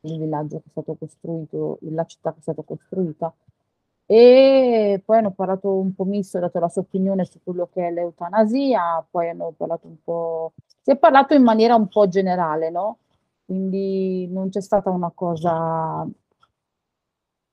il 0.00 0.18
villaggio 0.18 0.56
che 0.58 0.64
è 0.66 0.70
stato 0.70 0.94
costruito, 0.98 1.78
la 1.82 2.04
città 2.04 2.32
che 2.32 2.38
è 2.38 2.42
stata 2.42 2.62
costruita. 2.62 3.32
E 4.06 5.00
poi 5.04 5.18
hanno 5.18 5.30
parlato 5.30 5.72
un 5.72 5.94
po' 5.94 6.04
misto, 6.04 6.38
ha 6.38 6.40
dato 6.40 6.58
la 6.58 6.68
sua 6.68 6.82
opinione 6.82 7.24
su 7.24 7.38
quello 7.44 7.68
che 7.72 7.86
è 7.86 7.90
l'eutanasia, 7.92 9.06
poi 9.08 9.28
hanno 9.28 9.52
parlato 9.56 9.86
un 9.86 10.02
po', 10.02 10.52
si 10.82 10.90
è 10.90 10.96
parlato 10.96 11.34
in 11.34 11.42
maniera 11.44 11.76
un 11.76 11.86
po' 11.86 12.08
generale, 12.08 12.70
no? 12.70 12.96
Quindi 13.44 14.26
non 14.28 14.48
c'è 14.48 14.60
stata 14.60 14.90
una 14.90 15.12
cosa, 15.14 16.04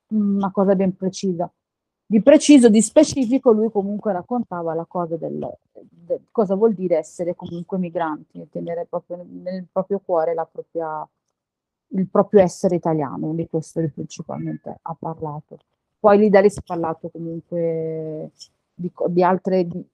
una 0.09 0.51
cosa 0.51 0.75
ben 0.75 0.95
precisa. 0.95 1.51
Di 2.09 2.21
preciso, 2.21 2.69
di 2.69 2.81
specifico, 2.81 3.51
lui 3.51 3.69
comunque 3.69 4.13
raccontava 4.13 4.73
la 4.73 4.85
cosa 4.85 5.17
del, 5.17 5.45
del- 5.71 6.21
cosa 6.31 6.55
vuol 6.55 6.73
dire 6.73 6.97
essere 6.97 7.35
comunque 7.35 7.77
migranti 7.77 8.39
e 8.41 8.47
tenere 8.49 8.85
proprio 8.85 9.25
nel 9.29 9.65
proprio 9.69 9.99
cuore 9.99 10.33
propria, 10.45 11.05
il 11.89 12.07
proprio 12.07 12.41
essere 12.41 12.75
italiano, 12.75 13.33
di 13.33 13.47
questo 13.49 13.81
lui 13.81 13.89
principalmente 13.89 14.79
ha 14.81 14.95
parlato. 14.97 15.57
Poi 15.99 16.17
lì 16.17 16.29
da 16.29 16.39
si 16.49 16.59
è 16.59 16.63
parlato 16.65 17.09
comunque 17.09 18.31
di, 18.73 18.91
di 19.07 19.23
altre, 19.23 19.65
di, 19.67 19.85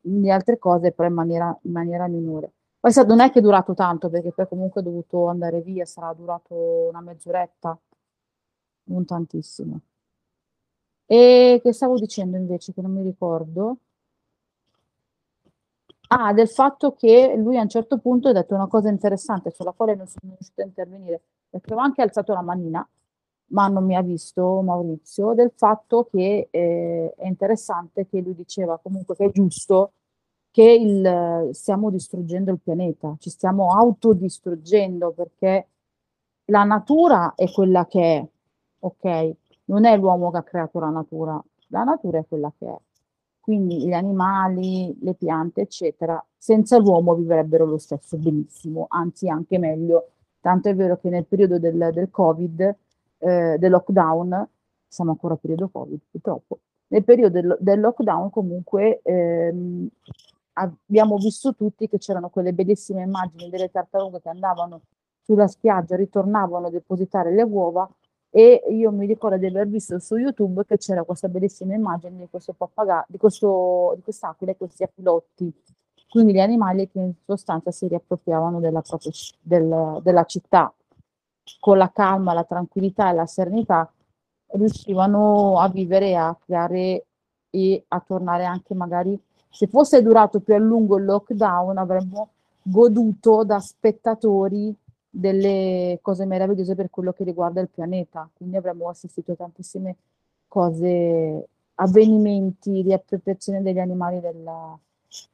di 0.00 0.30
altre 0.30 0.58
cose, 0.58 0.92
però 0.92 1.08
in 1.08 1.14
maniera, 1.14 1.58
in 1.62 1.72
maniera 1.72 2.06
minore. 2.06 2.52
Poi 2.80 2.92
non 3.06 3.20
è 3.20 3.30
che 3.30 3.40
è 3.40 3.42
durato 3.42 3.74
tanto, 3.74 4.08
perché 4.08 4.30
poi 4.32 4.46
comunque 4.48 4.80
è 4.80 4.84
dovuto 4.84 5.26
andare 5.26 5.60
via, 5.60 5.84
sarà 5.84 6.12
durato 6.14 6.54
una 6.88 7.00
mezz'oretta, 7.00 7.76
non 8.88 9.04
tantissimo. 9.04 9.80
E 11.06 11.60
che 11.62 11.72
stavo 11.72 11.98
dicendo 11.98 12.36
invece, 12.36 12.72
che 12.72 12.82
non 12.82 12.92
mi 12.92 13.02
ricordo. 13.02 13.78
Ah, 16.10 16.32
del 16.32 16.48
fatto 16.48 16.94
che 16.94 17.34
lui 17.36 17.58
a 17.58 17.62
un 17.62 17.68
certo 17.68 17.98
punto 17.98 18.28
ha 18.28 18.32
detto 18.32 18.54
una 18.54 18.66
cosa 18.66 18.88
interessante 18.88 19.50
sulla 19.50 19.72
quale 19.72 19.94
non 19.94 20.06
sono 20.06 20.32
riuscita 20.32 20.62
a 20.62 20.66
intervenire, 20.66 21.20
perché 21.50 21.66
avevo 21.66 21.82
anche 21.82 22.00
alzato 22.02 22.32
la 22.32 22.40
manina, 22.40 22.86
ma 23.48 23.68
non 23.68 23.84
mi 23.84 23.94
ha 23.94 24.02
visto 24.02 24.62
Maurizio, 24.62 25.34
del 25.34 25.52
fatto 25.54 26.08
che 26.10 26.48
eh, 26.50 27.14
è 27.16 27.26
interessante 27.26 28.06
che 28.06 28.20
lui 28.20 28.34
diceva 28.34 28.78
comunque 28.78 29.14
che 29.16 29.26
è 29.26 29.30
giusto 29.30 29.92
che 30.50 30.62
il, 30.62 31.50
stiamo 31.52 31.90
distruggendo 31.90 32.50
il 32.50 32.58
pianeta, 32.58 33.14
ci 33.18 33.30
stiamo 33.30 33.72
autodistruggendo 33.74 35.12
perché 35.12 35.68
la 36.46 36.64
natura 36.64 37.34
è 37.34 37.50
quella 37.50 37.86
che 37.86 38.00
è, 38.16 38.26
ok? 38.80 39.32
Non 39.66 39.84
è 39.84 39.96
l'uomo 39.96 40.30
che 40.30 40.38
ha 40.38 40.42
creato 40.42 40.78
la 40.78 40.90
natura, 40.90 41.42
la 41.68 41.84
natura 41.84 42.18
è 42.18 42.26
quella 42.26 42.52
che 42.58 42.66
è. 42.66 42.78
Quindi 43.40 43.86
gli 43.86 43.92
animali, 43.92 44.96
le 45.00 45.14
piante, 45.14 45.62
eccetera, 45.62 46.22
senza 46.36 46.78
l'uomo 46.78 47.14
vivrebbero 47.14 47.64
lo 47.64 47.78
stesso 47.78 48.16
benissimo, 48.16 48.86
anzi 48.88 49.28
anche 49.28 49.58
meglio. 49.58 50.10
Tanto 50.40 50.68
è 50.68 50.74
vero 50.74 50.98
che 50.98 51.08
nel 51.08 51.26
periodo 51.26 51.58
del, 51.58 51.90
del 51.92 52.10
Covid, 52.10 52.76
eh, 53.18 53.56
del 53.58 53.70
lockdown, 53.70 54.48
siamo 54.86 55.10
ancora 55.10 55.34
a 55.34 55.36
periodo 55.36 55.68
Covid 55.68 56.00
purtroppo, 56.10 56.58
nel 56.88 57.04
periodo 57.04 57.40
del, 57.40 57.56
del 57.60 57.80
lockdown 57.80 58.30
comunque 58.30 59.00
ehm, 59.02 59.88
abbiamo 60.54 61.16
visto 61.16 61.54
tutti 61.54 61.88
che 61.88 61.98
c'erano 61.98 62.30
quelle 62.30 62.52
bellissime 62.52 63.02
immagini 63.02 63.50
delle 63.50 63.70
tartarughe 63.70 64.20
che 64.20 64.28
andavano 64.30 64.80
sulla 65.22 65.46
spiaggia, 65.46 65.96
ritornavano 65.96 66.68
a 66.68 66.70
depositare 66.70 67.32
le 67.32 67.42
uova 67.42 67.88
e 68.30 68.62
io 68.70 68.90
mi 68.92 69.06
ricordo 69.06 69.36
di 69.36 69.46
aver 69.46 69.68
visto 69.68 69.98
su 69.98 70.16
YouTube 70.16 70.64
che 70.66 70.76
c'era 70.76 71.02
questa 71.02 71.28
bellissima 71.28 71.74
immagine 71.74 72.18
di 72.18 72.28
questo 72.28 72.52
pappagallo, 72.52 73.06
di, 73.08 73.18
questo, 73.18 73.94
di 73.96 74.02
quest'aquila 74.02 74.52
e 74.52 74.56
questi 74.56 74.82
aquilotti, 74.82 75.52
quindi 76.08 76.32
gli 76.32 76.40
animali 76.40 76.88
che 76.90 76.98
in 76.98 77.12
sostanza 77.24 77.70
si 77.70 77.86
riappropriavano 77.86 78.60
della, 78.60 78.82
propria, 78.82 79.10
del, 79.40 80.00
della 80.02 80.24
città. 80.24 80.72
Con 81.60 81.78
la 81.78 81.90
calma, 81.90 82.34
la 82.34 82.44
tranquillità 82.44 83.10
e 83.10 83.14
la 83.14 83.26
serenità 83.26 83.90
riuscivano 84.52 85.58
a 85.58 85.68
vivere, 85.68 86.16
a 86.16 86.36
creare 86.38 87.06
e 87.50 87.84
a 87.88 88.00
tornare 88.00 88.44
anche 88.44 88.74
magari, 88.74 89.18
se 89.50 89.66
fosse 89.66 90.02
durato 90.02 90.40
più 90.40 90.54
a 90.54 90.58
lungo 90.58 90.98
il 90.98 91.04
lockdown, 91.04 91.78
avremmo 91.78 92.30
goduto 92.62 93.44
da 93.44 93.58
spettatori 93.60 94.74
delle 95.18 95.98
cose 96.00 96.24
meravigliose 96.26 96.74
per 96.76 96.90
quello 96.90 97.12
che 97.12 97.24
riguarda 97.24 97.60
il 97.60 97.68
pianeta. 97.68 98.28
Quindi 98.34 98.56
avremmo 98.56 98.88
assistito 98.88 99.32
a 99.32 99.36
tantissime 99.36 99.96
cose, 100.46 101.48
avvenimenti 101.74 102.82
di 102.82 102.92
appropriazione 102.92 103.62
degli 103.62 103.78
animali 103.80 104.20
della, 104.20 104.78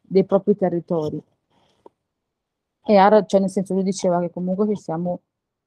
dei 0.01 0.25
propri 0.25 0.57
territori. 0.57 1.23
E 2.87 3.01
ora, 3.01 3.25
cioè 3.25 3.41
nel 3.41 3.51
senso, 3.51 3.75
lui 3.75 3.83
diceva 3.83 4.21
che 4.21 4.31
comunque 4.31 4.67
ci 4.69 4.77
stiamo, 4.77 5.21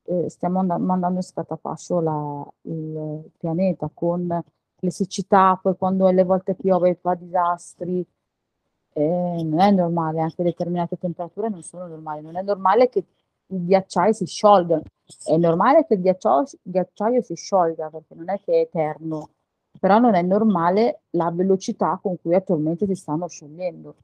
eh, 0.03 0.30
stiamo 0.30 0.59
and- 0.59 0.84
mandando 0.84 1.18
in 1.18 1.24
scatafascio 1.24 1.99
la, 1.99 2.47
il 2.61 3.30
pianeta 3.38 3.89
con 3.93 4.43
le 4.80 4.91
siccità, 4.91 5.59
poi 5.61 5.76
quando 5.78 6.07
alle 6.07 6.24
volte 6.24 6.53
piove 6.55 6.95
fa 6.95 7.15
disastri, 7.15 8.05
eh, 8.93 9.43
non 9.43 9.59
è 9.59 9.72
normale, 9.72 10.22
anche 10.22 10.43
determinate 10.43 10.97
temperature 10.97 11.49
non 11.49 11.61
sono 11.63 11.88
normali, 11.88 12.22
non 12.22 12.36
è 12.36 12.41
normale 12.41 12.89
che 12.89 13.03
il 13.48 13.66
ghiacciaio 13.66 14.14
si 14.14 14.26
sciolga. 14.26 14.82
È 15.24 15.38
normale 15.38 15.86
che 15.86 15.95
il 15.95 16.02
ghiacciaio, 16.02 16.45
ghiacciaio 16.62 17.22
si 17.22 17.36
sciolga 17.36 17.89
perché 17.89 18.16
non 18.16 18.30
è 18.30 18.39
che 18.41 18.54
è 18.54 18.60
eterno, 18.62 19.30
però 19.80 20.00
non 20.00 20.16
è 20.16 20.22
normale 20.22 21.02
la 21.12 21.32
velocità 21.32 22.00
con 22.02 22.20
cui 22.22 22.36
attualmente 22.36 22.86
si 22.86 22.95
stanno 22.95 23.28
sciogliendo. 23.28 23.95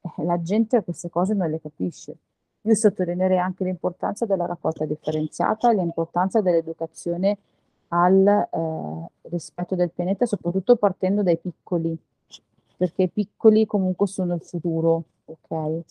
Eh, 0.00 0.24
la 0.24 0.40
gente 0.42 0.82
queste 0.82 1.10
cose 1.10 1.34
non 1.34 1.50
le 1.50 1.60
capisce. 1.60 2.16
Io 2.62 2.74
sottolineerei 2.74 3.38
anche 3.38 3.64
l'importanza 3.64 4.24
della 4.26 4.46
raccolta 4.46 4.84
differenziata 4.84 5.70
e 5.70 5.74
l'importanza 5.74 6.40
dell'educazione 6.40 7.38
al 7.88 8.26
eh, 8.26 9.28
rispetto 9.28 9.74
del 9.74 9.90
pianeta, 9.90 10.26
soprattutto 10.26 10.76
partendo 10.76 11.22
dai 11.22 11.38
piccoli, 11.38 11.96
perché 12.76 13.02
i 13.02 13.08
piccoli 13.08 13.66
comunque 13.66 14.06
sono 14.06 14.34
il 14.34 14.42
futuro, 14.42 15.04
ok? 15.24 15.82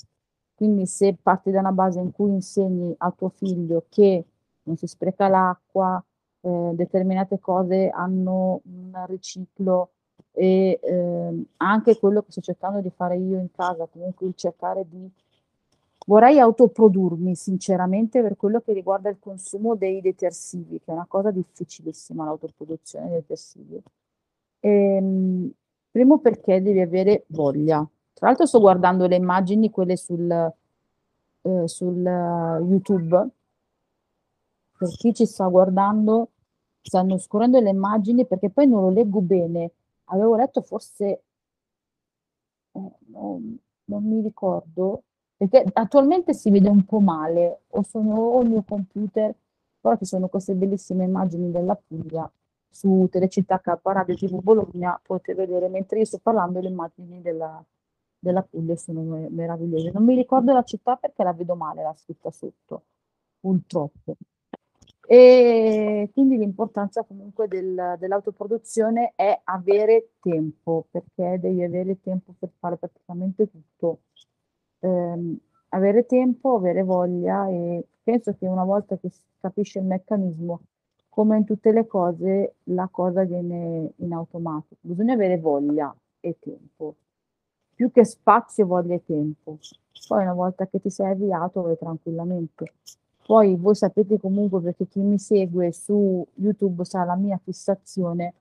Quindi 0.61 0.85
se 0.85 1.17
parti 1.19 1.49
da 1.49 1.59
una 1.59 1.71
base 1.71 1.99
in 1.99 2.11
cui 2.11 2.29
insegni 2.29 2.93
a 2.99 3.09
tuo 3.09 3.29
figlio 3.29 3.85
che 3.89 4.23
non 4.61 4.77
si 4.77 4.85
spreca 4.85 5.27
l'acqua, 5.27 5.99
eh, 6.41 6.71
determinate 6.75 7.39
cose 7.39 7.89
hanno 7.89 8.61
un 8.65 9.05
riciclo 9.07 9.89
e 10.31 10.79
eh, 10.79 11.45
anche 11.57 11.97
quello 11.97 12.21
che 12.21 12.31
sto 12.31 12.41
cercando 12.41 12.79
di 12.79 12.91
fare 12.91 13.17
io 13.17 13.39
in 13.39 13.49
casa, 13.49 13.87
comunque 13.87 14.27
il 14.27 14.35
cercare 14.35 14.85
di... 14.87 15.09
Vorrei 16.05 16.37
autoprodurmi 16.37 17.33
sinceramente 17.33 18.21
per 18.21 18.37
quello 18.37 18.61
che 18.61 18.73
riguarda 18.73 19.09
il 19.09 19.17
consumo 19.19 19.73
dei 19.73 19.99
detersivi, 19.99 20.77
che 20.77 20.91
è 20.91 20.93
una 20.93 21.07
cosa 21.07 21.31
difficilissima 21.31 22.23
l'autoproduzione 22.23 23.07
dei 23.07 23.15
detersivi. 23.15 23.81
Ehm, 24.59 25.51
primo 25.89 26.19
perché 26.19 26.61
devi 26.61 26.81
avere 26.81 27.23
voglia, 27.29 27.83
tra 28.21 28.29
l'altro 28.29 28.45
sto 28.45 28.59
guardando 28.59 29.07
le 29.07 29.15
immagini, 29.15 29.71
quelle 29.71 29.97
sul, 29.97 30.29
eh, 30.29 31.67
sul 31.67 31.97
uh, 31.97 32.63
YouTube. 32.63 33.29
Per 34.77 34.89
chi 34.89 35.11
ci 35.11 35.25
sta 35.25 35.47
guardando, 35.47 36.29
stanno 36.83 37.17
scorrendo 37.17 37.59
le 37.59 37.71
immagini 37.71 38.27
perché 38.27 38.51
poi 38.51 38.67
non 38.67 38.83
lo 38.83 38.89
leggo 38.91 39.21
bene. 39.21 39.71
Avevo 40.05 40.35
letto 40.35 40.61
forse, 40.61 41.23
eh, 42.73 42.91
non, 43.07 43.57
non 43.85 44.03
mi 44.03 44.21
ricordo, 44.21 45.01
perché 45.35 45.65
attualmente 45.73 46.35
si 46.35 46.51
vede 46.51 46.69
un 46.69 46.85
po' 46.85 46.99
male, 46.99 47.61
o 47.69 47.81
sono 47.81 48.13
o 48.13 48.41
il 48.43 48.49
mio 48.49 48.63
computer, 48.67 49.33
però 49.79 49.97
ci 49.97 50.05
sono 50.05 50.27
queste 50.27 50.53
bellissime 50.53 51.05
immagini 51.05 51.49
della 51.49 51.73
Puglia 51.75 52.31
su 52.69 53.07
Telecittà 53.09 53.59
K 53.59 53.79
Radio 53.81 54.13
TV 54.13 54.39
Bologna, 54.43 54.99
potete 55.03 55.33
vedere 55.33 55.69
mentre 55.69 55.97
io 55.97 56.05
sto 56.05 56.19
parlando 56.19 56.59
le 56.59 56.69
immagini 56.69 57.19
della, 57.21 57.65
della 58.21 58.43
Puglia 58.43 58.75
sono 58.77 59.27
meravigliose. 59.29 59.91
Non 59.91 60.05
mi 60.05 60.15
ricordo 60.15 60.53
la 60.53 60.63
città 60.63 60.95
perché 60.95 61.23
la 61.23 61.33
vedo 61.33 61.55
male 61.55 61.81
la 61.81 61.93
scritta 61.95 62.31
sotto, 62.31 62.83
purtroppo. 63.39 64.15
E 65.07 66.09
quindi 66.13 66.37
l'importanza 66.37 67.03
comunque 67.03 67.47
del, 67.47 67.95
dell'autoproduzione 67.99 69.13
è 69.15 69.41
avere 69.43 70.11
tempo, 70.21 70.85
perché 70.89 71.39
devi 71.39 71.63
avere 71.63 71.99
tempo 71.99 72.33
per 72.37 72.51
fare 72.59 72.77
praticamente 72.77 73.49
tutto. 73.49 74.01
Eh, 74.79 75.37
avere 75.69 76.05
tempo, 76.05 76.55
avere 76.55 76.83
voglia 76.83 77.47
e 77.49 77.85
penso 78.03 78.35
che 78.37 78.47
una 78.47 78.63
volta 78.63 78.97
che 78.97 79.09
si 79.09 79.21
capisce 79.39 79.79
il 79.79 79.85
meccanismo, 79.85 80.61
come 81.09 81.37
in 81.37 81.45
tutte 81.45 81.71
le 81.71 81.87
cose, 81.87 82.55
la 82.65 82.87
cosa 82.89 83.23
viene 83.23 83.93
in 83.97 84.13
automatico. 84.13 84.79
Bisogna 84.81 85.13
avere 85.13 85.37
voglia 85.37 85.93
e 86.21 86.37
tempo 86.39 86.95
più 87.81 87.89
che 87.89 88.05
spazio 88.05 88.67
voglia 88.67 88.99
tempo. 88.99 89.57
Poi 90.07 90.21
una 90.21 90.35
volta 90.35 90.67
che 90.67 90.79
ti 90.79 90.91
sei 90.91 91.13
avviato 91.13 91.63
vai 91.63 91.75
tranquillamente. 91.79 92.75
Poi 93.25 93.55
voi 93.55 93.73
sapete 93.73 94.19
comunque 94.19 94.61
perché 94.61 94.87
chi 94.87 94.99
mi 94.99 95.17
segue 95.17 95.71
su 95.71 96.23
YouTube 96.35 96.85
sa 96.85 97.03
la 97.05 97.15
mia 97.15 97.39
fissazione, 97.43 98.35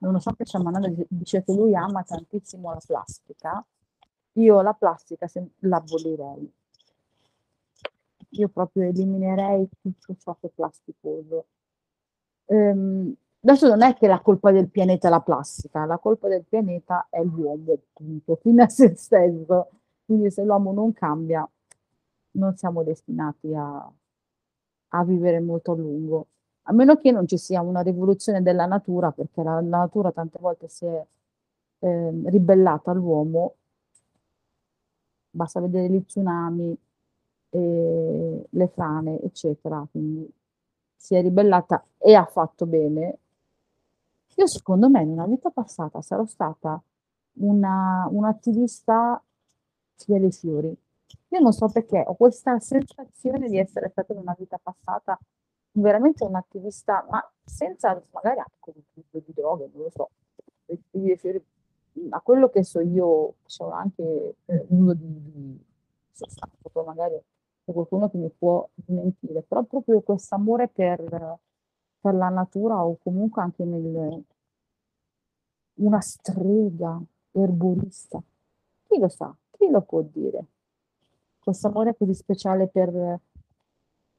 nonostante 0.00 0.44
Sciamananda 0.44 0.90
dice 1.06 1.44
che 1.44 1.52
lui 1.52 1.76
ama 1.76 2.02
tantissimo 2.02 2.72
la 2.72 2.80
plastica, 2.84 3.64
io 4.32 4.60
la 4.62 4.72
plastica 4.72 5.28
l'abolirei. 5.60 6.52
Io 8.30 8.48
proprio 8.48 8.88
eliminerei 8.88 9.68
tutto 9.80 10.16
ciò 10.18 10.36
che 10.40 10.48
è 10.48 10.50
plasticoso. 10.52 11.46
Um, 12.46 13.14
Adesso 13.48 13.68
non 13.68 13.82
è 13.82 13.94
che 13.94 14.08
la 14.08 14.18
colpa 14.18 14.50
del 14.50 14.68
pianeta 14.68 15.06
è 15.06 15.10
la 15.10 15.20
plastica, 15.20 15.84
la 15.84 15.98
colpa 15.98 16.26
del 16.26 16.44
pianeta 16.44 17.06
è 17.08 17.22
l'uomo, 17.22 17.74
appunto, 17.74 18.34
fino 18.42 18.64
a 18.64 18.68
se 18.68 18.96
stesso. 18.96 19.68
Quindi 20.04 20.32
se 20.32 20.42
l'uomo 20.42 20.72
non 20.72 20.92
cambia, 20.92 21.48
non 22.32 22.56
siamo 22.56 22.82
destinati 22.82 23.54
a, 23.54 23.88
a 24.88 25.04
vivere 25.04 25.38
molto 25.38 25.72
a 25.72 25.76
lungo. 25.76 26.26
A 26.62 26.72
meno 26.72 26.96
che 26.96 27.12
non 27.12 27.28
ci 27.28 27.38
sia 27.38 27.60
una 27.60 27.82
rivoluzione 27.82 28.42
della 28.42 28.66
natura, 28.66 29.12
perché 29.12 29.44
la, 29.44 29.60
la 29.60 29.78
natura 29.78 30.10
tante 30.10 30.38
volte 30.40 30.66
si 30.68 30.84
è 30.86 31.06
eh, 31.78 32.22
ribellata 32.24 32.90
all'uomo, 32.90 33.54
basta 35.30 35.60
vedere 35.60 35.88
gli 35.88 36.04
tsunami, 36.04 36.76
eh, 37.50 38.46
le 38.50 38.68
frane, 38.68 39.20
eccetera. 39.20 39.86
Quindi 39.88 40.28
si 40.96 41.14
è 41.14 41.22
ribellata 41.22 41.84
e 41.98 42.14
ha 42.14 42.24
fatto 42.24 42.66
bene, 42.66 43.18
io 44.38 44.46
secondo 44.46 44.88
me 44.88 45.04
nella 45.04 45.26
vita 45.26 45.50
passata 45.50 46.00
sarò 46.02 46.24
stata 46.26 46.80
una, 47.38 48.06
un'attivista 48.10 49.22
sia 49.94 50.18
dei 50.18 50.32
fiori. 50.32 50.76
Io 51.28 51.40
non 51.40 51.52
so 51.52 51.68
perché 51.68 52.04
ho 52.06 52.14
questa 52.14 52.58
sensazione 52.60 53.48
di 53.48 53.58
essere 53.58 53.88
stata 53.88 54.12
in 54.12 54.18
una 54.20 54.34
vita 54.38 54.58
passata 54.62 55.18
veramente 55.72 56.24
un'attivista, 56.24 57.06
ma 57.10 57.32
senza 57.44 58.00
magari 58.10 58.38
anche 58.38 58.56
con 58.60 58.74
l'utilizzo 58.76 59.18
di 59.24 59.32
droghe, 59.34 59.70
non 59.72 59.82
lo 59.82 59.90
so. 59.90 60.10
A 62.10 62.20
quello 62.20 62.50
che 62.50 62.62
so 62.62 62.80
io, 62.80 63.36
c'ho 63.46 63.70
anche 63.70 64.36
eh, 64.44 64.66
uso 64.68 64.94
di, 64.94 65.22
di 65.32 65.64
sostanze, 66.12 66.68
poi 66.70 66.84
magari 66.84 67.18
c'è 67.64 67.72
qualcuno 67.72 68.10
che 68.10 68.18
mi 68.18 68.30
può 68.30 68.68
smentire, 68.84 69.42
però 69.42 69.62
proprio 69.62 70.00
questo 70.00 70.34
amore 70.34 70.68
per, 70.68 71.38
per 72.06 72.14
la 72.14 72.28
natura 72.28 72.84
o 72.84 72.98
comunque 73.02 73.42
anche 73.42 73.64
nel, 73.64 74.22
una 75.74 76.00
strega 76.00 77.02
erborista, 77.32 78.22
chi 78.86 79.00
lo 79.00 79.08
sa, 79.08 79.34
chi 79.50 79.68
lo 79.68 79.80
può 79.80 80.02
dire? 80.02 80.44
Questo 81.40 81.66
amore 81.66 81.96
così 81.96 82.14
speciale 82.14 82.68
per, 82.68 83.18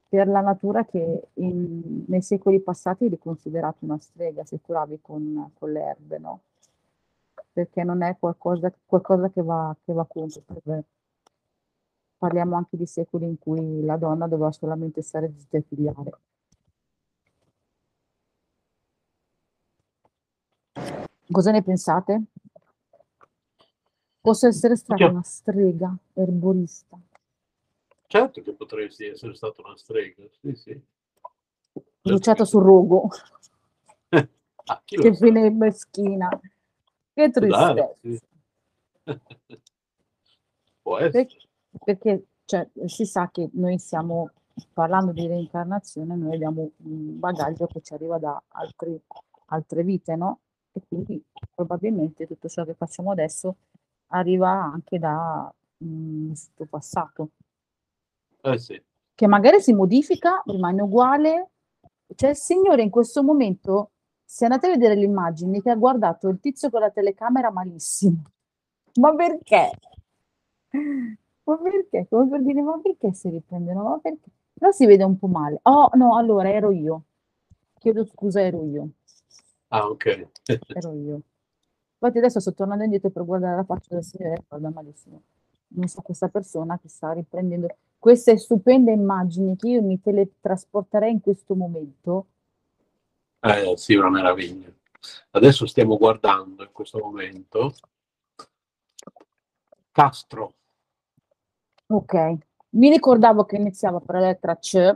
per 0.09 0.27
la 0.27 0.41
natura 0.41 0.83
che 0.83 1.29
in, 1.35 2.03
nei 2.07 2.21
secoli 2.21 2.59
passati 2.59 3.05
eri 3.05 3.17
considerato 3.17 3.85
una 3.85 3.97
strega 3.99 4.43
se 4.43 4.59
curavi 4.59 4.99
con, 5.01 5.51
con 5.57 5.71
le 5.71 5.81
erbe, 5.81 6.17
no? 6.17 6.41
Perché 7.53 7.85
non 7.85 8.01
è 8.01 8.17
qualcosa, 8.19 8.69
qualcosa 8.85 9.29
che, 9.29 9.41
va, 9.41 9.73
che 9.85 9.93
va 9.93 10.05
contro. 10.05 10.43
Parliamo 12.17 12.57
anche 12.57 12.75
di 12.75 12.85
secoli 12.85 13.27
in 13.27 13.39
cui 13.39 13.81
la 13.85 13.95
donna 13.95 14.27
doveva 14.27 14.51
solamente 14.51 15.01
stare 15.01 15.31
zitta 15.37 15.55
e 15.55 15.61
figliare. 15.61 16.19
Cosa 21.31 21.51
ne 21.51 21.61
pensate? 21.61 22.23
Posso 24.21 24.47
essere 24.47 24.75
stata 24.75 25.07
una 25.07 25.23
strega 25.23 25.95
erborista. 26.13 26.97
Certo 28.07 28.41
che 28.41 28.53
potresti 28.53 29.05
essere 29.05 29.35
stata 29.35 29.61
una 29.61 29.75
strega, 29.75 30.23
sì, 30.41 30.55
sì. 30.55 30.81
Bruciata 32.01 32.45
sul 32.45 32.63
rogo. 32.63 33.09
Ah, 34.69 34.81
che 34.83 35.15
fine 35.15 35.49
meschina. 35.49 36.27
Che 37.13 37.31
tristezza. 37.31 37.71
Dai, 37.73 37.95
sì. 38.01 38.19
Può 40.81 40.97
essere. 40.97 41.11
Perché, 41.11 41.37
perché, 41.85 42.25
cioè, 42.43 42.67
si 42.85 43.05
sa 43.05 43.29
che 43.31 43.49
noi 43.53 43.77
stiamo 43.79 44.31
parlando 44.73 45.13
di 45.13 45.25
reincarnazione, 45.25 46.17
noi 46.17 46.35
abbiamo 46.35 46.71
un 46.83 47.17
bagaglio 47.17 47.65
che 47.67 47.79
ci 47.81 47.93
arriva 47.93 48.17
da 48.17 48.43
altri- 48.49 49.01
altre 49.45 49.83
vite, 49.83 50.17
no? 50.17 50.39
E 50.77 50.81
quindi 50.87 51.23
probabilmente 51.55 52.27
tutto 52.27 52.47
ciò 52.47 52.63
che 52.63 52.75
facciamo 52.75 53.11
adesso 53.11 53.55
arriva 54.07 54.49
anche 54.51 54.99
da 54.99 55.51
un 55.79 56.33
suo 56.35 56.65
passato, 56.65 57.31
Eh 58.43 58.57
sì. 58.57 58.81
che 59.15 59.27
magari 59.27 59.59
si 59.61 59.73
modifica, 59.73 60.41
rimane 60.45 60.81
uguale. 60.81 61.49
Cioè, 62.15 62.29
il 62.31 62.35
Signore 62.35 62.81
in 62.83 62.89
questo 62.89 63.23
momento, 63.23 63.91
se 64.23 64.45
andate 64.45 64.67
a 64.67 64.69
vedere 64.71 64.95
le 64.95 65.03
immagini, 65.05 65.61
che 65.61 65.71
ha 65.71 65.75
guardato 65.75 66.29
il 66.29 66.39
tizio 66.39 66.69
con 66.69 66.81
la 66.81 66.91
telecamera 66.91 67.51
malissimo. 67.51 68.21
Ma 68.99 69.13
perché? 69.15 69.71
Ma 71.43 71.57
perché? 71.57 72.07
Come 72.09 72.29
per 72.29 72.41
dire, 72.43 72.61
ma 72.61 72.79
perché 72.81 73.13
si 73.13 73.29
riprendono? 73.29 73.83
Ma 73.83 73.99
perché? 73.99 74.29
Però 74.53 74.71
si 74.71 74.85
vede 74.85 75.03
un 75.03 75.17
po' 75.17 75.27
male. 75.27 75.59
Oh, 75.63 75.89
no, 75.93 76.17
allora 76.17 76.49
ero 76.51 76.71
io. 76.71 77.03
Chiedo 77.79 78.05
scusa, 78.05 78.41
ero 78.41 78.63
io. 78.65 78.89
Ah, 79.69 79.87
ok. 79.87 80.27
Ero 80.67 80.93
io. 80.93 81.21
Infatti 81.99 82.17
adesso 82.19 82.39
sto 82.39 82.53
tornando 82.53 82.83
indietro 82.83 83.09
per 83.09 83.25
guardare 83.25 83.55
la 83.55 83.63
faccia 83.63 83.95
del 83.95 84.03
Signore, 84.03 84.43
guarda 84.47 84.69
malissimo. 84.69 85.21
Non 85.69 85.87
so 85.87 86.01
questa 86.01 86.29
persona 86.29 86.79
che 86.79 86.87
sta 86.87 87.11
riprendendo 87.11 87.67
queste 87.97 88.37
stupende 88.37 88.91
immagini 88.91 89.55
che 89.57 89.69
io 89.69 89.81
mi 89.81 89.99
teletrasporterei 89.99 91.11
in 91.11 91.21
questo 91.21 91.55
momento. 91.55 92.27
Eh, 93.39 93.73
sì, 93.75 93.95
una 93.95 94.09
meraviglia. 94.09 94.71
Adesso 95.31 95.65
stiamo 95.65 95.97
guardando 95.97 96.63
in 96.63 96.71
questo 96.71 96.99
momento 96.99 97.73
Castro. 99.91 100.53
Ok. 101.87 102.37
Mi 102.69 102.89
ricordavo 102.89 103.45
che 103.45 103.55
iniziava 103.55 103.99
per 103.99 104.15
la 104.15 104.27
lettera 104.27 104.57
C 104.57 104.95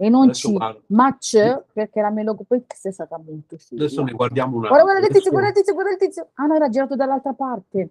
e 0.00 0.08
non 0.08 0.24
Adesso 0.24 0.48
C, 0.48 0.52
guardo. 0.52 0.82
ma 0.86 1.16
C 1.18 1.62
perché 1.72 2.00
la 2.00 2.10
melogopedista 2.10 2.88
è 2.88 2.92
stata 2.92 3.18
molto 3.18 3.58
seria. 3.58 3.84
Adesso 3.84 4.04
ne 4.04 4.12
guardiamo 4.12 4.56
una. 4.56 4.68
Guarda, 4.68 4.84
guarda 4.84 5.06
il 5.06 5.12
tizio, 5.12 5.30
guarda 5.32 5.48
il 5.48 5.54
tizio, 5.54 5.74
guarda 5.74 5.90
il 5.90 5.98
tizio. 5.98 6.28
Ah 6.34 6.46
no, 6.46 6.54
era 6.54 6.68
girato 6.68 6.94
dall'altra 6.94 7.32
parte. 7.32 7.90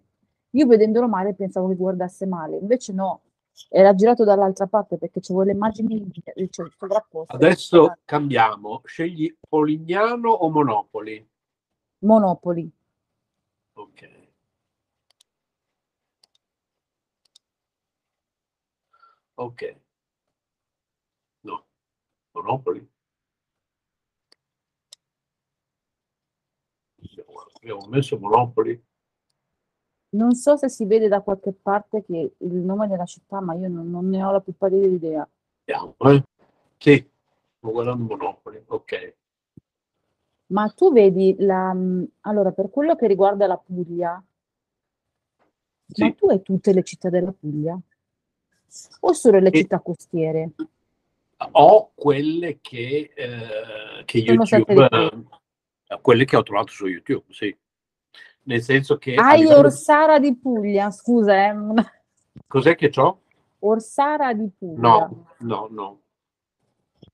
Io 0.52 0.66
vedendolo 0.68 1.10
male 1.10 1.34
pensavo 1.34 1.68
che 1.68 1.76
guardasse 1.76 2.26
male, 2.26 2.58
invece 2.58 2.94
no, 2.94 3.24
era 3.70 3.94
girato 3.94 4.24
dall'altra 4.24 4.68
parte 4.68 4.98
perché 4.98 5.20
c'avevo 5.20 5.44
le 5.44 5.52
immagini 5.52 6.10
cioè, 6.50 6.70
sovrapposte. 6.78 7.36
Adesso 7.36 7.98
cambiamo. 8.06 8.82
Scegli 8.86 9.36
Polignano 9.48 10.30
o 10.30 10.50
Monopoli? 10.50 11.30
Monopoli. 12.00 12.72
Ok. 13.74 14.10
Ok. 19.36 19.76
No. 22.38 22.44
Monopoli. 22.44 22.90
Abbiamo- 27.62 27.88
messo 27.88 28.18
Monopoli. 28.20 28.86
Non 30.10 30.34
so 30.36 30.56
se 30.56 30.70
si 30.70 30.86
vede 30.86 31.08
da 31.08 31.22
qualche 31.22 31.52
parte 31.52 32.04
che 32.04 32.36
il 32.38 32.54
nome 32.56 32.88
della 32.88 33.06
città, 33.06 33.42
ma 33.42 33.54
io 33.56 33.68
non, 33.68 33.90
non 33.90 34.08
ne 34.08 34.24
ho 34.24 34.32
la 34.32 34.40
più 34.40 34.54
pallida 34.56 34.88
idea. 34.88 35.30
Vediamo, 35.66 35.96
eh? 36.00 36.24
Sì, 36.78 37.10
sto 37.58 37.72
guardando 37.72 38.04
Monopoli. 38.16 38.64
Ok. 38.68 39.16
Ma 40.48 40.70
tu 40.70 40.94
vedi 40.94 41.36
la... 41.40 41.76
Allora, 42.22 42.52
per 42.52 42.70
quello 42.70 42.96
che 42.96 43.08
riguarda 43.08 43.48
la 43.48 43.58
Puglia, 43.58 44.12
ma 44.14 44.24
Sì. 45.90 46.16
tu 46.16 46.28
hai 46.30 46.42
tutte 46.42 46.72
le 46.72 46.84
città 46.84 47.10
della 47.10 47.34
Puglia? 47.34 47.78
O 49.02 49.14
solo 49.14 49.40
le 49.40 49.50
E- 49.50 49.58
città 49.58 49.80
costiere? 49.82 50.52
Ho 51.52 51.92
quelle 51.94 52.60
che, 52.62 53.12
eh, 53.16 54.04
che 54.06 54.18
YouTube, 54.18 54.88
eh, 54.92 56.00
quelle 56.02 56.26
che 56.26 56.36
ho 56.36 56.44
trovato 56.44 56.72
su 56.72 56.88
YouTube, 56.88 57.26
sì. 57.30 57.56
Nel 58.44 58.62
senso 58.62 58.98
che 58.98 59.14
Hai 59.16 59.42
livello- 59.42 59.60
Orsara 59.60 60.20
di 60.20 60.36
Puglia, 60.36 60.90
scusa, 60.90 61.50
eh, 61.50 61.56
cos'è 62.48 62.76
che 62.76 62.92
ho? 62.96 63.22
Orsara 63.60 64.34
di 64.34 64.50
Puglia. 64.58 64.80
No, 64.80 65.28
no, 65.40 65.68
no. 65.70 66.02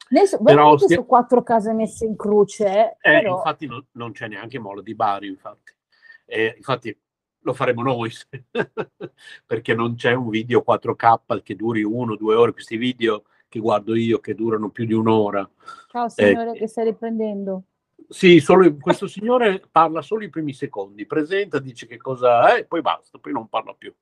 Ne 0.10 0.26
so, 0.28 0.42
Però 0.42 0.78
stia- 0.78 0.98
su 0.98 1.06
quattro 1.06 1.44
case 1.44 1.74
messe 1.74 2.06
in 2.06 2.16
croce, 2.16 2.66
eh, 2.68 2.98
Eh, 3.02 3.22
però 3.22 3.38
infatti 3.38 3.66
non, 3.66 3.86
non 3.94 4.12
c'è 4.12 4.28
neanche 4.28 4.60
Molo 4.60 4.82
di 4.82 4.96
Bari, 4.96 5.28
infatti. 5.28 5.74
Eh, 6.26 6.54
infatti 6.56 6.98
lo 7.40 7.54
faremo 7.54 7.82
noi, 7.84 8.10
perché 9.46 9.74
non 9.74 9.96
c'è 9.96 10.14
un 10.14 10.30
video 10.30 10.64
4K 10.66 11.42
che 11.42 11.56
duri 11.56 11.84
uno, 11.84 12.16
due 12.16 12.36
ore, 12.36 12.54
questi 12.54 12.78
video 12.78 13.24
che 13.54 13.60
guardo 13.60 13.94
io 13.94 14.20
che 14.20 14.34
durano 14.34 14.70
più 14.70 14.84
di 14.84 14.94
un'ora. 14.94 15.48
ciao 15.92 16.10
signore 16.10 16.54
Eh, 16.54 16.58
che 16.58 16.68
stai 16.68 16.86
riprendendo. 16.86 17.66
Sì, 18.10 18.40
solo, 18.40 18.76
questo 18.78 19.06
signore 19.06 19.62
parla 19.70 20.02
solo 20.02 20.24
i 20.24 20.30
primi 20.30 20.54
secondi, 20.54 21.06
presenta, 21.06 21.60
dice 21.60 21.86
che 21.86 21.98
cosa 21.98 22.56
è 22.56 22.66
poi 22.66 22.82
basta, 22.82 23.20
poi 23.20 23.32
non 23.32 23.48
parla 23.48 23.76
più. 23.78 23.94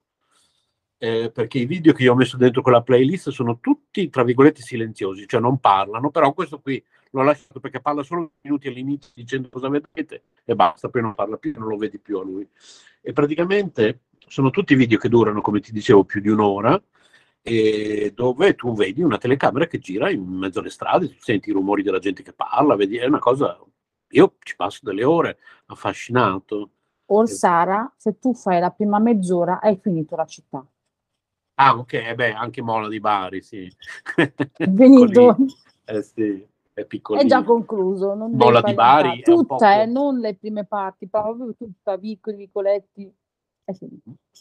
Eh, 0.97 1.31
perché 1.33 1.57
i 1.57 1.65
video 1.65 1.91
che 1.91 2.03
io 2.03 2.13
ho 2.13 2.15
messo 2.15 2.37
dentro 2.37 2.61
quella 2.61 2.81
playlist 2.81 3.29
sono 3.31 3.59
tutti, 3.59 4.09
tra 4.09 4.23
virgolette, 4.23 4.61
silenziosi, 4.61 5.27
cioè 5.27 5.41
non 5.41 5.59
parlano, 5.59 6.11
però 6.11 6.31
questo 6.31 6.61
qui 6.61 6.81
l'ho 7.09 7.23
lasciato 7.23 7.59
perché 7.59 7.81
parla 7.81 8.03
solo 8.03 8.31
minuti 8.43 8.69
all'inizio 8.69 9.11
dicendo 9.13 9.49
cosa 9.49 9.67
vedete 9.67 10.23
e 10.45 10.55
basta, 10.55 10.87
poi 10.87 11.01
non 11.01 11.13
parla 11.13 11.35
più, 11.35 11.51
non 11.57 11.67
lo 11.67 11.75
vedi 11.75 11.99
più 11.99 12.19
a 12.19 12.23
lui. 12.23 12.47
E 13.01 13.11
praticamente 13.11 14.03
sono 14.27 14.49
tutti 14.49 14.75
video 14.75 14.97
che 14.97 15.09
durano, 15.09 15.41
come 15.41 15.59
ti 15.59 15.73
dicevo, 15.73 16.05
più 16.05 16.21
di 16.21 16.29
un'ora, 16.29 16.81
dove 18.13 18.55
tu 18.55 18.73
vedi 18.73 19.01
una 19.01 19.17
telecamera 19.17 19.65
che 19.65 19.79
gira 19.79 20.09
in 20.09 20.23
mezzo 20.23 20.59
alle 20.59 20.69
strade, 20.69 21.07
tu 21.07 21.15
senti 21.19 21.49
i 21.49 21.53
rumori 21.53 21.81
della 21.83 21.99
gente 21.99 22.21
che 22.23 22.33
parla, 22.33 22.75
vedi, 22.75 22.97
è 22.97 23.05
una 23.05 23.19
cosa, 23.19 23.59
io 24.09 24.35
ci 24.39 24.55
passo 24.55 24.79
delle 24.83 25.03
ore 25.03 25.37
affascinato. 25.67 26.71
Orsara, 27.05 27.91
se 27.97 28.19
tu 28.19 28.33
fai 28.33 28.59
la 28.59 28.69
prima 28.69 28.99
mezz'ora 28.99 29.59
hai 29.59 29.77
finito 29.77 30.15
la 30.15 30.25
città. 30.25 30.65
Ah, 31.55 31.77
ok, 31.77 31.93
eh 31.93 32.15
beh, 32.15 32.33
anche 32.33 32.61
Mola 32.61 32.87
di 32.87 32.99
Bari, 32.99 33.41
sì. 33.41 33.69
Piccolino, 34.55 35.35
Eh 35.85 36.01
sì, 36.01 36.47
è 36.73 36.81
È 36.81 36.85
piccolino. 36.85 37.27
già 37.27 37.43
concluso. 37.43 38.13
Non 38.13 38.31
Mola 38.31 38.61
di 38.61 38.73
Bari 38.73 39.19
è 39.19 39.23
Tutta, 39.23 39.81
eh, 39.81 39.85
non 39.85 40.19
le 40.19 40.35
prime 40.35 40.65
parti, 40.65 41.07
proprio 41.07 41.53
tutta, 41.55 41.97
vicoli, 41.97 42.37
vicoletti. 42.37 43.13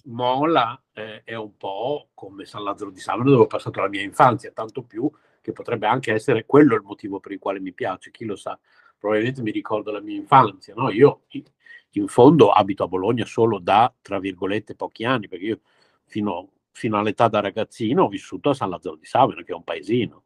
Mola 0.05 0.81
eh, 0.93 1.23
è 1.25 1.35
un 1.35 1.57
po' 1.57 2.09
come 2.15 2.45
San 2.45 2.63
Lazzaro 2.63 2.91
di 2.91 3.01
Salone 3.01 3.31
dove 3.31 3.43
ho 3.43 3.47
passato 3.47 3.81
la 3.81 3.89
mia 3.89 4.03
infanzia, 4.03 4.51
tanto 4.53 4.83
più 4.83 5.11
che 5.41 5.53
potrebbe 5.53 5.87
anche 5.87 6.13
essere 6.13 6.47
quello 6.47 6.75
il 6.75 6.83
motivo 6.83 7.21
per 7.21 7.33
il 7.33 7.39
quale 7.39 7.61
mi 7.61 7.73
piace, 7.73 8.11
chi 8.11 8.25
lo 8.25 8.37
sa, 8.37 8.59
probabilmente 8.99 9.43
mi 9.43 9.51
ricorda 9.51 9.93
la 9.93 10.01
mia 10.01 10.17
infanzia, 10.17 10.75
no? 10.75 10.91
Io 10.91 11.23
in- 11.31 12.07
fondo 12.09 12.51
abito 12.51 12.85
a 12.85 12.89
Bologna 12.89 13.25
solo 13.25 13.59
da, 13.59 13.93
tra 14.01 14.19
virgolette, 14.19 14.75
pochi 14.77 15.05
anni, 15.05 15.29
perché 15.29 15.45
io 15.45 15.61
fino, 16.05 16.49
fino 16.71 16.99
all'età 16.99 17.29
da 17.29 17.41
ragazzino 17.41 18.05
ho 18.05 18.09
vissuto 18.09 18.51
a 18.51 18.55
San 18.55 18.71
Lazzaro 18.71 18.97
di 18.97 19.07
Salone, 19.07 19.43
che 19.45 19.53
è 19.53 19.57
un 19.57 19.65
paesino. 19.65 20.23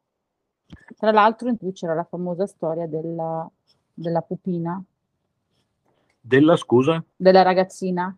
Tra 0.97 1.11
l'altro 1.11 1.49
in 1.49 1.57
più 1.57 1.73
c'era 1.73 1.95
la 1.95 2.05
famosa 2.05 2.47
storia 2.47 2.87
della, 2.87 3.49
della 3.93 4.21
pupina 4.23 4.83
Della 6.21 6.57
scusa? 6.57 7.05
della 7.17 7.43
ragazzina? 7.43 8.17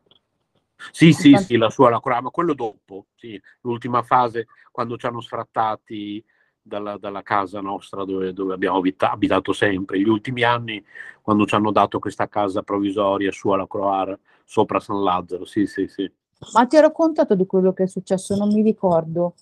Sì, 0.93 1.13
sì, 1.13 1.37
sì, 1.37 1.57
la 1.57 1.71
sua 1.71 1.91
la 1.91 2.01
cura, 2.01 2.21
ma 2.21 2.31
quello 2.31 2.53
dopo, 2.55 3.07
sì, 3.17 3.41
l'ultima 3.63 4.03
fase, 4.03 4.47
quando 4.71 4.97
ci 4.97 5.07
hanno 5.07 5.21
sfrattati 5.21 6.23
dalla, 6.61 6.99
dalla 6.99 7.23
casa 7.23 7.61
nostra 7.61 8.05
dove, 8.05 8.33
dove 8.33 8.55
abbiamo 8.55 8.79
abita- 8.79 9.11
abitato 9.11 9.53
sempre, 9.53 9.99
gli 9.99 10.09
ultimi 10.09 10.43
anni, 10.43 10.85
quando 11.23 11.47
ci 11.47 11.55
hanno 11.55 11.71
dato 11.71 11.99
questa 11.99 12.29
casa 12.29 12.63
provvisoria 12.63 13.31
su 13.33 13.49
alla 13.51 13.67
Croar, 13.67 14.19
sopra 14.45 14.81
San 14.81 15.03
Lazzaro, 15.03 15.45
sì, 15.45 15.67
sì, 15.67 15.87
sì. 15.89 16.11
Ma 16.53 16.67
ti 16.67 16.77
ho 16.77 16.81
raccontato 16.83 17.35
di 17.35 17.47
quello 17.47 17.73
che 17.73 17.85
è 17.85 17.87
successo, 17.87 18.37
non 18.37 18.49
mi 18.53 18.63
ricordo, 18.63 19.35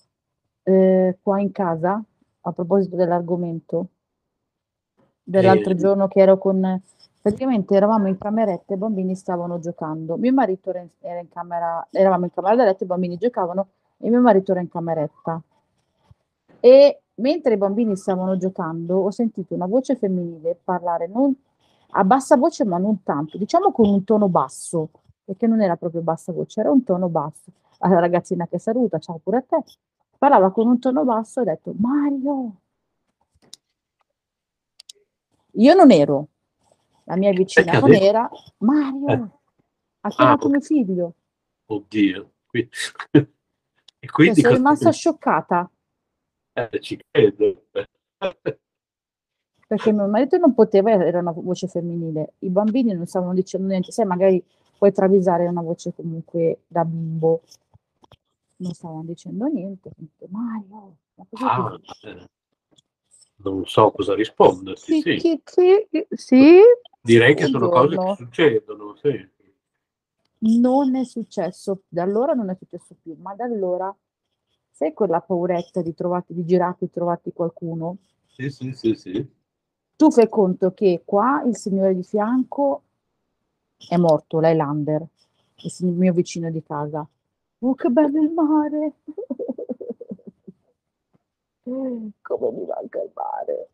eh, 0.63 1.17
qua 1.21 1.41
in 1.41 1.51
casa, 1.51 2.01
a 2.41 2.51
proposito 2.53 2.95
dell'argomento, 2.95 3.89
dell'altro 5.21 5.73
Eh. 5.73 5.75
giorno 5.75 6.07
che 6.07 6.19
ero 6.19 6.37
con... 6.37 6.81
Praticamente 7.25 7.73
eravamo 7.73 8.07
in 8.07 8.19
cameretta 8.19 8.73
e 8.73 8.75
i 8.75 8.77
bambini 8.77 9.15
stavano 9.15 9.57
giocando. 9.57 10.15
Mio 10.15 10.31
marito 10.31 10.69
era 10.69 10.81
in, 10.81 10.89
era 10.99 11.19
in 11.19 11.27
camera, 11.27 11.87
eravamo 11.89 12.25
in 12.25 12.31
camera 12.31 12.55
da 12.55 12.65
letto, 12.65 12.83
i 12.83 12.85
bambini 12.85 13.17
giocavano 13.17 13.69
e 13.97 14.11
mio 14.11 14.21
marito 14.21 14.51
era 14.51 14.61
in 14.61 14.69
cameretta. 14.69 15.41
E 16.59 17.01
mentre 17.15 17.55
i 17.55 17.57
bambini 17.57 17.95
stavano 17.95 18.37
giocando, 18.37 18.97
ho 18.97 19.09
sentito 19.09 19.55
una 19.55 19.65
voce 19.65 19.95
femminile 19.95 20.55
parlare 20.63 21.07
non, 21.07 21.35
a 21.93 22.03
bassa 22.03 22.37
voce, 22.37 22.63
ma 22.63 22.77
non 22.77 23.01
tanto, 23.01 23.39
diciamo 23.39 23.71
con 23.71 23.89
un 23.89 24.03
tono 24.03 24.29
basso, 24.29 24.89
perché 25.23 25.47
non 25.47 25.63
era 25.63 25.77
proprio 25.77 26.01
bassa 26.01 26.31
voce, 26.31 26.59
era 26.59 26.69
un 26.69 26.83
tono 26.83 27.09
basso. 27.09 27.49
La 27.79 27.99
ragazzina 27.99 28.45
che 28.45 28.59
saluta, 28.59 28.99
ciao 28.99 29.17
pure 29.17 29.37
a 29.37 29.41
te, 29.41 29.63
parlava 30.19 30.51
con 30.51 30.67
un 30.67 30.77
tono 30.77 31.03
basso 31.03 31.39
e 31.39 31.41
ha 31.41 31.45
detto 31.45 31.73
Mario. 31.75 32.51
Io 35.53 35.73
non 35.73 35.89
ero, 35.89 36.27
la 37.05 37.15
mia 37.17 37.31
vicina 37.31 37.79
non 37.79 37.89
detto? 37.89 38.03
era, 38.03 38.29
Mario, 38.59 39.09
Eh. 39.09 39.29
ha 40.01 40.09
chiamato 40.09 40.45
ok. 40.45 40.51
mio 40.51 40.61
figlio. 40.61 41.13
Oddio. 41.67 42.31
Qui- 42.47 42.69
E 44.05 44.07
Cioè, 44.07 44.11
quindi 44.13 44.41
sono 44.41 44.49
cosa- 44.53 44.61
rimasta 44.61 44.91
scioccata 44.91 45.71
eh, 46.53 46.79
ci 46.79 46.99
credo. 47.09 47.63
perché 49.67 49.91
mio 49.91 50.07
marito 50.07 50.37
non 50.37 50.53
poteva, 50.53 50.91
era 50.91 51.19
una 51.19 51.31
voce 51.31 51.67
femminile, 51.67 52.33
i 52.39 52.49
bambini 52.49 52.93
non 52.93 53.07
stavano 53.07 53.33
dicendo 53.33 53.67
niente, 53.67 53.91
sai, 53.91 54.05
magari 54.05 54.43
puoi 54.77 54.91
travisare 54.91 55.47
una 55.47 55.61
voce 55.63 55.91
comunque 55.95 56.59
da 56.67 56.85
bimbo, 56.85 57.41
non 58.57 58.73
stavano 58.73 59.03
dicendo 59.05 59.45
niente, 59.47 59.89
Mario, 60.29 60.97
ma 61.15 61.25
Ah, 61.41 61.75
dici?" 61.81 62.07
eh, 62.07 62.27
non 63.37 63.65
so 63.65 63.89
cosa 63.91 64.13
risponderti, 64.13 65.01
Chi- 65.01 65.01
sì. 65.01 65.15
chi- 65.17 65.41
chi- 65.43 66.07
sì, 66.11 66.59
Direi 67.05 67.35
che 67.35 67.45
sono 67.45 67.69
cose 67.69 67.93
buongiorno. 67.93 68.15
che 68.15 68.23
succedono, 68.23 68.95
sì. 68.95 69.29
non 70.59 70.95
è 70.95 71.05
successo, 71.05 71.83
da 71.87 72.01
allora 72.01 72.33
non 72.33 72.49
è 72.49 72.55
successo 72.55 72.95
più, 72.99 73.15
ma 73.19 73.35
da 73.35 73.43
allora, 73.43 73.95
sai 74.71 74.91
quella 74.93 75.21
pauretta 75.21 75.83
di 75.83 75.93
trovarti, 75.93 76.33
di 76.33 76.43
girarti 76.43 76.85
e 76.85 76.89
trovarti 76.89 77.31
qualcuno? 77.31 77.97
Sì, 78.25 78.49
sì, 78.49 78.73
sì, 78.73 78.95
sì. 78.95 79.23
Tu 79.95 80.09
fai 80.09 80.27
conto 80.29 80.73
che 80.73 81.03
qua 81.05 81.43
il 81.45 81.55
signore 81.55 81.93
di 81.93 82.01
fianco 82.01 82.81
è 83.87 83.97
morto, 83.97 84.39
l'Highlander, 84.39 85.05
il 85.57 85.85
mio 85.85 86.11
vicino 86.11 86.49
di 86.49 86.63
casa. 86.63 87.07
Oh, 87.59 87.75
che 87.75 87.89
bello 87.89 88.19
il 88.19 88.31
mare! 88.31 88.93
Come 92.21 92.51
mi 92.51 92.65
manca 92.65 92.99
il 92.99 93.11
mare! 93.13 93.69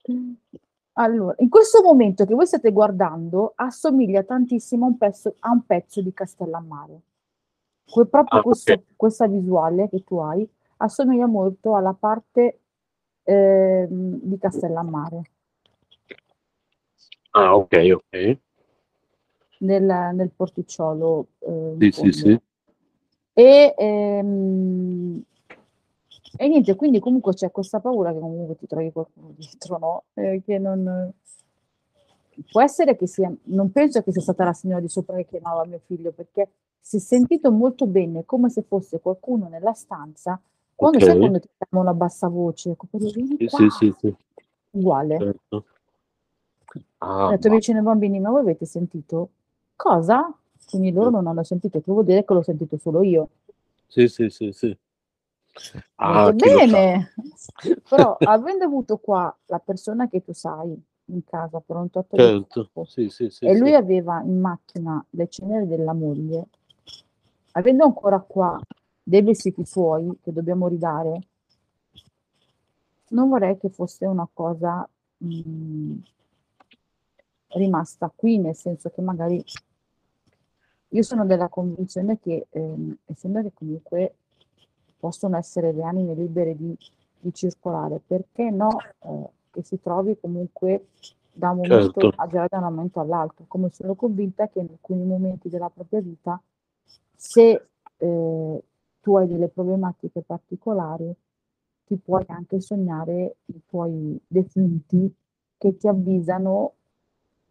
Allora, 1.02 1.34
in 1.40 1.50
questo 1.50 1.82
momento 1.82 2.26
che 2.26 2.36
voi 2.36 2.46
state 2.46 2.72
guardando, 2.72 3.54
assomiglia 3.56 4.22
tantissimo 4.24 4.86
a 4.86 4.90
un 4.90 4.98
pezzo, 4.98 5.36
a 5.40 5.50
un 5.52 5.66
pezzo 5.66 6.00
di 6.02 6.14
Castellammare. 6.14 7.02
Que- 7.90 8.06
proprio 8.06 8.40
Ah, 8.40 8.44
questo- 8.44 8.74
ok. 8.74 8.82
questa 8.96 9.26
visuale 9.28 9.90
che 9.90 10.04
tu 10.04 10.18
hai 10.18 10.48
assomiglia 10.78 11.26
molto 11.26 11.76
alla 11.76 11.94
parte 11.94 12.58
ehm, 13.24 14.20
di 14.22 14.38
Castellammare. 14.38 15.22
Ah, 17.32 17.56
ok, 17.56 17.90
ok. 17.94 18.38
nel, 19.60 19.84
nel 20.16 20.32
porticciolo. 20.36 21.28
eh, 21.40 21.76
Sì, 21.80 21.92
sì, 21.92 22.12
sì. 22.12 22.42
E, 23.34 23.76
ehm, 23.78 25.22
e 26.38 26.48
niente, 26.48 26.76
quindi 26.76 27.00
comunque 27.00 27.34
c'è 27.34 27.52
questa 27.52 27.80
paura 27.80 28.12
che 28.14 28.20
comunque 28.20 28.56
ti 28.56 28.68
trovi 28.68 28.92
qualcuno 28.92 29.34
dietro, 29.38 29.78
no? 29.78 30.04
Eh, 30.14 30.42
che 30.46 30.58
non... 30.58 31.12
Può 32.50 32.62
essere 32.62 32.96
che 32.96 33.08
sia, 33.08 33.32
non 33.46 33.72
penso 33.72 34.02
che 34.02 34.12
sia 34.12 34.22
stata 34.22 34.46
la 34.46 34.54
signora 34.54 34.80
di 34.82 34.88
sopra 34.88 35.16
che 35.18 35.26
chiamava 35.28 35.66
mio 35.66 35.80
figlio, 35.86 36.12
perché 36.12 36.50
si 36.80 36.98
è 36.98 37.00
sentito 37.00 37.52
molto 37.52 37.86
bene, 37.86 38.26
come 38.26 38.50
se 38.50 38.64
fosse 38.64 39.00
qualcuno 39.00 39.48
nella 39.48 39.74
stanza, 39.74 40.40
quando 40.74 40.98
Ok. 40.98 41.06
sai 41.06 41.18
quando 41.20 41.40
ti 41.40 41.50
chiamano 41.58 41.90
a 41.90 41.94
bassa 41.94 42.28
voce, 42.30 42.72
ecco, 42.72 42.88
Sì, 42.98 43.48
sì, 43.48 43.70
sì, 43.70 43.94
sì. 44.00 44.16
uguale. 44.72 45.18
certo. 45.18 45.56
Ho 45.58 45.66
Ah, 47.00 47.30
detto 47.30 47.50
ma- 47.50 47.56
vicino 47.56 47.78
ai 47.80 47.84
bambini, 47.84 48.20
ma 48.20 48.30
voi 48.30 48.42
avete 48.42 48.66
sentito? 48.66 49.30
Cosa? 49.76 50.34
Quindi 50.66 50.92
loro 50.92 51.10
non 51.10 51.28
hanno 51.28 51.44
sentito, 51.44 51.80
che 51.82 51.92
vuol 51.92 52.06
dire 52.06 52.24
che 52.24 52.34
l'ho 52.34 52.42
sentito 52.44 52.78
solo 52.78 53.04
io. 53.04 53.30
sì, 53.88 54.08
sì, 54.08 54.30
sì, 54.30 54.52
sì. 54.52 54.76
Ah, 55.96 56.32
bene, 56.32 57.14
però 57.88 58.18
avendo 58.22 58.66
avuto 58.66 58.98
qua 58.98 59.36
la 59.46 59.60
persona 59.60 60.08
che 60.08 60.22
tu 60.24 60.34
sai 60.34 60.76
in 61.06 61.24
casa 61.26 61.62
tot 61.66 62.16
di 62.16 62.18
Certo, 62.18 62.70
sì, 62.86 63.10
sì, 63.10 63.30
sì, 63.30 63.46
e 63.46 63.58
lui 63.58 63.74
aveva 63.74 64.22
in 64.22 64.40
macchina 64.40 65.04
le 65.12 65.28
ceneri 65.28 65.68
della 65.68 65.94
moglie, 65.94 66.48
avendo 67.52 67.84
ancora 67.84 68.20
qua 68.20 68.60
dei 69.04 69.22
vestiti 69.22 69.66
suoi 69.66 70.18
che 70.22 70.32
dobbiamo 70.32 70.68
ridare, 70.68 71.20
non 73.10 73.30
vorrei 73.30 73.58
che 73.58 73.70
fosse 73.70 74.06
una 74.06 74.28
cosa 74.32 74.88
mh, 75.18 75.94
rimasta 77.50 78.12
qui, 78.16 78.38
nel 78.40 78.56
senso 78.56 78.90
che 78.90 79.02
magari 79.02 79.44
io 80.94 81.04
sono 81.04 81.26
della 81.26 81.48
convinzione 81.50 82.20
che, 82.20 82.48
ehm, 82.50 82.98
essendo 83.06 83.42
che 83.42 83.52
comunque 83.54 84.16
possono 85.02 85.36
essere 85.36 85.74
le 85.74 85.84
anime 85.84 86.14
libere 86.14 86.56
di, 86.56 86.78
di 87.20 87.34
circolare, 87.34 88.00
perché 88.06 88.52
no 88.52 88.78
eh, 89.00 89.30
che 89.50 89.64
si 89.64 89.82
trovi 89.82 90.16
comunque 90.20 90.86
da 91.34 91.50
un 91.50 91.58
momento 91.58 92.00
Certo. 92.00 92.14
a 92.16 92.28
da 92.28 92.48
un 92.52 92.64
momento 92.64 93.00
all'altro, 93.00 93.46
come 93.48 93.70
sono 93.72 93.96
convinta 93.96 94.48
che 94.48 94.60
in 94.60 94.68
alcuni 94.70 95.04
momenti 95.04 95.50
della 95.50 95.70
propria 95.70 96.02
vita, 96.02 96.40
se 97.16 97.68
eh, 97.98 98.64
tu 99.02 99.16
hai 99.18 99.28
delle 99.28 99.48
problematiche 99.48 100.22
particolari, 100.22 101.12
ti 101.86 101.96
puoi 101.98 102.24
anche 102.28 102.62
sognare 102.62 103.38
i 103.46 103.62
tuoi 103.66 104.20
defunti 104.28 105.14
che 105.58 105.78
ti 105.78 105.88
avvisano 105.88 106.74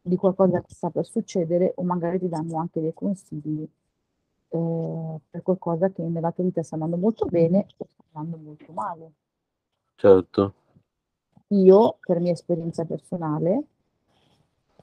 di 0.00 0.16
qualcosa 0.16 0.60
che 0.60 0.72
sta 0.72 0.88
per 0.90 1.06
succedere 1.06 1.72
o 1.76 1.82
magari 1.82 2.18
ti 2.18 2.28
danno 2.28 2.56
anche 2.56 2.80
dei 2.80 2.94
consigli 2.94 3.68
eh, 4.50 5.20
per 5.30 5.42
qualcosa 5.42 5.90
che 5.90 6.02
nella 6.02 6.32
tua 6.32 6.44
vita 6.44 6.62
sta 6.62 6.74
andando 6.74 6.96
molto 6.96 7.26
bene 7.26 7.66
o 7.76 7.86
sta 7.86 8.02
andando 8.12 8.36
molto 8.36 8.72
male. 8.72 9.12
Certo. 9.94 10.54
Io, 11.48 11.98
per 12.00 12.20
mia 12.20 12.32
esperienza 12.32 12.84
personale, 12.84 13.64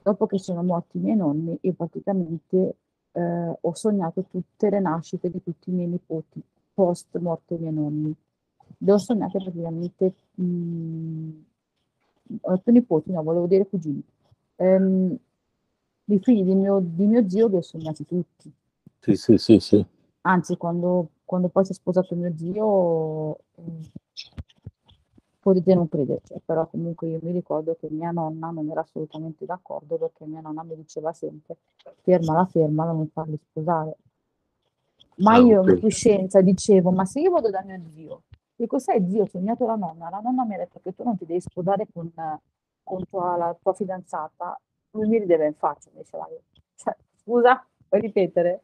dopo 0.02 0.26
che 0.26 0.38
sono 0.38 0.62
morti 0.62 0.98
i 0.98 1.00
miei 1.00 1.16
nonni, 1.16 1.58
io 1.60 1.72
praticamente 1.72 2.76
eh, 3.12 3.58
ho 3.60 3.74
sognato 3.74 4.24
tutte 4.24 4.70
le 4.70 4.80
nascite 4.80 5.30
di 5.30 5.42
tutti 5.42 5.70
i 5.70 5.72
miei 5.72 5.88
nipoti 5.88 6.42
post 6.74 7.16
morte 7.18 7.56
dei 7.56 7.70
miei 7.70 7.74
nonni. 7.74 8.14
Le 8.78 8.92
ho 8.92 8.98
sognate 8.98 9.38
praticamente, 9.38 10.14
mh, 10.34 11.30
ho 12.42 12.50
detto 12.52 12.70
nipoti, 12.70 13.10
no, 13.10 13.22
volevo 13.22 13.46
dire 13.46 13.66
cugini. 13.66 14.02
Ehm, 14.56 15.16
I 16.04 16.18
figli 16.20 16.42
di 16.44 16.54
mio, 16.54 16.80
di 16.80 17.06
mio 17.06 17.28
zio 17.28 17.48
li 17.48 17.56
ho 17.56 17.60
sognati 17.62 18.04
tutti. 18.06 18.52
Sì, 19.00 19.16
sì, 19.16 19.36
sì, 19.38 19.58
sì. 19.60 19.86
Anzi, 20.22 20.56
quando, 20.56 21.10
quando 21.24 21.48
poi 21.48 21.64
si 21.64 21.72
è 21.72 21.74
sposato 21.74 22.14
mio 22.14 22.32
zio, 22.36 23.38
eh, 23.56 23.90
potete 25.40 25.74
non 25.74 25.88
crederci, 25.88 26.34
però 26.44 26.66
comunque 26.66 27.08
io 27.08 27.18
mi 27.22 27.32
ricordo 27.32 27.74
che 27.76 27.88
mia 27.90 28.10
nonna 28.10 28.50
non 28.50 28.68
era 28.70 28.80
assolutamente 28.80 29.44
d'accordo 29.46 29.96
perché 29.96 30.24
mia 30.26 30.40
nonna 30.40 30.62
mi 30.62 30.76
diceva 30.76 31.12
sempre 31.12 31.56
fermala, 32.02 32.44
fermala, 32.46 32.92
non 32.92 33.08
farli 33.08 33.38
sposare. 33.50 33.96
Ma 35.16 35.34
Ah, 35.34 35.38
io 35.38 35.60
ok. 35.62 35.68
in 35.68 35.80
coscienza 35.80 36.40
dicevo, 36.40 36.90
ma 36.90 37.04
se 37.04 37.20
io 37.20 37.30
vado 37.30 37.50
da 37.50 37.62
mio 37.64 37.80
zio, 37.90 38.22
dico, 38.54 38.78
sai 38.78 39.04
zio, 39.08 39.22
ho 39.22 39.26
sognato 39.26 39.66
la 39.66 39.74
nonna, 39.74 40.08
la 40.10 40.20
nonna 40.20 40.44
mi 40.44 40.54
ha 40.54 40.58
detto 40.58 40.80
che 40.82 40.94
tu 40.94 41.02
non 41.02 41.16
ti 41.16 41.26
devi 41.26 41.40
sposare 41.40 41.86
con, 41.92 42.10
con 42.84 43.04
tua, 43.08 43.36
la 43.36 43.56
tua 43.60 43.72
fidanzata, 43.74 44.60
lui 44.92 45.08
mi 45.08 45.18
rideva 45.18 45.44
in 45.44 45.54
faccia, 45.54 45.90
mi 45.92 46.02
diceva, 46.02 46.28
cioè, 46.76 46.96
scusa, 47.16 47.64
puoi 47.88 48.00
ripetere? 48.00 48.62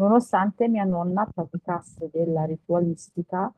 Nonostante 0.00 0.66
mia 0.66 0.84
nonna 0.84 1.26
praticasse 1.26 2.08
della 2.10 2.44
ritualistica, 2.44 3.52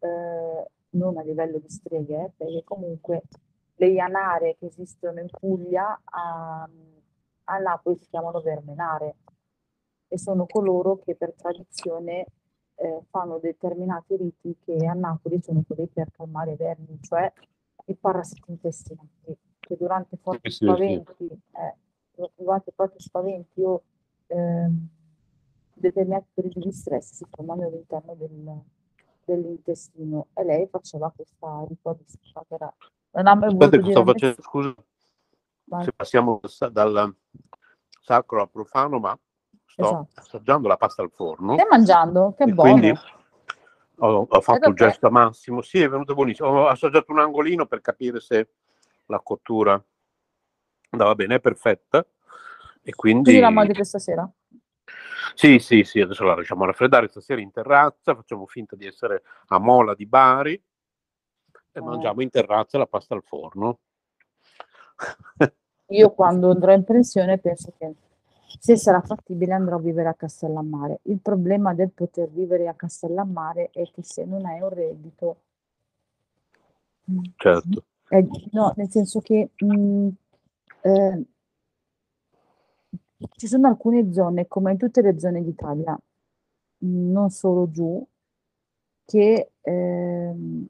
eh, 0.00 0.70
non 0.90 1.16
a 1.16 1.22
livello 1.22 1.58
di 1.58 1.68
streghe, 1.68 2.32
perché 2.36 2.64
comunque 2.64 3.22
le 3.76 3.86
ianare 3.86 4.56
che 4.58 4.66
esistono 4.66 5.20
in 5.20 5.28
Puglia, 5.30 6.00
ah, 6.02 6.68
a 7.44 7.58
Napoli 7.58 7.98
si 8.00 8.08
chiamano 8.08 8.40
vermenare 8.40 9.14
e 10.08 10.18
sono 10.18 10.46
coloro 10.46 10.98
che 10.98 11.14
per 11.14 11.34
tradizione 11.34 12.26
eh, 12.74 13.02
fanno 13.08 13.38
determinati 13.38 14.16
riti 14.16 14.56
che 14.64 14.84
a 14.86 14.92
Napoli 14.92 15.40
sono 15.40 15.62
quelli 15.64 15.86
per 15.86 16.10
calmare 16.10 16.54
i 16.54 16.56
vermi, 16.56 16.98
cioè 17.00 17.32
i 17.84 17.94
parassiti 17.94 18.50
intestinali, 18.50 19.38
che 19.60 19.76
durante 19.76 20.16
forti 20.16 20.50
Sì, 20.50 20.56
sì, 20.56 20.64
sì. 20.64 20.64
spaventi, 20.64 21.26
eh, 21.52 22.30
durante 22.34 22.72
forti 22.74 22.98
spaventi 22.98 23.62
o 23.62 23.82
ehm, 24.26 24.88
determinati 25.78 26.26
periodi 26.32 26.60
di 26.60 26.72
stress 26.72 27.12
si 27.12 27.26
formano 27.30 27.66
all'interno 27.66 28.14
del- 28.14 28.62
dell'intestino 29.24 30.28
e 30.34 30.44
lei 30.44 30.66
faceva 30.68 31.12
questa 31.14 31.64
rito 31.68 31.98
di 31.98 32.04
che 32.04 32.54
era 32.54 32.74
non 33.10 33.26
ha 33.26 33.34
mai 33.34 33.48
Aspetta 33.48 33.90
sto 33.90 34.04
facendo, 34.04 34.42
scusa, 34.42 34.74
Vai. 35.64 35.84
se 35.84 35.92
passiamo 35.92 36.40
dal- 36.70 37.14
sacro 38.02 38.42
al 38.42 38.50
profano, 38.50 38.98
ma 38.98 39.18
sto 39.64 39.82
Esatto. 39.82 40.08
assaggiando 40.14 40.68
la 40.68 40.76
pasta 40.76 41.02
al 41.02 41.10
forno. 41.10 41.54
Stai 41.54 41.66
mangiando? 41.68 42.34
Che 42.36 42.44
buono. 42.46 42.70
quindi 42.70 42.98
ho, 43.98 44.26
ho 44.28 44.40
fatto 44.40 44.68
il 44.68 44.74
gesto 44.74 45.06
a 45.06 45.10
Massimo. 45.10 45.62
Sì, 45.62 45.80
è 45.80 45.88
venuto 45.88 46.14
buonissimo. 46.14 46.48
Ho 46.48 46.66
assaggiato 46.68 47.10
un 47.12 47.20
angolino 47.20 47.66
per 47.66 47.80
capire 47.80 48.20
se 48.20 48.48
la 49.06 49.18
cottura 49.20 49.82
andava 50.90 51.14
bene, 51.14 51.36
è 51.36 51.40
perfetta. 51.40 52.06
E 52.82 52.94
quindi... 52.94 53.24
Quindi 53.24 53.40
la 53.40 53.50
mangi 53.50 53.72
questa 53.72 53.98
sera? 53.98 54.30
Sì, 55.34 55.58
sì, 55.58 55.84
sì, 55.84 56.00
adesso 56.00 56.24
la 56.24 56.34
lasciamo 56.34 56.64
raffreddare 56.64 57.08
stasera 57.08 57.40
in 57.40 57.50
terrazza, 57.50 58.14
facciamo 58.14 58.46
finta 58.46 58.76
di 58.76 58.86
essere 58.86 59.22
a 59.48 59.58
Mola 59.58 59.94
di 59.94 60.06
Bari 60.06 60.54
e 60.54 60.62
Eh. 61.78 61.80
mangiamo 61.80 62.22
in 62.22 62.30
terrazza 62.30 62.78
la 62.78 62.86
pasta 62.86 63.14
al 63.14 63.22
forno. 63.22 63.80
Io 65.88 66.10
quando 66.12 66.50
andrò 66.50 66.72
in 66.72 66.84
pensione 66.84 67.38
penso 67.38 67.72
che 67.76 67.94
se 68.58 68.76
sarà 68.76 69.00
fattibile 69.00 69.52
andrò 69.52 69.76
a 69.76 69.80
vivere 69.80 70.08
a 70.08 70.14
Castellammare. 70.14 71.00
Il 71.02 71.20
problema 71.20 71.74
del 71.74 71.90
poter 71.90 72.28
vivere 72.30 72.68
a 72.68 72.74
Castellammare 72.74 73.70
è 73.72 73.88
che 73.90 74.02
se 74.02 74.24
non 74.24 74.44
hai 74.46 74.60
un 74.60 74.68
reddito, 74.70 75.36
certo. 77.36 77.84
eh, 78.08 78.26
no, 78.52 78.72
nel 78.76 78.90
senso 78.90 79.20
che 79.20 79.50
mm, 79.64 80.08
eh, 80.82 81.24
ci 83.36 83.46
sono 83.46 83.68
alcune 83.68 84.12
zone, 84.12 84.46
come 84.46 84.72
in 84.72 84.78
tutte 84.78 85.00
le 85.00 85.18
zone 85.18 85.42
d'Italia, 85.42 85.98
non 86.78 87.30
solo 87.30 87.70
giù, 87.70 88.06
che 89.04 89.50
ehm, 89.60 90.66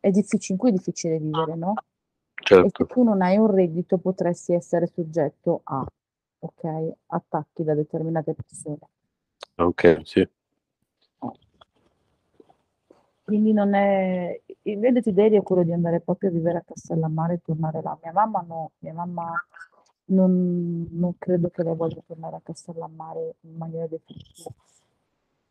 è 0.00 0.10
difficile, 0.10 0.54
in 0.54 0.58
cui 0.58 0.68
è 0.70 0.72
difficile 0.72 1.18
vivere, 1.18 1.54
no? 1.54 1.74
E 1.74 1.82
se 1.82 1.86
Certo. 2.54 2.86
tu 2.86 3.02
non 3.02 3.20
hai 3.20 3.36
un 3.36 3.50
reddito 3.50 3.98
potresti 3.98 4.54
essere 4.54 4.86
soggetto 4.86 5.60
a, 5.64 5.84
ok, 6.38 6.92
attacchi 7.06 7.64
da 7.64 7.74
determinate 7.74 8.34
persone. 8.34 8.78
Ok, 9.56 10.00
sì. 10.04 10.28
Quindi 13.24 13.52
non 13.52 13.74
è... 13.74 14.40
Il 14.62 14.78
mio 14.78 14.92
desiderio 14.92 15.40
è 15.40 15.42
quello 15.42 15.62
di 15.62 15.72
andare 15.72 16.00
proprio 16.00 16.30
a 16.30 16.32
vivere 16.32 16.58
a 16.58 16.62
Castellammare 16.62 17.34
e 17.34 17.40
tornare 17.42 17.82
là. 17.82 17.98
Mia 18.02 18.12
mamma 18.12 18.40
no, 18.40 18.70
mia 18.78 18.94
mamma 18.94 19.30
non, 20.08 20.86
non 20.90 21.18
credo 21.18 21.48
che 21.48 21.62
lei 21.62 21.74
voglia 21.74 22.02
tornare 22.06 22.36
a 22.36 22.40
Castellammare 22.42 23.36
in 23.40 23.56
maniera 23.56 23.86
definitiva. 23.86 24.50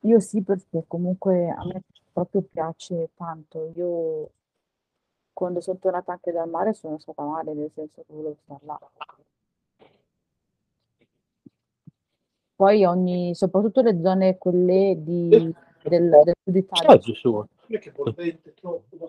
Io 0.01 0.19
sì, 0.19 0.41
perché 0.41 0.85
comunque 0.87 1.49
a 1.49 1.65
me 1.65 1.81
proprio 2.13 2.41
piace 2.41 3.09
tanto. 3.15 3.71
Io 3.75 4.29
quando 5.33 5.59
sono 5.61 5.77
tornata 5.77 6.11
anche 6.13 6.31
dal 6.31 6.49
mare 6.49 6.73
sono 6.73 6.97
stata 6.97 7.23
male, 7.23 7.53
nel 7.53 7.71
senso 7.73 8.03
che 8.07 8.13
volevo 8.13 8.37
stare 8.43 8.59
là. 8.63 8.79
Poi 12.55 12.85
ogni, 12.85 13.35
soprattutto 13.35 13.81
le 13.81 14.01
zone 14.01 14.37
quelle 14.39 14.95
di, 14.97 15.29
del, 15.83 16.09
del 16.09 16.33
sud 16.43 16.55
Italia. 16.55 16.99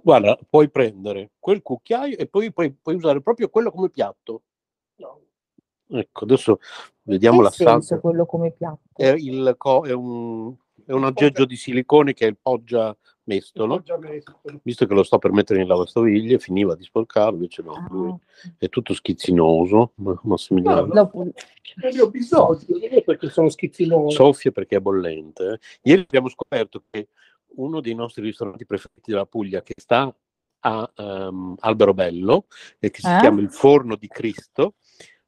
Guarda, 0.02 0.38
puoi 0.50 0.68
prendere 0.68 1.30
quel 1.38 1.62
cucchiaio 1.62 2.18
e 2.18 2.26
poi 2.26 2.52
puoi, 2.52 2.72
puoi 2.72 2.96
usare 2.96 3.22
proprio 3.22 3.48
quello 3.48 3.70
come 3.70 3.88
piatto. 3.88 4.42
No. 4.96 5.20
Ecco, 5.90 6.24
adesso 6.24 6.60
vediamo 7.02 7.38
che 7.38 7.44
l'assaggio. 7.44 7.70
senso 7.80 8.00
quello 8.00 8.26
come 8.26 8.50
piatto? 8.52 8.80
È, 8.94 9.08
il 9.08 9.54
co- 9.56 9.86
è 9.86 9.92
un, 9.92 10.54
è 10.84 10.92
un 10.92 11.04
aggeggio 11.04 11.44
di 11.44 11.56
silicone 11.56 12.12
che 12.12 12.26
è 12.26 12.28
il 12.28 12.36
poggia 12.40 12.94
mestolo. 13.24 13.80
Già 13.82 13.96
messo. 13.98 14.40
Visto 14.62 14.86
che 14.86 14.94
lo 14.94 15.02
sto 15.02 15.18
per 15.18 15.32
mettere 15.32 15.60
in 15.60 15.66
lavastoviglie, 15.68 16.38
finiva 16.38 16.74
di 16.74 16.84
sporcarlo, 16.84 17.34
invece 17.34 17.62
no, 17.62 17.86
lui 17.90 18.10
Ah, 18.10 18.18
è 18.58 18.68
tutto 18.68 18.92
schizzinoso. 18.94 19.92
Ma- 19.96 20.18
Massimiliano 20.24 20.86
No, 20.86 20.92
dopo- 20.92 21.18
Non 21.18 21.32
ne 21.92 22.00
ho 22.00 22.10
bisogno, 22.10 22.58
perché 23.04 23.28
sono 23.30 23.48
schizzinoso. 23.48 24.10
soffia 24.10 24.50
perché 24.50 24.76
è 24.76 24.80
bollente. 24.80 25.52
eh. 25.52 25.58
Ieri 25.90 26.02
abbiamo 26.02 26.28
scoperto 26.28 26.84
che 26.90 27.08
uno 27.56 27.80
dei 27.80 27.94
nostri 27.94 28.22
ristoranti 28.22 28.66
preferiti 28.66 29.10
della 29.10 29.26
Puglia, 29.26 29.62
che 29.62 29.74
sta 29.76 30.14
a 30.60 30.92
ehm, 30.96 31.54
Alberobello 31.60 32.46
e 32.78 32.90
che 32.90 33.00
si 33.00 33.06
Eh? 33.10 33.18
chiama 33.20 33.40
il 33.40 33.50
Forno 33.50 33.96
di 33.96 34.08
Cristo, 34.08 34.74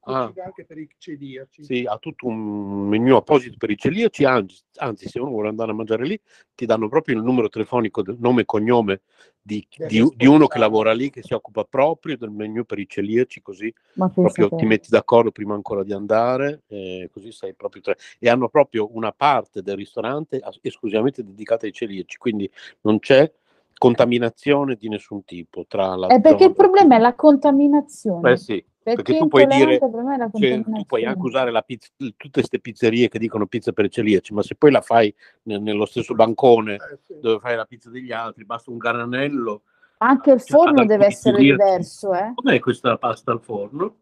Cucina 0.01 0.44
anche 0.44 0.64
per 0.64 0.78
i 0.78 0.88
celiaci. 0.96 1.62
sì, 1.62 1.84
ha 1.86 1.98
tutto 1.98 2.26
un 2.26 2.88
menu 2.88 3.14
apposito 3.16 3.57
per 3.59 3.70
i 3.70 3.76
celiaci, 3.76 4.24
anzi, 4.24 4.62
anzi, 4.76 5.09
se 5.09 5.20
uno 5.20 5.28
vuole 5.30 5.48
andare 5.48 5.72
a 5.72 5.74
mangiare 5.74 6.07
lì, 6.07 6.18
ti 6.55 6.64
danno 6.64 6.88
proprio 6.88 7.16
il 7.16 7.22
numero 7.22 7.51
telefonico, 7.51 8.03
del 8.03 8.16
nome 8.18 8.42
e 8.42 8.44
cognome 8.46 9.03
di, 9.42 9.66
di- 9.88 10.11
di 10.16 10.26
uno 10.26 10.46
che 10.46 10.59
lavora 10.59 10.92
lì, 10.94 11.11
che 11.11 11.22
si 11.22 11.34
occupa 11.34 11.64
proprio 11.64 12.16
del 12.16 12.30
menu 12.30 12.64
per 12.64 12.78
i 12.78 12.88
celiaci, 12.88 13.42
così 13.42 13.72
proprio 14.14 14.48
ti 14.48 14.64
metti 14.64 14.88
d'accordo 14.88 15.30
prima 15.32 15.55
ancora 15.55 15.82
di 15.82 15.92
andare, 15.92 16.62
e 16.68 17.11
così 17.12 17.30
sei 17.30 17.55
proprio 17.55 17.82
tre. 17.82 17.96
E 18.18 18.30
hanno 18.30 18.48
proprio 18.48 18.88
una 18.94 19.12
parte 19.12 19.62
del 19.62 19.76
ristorante 19.76 20.40
esclusivamente 20.62 21.22
dedicata 21.22 21.66
ai 21.66 21.72
celiaci, 21.72 22.16
quindi 22.16 22.51
non 22.82 23.01
c'è 23.01 23.30
contaminazione 23.76 24.76
di 24.76 24.88
nessun 24.88 25.24
tipo 25.24 25.64
tra 25.66 25.96
la 25.96 26.09
È 26.09 26.20
perché 26.20 26.38
zona 26.38 26.51
il 26.51 26.55
problema 26.55 26.96
è 26.96 26.98
la 26.98 27.14
contaminazione. 27.14 28.32
Eh 28.32 28.36
sì, 28.36 28.62
Perché, 28.82 29.02
perché 29.02 29.18
tu 29.18 29.28
puoi 29.28 29.46
dire, 29.46 29.74
è 29.76 29.78
cioè, 29.78 30.62
tu 30.62 30.84
puoi 30.86 31.04
anche 31.04 31.20
usare 31.20 31.50
la 31.50 31.60
pizza, 31.60 31.90
tutte 31.96 32.30
queste 32.30 32.60
pizzerie 32.60 33.08
che 33.08 33.18
dicono 33.18 33.46
pizza 33.46 33.72
per 33.72 33.90
celiaci, 33.90 34.32
ma 34.32 34.42
se 34.42 34.54
poi 34.54 34.70
la 34.70 34.80
fai 34.80 35.14
ne- 35.42 35.58
nello 35.58 35.84
stesso 35.84 36.14
bancone 36.14 36.76
Eh, 36.76 37.18
dove 37.20 37.40
fai 37.40 37.56
la 37.56 37.66
pizza 37.66 37.90
degli 37.90 38.10
altri, 38.10 38.44
basta 38.46 38.70
un 38.70 38.78
garanello. 38.78 39.64
Anche 39.98 40.32
il 40.32 40.40
Cioè, 40.40 40.56
forno 40.56 40.86
deve 40.86 41.04
essere 41.06 41.36
dirti- 41.36 41.62
diverso, 41.62 42.14
eh? 42.14 42.32
Com'è 42.34 42.58
questa 42.58 42.96
pasta 42.96 43.32
al 43.32 43.42
forno? 43.42 43.98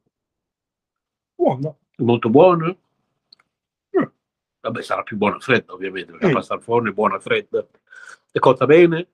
Buono. 1.34 1.78
È 1.96 2.02
molto 2.02 2.30
buona? 2.30 2.66
Mm. 2.68 4.02
Vabbè, 4.60 4.82
sarà 4.82 5.02
più 5.02 5.16
buona 5.16 5.40
fredda, 5.40 5.72
ovviamente, 5.72 6.12
perché 6.12 6.26
Mm. 6.26 6.30
la 6.30 6.34
pasta 6.36 6.55
al 6.55 6.62
forno 6.62 6.90
è 6.90 6.92
buona 6.92 7.18
fredda. 7.18 7.66
È 8.30 8.38
cotta 8.38 8.64
bene? 8.64 9.09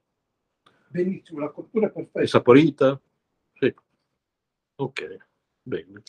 Benissimo, 0.88 1.40
la 1.40 1.48
cottura 1.48 1.86
è 1.86 1.88
È 1.88 1.92
perfetta. 1.92 2.26
saporita? 2.26 3.00
Sì. 3.54 3.74
Ok, 4.76 5.16
bene. 5.64 6.02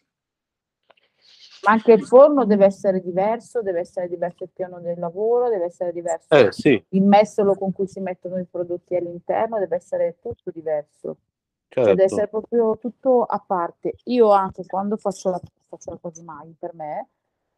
Ma 1.64 1.72
anche 1.72 1.94
il 1.94 2.06
forno 2.06 2.45
deve 2.45 2.65
essere 2.65 3.02
diverso, 3.02 3.61
deve 3.61 3.80
essere 3.80 4.07
diverso 4.07 4.44
il 4.44 4.52
piano 4.53 4.80
del 4.80 4.99
lavoro, 4.99 5.49
deve 5.49 5.65
essere 5.65 5.91
diverso 5.91 6.27
Eh 6.30 6.52
sì, 6.52 6.86
il 6.90 7.03
mestolo 7.03 7.56
con 7.56 7.72
cui 7.72 7.88
si 7.88 7.99
mettono 7.99 8.38
i 8.38 8.45
prodotti 8.45 8.95
all'interno, 8.95 9.57
deve 9.57 9.77
essere 9.77 10.18
tutto 10.22 10.52
diverso. 10.52 11.18
Cioè 11.69 11.86
deve 11.86 12.03
essere 12.03 12.22
certo. 12.30 12.40
proprio 12.40 12.77
tutto 12.77 13.23
a 13.23 13.44
parte. 13.45 13.95
Io 14.06 14.30
anche 14.32 14.65
quando 14.65 14.95
faccio 14.98 15.32
la 15.32 15.41
faccio 15.68 15.91
la 15.91 15.98
cosa 15.98 16.23
mai 16.23 16.56
per 16.57 16.73
me, 16.73 17.10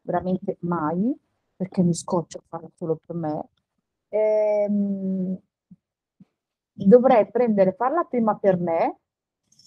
veramente 0.02 0.58
mai, 0.62 1.16
perché 1.56 1.82
mi 1.84 1.94
scoccio 1.94 2.38
a 2.38 2.44
farla 2.48 2.70
solo 2.76 3.00
per 3.06 3.16
me, 3.16 3.50
ehm, 4.10 5.38
dovrei 6.74 7.30
prendere, 7.30 7.74
farla 7.74 8.04
prima 8.04 8.38
per 8.38 8.58
me 8.58 9.00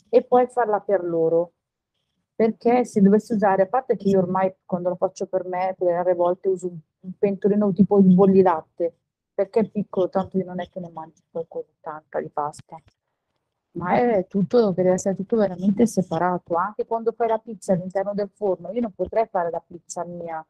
e 0.09 0.24
poi 0.24 0.47
farla 0.48 0.81
per 0.81 1.05
loro. 1.05 1.52
Perché 2.41 2.87
se 2.87 3.03
dovessi 3.03 3.35
usare, 3.35 3.65
a 3.65 3.67
parte 3.67 3.97
che 3.97 4.09
io 4.09 4.19
ormai 4.19 4.51
quando 4.65 4.89
la 4.89 4.95
faccio 4.97 5.27
per 5.27 5.45
me, 5.45 5.75
per 5.77 6.07
le 6.07 6.15
volte 6.15 6.49
uso 6.49 6.69
un, 6.69 6.79
un 7.01 7.12
pentolino 7.19 7.71
tipo 7.75 7.99
il 7.99 8.15
bollilatte, 8.15 8.95
perché 9.35 9.61
è 9.61 9.69
piccolo, 9.69 10.09
tanto 10.09 10.39
io 10.39 10.47
non 10.47 10.59
è 10.59 10.67
che 10.71 10.81
ne 10.81 10.89
mangio 10.89 11.21
poi 11.31 11.45
così 11.47 11.69
tanta 11.81 12.19
di 12.19 12.31
pasta 12.31 12.81
ma 13.73 13.95
è 13.95 14.27
tutto, 14.27 14.71
deve 14.73 14.93
essere 14.93 15.15
tutto 15.17 15.37
veramente 15.37 15.87
separato. 15.87 16.55
Anche 16.55 16.87
quando 16.87 17.12
fai 17.12 17.29
la 17.29 17.39
pizza 17.39 17.75
all'interno 17.75 18.15
del 18.15 18.31
forno, 18.33 18.71
io 18.73 18.81
non 18.81 18.93
potrei 18.93 19.27
fare 19.27 19.51
la 19.51 19.62
pizza 19.65 20.03
mia 20.05 20.43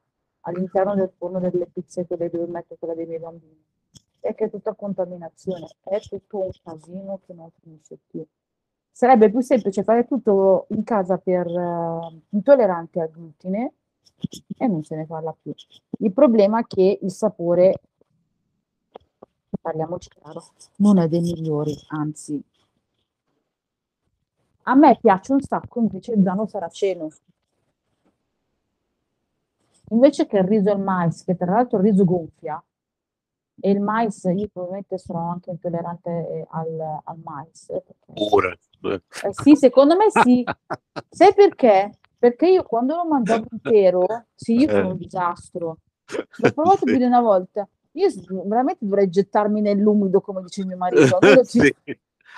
all'interno 0.43 0.95
del 0.95 1.11
forno 1.17 1.41
delle 1.41 1.67
pizze 1.67 2.07
quelle 2.07 2.31
dove 2.31 2.47
metto 2.47 2.77
quella 2.79 2.95
dei 2.95 3.07
miei 3.07 3.19
bambini, 3.19 3.63
perché 4.21 4.45
è 4.45 4.51
tutta 4.51 4.75
contaminazione, 4.75 5.67
è 5.83 5.99
tutto 5.99 6.39
un 6.39 6.51
casino 6.63 7.21
che 7.27 7.35
non 7.35 7.51
finisce 7.61 7.99
più. 8.07 8.25
Sarebbe 9.01 9.31
più 9.31 9.41
semplice 9.41 9.83
fare 9.83 10.07
tutto 10.07 10.67
in 10.73 10.85
casa 10.85 11.17
per 11.17 11.47
eh, 11.47 12.21
intolleranti 12.29 13.01
al 13.01 13.09
glutine 13.11 13.73
e 14.59 14.67
non 14.67 14.85
se 14.85 14.95
ne 14.95 15.07
parla 15.07 15.35
più. 15.41 15.55
Il 16.01 16.13
problema 16.13 16.61
è 16.61 16.67
che 16.67 16.99
il 17.01 17.11
sapore, 17.11 17.81
parliamoci 19.59 20.11
chiaro, 20.11 20.43
non 20.77 20.99
è 20.99 21.09
dei 21.09 21.23
migliori, 21.23 21.75
anzi 21.89 22.45
a 24.65 24.75
me 24.75 24.99
piace 25.01 25.33
un 25.33 25.41
sacco 25.41 25.81
invece 25.81 26.13
il 26.13 26.23
grano 26.23 26.47
saraceno. 26.47 27.09
invece 29.93 30.27
che 30.27 30.37
il 30.37 30.45
riso 30.45 30.69
e 30.69 30.75
il 30.75 30.81
mais, 30.81 31.25
che 31.25 31.37
tra 31.37 31.53
l'altro 31.53 31.79
il 31.79 31.85
riso 31.85 32.05
gonfia, 32.05 32.63
e 33.63 33.71
il 33.71 33.81
mais, 33.81 34.25
io 34.25 34.49
probabilmente 34.49 34.99
sono 34.99 35.31
anche 35.31 35.49
intollerante 35.49 36.47
al, 36.51 37.01
al 37.03 37.19
mais. 37.25 37.65
perché- 37.67 38.13
Pure. 38.13 38.59
Eh, 38.83 39.03
sì, 39.31 39.57
secondo 39.57 39.97
me 39.97 40.11
sì. 40.11 40.45
Sai 41.09 41.35
perché? 41.35 41.99
Perché 42.19 42.49
io 42.49 42.63
quando 42.63 42.97
lo 42.97 43.07
mangiavo 43.07 43.47
intero, 43.53 44.07
sì, 44.35 44.57
io 44.57 44.69
sono 44.69 44.89
un 44.89 44.97
disastro. 44.97 45.79
L'ho 46.39 46.53
provato 46.53 46.85
più 46.85 46.97
di 46.97 47.05
una 47.05 47.21
volta. 47.21 47.67
Io 47.93 48.09
veramente 48.45 48.85
dovrei 48.85 49.09
gettarmi 49.09 49.61
nell'umido, 49.61 50.21
come 50.21 50.43
dice 50.43 50.65
mio 50.65 50.77
marito. 50.77 51.19
Ci-. 51.45 51.75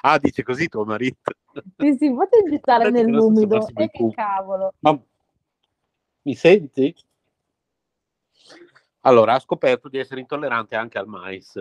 Ah, 0.02 0.18
dice 0.18 0.42
così 0.42 0.68
tuo 0.68 0.84
marito. 0.84 1.32
Sì, 1.76 1.96
sì, 1.98 2.14
fate 2.14 2.42
gettare 2.48 2.90
nell'umido. 2.90 3.66
E 3.74 3.84
è 3.84 3.90
che 3.90 4.10
cavolo. 4.10 4.72
Ma 4.80 4.98
mi 6.22 6.34
senti? 6.34 6.94
Allora, 9.00 9.34
ha 9.34 9.40
scoperto 9.40 9.88
di 9.88 9.98
essere 9.98 10.20
intollerante 10.20 10.76
anche 10.76 10.98
al 10.98 11.06
mais. 11.06 11.60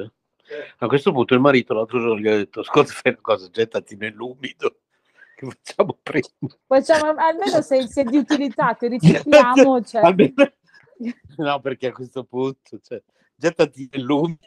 A 0.77 0.87
questo 0.87 1.11
punto 1.11 1.33
il 1.33 1.39
marito 1.39 1.73
l'altro 1.73 1.99
giorno 1.99 2.19
gli 2.19 2.27
ha 2.27 2.35
detto, 2.35 2.61
ascolta, 2.61 2.91
fai 2.91 3.11
una 3.13 3.21
cosa, 3.21 3.49
gettati 3.49 3.95
nell'umido, 3.95 4.79
che 5.35 5.45
facciamo 5.47 5.97
prima. 6.01 6.27
Facciamo, 6.67 7.13
almeno 7.19 7.61
se, 7.61 7.87
se 7.87 8.01
è 8.01 8.03
di 8.03 8.17
utilità, 8.17 8.73
ti 8.73 8.87
ricicliamo. 8.87 9.81
Cioè. 9.83 10.01
Almeno- 10.03 10.51
No, 11.37 11.59
perché 11.59 11.87
a 11.87 11.91
questo 11.93 12.23
punto, 12.25 12.79
cioè, 12.79 13.01
gettati 13.35 13.89
nell'umido. 13.91 14.37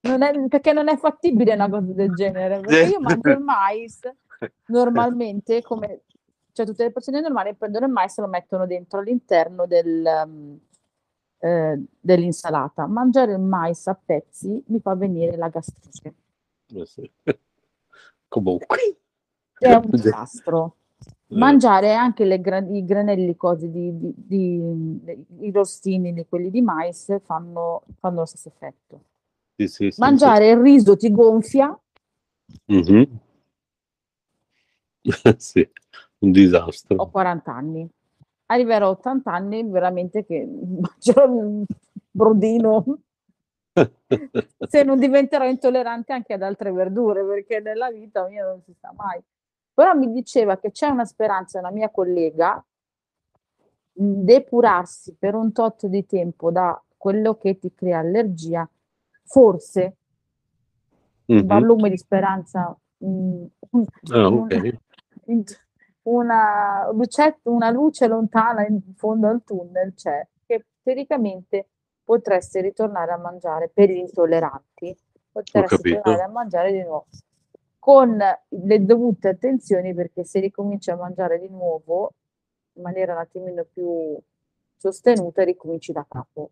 Non 0.00 0.22
è- 0.22 0.48
perché 0.48 0.72
non 0.72 0.88
è 0.88 0.96
fattibile 0.96 1.54
una 1.54 1.68
cosa 1.68 1.92
del 1.92 2.12
genere. 2.14 2.60
Io 2.86 3.00
mangio 3.00 3.30
il 3.30 3.40
mais 3.40 4.00
normalmente 4.66 5.62
come 5.62 6.02
cioè 6.52 6.66
tutte 6.66 6.84
le 6.84 6.92
persone 6.92 7.20
normali 7.20 7.54
prendono 7.54 7.86
il 7.86 7.92
mais 7.92 8.16
e 8.16 8.20
lo 8.22 8.28
mettono 8.28 8.66
dentro 8.66 9.00
all'interno 9.00 9.66
del, 9.66 10.04
um, 10.24 10.58
eh, 11.44 11.78
dell'insalata. 12.00 12.86
Mangiare 12.86 13.32
il 13.32 13.40
mais 13.40 13.86
a 13.86 13.94
pezzi 13.94 14.62
mi 14.68 14.80
fa 14.80 14.94
venire 14.94 15.36
la 15.36 15.48
gastrite. 15.48 16.14
Eh. 16.72 17.10
Comunque. 18.28 18.96
È 19.58 19.74
un 19.74 19.90
disastro. 19.90 20.76
Mangiare 21.28 21.92
anche 21.94 22.24
le 22.24 22.36
i 22.36 22.84
granelli 22.84 23.36
così 23.36 23.70
di, 23.70 23.90
di- 23.98 24.14
di- 24.16 25.26
i 25.40 25.50
rostini 25.50 26.14
di 26.14 26.24
quelli 26.26 26.50
di 26.50 26.62
mais 26.62 27.18
fanno, 27.24 27.82
fanno 27.98 28.20
lo 28.20 28.24
stesso 28.24 28.48
effetto. 28.48 29.00
Sì, 29.56 29.68
sì, 29.68 29.90
sì, 29.90 30.00
Mangiare 30.00 30.50
il 30.50 30.58
riso 30.58 30.96
ti 30.96 31.10
gonfia. 31.10 31.78
Mhm. 32.66 33.18
Sì, 35.36 35.68
un 36.20 36.30
disastro. 36.30 36.96
ho 36.96 37.10
40 37.10 37.52
anni. 37.52 37.88
Arriverò 38.46 38.86
a 38.88 38.90
80 38.90 39.32
anni 39.32 39.62
veramente 39.64 40.24
che 40.24 40.46
mangerò 40.46 41.28
un 41.30 41.64
brodino 42.10 42.84
se 44.68 44.82
non 44.82 44.98
diventerò 44.98 45.46
intollerante 45.46 46.12
anche 46.12 46.34
ad 46.34 46.42
altre 46.42 46.70
verdure, 46.72 47.24
perché 47.24 47.60
nella 47.60 47.90
vita 47.90 48.26
mia 48.28 48.44
non 48.44 48.60
si 48.62 48.74
sa 48.78 48.92
mai. 48.96 49.20
Però 49.72 49.94
mi 49.94 50.12
diceva 50.12 50.58
che 50.58 50.70
c'è 50.70 50.88
una 50.88 51.04
speranza, 51.04 51.58
una 51.58 51.70
mia 51.70 51.88
collega, 51.90 52.64
depurarsi 53.92 55.16
per 55.18 55.34
un 55.34 55.52
tot 55.52 55.86
di 55.86 56.04
tempo 56.06 56.50
da 56.50 56.80
quello 56.96 57.36
che 57.36 57.58
ti 57.58 57.72
crea 57.74 57.98
allergia, 57.98 58.68
forse 59.24 59.96
Mhm. 61.26 61.46
barlume 61.46 61.88
di 61.90 61.96
speranza, 61.96 62.76
un- 62.98 63.48
Ah, 63.70 63.72
un- 64.28 64.38
ok. 64.50 64.78
in- 65.26 65.44
una, 66.04 66.90
lucetta, 66.92 67.50
una 67.50 67.70
luce 67.70 68.06
lontana 68.06 68.66
in 68.66 68.80
fondo 68.96 69.28
al 69.28 69.42
tunnel 69.44 69.94
c'è, 69.94 70.26
che 70.46 70.66
teoricamente 70.82 71.68
potresti 72.04 72.60
ritornare 72.60 73.12
a 73.12 73.16
mangiare 73.16 73.70
per 73.72 73.90
gli 73.90 73.96
intolleranti, 73.96 74.96
potresti 75.30 76.00
tornare 76.02 76.22
a 76.22 76.28
mangiare 76.28 76.72
di 76.72 76.82
nuovo. 76.82 77.06
Con 77.78 78.18
le 78.48 78.84
dovute 78.84 79.28
attenzioni 79.28 79.94
perché 79.94 80.24
se 80.24 80.40
ricominci 80.40 80.90
a 80.90 80.96
mangiare 80.96 81.38
di 81.38 81.48
nuovo 81.48 82.12
in 82.74 82.82
maniera 82.82 83.12
un 83.12 83.18
attimino 83.18 83.64
più 83.70 84.18
sostenuta 84.76 85.44
ricominci 85.44 85.92
da 85.92 86.04
capo. 86.08 86.50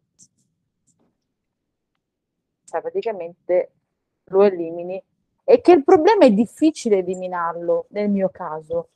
Cioè 2.65 2.81
praticamente 2.81 3.73
lo 4.25 4.43
elimini. 4.43 5.03
E 5.45 5.61
che 5.61 5.73
il 5.73 5.85
problema 5.85 6.25
è 6.25 6.31
difficile 6.31 6.99
eliminarlo 6.99 7.87
nel 7.91 8.09
mio 8.09 8.29
caso 8.29 8.91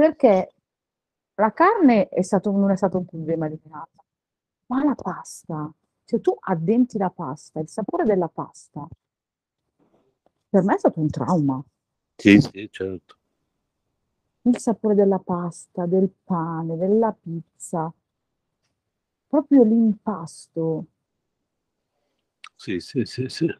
perché 0.00 0.54
la 1.34 1.52
carne 1.52 2.08
è 2.08 2.22
stato, 2.22 2.50
non 2.50 2.70
è 2.70 2.76
stato 2.76 2.96
un 2.96 3.04
problema 3.04 3.44
eliminata, 3.44 4.02
ma 4.68 4.82
la 4.82 4.94
pasta, 4.94 5.70
se 6.02 6.22
tu 6.22 6.34
addenti 6.40 6.96
la 6.96 7.10
pasta, 7.10 7.60
il 7.60 7.68
sapore 7.68 8.04
della 8.04 8.28
pasta, 8.28 8.88
per 10.48 10.62
me 10.62 10.74
è 10.74 10.78
stato 10.78 11.00
un 11.00 11.10
trauma. 11.10 11.62
Sì, 12.16 12.40
sì, 12.40 12.68
certo. 12.70 13.16
Il 14.42 14.58
sapore 14.58 14.94
della 14.94 15.18
pasta, 15.18 15.84
del 15.84 16.10
pane, 16.24 16.78
della 16.78 17.12
pizza, 17.12 17.92
proprio 19.26 19.64
l'impasto. 19.64 20.86
Sì, 22.56 22.80
sì, 22.80 23.04
sì, 23.04 23.28
sì. 23.28 23.54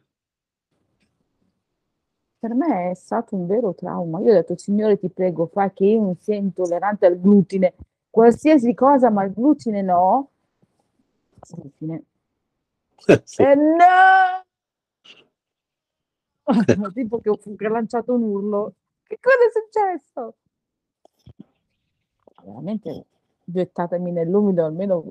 Per 2.41 2.55
me 2.55 2.89
è 2.89 2.95
stato 2.95 3.35
un 3.35 3.45
vero 3.45 3.75
trauma. 3.75 4.19
Io 4.21 4.31
ho 4.31 4.33
detto, 4.33 4.57
Signore, 4.57 4.97
ti 4.97 5.09
prego, 5.09 5.45
fai 5.45 5.71
che 5.73 5.85
io 5.85 6.01
non 6.01 6.15
sia 6.17 6.33
intollerante 6.33 7.05
al 7.05 7.21
glutine, 7.21 7.75
qualsiasi 8.09 8.73
cosa, 8.73 9.11
ma 9.11 9.23
il 9.25 9.31
glutine 9.31 9.83
no. 9.83 10.31
Glutine. 11.47 12.03
Sì. 13.25 13.43
Eh, 13.43 13.53
no! 13.53 14.43
tipo 16.93 17.19
che 17.19 17.29
ho, 17.29 17.37
che 17.37 17.67
ho 17.67 17.69
lanciato 17.69 18.13
un 18.15 18.23
urlo. 18.23 18.73
Che 19.03 19.19
cosa 19.21 19.37
è 19.37 19.51
successo? 19.99 20.35
Veramente 22.43 23.05
gettatemi 23.43 24.11
nell'umido, 24.11 24.65
almeno 24.65 25.03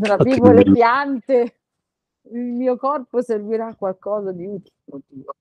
ravivo 0.00 0.52
le 0.52 0.62
piante. 0.62 1.56
Il 2.32 2.40
mio 2.40 2.78
corpo 2.78 3.20
servirà 3.20 3.66
a 3.66 3.74
qualcosa 3.74 4.32
di 4.32 4.46
utile. 4.46 4.74
Oddio. 4.86 5.34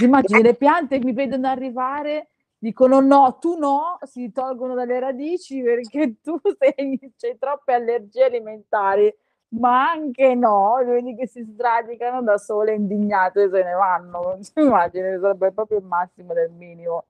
Immagini 0.00 0.42
le 0.42 0.54
piante 0.54 0.98
mi 0.98 1.12
vedono 1.12 1.48
arrivare, 1.48 2.28
dicono 2.58 3.00
no, 3.00 3.36
tu 3.38 3.58
no, 3.58 3.98
si 4.02 4.32
tolgono 4.32 4.74
dalle 4.74 4.98
radici 4.98 5.60
perché 5.60 6.20
tu 6.22 6.40
sei, 6.58 6.98
c'hai 7.16 7.36
troppe 7.38 7.74
allergie 7.74 8.24
alimentari, 8.24 9.14
ma 9.48 9.90
anche 9.90 10.34
no, 10.34 10.76
vedi 10.84 11.14
che 11.14 11.26
si 11.26 11.44
sradicano 11.44 12.22
da 12.22 12.38
sole 12.38 12.74
indignate 12.74 13.42
e 13.42 13.50
se 13.50 13.62
ne 13.62 13.72
vanno. 13.74 14.38
Immagini, 14.56 15.18
sarebbe 15.20 15.52
proprio 15.52 15.78
il 15.78 15.84
massimo 15.84 16.32
del 16.32 16.50
minimo. 16.50 17.04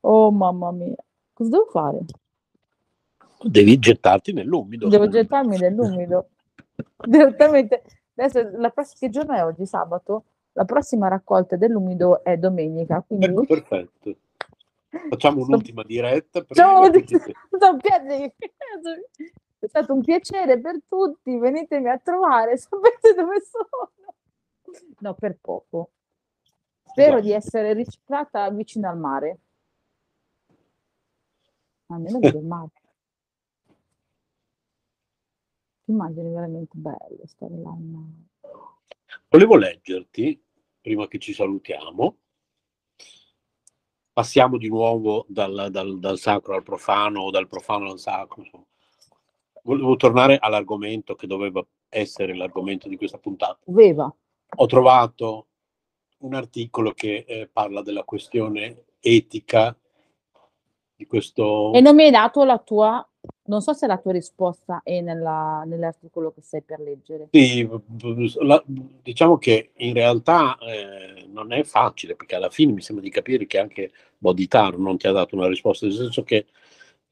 Oh 0.00 0.30
mamma 0.30 0.70
mia, 0.70 0.94
cosa 1.32 1.50
devo 1.50 1.66
fare? 1.66 1.98
Devi 3.42 3.78
gettarti 3.78 4.32
nell'umido. 4.32 4.88
Devo 4.88 5.08
gettarmi 5.08 5.58
nell'umido. 5.58 6.28
Direttamente. 7.04 7.82
Adesso, 8.14 8.50
la 8.58 8.70
prossima, 8.70 8.98
che 9.00 9.08
giorno 9.08 9.34
è 9.34 9.44
oggi? 9.44 9.66
Sabato? 9.66 10.24
La 10.52 10.64
prossima 10.64 11.08
raccolta 11.08 11.56
dell'umido 11.56 12.22
è 12.22 12.36
domenica, 12.36 13.02
quindi 13.06 13.26
Ecco, 13.26 13.44
perfetto. 13.46 14.16
Facciamo 15.08 15.42
un'ultima 15.42 15.82
diretta. 15.82 16.44
Ciao, 16.50 16.84
Sto 16.84 17.76
piacendo. 17.78 18.32
È 19.58 19.66
stato 19.66 19.94
un 19.94 20.02
piacere 20.02 20.60
per 20.60 20.80
tutti, 20.86 21.38
venitemi 21.38 21.88
a 21.88 21.98
trovare, 21.98 22.56
sapete 22.58 23.14
dove 23.14 23.40
sono? 23.40 23.92
No, 24.98 25.14
per 25.14 25.38
poco. 25.40 25.92
Spero 26.84 27.20
di 27.20 27.32
essere 27.32 27.72
riciclata 27.72 28.50
vicino 28.50 28.88
al 28.88 28.98
mare. 28.98 29.38
Almeno 31.86 32.18
vedo 32.18 32.38
il 32.38 32.44
mare. 32.44 32.70
Immagini 35.84 36.32
veramente 36.32 36.76
bello 36.76 37.22
stare 37.26 37.56
là. 37.56 37.74
Volevo 39.28 39.56
leggerti, 39.56 40.41
prima 40.82 41.08
che 41.08 41.18
ci 41.18 41.32
salutiamo, 41.32 42.16
passiamo 44.12 44.58
di 44.58 44.68
nuovo 44.68 45.24
dal, 45.28 45.68
dal- 45.70 45.98
dal 45.98 46.18
sacro 46.18 46.54
al 46.54 46.62
profano 46.62 47.22
o 47.22 47.30
dal 47.30 47.46
profano 47.46 47.90
al 47.90 47.98
sacro. 47.98 48.42
insomma. 48.42 48.66
Volevo 49.62 49.96
tornare 49.96 50.38
all'argomento 50.38 51.14
che 51.14 51.26
doveva 51.26 51.64
essere 51.88 52.34
l'argomento 52.34 52.88
di 52.88 52.96
questa 52.96 53.18
puntata. 53.18 53.58
Doveva. 53.64 54.12
Ho 54.56 54.66
trovato 54.66 55.46
un 56.18 56.34
articolo 56.34 56.92
che 56.92 57.24
eh, 57.26 57.48
parla 57.50 57.80
della 57.80 58.02
questione 58.02 58.84
etica 59.00 59.76
di 60.94 61.06
questo... 61.06 61.72
E 61.72 61.80
non 61.80 61.94
mi 61.94 62.04
hai 62.04 62.10
dato 62.10 62.44
la 62.44 62.58
tua, 62.58 63.06
non 63.44 63.60
so 63.60 63.72
se 63.72 63.86
la 63.86 63.98
tua 63.98 64.12
risposta 64.12 64.80
è 64.82 65.00
nella- 65.00 65.62
nell'articolo 65.66 66.32
che 66.32 66.42
stai 66.42 66.62
per 66.62 66.80
leggere. 66.80 67.28
Sì, 67.30 67.68
la- 68.40 68.62
diciamo 68.66 69.38
che 69.38 69.70
in 69.76 69.94
realtà 69.94 70.58
eh, 70.58 71.26
non 71.28 71.52
è 71.52 71.62
facile 71.64 72.14
perché 72.16 72.36
alla 72.36 72.50
fine 72.50 72.72
mi 72.72 72.80
sembra 72.82 73.04
di 73.04 73.10
capire 73.10 73.46
che 73.46 73.58
anche 73.58 73.92
Boditar 74.18 74.78
non 74.78 74.96
ti 74.96 75.06
ha 75.06 75.12
dato 75.12 75.34
una 75.34 75.48
risposta, 75.48 75.86
nel 75.86 75.94
senso 75.94 76.22
che 76.22 76.46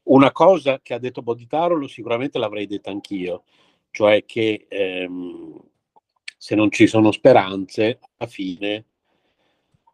una 0.03 0.31
cosa 0.31 0.79
che 0.81 0.93
ha 0.93 0.99
detto 0.99 1.21
Boditarolo 1.21 1.87
sicuramente 1.87 2.39
l'avrei 2.39 2.65
detta 2.67 2.89
anch'io, 2.89 3.43
cioè 3.91 4.25
che 4.25 4.65
ehm, 4.67 5.59
se 6.37 6.55
non 6.55 6.71
ci 6.71 6.87
sono 6.87 7.11
speranze, 7.11 7.99
alla 8.17 8.29
fine, 8.29 8.85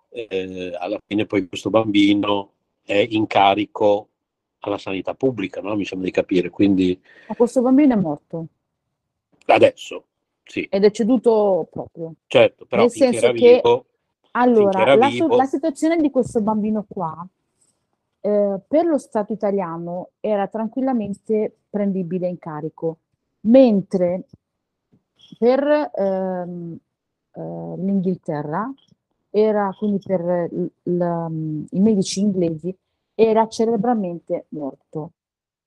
eh, 0.09 0.75
alla 0.79 0.99
fine 1.05 1.25
poi 1.25 1.47
questo 1.47 1.69
bambino 1.69 2.53
è 2.83 3.05
in 3.09 3.27
carico 3.27 4.09
alla 4.59 4.77
sanità 4.77 5.13
pubblica, 5.13 5.61
no? 5.61 5.75
mi 5.75 5.85
sembra 5.85 6.07
di 6.07 6.13
capire. 6.13 6.49
Quindi 6.49 6.99
Ma 7.27 7.35
questo 7.35 7.61
bambino 7.61 7.93
è 7.93 7.97
morto 7.97 8.47
adesso, 9.47 10.05
sì, 10.43 10.67
ed 10.69 10.83
è 10.83 10.91
ceduto 10.91 11.67
proprio. 11.71 12.13
certo, 12.27 12.65
però 12.65 12.81
Nel 12.83 12.91
senso 12.91 13.31
che- 13.31 13.61
vivo, 13.61 13.85
Allora, 14.31 14.95
la, 14.95 15.07
vivo- 15.07 15.35
la 15.35 15.45
situazione 15.45 15.97
di 15.97 16.11
questo 16.11 16.41
bambino 16.41 16.85
qua, 16.87 17.25
eh, 18.21 18.59
per 18.67 18.85
lo 18.85 18.97
Stato 18.97 19.33
italiano 19.33 20.09
era 20.19 20.47
tranquillamente 20.47 21.57
prendibile 21.69 22.27
in 22.27 22.37
carico, 22.37 22.97
mentre 23.41 24.25
per 25.39 25.91
ehm, 25.95 26.77
eh, 27.33 27.41
l'Inghilterra 27.77 28.71
era, 29.29 29.73
quindi 29.77 29.99
per 30.03 30.21
l- 30.51 30.71
l- 30.83 31.65
i 31.71 31.79
medici 31.79 32.19
inglesi, 32.19 32.75
era 33.19 33.47
cerebralmente 33.47 34.45
morto. 34.49 35.13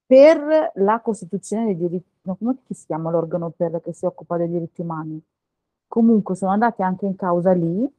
Per 0.07 0.71
la 0.75 1.01
Costituzione 1.01 1.65
dei 1.65 1.77
diritti, 1.77 2.19
no, 2.23 2.37
come 2.37 2.57
si 2.69 2.87
chiama 2.87 3.11
l'organo 3.11 3.51
per- 3.51 3.81
che 3.83 3.93
si 3.93 4.05
occupa 4.07 4.37
dei 4.37 4.49
diritti 4.49 4.83
umani? 4.83 5.21
Comunque 5.89 6.37
sono 6.37 6.53
andati 6.53 6.83
anche 6.83 7.07
in 7.07 7.17
causa 7.17 7.51
lì 7.53 7.93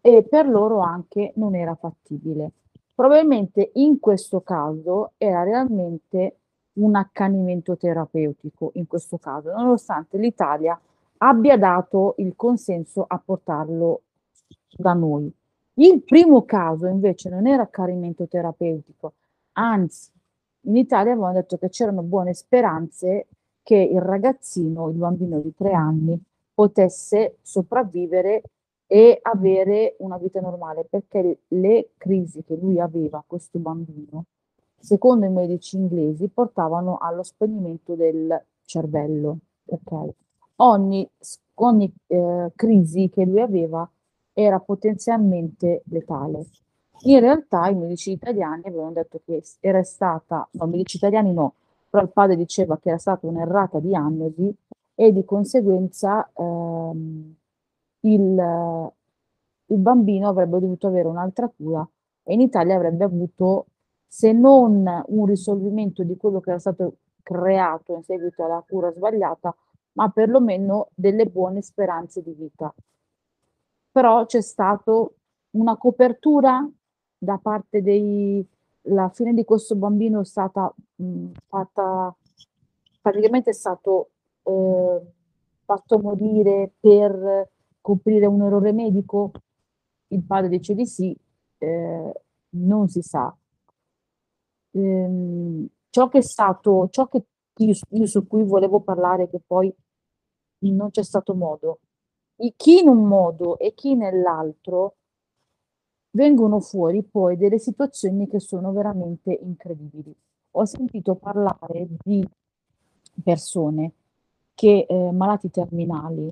e 0.00 0.22
per 0.22 0.48
loro 0.48 0.78
anche 0.78 1.32
non 1.36 1.54
era 1.54 1.74
fattibile. 1.74 2.52
Probabilmente 2.94 3.70
in 3.74 3.98
questo 4.00 4.40
caso 4.40 5.12
era 5.18 5.42
realmente 5.42 6.36
un 6.74 6.94
accanimento 6.94 7.76
terapeutico, 7.76 8.70
in 8.76 8.86
questo 8.86 9.18
caso, 9.18 9.50
nonostante 9.52 10.16
l'Italia 10.16 10.80
abbia 11.18 11.58
dato 11.58 12.14
il 12.18 12.32
consenso 12.34 13.04
a 13.06 13.20
portarlo 13.22 14.00
da 14.70 14.94
noi. 14.94 15.30
Il 15.80 16.02
primo 16.02 16.44
caso 16.44 16.88
invece 16.88 17.30
non 17.30 17.46
era 17.46 17.62
accanimento 17.62 18.26
terapeutico, 18.26 19.14
anzi, 19.52 20.10
in 20.64 20.76
Italia 20.76 21.12
avevano 21.12 21.32
detto 21.32 21.56
che 21.56 21.70
c'erano 21.70 22.02
buone 22.02 22.34
speranze 22.34 23.28
che 23.62 23.76
il 23.76 24.00
ragazzino, 24.02 24.90
il 24.90 24.96
bambino 24.96 25.40
di 25.40 25.54
tre 25.54 25.72
anni, 25.72 26.20
potesse 26.52 27.38
sopravvivere 27.40 28.42
e 28.86 29.20
avere 29.22 29.96
una 30.00 30.18
vita 30.18 30.42
normale, 30.42 30.84
perché 30.84 31.38
le 31.48 31.92
crisi 31.96 32.44
che 32.44 32.56
lui 32.56 32.78
aveva, 32.78 33.24
questo 33.26 33.58
bambino, 33.58 34.24
secondo 34.78 35.24
i 35.24 35.30
medici 35.30 35.76
inglesi, 35.76 36.28
portavano 36.28 36.98
allo 36.98 37.22
spegnimento 37.22 37.94
del 37.94 38.38
cervello. 38.66 39.38
ok? 39.64 40.14
Ogni, 40.56 41.08
ogni 41.54 41.90
eh, 42.06 42.52
crisi 42.54 43.08
che 43.08 43.24
lui 43.24 43.40
aveva 43.40 43.90
era 44.32 44.58
potenzialmente 44.60 45.82
letale. 45.86 46.46
In 47.02 47.20
realtà 47.20 47.68
i 47.68 47.74
medici 47.74 48.12
italiani 48.12 48.62
avevano 48.66 48.92
detto 48.92 49.20
che 49.24 49.42
era 49.60 49.82
stata, 49.82 50.46
no, 50.52 50.66
i 50.66 50.68
medici 50.68 50.96
italiani 50.96 51.32
no, 51.32 51.54
però 51.88 52.02
il 52.02 52.10
padre 52.10 52.36
diceva 52.36 52.78
che 52.78 52.90
era 52.90 52.98
stata 52.98 53.26
un'errata 53.26 53.80
diagnosi 53.80 54.54
e 54.94 55.12
di 55.12 55.24
conseguenza 55.24 56.30
ehm, 56.34 57.34
il, 58.00 58.92
il 59.66 59.78
bambino 59.78 60.28
avrebbe 60.28 60.58
dovuto 60.60 60.86
avere 60.88 61.08
un'altra 61.08 61.48
cura 61.48 61.86
e 62.22 62.34
in 62.34 62.40
Italia 62.40 62.76
avrebbe 62.76 63.04
avuto, 63.04 63.66
se 64.06 64.32
non 64.32 65.04
un 65.06 65.26
risolvimento 65.26 66.02
di 66.02 66.16
quello 66.16 66.40
che 66.40 66.50
era 66.50 66.58
stato 66.58 66.96
creato 67.22 67.94
in 67.94 68.02
seguito 68.02 68.44
alla 68.44 68.64
cura 68.68 68.92
sbagliata, 68.92 69.54
ma 69.92 70.10
perlomeno 70.10 70.88
delle 70.94 71.26
buone 71.26 71.62
speranze 71.62 72.22
di 72.22 72.32
vita. 72.32 72.72
Però 73.90 74.24
c'è 74.26 74.40
stato 74.40 75.14
una 75.50 75.76
copertura 75.76 76.68
da 77.18 77.38
parte 77.38 77.82
dei... 77.82 78.46
La 78.84 79.10
fine 79.10 79.34
di 79.34 79.44
questo 79.44 79.76
bambino 79.76 80.20
è 80.20 80.24
stata 80.24 80.72
mh, 80.96 81.32
fatta, 81.48 82.16
praticamente 83.02 83.50
è 83.50 83.52
stato 83.52 84.10
eh, 84.42 85.00
fatto 85.64 85.98
morire 85.98 86.72
per 86.80 87.50
coprire 87.80 88.24
un 88.24 88.42
errore 88.42 88.72
medico? 88.72 89.32
Il 90.08 90.24
padre 90.24 90.48
dice 90.48 90.74
di 90.74 90.86
sì, 90.86 91.14
eh, 91.58 92.12
non 92.50 92.88
si 92.88 93.02
sa. 93.02 93.36
Ehm, 94.72 95.66
ciò 95.90 96.08
che 96.08 96.18
è 96.18 96.22
stato, 96.22 96.88
ciò 96.90 97.06
che 97.08 97.22
io, 97.56 97.74
io 97.90 98.06
su 98.06 98.26
cui 98.26 98.44
volevo 98.44 98.80
parlare, 98.80 99.28
che 99.28 99.40
poi 99.46 99.72
non 100.60 100.90
c'è 100.90 101.02
stato 101.02 101.34
modo, 101.34 101.80
chi 102.56 102.80
in 102.80 102.88
un 102.88 103.04
modo 103.04 103.58
e 103.58 103.74
chi 103.74 103.94
nell'altro 103.94 104.94
vengono 106.12 106.60
fuori 106.60 107.02
poi 107.02 107.36
delle 107.36 107.58
situazioni 107.58 108.26
che 108.28 108.40
sono 108.40 108.72
veramente 108.72 109.38
incredibili. 109.42 110.14
Ho 110.52 110.64
sentito 110.64 111.14
parlare 111.14 111.86
di 112.02 112.26
persone 113.22 113.92
che, 114.54 114.86
eh, 114.88 115.12
malati 115.12 115.50
terminali, 115.50 116.30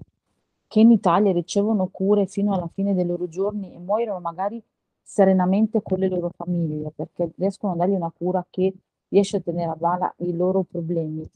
che 0.66 0.80
in 0.80 0.90
Italia 0.90 1.32
ricevono 1.32 1.88
cure 1.88 2.26
fino 2.26 2.52
alla 2.52 2.68
fine 2.72 2.94
dei 2.94 3.06
loro 3.06 3.28
giorni 3.28 3.72
e 3.74 3.78
muoiono 3.78 4.20
magari 4.20 4.62
serenamente 5.02 5.80
con 5.82 5.98
le 5.98 6.08
loro 6.08 6.30
famiglie, 6.36 6.92
perché 6.94 7.30
riescono 7.36 7.72
a 7.72 7.76
dargli 7.76 7.94
una 7.94 8.12
cura 8.16 8.44
che 8.50 8.74
riesce 9.08 9.38
a 9.38 9.40
tenere 9.40 9.70
a 9.70 9.76
bada 9.76 10.12
i 10.18 10.34
loro 10.36 10.64
problemi. 10.64 11.26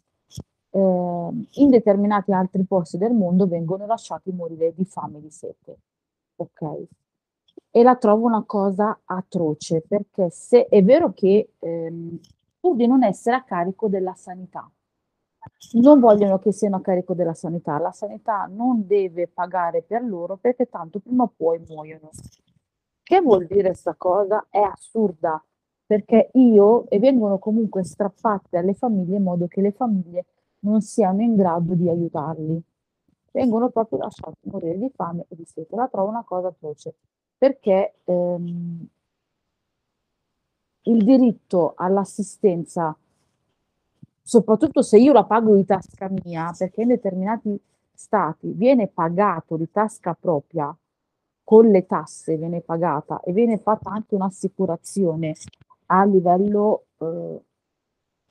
Eh, 0.74 0.78
in 0.78 1.68
determinati 1.70 2.32
altri 2.32 2.64
posti 2.64 2.96
del 2.96 3.12
mondo 3.12 3.46
vengono 3.46 3.84
lasciati 3.86 4.32
morire 4.32 4.72
di 4.74 4.84
fame 4.86 5.18
e 5.18 5.20
di 5.20 5.30
sete. 5.30 5.78
Ok? 6.36 6.86
E 7.70 7.82
la 7.82 7.96
trovo 7.96 8.26
una 8.26 8.42
cosa 8.44 9.00
atroce, 9.04 9.82
perché 9.86 10.30
se 10.30 10.66
è 10.66 10.82
vero 10.82 11.12
che 11.12 11.52
ehm, 11.58 12.18
pur 12.58 12.76
di 12.76 12.86
non 12.86 13.02
essere 13.02 13.36
a 13.36 13.42
carico 13.44 13.88
della 13.88 14.14
sanità, 14.14 14.70
non 15.72 16.00
vogliono 16.00 16.38
che 16.38 16.52
siano 16.52 16.76
a 16.76 16.80
carico 16.80 17.14
della 17.14 17.34
sanità, 17.34 17.78
la 17.78 17.92
sanità 17.92 18.48
non 18.50 18.86
deve 18.86 19.28
pagare 19.28 19.82
per 19.82 20.02
loro 20.02 20.36
perché 20.36 20.68
tanto 20.68 21.00
prima 21.00 21.24
o 21.24 21.32
poi 21.36 21.58
muoiono. 21.68 22.10
Che 23.02 23.20
vuol 23.20 23.46
dire 23.46 23.68
questa 23.70 23.94
cosa? 23.94 24.46
È 24.48 24.58
assurda, 24.58 25.42
perché 25.84 26.30
io, 26.34 26.88
e 26.88 26.98
vengono 26.98 27.38
comunque 27.38 27.84
strappate 27.84 28.56
alle 28.56 28.74
famiglie 28.74 29.16
in 29.16 29.22
modo 29.22 29.46
che 29.48 29.60
le 29.60 29.72
famiglie 29.72 30.24
non 30.62 30.80
siano 30.80 31.22
in 31.22 31.34
grado 31.34 31.74
di 31.74 31.88
aiutarli. 31.88 32.62
Vengono 33.32 33.70
proprio 33.70 33.98
lasciati 33.98 34.36
morire 34.42 34.78
di 34.78 34.90
fame 34.94 35.24
e 35.28 35.36
di 35.36 35.44
sete. 35.44 35.74
La 35.74 35.88
trovo 35.88 36.08
una 36.08 36.22
cosa 36.24 36.48
atroce, 36.48 36.94
perché 37.38 37.94
ehm, 38.04 38.86
il 40.82 41.04
diritto 41.04 41.74
all'assistenza, 41.76 42.96
soprattutto 44.22 44.82
se 44.82 44.98
io 44.98 45.12
la 45.12 45.24
pago 45.24 45.54
di 45.54 45.64
tasca 45.64 46.10
mia, 46.24 46.52
perché 46.56 46.82
in 46.82 46.88
determinati 46.88 47.60
stati 47.94 48.50
viene 48.52 48.88
pagato 48.88 49.56
di 49.56 49.70
tasca 49.70 50.16
propria, 50.18 50.74
con 51.44 51.66
le 51.68 51.86
tasse 51.86 52.36
viene 52.36 52.60
pagata 52.60 53.20
e 53.20 53.32
viene 53.32 53.58
fatta 53.58 53.90
anche 53.90 54.14
un'assicurazione 54.14 55.34
a 55.86 56.04
livello, 56.04 56.84
eh, 56.98 57.40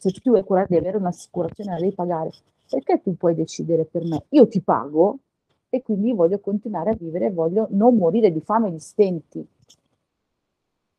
se 0.02 0.10
tu 0.12 0.20
ti 0.20 0.30
vuoi 0.30 0.44
curare 0.44 0.66
di 0.68 0.78
avere 0.78 0.98
un'assicurazione 0.98 1.74
la 1.74 1.80
devi 1.80 1.94
pagare, 1.94 2.32
perché 2.68 3.02
tu 3.04 3.16
puoi 3.16 3.36
decidere 3.36 3.86
per 3.86 4.04
me, 4.04 4.26
io 4.30 4.48
ti 4.48 4.60
pago 4.60 5.20
e 5.70 5.84
quindi 5.84 6.12
voglio 6.12 6.40
continuare 6.40 6.90
a 6.90 6.96
vivere, 6.96 7.30
voglio 7.30 7.68
non 7.70 7.96
morire 7.98 8.32
di 8.32 8.42
fame 8.42 8.70
e 8.70 8.72
di 8.72 8.80
stenti, 8.80 9.48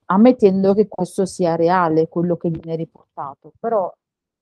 ammettendo 0.04 0.72
che 0.72 0.86
questo 0.86 1.26
sia 1.26 1.56
reale, 1.56 2.08
quello 2.08 2.36
che 2.36 2.48
viene 2.48 2.76
riportato, 2.76 3.52
però 3.58 3.92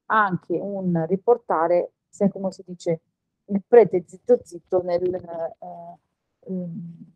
anche 0.06 0.58
un 0.58 1.06
riportare, 1.06 1.92
sai 2.10 2.30
come 2.30 2.52
si 2.52 2.62
dice, 2.66 3.00
il 3.46 3.62
prete 3.66 4.04
zitto 4.06 4.40
zitto 4.44 4.82
nel... 4.82 5.14
Eh, 5.14 6.50
ehm, 6.52 7.12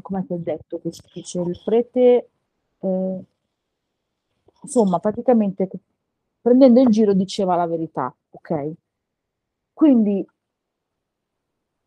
come 0.00 0.24
è 0.28 0.34
detto 0.34 0.80
che 0.80 0.92
si 0.92 1.02
dice? 1.12 1.40
Il 1.40 1.60
prete 1.64 2.28
eh, 2.78 3.24
insomma 4.62 4.98
praticamente 5.00 5.68
prendendo 6.42 6.80
in 6.80 6.90
giro 6.90 7.14
diceva 7.14 7.56
la 7.56 7.66
verità 7.66 8.14
ok? 8.30 8.72
Quindi 9.72 10.26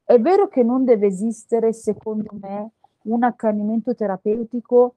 è 0.03 0.19
vero 0.19 0.47
che 0.47 0.63
non 0.63 0.83
deve 0.83 1.07
esistere 1.07 1.73
secondo 1.73 2.29
me 2.39 2.71
un 3.03 3.23
accanimento 3.23 3.93
terapeutico 3.93 4.95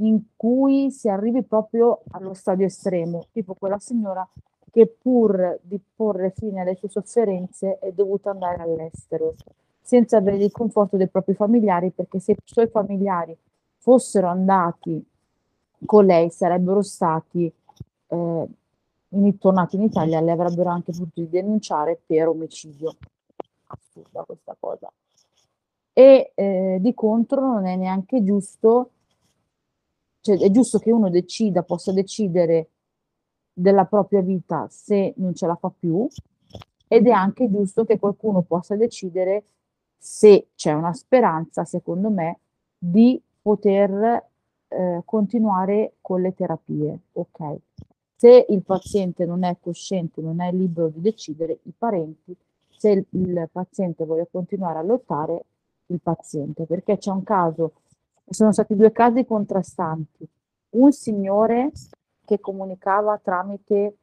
in 0.00 0.20
cui 0.36 0.90
si 0.92 1.08
arrivi 1.08 1.42
proprio 1.42 2.02
allo 2.10 2.34
stadio 2.34 2.66
estremo 2.66 3.26
tipo 3.32 3.54
quella 3.54 3.78
signora 3.78 4.28
che 4.70 4.86
pur 4.86 5.58
di 5.62 5.80
porre 5.96 6.30
fine 6.30 6.60
alle 6.60 6.76
sue 6.76 6.88
sofferenze 6.88 7.78
è 7.78 7.90
dovuta 7.92 8.30
andare 8.30 8.62
all'estero 8.62 9.34
senza 9.88 10.18
avere 10.18 10.44
il 10.44 10.52
conforto 10.52 10.98
dei 10.98 11.08
propri 11.08 11.32
familiari, 11.32 11.90
perché 11.90 12.20
se 12.20 12.32
i 12.32 12.36
suoi 12.44 12.68
familiari 12.68 13.34
fossero 13.78 14.26
andati 14.26 15.02
con 15.86 16.04
lei 16.04 16.28
sarebbero 16.28 16.82
stati 16.82 17.50
eh, 18.08 18.46
in, 19.10 19.38
tornati 19.38 19.76
in 19.76 19.82
Italia 19.82 20.20
li 20.20 20.30
avrebbero 20.30 20.70
anche 20.70 20.92
potuto 20.92 21.22
denunciare 21.22 22.00
per 22.04 22.28
omicidio. 22.28 22.96
Assurda 23.66 24.22
questa 24.24 24.56
cosa. 24.58 24.90
E 25.92 26.32
eh, 26.34 26.78
di 26.80 26.94
contro 26.94 27.40
non 27.40 27.66
è 27.66 27.76
neanche 27.76 28.22
giusto, 28.22 28.90
cioè 30.20 30.38
è 30.38 30.50
giusto 30.50 30.78
che 30.78 30.92
uno 30.92 31.10
decida, 31.10 31.62
possa 31.62 31.92
decidere 31.92 32.70
della 33.52 33.84
propria 33.84 34.20
vita 34.20 34.68
se 34.70 35.14
non 35.16 35.34
ce 35.34 35.46
la 35.46 35.56
fa 35.56 35.72
più 35.76 36.06
ed 36.86 37.06
è 37.06 37.10
anche 37.10 37.50
giusto 37.50 37.84
che 37.84 37.98
qualcuno 37.98 38.42
possa 38.42 38.76
decidere 38.76 39.44
se 39.98 40.48
c'è 40.54 40.72
una 40.72 40.92
speranza, 40.92 41.64
secondo 41.64 42.08
me, 42.08 42.38
di 42.78 43.20
poter 43.42 44.24
eh, 44.68 45.02
continuare 45.04 45.94
con 46.00 46.22
le 46.22 46.34
terapie. 46.34 47.00
Ok. 47.12 47.56
Se 48.20 48.46
il 48.48 48.64
paziente 48.64 49.24
non 49.24 49.44
è 49.44 49.56
cosciente, 49.60 50.20
non 50.20 50.40
è 50.40 50.50
libero 50.50 50.88
di 50.88 51.00
decidere, 51.00 51.60
i 51.62 51.72
parenti, 51.78 52.36
se 52.76 52.90
il, 52.90 53.06
il 53.10 53.48
paziente 53.52 54.04
vuole 54.04 54.26
continuare 54.28 54.80
a 54.80 54.82
lottare, 54.82 55.44
il 55.86 56.00
paziente, 56.02 56.64
perché 56.64 56.98
c'è 56.98 57.12
un 57.12 57.22
caso, 57.22 57.74
sono 58.28 58.50
stati 58.50 58.74
due 58.74 58.90
casi 58.90 59.24
contrastanti. 59.24 60.28
Un 60.70 60.90
signore 60.90 61.70
che 62.24 62.40
comunicava 62.40 63.20
tramite, 63.22 63.96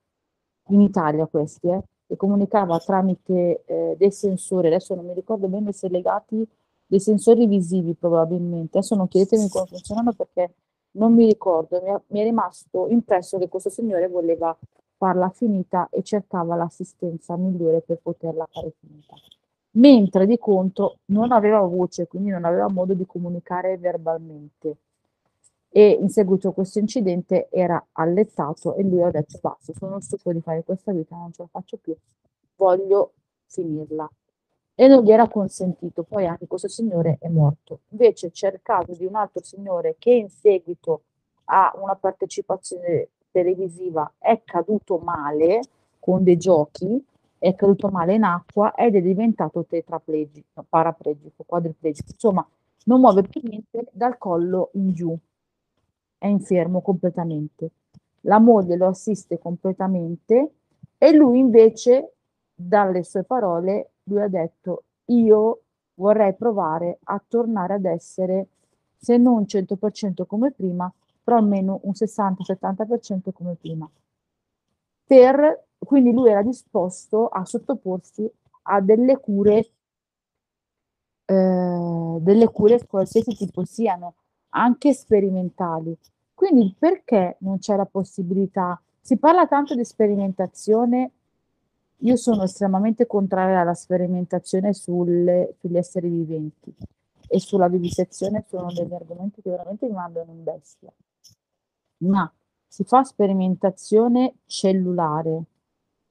in 0.70 0.80
Italia 0.80 1.26
questi, 1.26 1.68
eh, 1.68 1.84
che 2.08 2.16
comunicava 2.16 2.80
tramite 2.80 3.64
eh, 3.66 3.96
dei 3.98 4.12
sensori, 4.12 4.68
adesso 4.68 4.96
non 4.96 5.08
mi 5.08 5.14
ricordo 5.14 5.50
bene 5.50 5.74
se 5.74 5.90
legati 5.90 6.48
dei 6.86 7.02
sensori 7.02 7.48
visivi 7.48 7.94
probabilmente, 7.96 8.78
adesso 8.78 8.96
non 8.96 9.10
chiedetemi 9.10 9.50
come 9.50 9.66
funzionano 9.66 10.14
perché 10.14 10.54
non 10.96 11.14
mi 11.14 11.26
ricordo, 11.26 11.82
mi, 11.82 11.94
mi 12.08 12.20
è 12.20 12.24
rimasto 12.24 12.88
impresso 12.90 13.38
che 13.38 13.48
questo 13.48 13.70
signore 13.70 14.08
voleva 14.08 14.56
farla 14.98 15.30
finita 15.30 15.88
e 15.90 16.04
cercava 16.04 16.56
l'assistenza 16.56 17.36
migliore 17.36 17.82
per 17.82 18.00
poterla 18.02 18.48
fare 18.52 18.74
finita. 18.80 19.16
Mentre 19.72 20.26
di 20.26 20.38
contro 20.38 21.00
non 21.06 21.32
aveva 21.32 21.60
voce, 21.60 22.08
quindi 22.08 22.30
non 22.30 22.46
aveva 22.46 22.70
modo 22.70 22.94
di 22.94 23.06
comunicare 23.06 23.78
verbalmente. 23.78 24.78
E 25.70 25.90
in 25.90 26.10
seguito 26.10 26.50
a 26.50 26.54
questo 26.54 26.80
incidente 26.80 27.50
era 27.52 27.86
allettato 27.94 28.76
e 28.76 28.84
lui 28.84 29.04
ha 29.04 29.12
detto 29.12 29.38
basta, 29.42 29.74
sono 29.74 30.00
stufo 30.00 30.32
di 30.32 30.40
fare 30.40 30.64
questa 30.64 30.94
vita, 30.94 31.18
non 31.18 31.34
ce 31.34 31.42
la 31.42 31.50
faccio 31.52 31.76
più, 31.76 31.94
voglio 32.56 33.12
finirla 33.48 34.10
e 34.76 34.88
non 34.88 35.04
gli 35.04 35.12
era 35.12 35.28
consentito. 35.28 36.04
Poi 36.04 36.28
anche 36.28 36.48
questo 36.48 36.68
signore 36.68 37.18
è 37.20 37.30
morto. 37.30 37.80
Invece 37.90 38.32
c'è 38.32 38.52
il 38.52 38.60
caso 38.62 38.94
di 38.94 39.06
un 39.06 39.16
altro 39.16 39.42
signore 39.42 39.96
che 39.98 40.12
in 40.12 40.30
seguito 40.30 41.04
a 41.46 41.74
una 41.80 41.96
partecipazione 41.96 43.10
televisiva 43.32 44.14
è 44.18 44.42
caduto 44.44 44.98
male 44.98 45.62
con 46.00 46.24
dei 46.24 46.38
giochi, 46.38 47.04
è 47.38 47.54
caduto 47.56 47.90
male 47.90 48.16
in 48.16 48.24
acqua 48.24 48.74
ed 48.74 48.96
è 48.96 49.02
diventato 49.02 49.66
tetraplegico, 49.66 50.66
paraplegico, 50.68 51.44
quadriplegico, 51.46 52.10
insomma 52.12 52.48
non 52.86 53.00
muove 53.00 53.24
più 53.24 53.42
niente 53.44 53.88
dal 53.92 54.18
collo 54.18 54.70
in 54.74 54.94
giù, 54.94 55.18
è 56.18 56.28
infermo 56.28 56.82
completamente. 56.82 57.70
La 58.22 58.40
moglie 58.40 58.76
lo 58.76 58.88
assiste 58.88 59.38
completamente 59.38 60.52
e 60.98 61.12
lui 61.14 61.40
invece, 61.40 62.14
dalle 62.54 63.04
sue 63.04 63.24
parole, 63.24 63.92
lui 64.06 64.22
ha 64.22 64.28
detto 64.28 64.84
io 65.06 65.62
vorrei 65.96 66.34
provare 66.34 67.00
a 67.04 67.22
tornare 67.26 67.76
ad 67.76 67.86
essere, 67.86 68.48
se 68.98 69.18
non 69.18 69.44
100% 69.44 70.26
come 70.26 70.52
prima, 70.52 70.92
però 71.24 71.38
almeno 71.38 71.80
un 71.84 71.92
60-70% 71.92 73.32
come 73.32 73.56
prima. 73.56 73.90
Per, 75.08 75.66
quindi 75.78 76.12
lui 76.12 76.30
era 76.30 76.42
disposto 76.42 77.28
a 77.28 77.46
sottoporsi 77.46 78.30
a 78.64 78.82
delle 78.82 79.18
cure, 79.18 79.72
eh, 81.26 82.18
delle 82.20 82.48
cure 82.50 82.86
qualsiasi 82.86 83.36
tipo 83.36 83.64
siano, 83.64 84.16
anche 84.50 84.94
sperimentali. 84.94 85.98
Quindi 86.34 86.76
perché 86.78 87.38
non 87.40 87.60
c'è 87.60 87.76
la 87.76 87.86
possibilità? 87.86 88.80
Si 89.00 89.18
parla 89.18 89.48
tanto 89.48 89.76
di 89.76 89.86
sperimentazione 89.86 91.12
io 92.00 92.16
sono 92.18 92.44
estremamente 92.44 93.08
contraria 93.08 93.62
alla 93.62 93.74
sperimentazione 93.74 94.74
sulle, 94.74 95.56
sugli 95.60 95.78
esseri 95.78 96.10
viventi 96.10 96.74
e 97.28 97.40
sulla 97.40 97.68
vivisezione 97.68 98.44
sono 98.48 98.72
degli 98.72 98.94
argomenti 98.94 99.42
che 99.42 99.50
veramente 99.50 99.88
mi 99.88 99.94
mandano 99.94 100.32
in 100.32 100.44
bestia. 100.44 100.92
Ma 101.98 102.32
si 102.68 102.84
fa 102.84 103.04
sperimentazione 103.04 104.36
cellulare. 104.46 105.44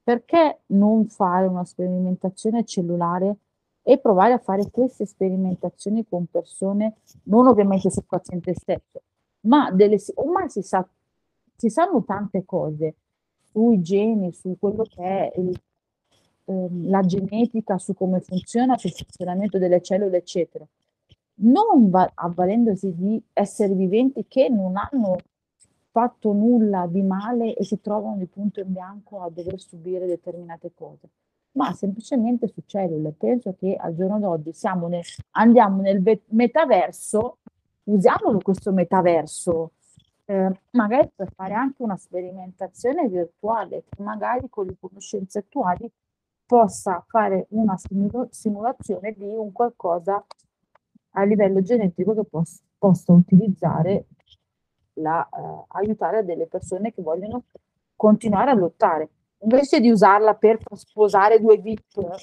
Perché 0.02 0.60
non 0.66 1.06
fare 1.08 1.46
una 1.46 1.64
sperimentazione 1.64 2.64
cellulare 2.64 3.36
e 3.82 3.98
provare 3.98 4.34
a 4.34 4.38
fare 4.38 4.70
queste 4.70 5.06
sperimentazioni 5.06 6.06
con 6.06 6.26
persone, 6.26 6.96
non 7.24 7.46
ovviamente 7.46 7.90
sul 7.90 8.04
paziente 8.06 8.54
stesso, 8.54 9.02
ma 9.40 9.70
delle, 9.70 9.98
ormai 10.14 10.50
si, 10.50 10.62
sa, 10.62 10.86
si 11.56 11.70
sanno 11.70 12.02
tante 12.04 12.44
cose 12.44 12.94
sui 13.50 13.80
geni, 13.80 14.32
su 14.32 14.56
quello 14.58 14.84
che 14.84 15.02
è 15.02 15.32
il 15.38 15.58
ehm, 16.44 16.88
la 16.88 17.00
genetica, 17.02 17.78
su 17.78 17.94
come 17.94 18.20
funziona, 18.20 18.76
sul 18.76 18.92
funzionamento 18.92 19.58
delle 19.58 19.80
cellule, 19.82 20.18
eccetera. 20.18 20.66
Non 21.36 21.90
va- 21.90 22.10
avvalendosi 22.14 22.94
di 22.94 23.22
esseri 23.32 23.74
viventi 23.74 24.26
che 24.28 24.48
non 24.48 24.76
hanno 24.76 25.16
fatto 25.90 26.32
nulla 26.32 26.86
di 26.88 27.02
male 27.02 27.54
e 27.54 27.64
si 27.64 27.80
trovano 27.80 28.16
di 28.16 28.26
punto 28.26 28.60
in 28.60 28.72
bianco 28.72 29.20
a 29.20 29.30
dover 29.30 29.60
subire 29.60 30.06
determinate 30.06 30.72
cose, 30.74 31.08
ma 31.52 31.72
semplicemente 31.72 32.48
su 32.48 32.62
cellule. 32.66 33.12
Penso 33.12 33.54
che 33.56 33.76
al 33.76 33.94
giorno 33.94 34.18
d'oggi 34.18 34.50
nel, 34.88 35.02
andiamo 35.32 35.82
nel 35.82 36.02
metaverso, 36.30 37.38
usiamolo 37.84 38.40
questo 38.40 38.72
metaverso, 38.72 39.72
eh, 40.26 40.50
magari 40.70 41.10
per 41.14 41.30
fare 41.32 41.54
anche 41.54 41.82
una 41.82 41.96
sperimentazione 41.96 43.08
virtuale, 43.08 43.84
magari 43.98 44.48
con 44.48 44.66
le 44.66 44.76
conoscenze 44.80 45.40
attuali 45.40 45.88
possa 46.54 47.04
fare 47.08 47.46
una 47.48 47.76
simulazione 48.30 49.12
di 49.16 49.24
un 49.24 49.50
qualcosa 49.50 50.24
a 51.16 51.22
livello 51.24 51.60
genetico 51.62 52.14
che 52.14 52.22
pos- 52.22 52.62
possa 52.78 53.12
utilizzare 53.12 54.06
la, 54.94 55.28
eh, 55.28 55.64
aiutare 55.70 56.24
delle 56.24 56.46
persone 56.46 56.92
che 56.92 57.02
vogliono 57.02 57.42
continuare 57.96 58.52
a 58.52 58.54
lottare. 58.54 59.08
Invece 59.38 59.80
di 59.80 59.90
usarla 59.90 60.36
per 60.36 60.60
sposare 60.74 61.40
due 61.40 61.56
VIP 61.58 62.22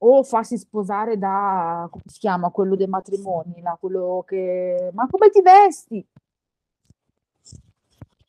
o 0.00 0.22
farsi 0.22 0.58
sposare 0.58 1.16
da 1.16 1.88
come 1.90 2.04
si 2.04 2.18
chiama 2.18 2.50
quello 2.50 2.76
dei 2.76 2.88
matrimoni 2.88 3.62
là, 3.62 3.74
quello 3.80 4.22
che 4.26 4.90
ma 4.92 5.06
come 5.06 5.30
ti 5.30 5.40
vesti? 5.40 6.06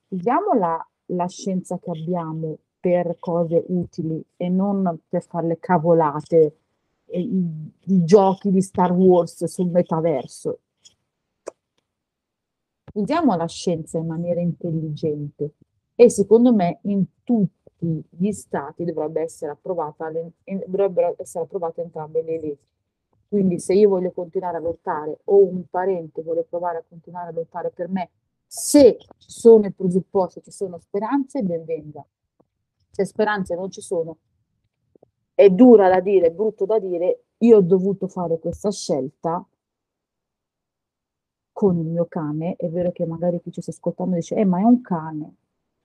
Usiamo 0.08 0.54
la, 0.54 0.88
la 1.08 1.28
scienza 1.28 1.78
che 1.80 1.92
abbiamo 1.92 2.60
per 2.80 3.18
cose 3.20 3.64
utili 3.68 4.24
e 4.38 4.50
non 4.50 5.00
per 5.08 5.24
fare 5.24 5.48
le 5.48 5.60
cavolate 5.60 6.56
e 7.06 7.20
i, 7.20 7.72
i 7.86 8.04
giochi 8.04 8.52
di 8.52 8.62
Star 8.62 8.92
Wars 8.92 9.44
sul 9.46 9.70
metaverso. 9.70 10.60
Usiamo 12.94 13.36
la 13.36 13.48
scienza 13.48 13.98
in 13.98 14.08
maniera 14.08 14.40
intelligente 14.40 15.54
e 15.96 16.10
secondo 16.10 16.54
me 16.54 16.80
in 16.84 17.04
tutti 17.24 18.04
gli 18.10 18.32
stati 18.32 18.84
dovrebbe 18.84 19.22
essere 19.22 19.52
approvata 19.52 20.10
le, 20.10 20.32
dovrebbero 20.66 21.16
essere 21.18 21.44
approvate 21.44 21.82
entrambe 21.82 22.24
le 22.24 22.40
leggi. 22.40 22.68
Quindi 23.28 23.60
se 23.60 23.74
io 23.74 23.90
voglio 23.90 24.12
continuare 24.12 24.58
a 24.58 24.62
lottare 24.62 25.20
o 25.26 25.46
un 25.46 25.64
parente 25.70 26.24
vuole 26.24 26.44
provare 26.44 26.80
a 26.80 26.84
continuare 26.88 27.30
a 27.30 27.34
lottare 27.34 27.70
per 27.70 27.88
me, 27.88 28.10
se 28.48 28.98
ci 28.98 29.30
sono 29.30 29.68
i 29.68 29.72
presupposti, 29.72 30.42
ci 30.42 30.50
sono 30.50 30.80
speranze, 30.80 31.44
ben 31.44 31.64
venga 31.64 32.04
se 33.00 33.06
speranze 33.06 33.56
non 33.56 33.72
ci 33.72 33.82
sono, 33.82 34.18
è 35.34 35.50
dura 35.50 35.88
da 35.88 36.02
dire, 36.02 36.28
è 36.28 36.32
brutto 36.32 36.66
da 36.66 36.80
dire, 36.80 37.24
io 37.38 37.58
ho 37.58 37.62
dovuto 37.62 38.08
fare 38.08 38.40
questa 38.40 38.72
scelta 38.72 39.46
con 41.54 41.78
il 41.78 41.86
mio 41.86 42.06
cane, 42.08 42.56
è 42.58 42.68
vero 42.70 42.92
che 42.92 43.06
magari 43.06 43.40
chi 43.42 43.52
ci 43.52 43.62
sta 43.62 43.72
ascoltando 43.72 44.16
dice, 44.16 44.36
eh 44.36 44.44
ma 44.44 44.60
è 44.60 44.64
un 44.64 44.82
cane, 44.82 45.36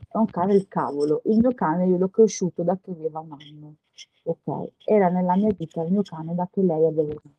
è 0.09 0.17
un 0.17 0.27
cane 0.27 0.55
il 0.55 0.67
cavolo, 0.67 1.23
il 1.27 1.39
mio 1.39 1.55
cane 1.55 1.87
io 1.87 1.99
l'ho 1.99 2.09
cresciuto 2.09 2.65
da 2.65 2.77
che 2.83 2.91
aveva 2.91 3.21
un 3.21 3.33
anno, 3.33 3.77
ok, 4.25 4.73
era 4.85 5.09
nella 5.09 5.37
mia 5.37 5.53
vita 5.57 5.83
il 5.83 5.93
mio 5.93 6.03
cane 6.03 6.35
da 6.35 6.49
che 6.51 6.63
lei 6.63 6.85
aveva 6.85 7.13
un 7.13 7.19
anno. 7.23 7.35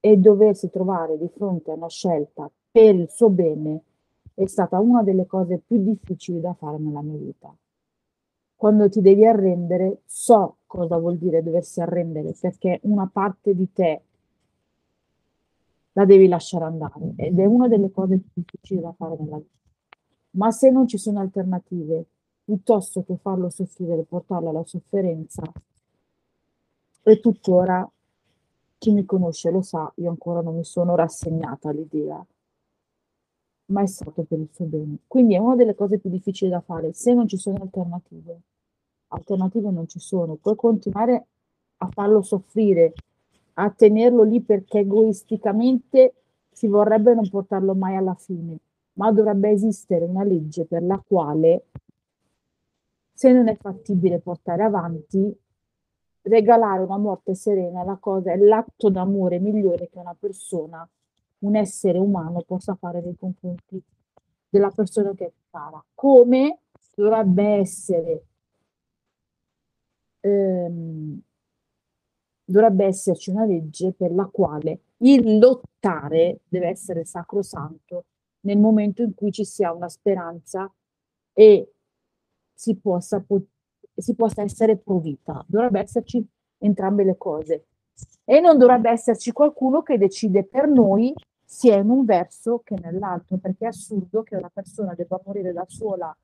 E 0.00 0.16
doversi 0.18 0.68
trovare 0.68 1.16
di 1.16 1.28
fronte 1.28 1.70
a 1.70 1.74
una 1.74 1.88
scelta 1.88 2.50
per 2.70 2.94
il 2.94 3.08
suo 3.08 3.30
bene 3.30 3.84
è 4.34 4.46
stata 4.46 4.80
una 4.80 5.02
delle 5.02 5.26
cose 5.26 5.62
più 5.64 5.82
difficili 5.82 6.40
da 6.40 6.54
fare 6.54 6.78
nella 6.78 7.02
mia 7.02 7.18
vita. 7.18 7.54
Quando 8.56 8.88
ti 8.88 9.00
devi 9.00 9.26
arrendere, 9.26 10.02
so 10.06 10.58
cosa 10.66 10.98
vuol 10.98 11.16
dire 11.18 11.42
doversi 11.42 11.80
arrendere, 11.80 12.34
perché 12.38 12.80
una 12.82 13.08
parte 13.12 13.54
di 13.54 13.72
te 13.72 14.02
la 15.92 16.04
devi 16.04 16.26
lasciare 16.26 16.64
andare 16.64 17.12
ed 17.16 17.38
è 17.38 17.44
una 17.44 17.68
delle 17.68 17.90
cose 17.90 18.18
più 18.18 18.30
difficili 18.34 18.80
da 18.80 18.92
fare 18.92 19.16
nella 19.18 19.36
vita. 19.36 19.52
Ma 20.30 20.50
se 20.50 20.70
non 20.70 20.88
ci 20.88 20.98
sono 20.98 21.20
alternative, 21.20 22.06
piuttosto 22.44 23.04
che 23.04 23.16
farlo 23.16 23.48
soffrire, 23.50 24.02
portarlo 24.02 24.48
alla 24.50 24.64
sofferenza, 24.64 25.42
e 27.06 27.20
tuttora 27.20 27.88
chi 28.78 28.92
mi 28.92 29.04
conosce 29.04 29.50
lo 29.50 29.62
sa, 29.62 29.92
io 29.96 30.10
ancora 30.10 30.40
non 30.40 30.56
mi 30.56 30.64
sono 30.64 30.96
rassegnata 30.96 31.68
all'idea, 31.68 32.24
ma 33.66 33.82
è 33.82 33.86
stato 33.86 34.22
per 34.22 34.38
il 34.38 34.48
suo 34.52 34.66
bene. 34.66 34.98
Quindi 35.06 35.34
è 35.34 35.38
una 35.38 35.56
delle 35.56 35.74
cose 35.74 35.98
più 35.98 36.10
difficili 36.10 36.50
da 36.50 36.60
fare, 36.60 36.92
se 36.92 37.14
non 37.14 37.26
ci 37.26 37.36
sono 37.36 37.58
alternative. 37.62 38.40
Alternative 39.08 39.70
non 39.70 39.86
ci 39.88 39.98
sono, 39.98 40.34
puoi 40.36 40.56
continuare 40.56 41.26
a 41.78 41.88
farlo 41.88 42.22
soffrire, 42.22 42.92
a 43.54 43.70
tenerlo 43.70 44.22
lì 44.22 44.40
perché 44.40 44.80
egoisticamente 44.80 46.14
si 46.50 46.66
vorrebbe 46.66 47.14
non 47.14 47.28
portarlo 47.28 47.74
mai 47.74 47.96
alla 47.96 48.14
fine, 48.14 48.58
ma 48.94 49.12
dovrebbe 49.12 49.50
esistere 49.50 50.04
una 50.04 50.24
legge 50.24 50.64
per 50.64 50.82
la 50.82 51.02
quale 51.06 51.66
se 53.12 53.32
non 53.32 53.48
è 53.48 53.56
fattibile 53.56 54.18
portare 54.18 54.64
avanti, 54.64 55.36
regalare 56.22 56.82
una 56.82 56.98
morte 56.98 57.34
serena 57.34 57.82
è 57.82 57.84
la 57.84 57.96
cosa, 57.96 58.32
è 58.32 58.36
l'atto 58.36 58.90
d'amore 58.90 59.38
migliore 59.38 59.88
che 59.88 59.98
una 59.98 60.16
persona, 60.18 60.86
un 61.44 61.56
essere 61.56 61.98
umano 61.98 62.42
possa 62.42 62.74
fare 62.74 63.00
nei 63.00 63.16
confronti 63.16 63.82
della 64.48 64.70
persona 64.70 65.12
che 65.14 65.26
è. 65.26 65.32
Come 65.94 66.58
dovrebbe 66.94 67.44
essere 67.44 68.24
ehm, 70.20 71.20
dovrebbe 72.44 72.84
esserci 72.86 73.30
una 73.30 73.44
legge 73.44 73.92
per 73.92 74.12
la 74.12 74.26
quale 74.26 74.80
il 74.98 75.38
lottare 75.38 76.40
deve 76.48 76.68
essere 76.68 77.04
sacrosanto 77.04 78.04
nel 78.40 78.58
momento 78.58 79.02
in 79.02 79.14
cui 79.14 79.30
ci 79.30 79.44
sia 79.44 79.72
una 79.72 79.88
speranza 79.88 80.70
e 81.32 81.72
si 82.52 82.76
possa, 82.76 83.20
po- 83.20 83.46
si 83.94 84.14
possa 84.14 84.42
essere 84.42 84.76
provvita. 84.76 85.44
Dovrebbe 85.46 85.80
esserci 85.80 86.26
entrambe 86.58 87.04
le 87.04 87.16
cose. 87.16 87.66
E 88.24 88.40
non 88.40 88.58
dovrebbe 88.58 88.90
esserci 88.90 89.32
qualcuno 89.32 89.82
che 89.82 89.98
decide 89.98 90.44
per 90.44 90.68
noi 90.68 91.14
sia 91.44 91.76
in 91.76 91.90
un 91.90 92.04
verso 92.04 92.60
che 92.64 92.76
nell'altro, 92.80 93.36
perché 93.36 93.64
è 93.64 93.68
assurdo 93.68 94.22
che 94.22 94.36
una 94.36 94.50
persona 94.52 94.94
debba 94.94 95.20
morire 95.24 95.52
da 95.52 95.64
sola 95.66 96.16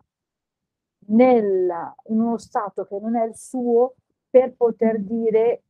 nel, 1.06 1.70
in 2.08 2.20
uno 2.20 2.38
stato 2.38 2.84
che 2.84 2.98
non 2.98 3.16
è 3.16 3.24
il 3.26 3.36
suo 3.36 3.94
per 4.28 4.54
poter 4.54 5.00
dire 5.00 5.62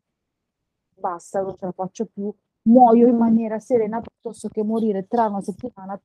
basta, 1.01 1.41
non 1.41 1.57
ce 1.57 1.65
la 1.65 1.73
faccio 1.73 2.07
più, 2.07 2.33
muoio 2.63 3.09
in 3.09 3.17
maniera 3.17 3.59
serena 3.59 4.01
piuttosto 4.01 4.49
che 4.49 4.63
morire 4.63 5.07
tra 5.09 5.27
una 5.27 5.41
settimana. 5.41 5.99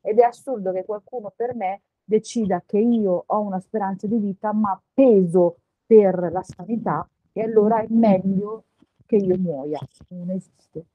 Ed 0.00 0.18
è 0.18 0.22
assurdo 0.22 0.72
che 0.72 0.84
qualcuno 0.84 1.32
per 1.34 1.54
me 1.54 1.82
decida 2.02 2.62
che 2.64 2.78
io 2.78 3.24
ho 3.26 3.40
una 3.40 3.60
speranza 3.60 4.06
di 4.06 4.18
vita, 4.18 4.52
ma 4.52 4.80
peso 4.94 5.58
per 5.84 6.30
la 6.32 6.42
sanità, 6.42 7.08
e 7.32 7.42
allora 7.42 7.80
è 7.80 7.86
meglio 7.90 8.64
che 9.04 9.16
io 9.16 9.36
muoia. 9.36 9.78
Non 10.08 10.30
esiste. 10.30 10.86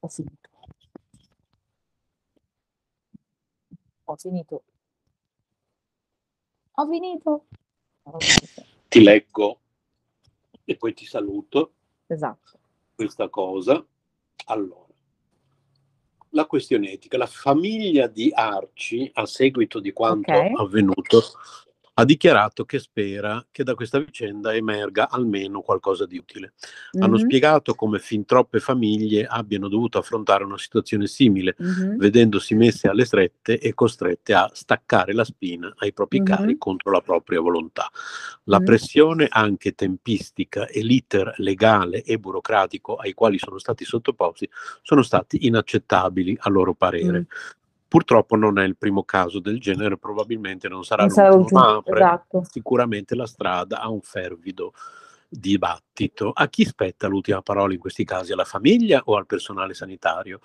Ho 0.00 0.08
finito. 0.08 0.48
Ho 4.04 4.16
finito. 4.16 4.64
Ho 8.02 8.18
finito. 8.18 8.64
Ti 8.88 9.02
leggo 9.02 9.60
e 10.64 10.76
poi 10.76 10.94
ti 10.94 11.04
saluto 11.04 11.74
Esatto. 12.06 12.58
questa 12.94 13.28
cosa. 13.28 13.84
Allora, 14.46 14.86
la 16.30 16.46
questione 16.46 16.92
etica, 16.92 17.18
la 17.18 17.26
famiglia 17.26 18.06
di 18.06 18.30
Arci, 18.32 19.10
a 19.14 19.26
seguito 19.26 19.80
di 19.80 19.92
quanto 19.92 20.32
Ok. 20.32 20.58
avvenuto, 20.58 21.22
ha 21.94 22.04
dichiarato 22.04 22.64
che 22.64 22.78
spera 22.78 23.44
che 23.50 23.62
da 23.64 23.74
questa 23.74 23.98
vicenda 23.98 24.54
emerga 24.54 25.08
almeno 25.10 25.60
qualcosa 25.60 26.06
di 26.06 26.16
utile. 26.18 26.54
Hanno 26.98 27.16
Mhm, 27.16 27.20
spiegato 27.24 27.74
come 27.74 27.98
fin 27.98 28.24
troppe 28.24 28.58
famiglie 28.60 29.26
abbiano 29.26 29.68
dovuto 29.68 29.98
affrontare 29.98 30.44
una 30.44 30.56
situazione 30.58 31.06
simile, 31.06 31.56
mhm, 31.58 31.96
vedendosi 31.98 32.54
messe 32.54 32.88
alle 32.88 33.04
strette 33.04 33.58
e 33.58 33.74
costrette 33.74 34.32
a 34.34 34.50
staccare 34.52 35.12
la 35.12 35.24
spina 35.24 35.72
ai 35.78 35.92
propri 35.92 36.18
Mhm. 36.20 36.24
cari 36.24 36.56
contro 36.58 36.90
la 36.90 37.00
propria 37.00 37.40
volontà. 37.40 37.90
La 38.44 38.60
pressione 38.60 39.26
anche 39.30 39.74
tempistica 39.74 40.66
e 40.66 40.82
l'iter 40.82 41.34
legale 41.38 42.02
e 42.02 42.18
burocratico 42.18 42.96
ai 42.96 43.12
quali 43.12 43.38
sono 43.38 43.58
stati 43.58 43.84
sottoposti 43.84 44.48
sono 44.82 45.02
stati 45.02 45.46
inaccettabili 45.46 46.36
a 46.40 46.48
loro 46.50 46.74
parere. 46.74 47.26
Purtroppo 47.90 48.36
non 48.36 48.60
è 48.60 48.64
il 48.64 48.76
primo 48.76 49.02
caso 49.02 49.40
del 49.40 49.58
genere, 49.58 49.98
probabilmente 49.98 50.68
non 50.68 50.84
sarà 50.84 51.02
Non 51.02 51.10
sarà 51.10 51.34
l'ultimo, 51.34 51.58
ma 51.58 51.72
l'ultimo, 51.72 51.96
apre 51.96 52.04
esatto. 52.04 52.42
sicuramente 52.48 53.16
la 53.16 53.26
strada 53.26 53.80
a 53.80 53.88
un 53.90 54.00
fervido 54.00 54.74
dibattito. 55.28 55.89
A 56.32 56.48
chi 56.48 56.64
spetta 56.64 57.08
l'ultima 57.08 57.42
parola 57.42 57.74
in 57.74 57.78
questi 57.78 58.04
casi? 58.04 58.32
Alla 58.32 58.44
famiglia 58.44 59.02
o 59.04 59.16
al 59.16 59.26
personale 59.26 59.74
sanitario? 59.74 60.40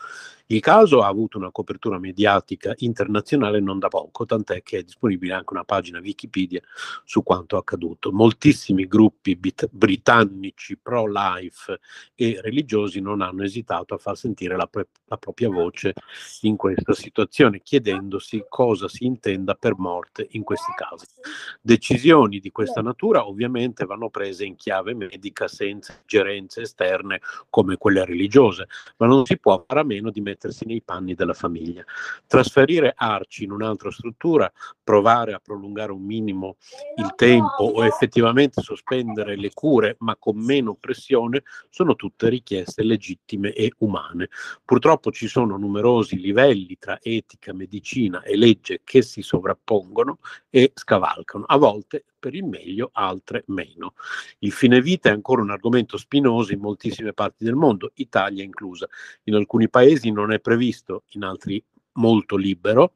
Il 0.47 0.59
caso 0.59 1.01
ha 1.01 1.07
avuto 1.07 1.37
una 1.37 1.49
copertura 1.49 1.97
mediatica 1.97 2.73
internazionale 2.77 3.59
non 3.61 3.79
da 3.79 3.87
poco, 3.87 4.25
tant'è 4.25 4.61
che 4.61 4.79
è 4.79 4.83
disponibile 4.83 5.33
anche 5.33 5.53
una 5.53 5.63
pagina 5.63 5.99
Wikipedia 5.99 6.61
su 7.03 7.23
quanto 7.23 7.57
accaduto. 7.57 8.11
Moltissimi 8.11 8.85
gruppi 8.85 9.35
bit- 9.37 9.69
britannici 9.71 10.77
pro-life 10.77 11.79
e 12.13 12.39
religiosi 12.41 12.99
non 12.99 13.21
hanno 13.21 13.43
esitato 13.43 13.93
a 13.93 13.97
far 13.97 14.17
sentire 14.17 14.55
la, 14.55 14.67
pre- 14.67 14.89
la 15.05 15.17
propria 15.17 15.49
voce 15.49 15.93
in 16.41 16.57
questa 16.57 16.93
situazione, 16.93 17.61
chiedendosi 17.61 18.45
cosa 18.49 18.87
si 18.87 19.05
intenda 19.05 19.55
per 19.55 19.77
morte 19.77 20.27
in 20.31 20.43
questi 20.43 20.73
casi. 20.75 21.05
Decisioni 21.61 22.39
di 22.39 22.51
questa 22.51 22.81
natura 22.81 23.27
ovviamente 23.27 23.85
vanno 23.85 24.09
prese 24.09 24.45
in 24.45 24.55
chiave 24.55 24.93
medica 24.93 25.44
senza 25.47 25.93
ingerenze 25.99 26.61
esterne 26.61 27.21
come 27.49 27.77
quelle 27.77 28.05
religiose, 28.05 28.67
ma 28.97 29.07
non 29.07 29.25
si 29.25 29.39
può 29.39 29.63
fare 29.67 29.81
a 29.81 29.83
meno 29.83 30.09
di 30.09 30.21
mettersi 30.21 30.65
nei 30.65 30.81
panni 30.81 31.13
della 31.13 31.33
famiglia. 31.33 31.83
Trasferire 32.27 32.93
Arci 32.95 33.43
in 33.43 33.51
un'altra 33.51 33.91
struttura, 33.91 34.51
provare 34.83 35.33
a 35.33 35.39
prolungare 35.39 35.91
un 35.91 36.03
minimo 36.03 36.57
il 36.97 37.13
tempo 37.15 37.63
o 37.63 37.85
effettivamente 37.85 38.61
sospendere 38.61 39.35
le 39.35 39.51
cure, 39.53 39.95
ma 39.99 40.15
con 40.15 40.37
meno 40.37 40.75
pressione, 40.75 41.43
sono 41.69 41.95
tutte 41.95 42.29
richieste 42.29 42.83
legittime 42.83 43.53
e 43.53 43.73
umane. 43.79 44.29
Purtroppo 44.63 45.11
ci 45.11 45.27
sono 45.27 45.57
numerosi 45.57 46.19
livelli 46.19 46.77
tra 46.79 46.99
etica, 47.01 47.53
medicina 47.53 48.21
e 48.23 48.35
legge 48.35 48.81
che 48.83 49.01
si 49.01 49.21
sovrappongono 49.21 50.19
e 50.49 50.71
scavalcano, 50.73 51.45
a 51.47 51.57
volte 51.57 52.05
per 52.25 52.33
il 52.33 52.43
meglio, 52.43 52.89
altre 52.91 53.43
meno. 53.49 53.93
Il 54.39 54.51
fine 54.51 54.81
vita 54.81 55.09
è 55.09 55.11
ancora 55.11 55.43
un 55.43 55.51
argomento 55.51 55.95
spinoso 55.95 56.53
in 56.53 56.59
moltissime 56.59 57.13
parti 57.13 57.43
del 57.43 57.53
mondo, 57.53 57.91
Italia 57.95 58.43
inclusa. 58.43 58.89
In 59.25 59.35
alcuni 59.35 59.69
paesi 59.69 60.09
non 60.09 60.31
è 60.31 60.39
previsto, 60.39 61.03
in 61.09 61.23
altri 61.23 61.63
molto 61.93 62.35
libero. 62.35 62.93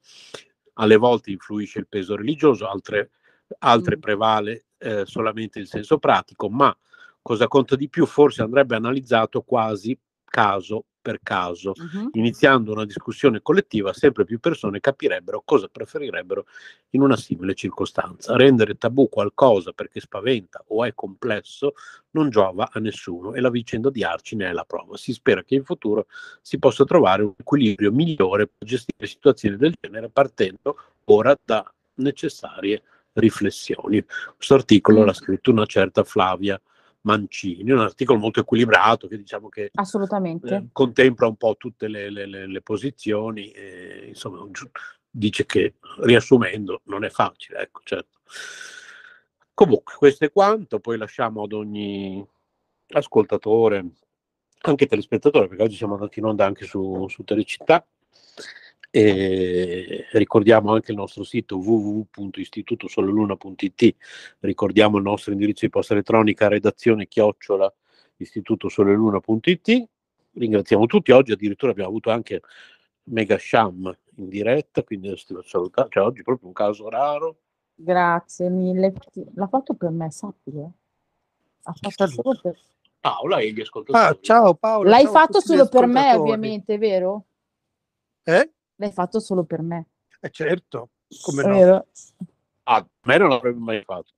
Alle 0.74 0.96
volte 0.96 1.30
influisce 1.30 1.78
il 1.78 1.88
peso 1.88 2.16
religioso, 2.16 2.68
altre, 2.68 3.12
altre 3.60 3.98
Mm. 3.98 4.00
prevale 4.00 4.66
eh, 4.80 5.06
solamente 5.06 5.60
il 5.60 5.68
senso 5.68 6.00
pratico, 6.00 6.50
ma 6.50 6.76
cosa 7.22 7.48
conta 7.48 7.76
di 7.76 7.88
più 7.88 8.08
forse 8.08 8.42
andrebbe 8.42 8.76
analizzato 8.76 9.44
quasi 9.44 9.96
caso 10.26 10.86
per 11.10 11.20
caso. 11.24 11.74
Mhm. 11.76 12.10
Iniziando 12.14 12.72
una 12.72 12.86
discussione 12.86 13.42
collettiva, 13.42 13.94
sempre 13.94 14.26
più 14.26 14.40
persone 14.40 14.80
capirebbero 14.80 15.42
cosa 15.44 15.68
preferirebbero 15.68 16.46
in 16.92 17.02
una 17.02 17.18
simile 17.18 17.56
circostanza. 17.56 18.36
Rendere 18.36 18.78
tabù 18.78 19.10
qualcosa 19.10 19.72
perché 19.72 20.00
spaventa 20.00 20.64
o 20.68 20.86
è 20.86 20.94
complesso 20.94 21.74
non 22.12 22.30
giova 22.30 22.70
a 22.72 22.80
nessuno 22.80 23.34
e 23.34 23.42
la 23.42 23.50
vicenda 23.50 23.90
di 23.90 24.04
Arci 24.04 24.36
ne 24.36 24.50
è 24.50 24.52
la 24.52 24.66
prova. 24.66 24.98
Si 24.98 25.12
spera 25.14 25.44
che 25.44 25.56
in 25.56 25.64
futuro 25.64 26.06
si 26.42 26.60
possa 26.60 26.86
trovare 26.86 27.24
un 27.24 27.34
equilibrio 27.36 27.92
migliore 27.92 28.48
per 28.48 28.68
gestire 28.68 29.08
situazioni 29.08 29.58
del 29.58 29.74
genere 29.80 30.10
partendo 30.10 30.78
ora 31.06 31.36
da 31.44 31.66
necessarie 31.96 32.84
riflessioni. 33.14 34.04
Questo 34.36 34.54
articolo 34.54 35.04
l'ha 35.04 35.14
scritto 35.14 35.50
una 35.50 35.66
certa 35.66 36.04
Flavia 36.04 36.60
Mancini, 37.02 37.72
un 37.72 37.80
articolo 37.80 38.20
molto 38.20 38.42
equilibrato 38.42 39.08
che 39.08 39.18
diciamo 39.18 39.50
che 39.50 39.70
eh, 40.56 40.68
contempla 40.72 41.28
un 41.28 41.36
po' 41.36 41.56
tutte 41.58 41.88
le, 41.88 42.10
le- 42.10 42.26
le- 42.26 42.48
le 42.48 42.62
posizioni, 42.62 43.50
e, 43.52 44.06
insomma, 44.10 44.46
dice 45.10 45.46
che 45.46 45.76
riassumendo 46.02 46.82
non 46.86 47.04
è 47.04 47.10
facile, 47.10 47.60
ecco, 47.60 47.82
certo. 47.84 48.20
Comunque, 49.54 49.96
questo 49.96 50.26
è 50.26 50.32
quanto, 50.32 50.80
poi 50.80 50.98
lasciamo 50.98 51.44
ad 51.44 51.54
ogni 51.54 52.26
ascoltatore, 52.90 53.86
anche 54.62 54.88
telespettatore, 54.88 55.48
perché 55.48 55.64
oggi 55.64 55.76
siamo 55.76 55.96
andati 55.96 56.20
in 56.20 56.26
onda 56.26 56.46
anche 56.46 56.66
su, 56.66 57.08
su 57.10 57.24
Telecittà, 57.24 57.86
e 58.92 60.06
ricordiamo 60.12 60.74
anche 60.74 60.92
il 60.92 60.98
nostro 60.98 61.24
sito 61.24 61.58
www.istitutosoleluna.it 61.58 63.96
ricordiamo 64.40 64.98
il 64.98 65.04
nostro 65.04 65.32
indirizzo 65.32 65.66
di 65.66 65.72
posta 65.72 65.94
elettronica 65.94 66.48
redazione 66.48 67.08
chiocciola 67.08 67.72
istitutosoleluna.it 68.18 69.88
ringraziamo 70.34 70.88
tutti 70.88 71.12
oggi 71.12 71.32
addirittura 71.32 71.72
abbiamo 71.72 71.90
avuto 71.90 72.10
anche 72.10 72.42
Mega 73.10 73.38
Sham 73.38 73.96
in 74.16 74.30
diretta, 74.30 74.84
quindi 74.84 75.14
salutare. 75.46 75.90
Cioè, 75.90 76.04
oggi 76.04 76.22
è 76.22 76.24
proprio 76.24 76.48
un 76.48 76.54
caso 76.54 76.90
raro. 76.90 77.38
Grazie 77.74 78.50
mille. 78.50 78.94
L'ha 79.34 79.48
fatto 79.48 79.74
per 79.74 79.90
me, 79.90 80.12
sappilo. 80.12 80.74
Ha 81.64 81.74
fatto 81.74 82.08
solo 82.08 82.40
per... 82.42 82.58
Paola 83.00 83.40
e 83.40 83.52
gli 83.52 83.62
ascoltatori. 83.62 84.06
Ah, 84.06 84.18
ciao 84.20 84.54
Paola. 84.56 84.90
L'hai 84.90 85.04
ciao 85.04 85.14
fatto 85.14 85.40
solo 85.40 85.68
per 85.68 85.88
me, 85.88 86.16
ovviamente, 86.16 86.78
vero? 86.78 87.26
Eh? 88.24 88.52
L'hai 88.80 88.92
fatto 88.92 89.20
solo 89.20 89.44
per 89.44 89.62
me. 89.62 89.88
Eh, 90.22 90.30
certo, 90.30 90.92
come 91.22 91.44
no. 91.44 91.54
Vero? 91.54 91.88
Ah, 92.64 92.86
me 93.04 93.18
non 93.18 93.30
l'avrebbe 93.30 93.60
mai 93.60 93.84
fatto. 93.84 94.14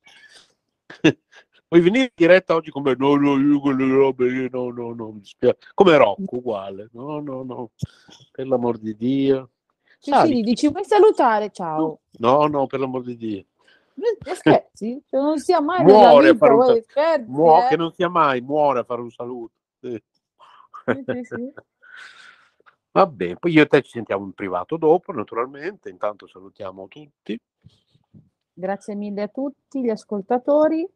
Puoi 1.67 1.81
venire 1.81 2.03
in 2.03 2.11
diretta 2.13 2.53
oggi 2.53 2.69
come 2.69 2.93
no, 2.95 3.15
no, 3.15 3.39
io 3.39 3.59
quelle 3.59 3.87
robe, 3.87 4.27
io 4.27 4.49
no, 4.51 4.69
no, 4.69 4.93
no, 4.93 5.11
mi 5.13 5.21
dispiace. 5.21 5.57
Come 5.73 5.97
Rocco, 5.97 6.35
uguale. 6.35 6.89
No, 6.91 7.19
no, 7.21 7.43
no, 7.43 7.71
per 8.31 8.45
l'amor 8.45 8.77
di 8.77 8.95
Dio. 8.95 9.51
Sì, 9.97 10.11
Sali. 10.11 10.35
sì, 10.35 10.41
dici 10.41 10.67
vuoi 10.69 10.83
salutare? 10.83 11.49
Ciao. 11.49 12.01
No, 12.19 12.45
no, 12.45 12.67
per 12.67 12.81
l'amor 12.81 13.03
di 13.03 13.15
Dio. 13.15 13.45
Non 13.95 14.35
scherzi? 14.35 15.01
Cioè, 15.07 15.19
non 15.19 15.39
sia 15.39 15.59
mai 15.59 15.83
Muore 15.83 16.33
vita, 16.33 16.45
fare 16.45 16.53
un 16.53 16.81
scherzi, 16.83 17.31
Muo- 17.31 17.63
eh? 17.63 17.67
Che 17.67 17.75
non 17.77 17.93
sia 17.93 18.09
mai, 18.09 18.41
muore 18.41 18.79
a 18.79 18.83
fare 18.83 19.01
un 19.01 19.11
saluto. 19.11 19.53
Sì. 19.79 20.03
Sì, 20.85 21.23
sì, 21.23 21.53
sì. 22.91 22.97
Vabbè, 22.99 23.35
poi 23.35 23.51
io 23.53 23.63
e 23.63 23.67
te 23.67 23.81
ci 23.81 23.91
sentiamo 23.91 24.25
in 24.25 24.33
privato 24.33 24.77
dopo, 24.77 25.11
naturalmente. 25.11 25.89
Intanto 25.89 26.27
salutiamo 26.27 26.87
tutti. 26.87 27.39
Grazie 28.53 28.95
mille 28.95 29.23
a 29.23 29.27
tutti 29.27 29.81
gli 29.81 29.89
ascoltatori 29.89 30.87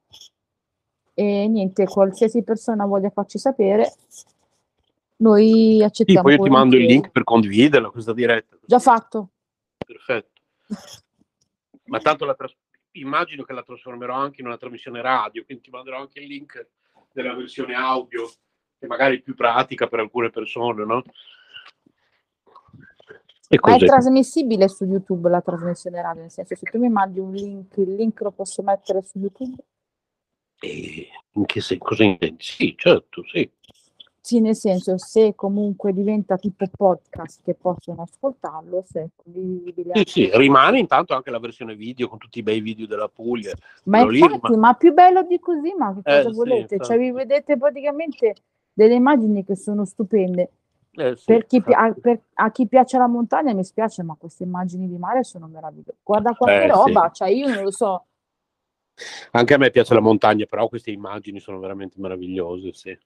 e 1.13 1.47
niente, 1.47 1.85
qualsiasi 1.85 2.43
persona 2.43 2.85
voglia 2.85 3.09
farci 3.09 3.39
sapere, 3.39 3.93
noi 5.17 5.77
Sì, 5.77 5.83
accettiamo. 5.83 6.21
poi 6.23 6.33
io 6.35 6.43
ti 6.43 6.49
mando 6.49 6.75
il 6.75 6.81
volentieri. 6.81 6.93
link 7.01 7.11
per 7.11 7.23
condividerla 7.23 7.89
questa 7.89 8.13
diretta. 8.13 8.57
Già 8.65 8.79
fatto. 8.79 9.29
Perfetto. 9.77 10.41
Ma 11.85 11.99
tanto 11.99 12.25
la 12.25 12.35
tras- 12.35 12.55
immagino 12.91 13.43
che 13.43 13.53
la 13.53 13.63
trasformerò 13.63 14.13
anche 14.13 14.41
in 14.41 14.47
una 14.47 14.57
trasmissione 14.57 15.01
radio, 15.01 15.45
quindi 15.45 15.63
ti 15.63 15.69
manderò 15.69 15.99
anche 16.01 16.19
il 16.19 16.27
link 16.27 16.67
della 17.13 17.33
versione 17.33 17.73
audio, 17.75 18.29
che 18.77 18.87
magari 18.87 19.17
è 19.19 19.21
più 19.21 19.35
pratica 19.35 19.87
per 19.87 19.99
alcune 19.99 20.29
persone, 20.29 20.83
no? 20.83 21.01
Ma 23.61 23.75
è 23.75 23.77
trasmissibile 23.85 24.67
su 24.67 24.85
YouTube 24.85 25.29
la 25.29 25.41
trasmissione 25.41 26.01
radio, 26.01 26.21
nel 26.21 26.31
senso 26.31 26.55
se 26.55 26.65
tu 26.69 26.79
mi 26.79 26.89
mandi 26.89 27.19
un 27.19 27.31
link, 27.31 27.77
il 27.77 27.93
link 27.93 28.19
lo 28.21 28.31
posso 28.31 28.63
mettere 28.63 29.03
su 29.03 29.19
YouTube? 29.19 29.63
E 30.59 31.07
in 31.33 31.45
che 31.45 31.61
sen- 31.61 31.77
cosa 31.77 32.03
intendi? 32.03 32.41
Sì, 32.43 32.73
certo, 32.77 33.23
sì. 33.25 33.49
Sì, 34.19 34.39
nel 34.39 34.55
senso 34.55 34.97
se 34.97 35.35
comunque 35.35 35.93
diventa 35.93 36.37
tipo 36.37 36.65
podcast 36.75 37.41
che 37.43 37.53
possono 37.53 38.01
ascoltarlo, 38.01 38.83
se 38.89 39.01
è 39.01 39.07
condivisibile 39.15 39.91
Sì, 39.93 40.03
sì, 40.07 40.29
rimane 40.33 40.79
intanto 40.79 41.13
anche 41.13 41.29
la 41.29 41.37
versione 41.37 41.75
video 41.75 42.07
con 42.09 42.17
tutti 42.17 42.39
i 42.39 42.43
bei 42.43 42.59
video 42.59 42.87
della 42.87 43.07
Puglia. 43.07 43.53
Ma 43.83 43.99
quello 43.99 44.11
lì 44.11 44.19
infatti, 44.21 44.41
rimane- 44.41 44.57
ma 44.57 44.73
più 44.73 44.93
bello 44.93 45.21
di 45.21 45.37
così, 45.39 45.71
ma 45.77 45.93
che 45.93 45.99
Eh, 46.11 46.23
cosa 46.23 46.29
sì, 46.29 46.35
volete? 46.35 46.79
Cioè, 46.79 46.97
vi 46.97 47.05
infatti. 47.07 47.27
vedete 47.27 47.57
praticamente 47.57 48.35
delle 48.73 48.95
immagini 48.95 49.45
che 49.45 49.55
sono 49.55 49.85
stupende. 49.85 50.49
Eh, 50.97 51.15
sì, 51.15 51.25
Per 51.25 51.45
chi 51.45 51.61
a, 51.65 51.93
per- 51.99 52.21
a 52.35 52.51
chi 52.51 52.67
piace 52.67 52.97
la 52.97 53.07
montagna 53.07 53.53
mi 53.53 53.63
spiace, 53.63 54.03
ma 54.03 54.15
queste 54.17 54.43
immagini 54.43 54.87
di 54.87 54.97
mare 54.97 55.23
sono 55.23 55.47
meravigliose. 55.47 55.97
Guarda 56.03 56.33
qua 56.33 56.47
che 56.47 56.63
Eh, 56.63 56.67
roba, 56.67 57.07
sì. 57.07 57.13
cioè 57.15 57.29
io 57.29 57.47
non 57.53 57.63
lo 57.63 57.71
so. 57.71 58.05
Anche 59.31 59.53
a 59.53 59.57
me 59.57 59.71
piace 59.71 59.93
la 59.93 59.99
montagna, 59.99 60.45
però 60.45 60.69
queste 60.69 60.91
immagini 60.91 61.39
sono 61.39 61.59
veramente 61.59 61.99
meravigliose, 61.99 62.71
sì. 62.73 62.97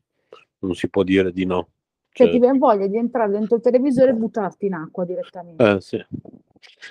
Non 0.59 0.75
si 0.75 0.89
può 0.89 1.03
dire 1.03 1.31
di 1.31 1.45
no. 1.45 1.69
Cioè, 2.11 2.27
Cioè, 2.27 2.29
ti 2.35 2.39
viene 2.39 2.57
voglia 2.57 2.85
di 2.87 2.97
entrare 2.97 3.31
dentro 3.31 3.55
il 3.55 3.61
televisore 3.61 4.11
e 4.11 4.13
buttarti 4.13 4.65
in 4.67 4.73
acqua 4.73 5.05
direttamente. 5.05 5.63
eh, 5.63 5.81
sì. 5.81 6.05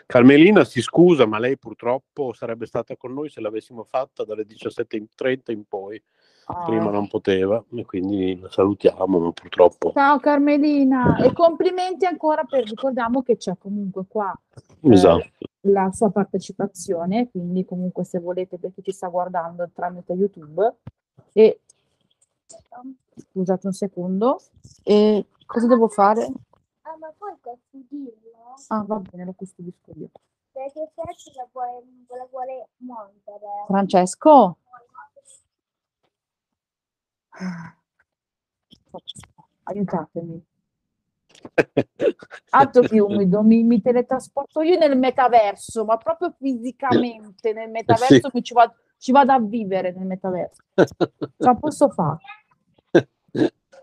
Carmelina 0.06 0.64
si 0.64 0.80
scusa, 0.80 1.26
ma 1.26 1.38
lei 1.38 1.58
purtroppo 1.58 2.32
sarebbe 2.32 2.66
stata 2.66 2.96
con 2.96 3.12
noi 3.12 3.28
se 3.28 3.40
l'avessimo 3.40 3.84
fatta 3.84 4.24
dalle 4.24 4.44
17.30 4.46 5.52
in 5.52 5.64
poi. 5.64 6.02
Ah, 6.50 6.64
Prima 6.64 6.88
eh. 6.88 6.92
non 6.92 7.08
poteva, 7.08 7.62
e 7.74 7.84
quindi 7.84 8.38
la 8.40 8.48
salutiamo, 8.50 9.18
ma 9.18 9.30
purtroppo. 9.32 9.92
Ciao 9.92 10.18
Carmelina 10.18 11.18
e 11.18 11.34
complimenti 11.34 12.06
ancora 12.06 12.44
per 12.44 12.64
ricordiamo 12.64 13.22
che 13.22 13.36
c'è 13.36 13.54
comunque 13.58 14.04
qua 14.08 14.34
eh, 14.80 14.92
Esatto. 14.92 15.28
la 15.62 15.90
sua 15.92 16.10
partecipazione, 16.10 17.28
quindi 17.28 17.66
comunque 17.66 18.04
se 18.04 18.18
volete 18.18 18.56
per 18.58 18.72
chi 18.72 18.82
ci 18.82 18.92
sta 18.92 19.08
guardando 19.08 19.68
tramite 19.74 20.14
YouTube 20.14 20.76
e 21.34 21.60
scusate 23.14 23.66
un 23.66 23.72
secondo 23.74 24.40
e 24.84 25.26
cosa 25.44 25.66
devo 25.66 25.88
fare? 25.88 26.22
Ah, 26.80 26.96
ma 26.98 27.12
poi 27.18 27.34
custodirlo? 27.42 28.54
Ah, 28.68 28.84
va 28.86 29.00
bene, 29.00 29.26
lo 29.26 29.34
custodisco 29.36 29.90
io. 29.96 30.08
Perché 30.50 30.90
Sergio 30.94 31.30
la 31.36 31.46
vuole, 31.52 31.84
la 32.08 32.26
vuole 32.30 32.68
montere. 32.78 33.46
Francesco? 33.66 34.56
Aiutatemi. 39.65 40.44
Altro 42.51 42.82
che 42.82 43.01
umido, 43.01 43.43
mi, 43.43 43.62
mi 43.62 43.81
teletrasporto 43.81 44.62
io 44.62 44.78
nel 44.78 44.97
metaverso, 44.97 45.85
ma 45.85 45.97
proprio 45.97 46.35
fisicamente 46.39 47.52
nel 47.52 47.70
metaverso 47.70 48.31
mi 48.32 48.43
ci, 48.43 48.55
va- 48.55 48.73
ci 48.97 49.12
vado 49.12 49.32
a 49.32 49.39
vivere 49.40 49.93
nel 49.93 50.06
metaverso. 50.06 50.62
Ce 50.74 50.86
la 51.36 51.55
posso 51.55 51.90
fare. 51.90 52.19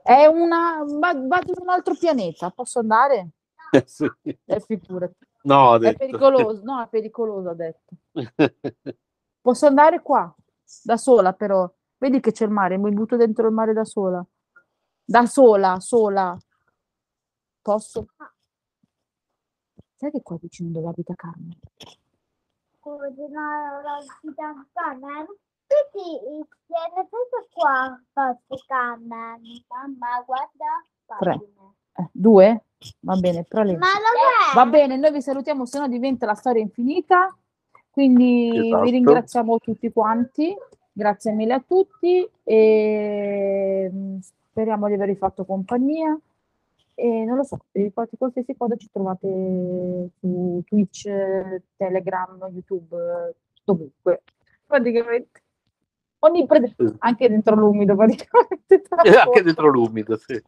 È 0.02 0.26
una... 0.26 0.84
va- 0.86 1.14
Vado 1.14 1.52
in 1.52 1.62
un 1.62 1.70
altro 1.70 1.96
pianeta, 1.96 2.50
posso 2.50 2.80
andare? 2.80 3.30
Sì. 3.86 4.10
Eh, 4.24 4.60
figurati. 4.60 5.14
No, 5.44 5.76
È 5.76 5.96
pericoloso, 5.96 6.62
no, 6.64 6.82
è 6.82 6.88
pericoloso, 6.88 7.50
ha 7.50 7.54
detto. 7.54 7.96
Posso 9.42 9.68
andare 9.68 10.02
qua, 10.02 10.34
da 10.84 10.98
sola 10.98 11.34
però. 11.34 11.72
Vedi 11.98 12.20
che 12.20 12.32
c'è 12.32 12.46
il 12.46 12.52
mare, 12.52 12.78
mi 12.78 12.92
butto 12.92 13.16
dentro 13.16 13.48
il 13.48 13.54
mare 13.54 13.74
da 13.74 13.86
sola. 13.86 14.26
Da 15.04 15.26
sola, 15.26 15.80
sola. 15.80 16.38
Posso? 17.62 18.08
Sai 19.96 20.12
che 20.12 20.22
qua 20.22 20.38
vicino 20.40 20.72
dove 20.72 20.90
abita 20.90 21.14
Carmen? 21.16 21.58
La 22.84 24.00
fidanzata. 24.20 25.26
Sì, 25.68 26.46
c'è 26.68 26.94
nel 26.96 27.08
senso 27.10 27.48
qua, 27.52 28.00
posto 28.14 28.64
Carmen. 28.68 29.42
Mamma, 29.68 30.22
guarda. 30.26 30.84
Tre. 31.20 31.40
Eh, 31.98 32.10
due? 32.12 32.66
Va 33.00 33.16
bene, 33.16 33.44
però 33.44 33.64
le... 33.64 33.78
Ma 33.78 33.88
dov'è? 33.88 34.54
Va 34.54 34.66
bene, 34.66 34.98
noi 34.98 35.12
vi 35.12 35.22
salutiamo, 35.22 35.66
se 35.66 35.80
no 35.80 35.88
diventa 35.88 36.26
la 36.26 36.36
storia 36.36 36.62
infinita. 36.62 37.36
Quindi 37.90 38.68
Esatto. 38.68 38.84
vi 38.84 38.92
ringraziamo 38.92 39.58
tutti 39.60 39.92
quanti. 39.92 40.56
Grazie 40.98 41.34
mille 41.34 41.56
a 41.56 41.60
tutti 41.60 42.26
e 42.46 43.92
mm, 43.92 44.18
speriamo 44.20 44.88
di 44.88 44.94
avervi 44.94 45.18
fatto 45.18 45.44
compagnia. 45.44 46.18
E 46.94 47.26
non 47.26 47.36
lo 47.36 47.44
so, 47.44 47.60
fate 47.92 48.16
qualsiasi 48.18 48.56
cosa 48.56 48.78
ci 48.78 48.90
trovate 48.90 49.28
su 50.18 50.62
Twitch, 50.64 51.10
Telegram, 51.76 52.48
YouTube, 52.50 52.96
dovunque. 53.66 54.24
Praticamente. 54.66 55.42
Onnipre- 56.20 56.74
anche 57.00 57.28
dentro 57.28 57.56
l'umido, 57.58 57.98
praticamente. 57.98 58.82
anche 59.20 59.44
dentro 59.44 59.68
l'umido, 59.68 60.16
sì. 60.16 60.42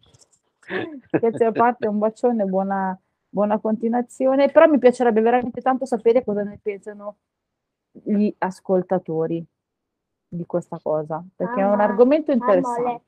Scherzi 1.08 1.44
a 1.44 1.52
parte, 1.52 1.88
un 1.88 1.98
bacione, 1.98 2.46
buona, 2.46 2.98
buona 3.28 3.60
continuazione. 3.60 4.50
Però 4.50 4.66
mi 4.68 4.80
piacerebbe 4.80 5.20
veramente 5.20 5.60
tanto 5.60 5.84
sapere 5.84 6.24
cosa 6.24 6.44
ne 6.44 6.58
pensano 6.64 7.18
gli 7.92 8.34
ascoltatori 8.38 9.46
di 10.28 10.46
questa 10.46 10.80
cosa, 10.82 11.24
perché 11.36 11.62
è 11.62 11.64
un 11.64 11.70
Mamma, 11.72 11.84
argomento 11.84 12.32
Mamma, 12.36 12.54
interessante. 12.54 13.06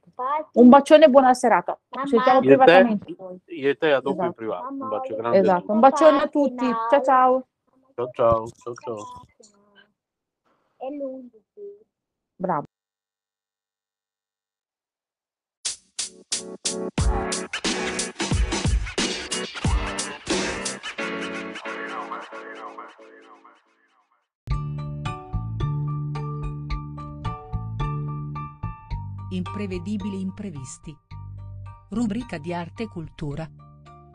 Un 0.54 0.70
bacione 0.70 1.06
e 1.06 1.10
buona 1.10 1.34
serata. 1.34 1.78
Mamma, 1.90 2.06
Ci 2.06 2.16
sentiamo 2.16 2.40
Io 2.40 2.46
e 2.46 2.50
te, 2.50 2.56
privatamente 2.56 3.16
io 3.46 3.70
e 3.70 3.76
te 3.76 3.92
a 3.92 4.00
dopo 4.00 4.16
in 4.16 4.20
Esatto. 4.20 4.34
privato. 4.34 4.68
Un 4.68 4.78
Mamma, 4.78 4.98
bacio 4.98 5.16
grande 5.16 5.38
Esatto, 5.40 5.72
un 5.72 5.80
bacione 5.80 6.22
a 6.22 6.28
tutti. 6.28 6.66
Ciao 6.90 7.02
ciao. 7.04 7.48
Ciao 7.96 8.10
ciao, 8.12 8.48
ciao 8.48 8.74
ciao. 8.74 8.96
E 10.78 10.90
l'11. 10.96 11.30
Bravo. 12.36 12.64
Imprevedibili 29.32 30.22
imprevisti. 30.22 30.92
Rubrica 31.92 32.40
di 32.40 32.52
arte 32.52 32.84
e 32.84 32.88
cultura. 32.88 33.48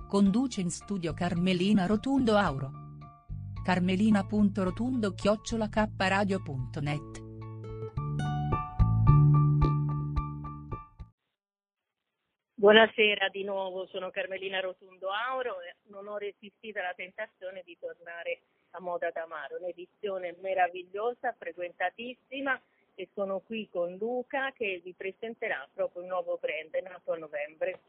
Conduce 0.08 0.60
in 0.60 0.70
studio 0.70 1.12
Carmelina 1.14 1.86
Rotundo 1.86 2.34
Auro. 2.34 2.70
carmelina.rotundo 3.62 5.14
chiocciola 5.14 5.68
kradio.net 5.68 7.22
Buonasera 12.54 13.28
di 13.28 13.44
nuovo, 13.44 13.86
sono 13.86 14.10
Carmelina 14.10 14.58
Rotundo 14.58 15.10
Auro 15.10 15.60
e 15.60 15.76
non 15.90 16.08
ho 16.08 16.16
resistito 16.16 16.80
alla 16.80 16.92
tentazione 16.96 17.62
di 17.64 17.76
tornare 17.78 18.40
a 18.70 18.80
Moda 18.80 19.10
d'Amaro, 19.12 19.58
un'edizione 19.60 20.34
meravigliosa, 20.40 21.32
frequentatissima 21.38 22.60
e 22.94 23.08
sono 23.12 23.40
qui 23.40 23.68
con 23.70 23.96
Luca 23.96 24.52
che 24.52 24.80
vi 24.82 24.92
presenterà 24.92 25.68
proprio 25.72 26.02
un 26.02 26.08
nuovo 26.08 26.38
brand 26.40 26.74
nato 26.82 27.12
a 27.12 27.16
novembre. 27.16 27.80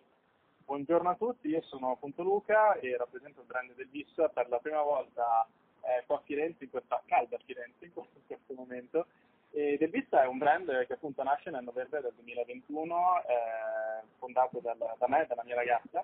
Buongiorno 0.65 1.09
a 1.09 1.15
tutti, 1.15 1.47
io 1.49 1.61
sono 1.61 1.91
appunto 1.91 2.23
Luca 2.23 2.73
e 2.79 2.97
rappresento 2.97 3.41
il 3.41 3.45
brand 3.45 3.73
del 3.75 3.87
BIS 3.87 4.13
per 4.33 4.49
la 4.49 4.57
prima 4.57 4.81
volta 4.81 5.47
eh, 5.81 6.03
qua 6.07 6.17
a 6.17 6.21
Firenze, 6.25 6.63
in 6.63 6.71
questa 6.71 7.01
calda 7.05 7.37
Firenze 7.45 7.85
in 7.85 7.93
questo, 7.93 8.17
in 8.17 8.25
questo 8.25 8.53
momento. 8.55 9.05
E 9.51 9.77
del 9.77 9.89
BIS 9.89 10.09
è 10.09 10.25
un 10.25 10.39
brand 10.39 10.85
che 10.87 10.93
appunto 10.93 11.21
nasce 11.21 11.51
nel 11.51 11.63
novembre 11.63 12.01
del 12.01 12.13
2021, 12.15 13.21
eh, 13.21 14.07
fondato 14.17 14.59
dal, 14.59 14.77
da 14.77 15.07
me 15.07 15.21
e 15.21 15.27
dalla 15.27 15.43
mia 15.43 15.55
ragazza, 15.55 16.03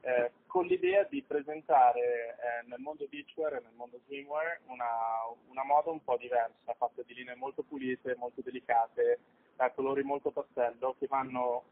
eh, 0.00 0.30
con 0.46 0.66
l'idea 0.66 1.04
di 1.04 1.22
presentare 1.22 2.00
eh, 2.00 2.66
nel 2.66 2.80
mondo 2.80 3.06
beachwear 3.08 3.54
e 3.54 3.60
nel 3.62 3.74
mondo 3.74 3.98
swimwear 4.06 4.60
una, 4.66 4.86
una, 5.48 5.64
moda 5.64 5.90
un 5.90 6.02
po' 6.02 6.16
diversa, 6.16 6.74
fatta 6.76 7.02
di 7.02 7.14
linee 7.14 7.34
molto 7.34 7.62
pulite, 7.62 8.14
molto 8.16 8.40
delicate, 8.42 9.18
da 9.56 9.70
colori 9.70 10.02
molto 10.02 10.30
pastello, 10.30 10.94
che 10.98 11.06
vanno 11.06 11.64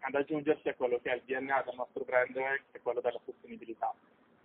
ad 0.00 0.14
aggiungersi 0.14 0.68
a 0.68 0.74
quello 0.74 0.98
che 1.00 1.10
è 1.10 1.14
il 1.14 1.22
DNA 1.24 1.62
del 1.62 1.76
nostro 1.76 2.04
brand, 2.04 2.32
che 2.32 2.78
è 2.78 2.82
quello 2.82 3.00
della 3.00 3.20
sostenibilità. 3.24 3.94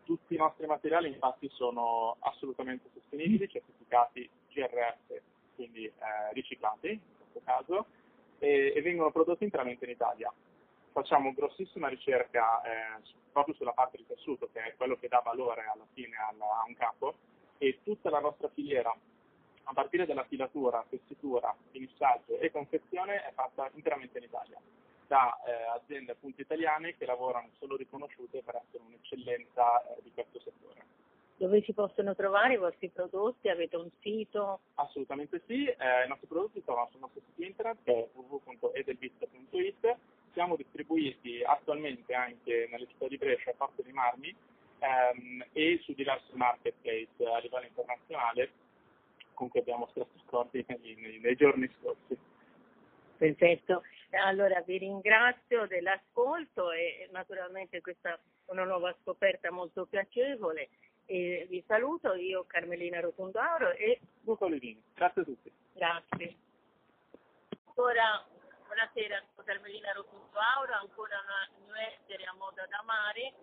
Tutti 0.03 0.33
i 0.33 0.37
nostri 0.37 0.65
materiali 0.65 1.09
infatti 1.09 1.49
sono 1.49 2.15
assolutamente 2.19 2.89
sostenibili, 2.93 3.49
certificati 3.49 4.27
GRS, 4.49 5.21
quindi 5.55 5.85
eh, 5.85 5.93
riciclati 6.33 6.89
in 6.91 6.99
questo 7.17 7.41
caso, 7.43 7.85
e, 8.39 8.73
e, 8.75 8.81
vengono 8.81 9.11
prodotti 9.11 9.43
interamente 9.43 9.85
in 9.85 9.91
Italia. 9.91 10.31
Facciamo 10.91 11.33
grossissima 11.33 11.87
ricerca 11.87 12.61
eh, 12.61 13.01
proprio 13.31 13.55
sulla 13.55 13.71
parte 13.71 13.97
del 13.97 14.07
tessuto, 14.07 14.49
che 14.51 14.63
è 14.63 14.75
quello 14.75 14.97
che 14.97 15.07
dà 15.07 15.21
valore 15.23 15.65
alla 15.71 15.85
fine 15.93 16.15
a 16.15 16.33
un 16.67 16.73
capo, 16.75 17.15
e 17.57 17.79
tutta 17.83 18.09
la 18.09 18.19
nostra 18.19 18.49
filiera, 18.49 18.95
a 19.63 19.73
partire 19.73 20.05
dalla 20.05 20.25
filatura, 20.25 20.83
tessitura, 20.89 21.55
finissaggio 21.71 22.37
e 22.39 22.51
confezione, 22.51 23.23
è 23.25 23.31
fatta 23.33 23.69
interamente 23.73 24.17
in 24.17 24.23
Italia 24.23 24.59
da 25.09 25.35
eh, 25.43 25.51
aziende 25.75 26.11
appunto 26.11 26.39
italiane 26.39 26.95
che 26.95 27.07
lavorano 27.07 27.49
solo 27.57 27.75
riconosciute 27.75 28.43
per 28.43 28.61
essere 28.63 28.83
un'eccellenza 28.85 29.81
eh, 29.81 30.03
di 30.03 30.11
questo 30.13 30.39
settore. 30.39 30.85
Dove 31.35 31.63
si 31.63 31.73
possono 31.73 32.13
trovare 32.13 32.53
i 32.53 32.57
vostri 32.57 32.89
prodotti? 32.89 33.49
Avete 33.49 33.75
un 33.75 33.89
sito? 34.01 34.59
Assolutamente 34.75 35.41
sì, 35.47 35.65
eh, 35.65 36.05
i 36.05 36.07
nostri 36.07 36.27
prodotti 36.27 36.63
trovano 36.63 36.89
sul 36.91 36.99
nostro 36.99 37.21
sito 37.25 37.41
internet 37.41 37.77
che 37.83 37.93
è 37.93 38.09
www.edelbit.it. 38.13 39.97
Siamo 40.34 40.56
distribuiti 40.56 41.43
attualmente 41.43 42.14
anche 42.14 42.68
nelle 42.72 42.88
città 42.88 43.07
di 43.07 43.18
Brescia, 43.18 43.53
Porto 43.57 43.81
di 43.81 43.91
Marmi 43.91 44.35
ehm, 44.80 45.45
e 45.51 45.80
su 45.84 45.93
diversi 45.93 46.31
marketplace 46.34 47.10
a 47.26 47.39
livello 47.39 47.65
internazionale 47.65 48.51
con 49.34 49.49
cui 49.49 49.61
abbiamo 49.61 49.88
stretto 49.91 50.19
accordi 50.26 50.65
nei, 50.68 51.19
nei, 51.22 51.35
giorni 51.35 51.69
scorsi. 51.80 52.18
Perfetto, 53.18 53.84
allora 54.11 54.61
vi 54.61 54.80
ringrazio 54.80 55.65
dell'ascolto 55.68 56.72
e 56.72 57.07
naturalmente 57.11 57.80
questa 57.80 58.14
è 58.14 58.19
una 58.47 58.65
nuova 58.65 58.93
scoperta 59.01 59.49
molto 59.51 59.85
piacevole. 59.85 60.69
E 61.06 61.47
vi 61.49 61.64
saluto, 61.65 62.14
io 62.14 62.43
Carmelina 62.45 62.99
Rotondauro 62.99 63.72
e 63.72 63.99
Luca 64.23 64.45
Olivini. 64.45 64.81
Grazie 64.93 65.22
a 65.22 65.26
tutti. 65.26 65.51
Grazie. 65.73 66.35
Ancora 67.65 68.26
buonasera, 68.80 69.22
sono 69.35 69.43
Carmelina 69.43 69.91
Rotondauro, 69.91 70.73
ancora 70.73 71.19
una 71.19 71.49
new 71.60 71.76
essere 71.76 72.23
a 72.23 72.34
moda 72.35 72.65
da 72.68 72.81
mare 72.85 73.34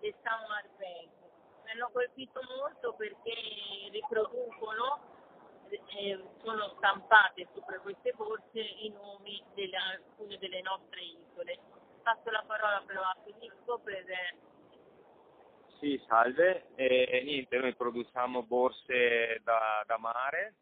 e 0.00 0.14
San 0.22 0.40
Marvengo. 0.48 1.60
Mi 1.64 1.70
hanno 1.72 1.90
colpito 1.92 2.40
molto 2.56 2.94
perché 2.94 3.34
riproducono 3.92 5.68
eh, 5.68 6.24
sono 6.42 6.72
stampate 6.78 7.46
sopra 7.52 7.78
queste 7.80 8.14
borse 8.16 8.58
i 8.58 8.88
nomi 8.88 9.44
di 9.52 9.70
alcune 9.76 10.38
delle 10.38 10.62
nostre 10.62 11.02
isole. 11.02 11.58
Passo 12.02 12.30
la 12.30 12.44
parola 12.46 12.82
però 12.86 13.02
a 13.02 13.16
Filippo 13.22 13.78
per... 13.80 14.04
Sì, 15.78 16.02
salve. 16.08 16.68
Eh, 16.76 17.20
niente, 17.22 17.58
noi 17.58 17.74
produciamo 17.74 18.44
borse 18.44 19.42
da, 19.44 19.84
da 19.86 19.98
mare 19.98 20.54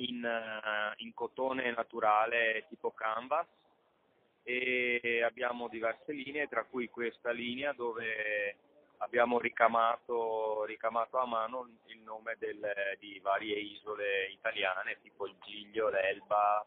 in, 0.00 0.24
uh, 0.24 0.92
in, 1.02 1.12
cotone 1.14 1.72
naturale 1.72 2.66
tipo 2.68 2.90
canvas 2.92 3.46
e 4.42 5.22
abbiamo 5.22 5.68
diverse 5.68 6.12
linee, 6.12 6.48
tra 6.48 6.64
cui 6.64 6.88
questa 6.88 7.30
linea 7.30 7.72
dove 7.72 8.56
abbiamo 8.98 9.38
ricamato, 9.38 10.64
ricamato 10.64 11.18
a 11.18 11.26
mano 11.26 11.68
il 11.86 12.00
nome 12.00 12.36
del, 12.38 12.60
di 12.98 13.18
varie 13.20 13.58
isole 13.58 14.30
italiane, 14.30 14.98
tipo 15.02 15.26
il 15.26 15.36
Giglio, 15.40 15.88
l'Elba, 15.88 16.64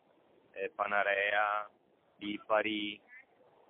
eh, 0.51 0.69
Panarea, 0.69 1.69
Lipari, 2.17 2.99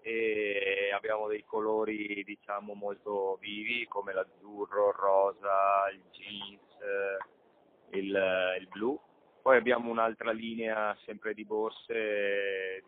e 0.01 0.91
abbiamo 0.93 1.27
dei 1.27 1.45
colori 1.45 2.23
diciamo 2.25 2.73
molto 2.73 3.37
vivi 3.39 3.87
come 3.87 4.13
l'azzurro, 4.13 4.89
il 4.89 4.95
rosa, 4.95 5.89
il 5.91 6.03
jeans, 6.11 6.61
eh, 6.81 7.97
il, 7.97 8.57
il 8.59 8.67
blu. 8.67 8.99
Poi 9.43 9.57
abbiamo 9.57 9.91
un'altra 9.91 10.31
linea 10.31 10.97
sempre 11.03 11.33
di 11.33 11.43
borse 11.43 12.81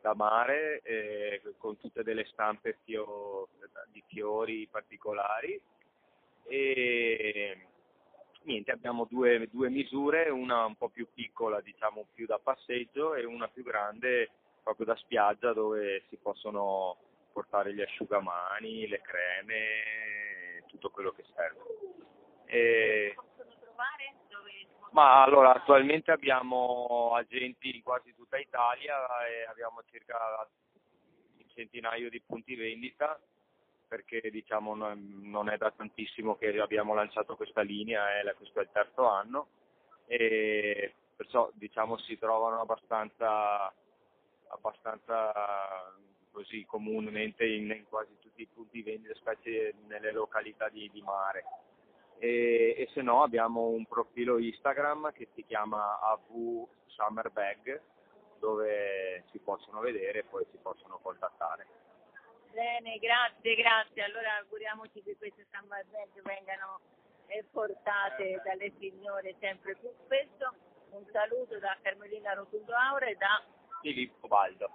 da 0.00 0.14
mare 0.14 0.80
eh, 0.84 1.42
con 1.58 1.76
tutte 1.76 2.02
delle 2.02 2.24
stampe 2.32 2.78
fio, 2.82 3.48
di 3.92 4.02
fiori 4.06 4.66
particolari 4.70 5.60
e 6.44 7.66
niente 8.44 8.72
abbiamo 8.72 9.06
due, 9.08 9.46
due, 9.50 9.68
misure 9.68 10.30
una 10.30 10.64
un 10.64 10.76
po' 10.76 10.88
più 10.88 11.06
piccola 11.12 11.60
diciamo 11.60 12.06
più 12.14 12.24
da 12.24 12.38
passeggio 12.38 13.14
e 13.14 13.26
una 13.26 13.48
più 13.48 13.62
grande 13.62 14.30
proprio 14.62 14.86
da 14.86 14.96
spiaggia 14.96 15.52
dove 15.52 16.04
si 16.08 16.16
possono 16.16 16.96
portare 17.32 17.74
gli 17.74 17.82
asciugamani, 17.82 18.88
le 18.88 19.02
creme, 19.02 20.64
tutto 20.68 20.88
quello 20.88 21.10
che 21.10 21.24
serve. 21.34 21.60
E... 22.46 23.14
Ma 24.92 25.22
allora 25.22 25.54
attualmente 25.54 26.10
abbiamo 26.10 27.12
agenti 27.14 27.74
in 27.74 27.82
quasi 27.82 28.14
tutta 28.14 28.38
Italia 28.38 28.96
e 29.26 29.44
abbiamo 29.48 29.82
circa 29.90 30.16
un 31.38 31.44
centinaio 31.54 32.10
di 32.10 32.20
punti 32.20 32.54
vendita 32.54 33.18
perché 33.88 34.30
diciamo 34.30 34.74
non 34.74 35.48
è 35.48 35.56
da 35.56 35.70
tantissimo 35.70 36.36
che 36.36 36.58
abbiamo 36.60 36.94
lanciato 36.94 37.36
questa 37.36 37.62
linea, 37.62 38.20
eh, 38.20 38.34
questo 38.34 38.60
è 38.60 38.62
il 38.62 38.70
terzo 38.72 39.06
anno. 39.06 39.48
E 40.06 40.94
perciò 41.16 41.50
diciamo 41.54 41.96
si 41.98 42.18
trovano 42.18 42.60
abbastanza, 42.60 43.72
abbastanza 44.48 45.94
così 46.30 46.64
comunemente 46.66 47.46
in, 47.46 47.70
in, 47.70 47.84
quasi 47.88 48.16
tutti 48.18 48.42
i 48.42 48.48
punti 48.52 48.82
vendita, 48.82 49.14
specie 49.14 49.74
nelle 49.86 50.12
località 50.12 50.68
di, 50.68 50.90
di 50.90 51.00
mare 51.02 51.44
e, 52.22 52.76
e 52.78 52.88
se 52.94 53.02
no 53.02 53.24
abbiamo 53.24 53.66
un 53.66 53.84
profilo 53.84 54.38
Instagram 54.38 55.12
che 55.12 55.26
si 55.34 55.44
chiama 55.44 55.98
AV 55.98 56.68
Summer 56.86 57.30
Bag 57.30 57.82
dove 58.38 59.24
si 59.32 59.40
possono 59.40 59.80
vedere 59.80 60.20
e 60.20 60.24
poi 60.24 60.46
si 60.52 60.58
possono 60.62 61.00
contattare. 61.02 61.66
Bene, 62.52 62.98
grazie, 62.98 63.56
grazie. 63.56 64.04
Allora 64.04 64.36
auguriamoci 64.36 65.02
che 65.02 65.16
queste 65.18 65.46
Summer 65.50 65.84
Bag 65.90 66.22
vengano 66.22 66.78
portate 67.50 68.40
dalle 68.44 68.72
signore 68.78 69.34
sempre 69.40 69.74
più 69.80 69.90
spesso. 70.04 70.54
Un 70.90 71.04
saluto 71.10 71.58
da 71.58 71.76
Carmelina 71.82 72.34
Rotundo 72.34 72.72
Aura 72.72 73.06
e 73.06 73.16
da 73.16 73.42
Filippo 73.80 74.28
Baldo. 74.28 74.70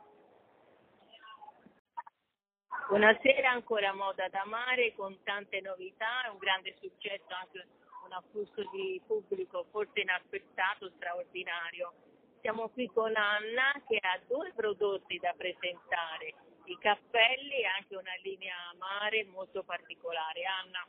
Buonasera, 2.85 3.49
ancora 3.49 3.93
Moda 3.93 4.29
da 4.29 4.45
Mare 4.45 4.93
con 4.95 5.17
tante 5.23 5.59
novità, 5.59 6.29
un 6.31 6.37
grande 6.37 6.75
successo, 6.79 7.27
anche 7.33 7.67
un 8.05 8.13
afflusso 8.13 8.63
di 8.71 9.01
pubblico 9.05 9.65
forse 9.71 9.99
inaspettato, 9.99 10.89
straordinario. 10.95 11.91
Siamo 12.39 12.69
qui 12.69 12.87
con 12.87 13.13
Anna 13.15 13.73
che 13.87 13.97
ha 13.99 14.19
due 14.27 14.53
prodotti 14.55 15.17
da 15.19 15.33
presentare, 15.35 16.33
i 16.65 16.77
cappelli 16.77 17.59
e 17.59 17.65
anche 17.65 17.95
una 17.95 18.15
linea 18.23 18.55
mare 18.77 19.25
molto 19.25 19.63
particolare. 19.63 20.45
Anna. 20.45 20.87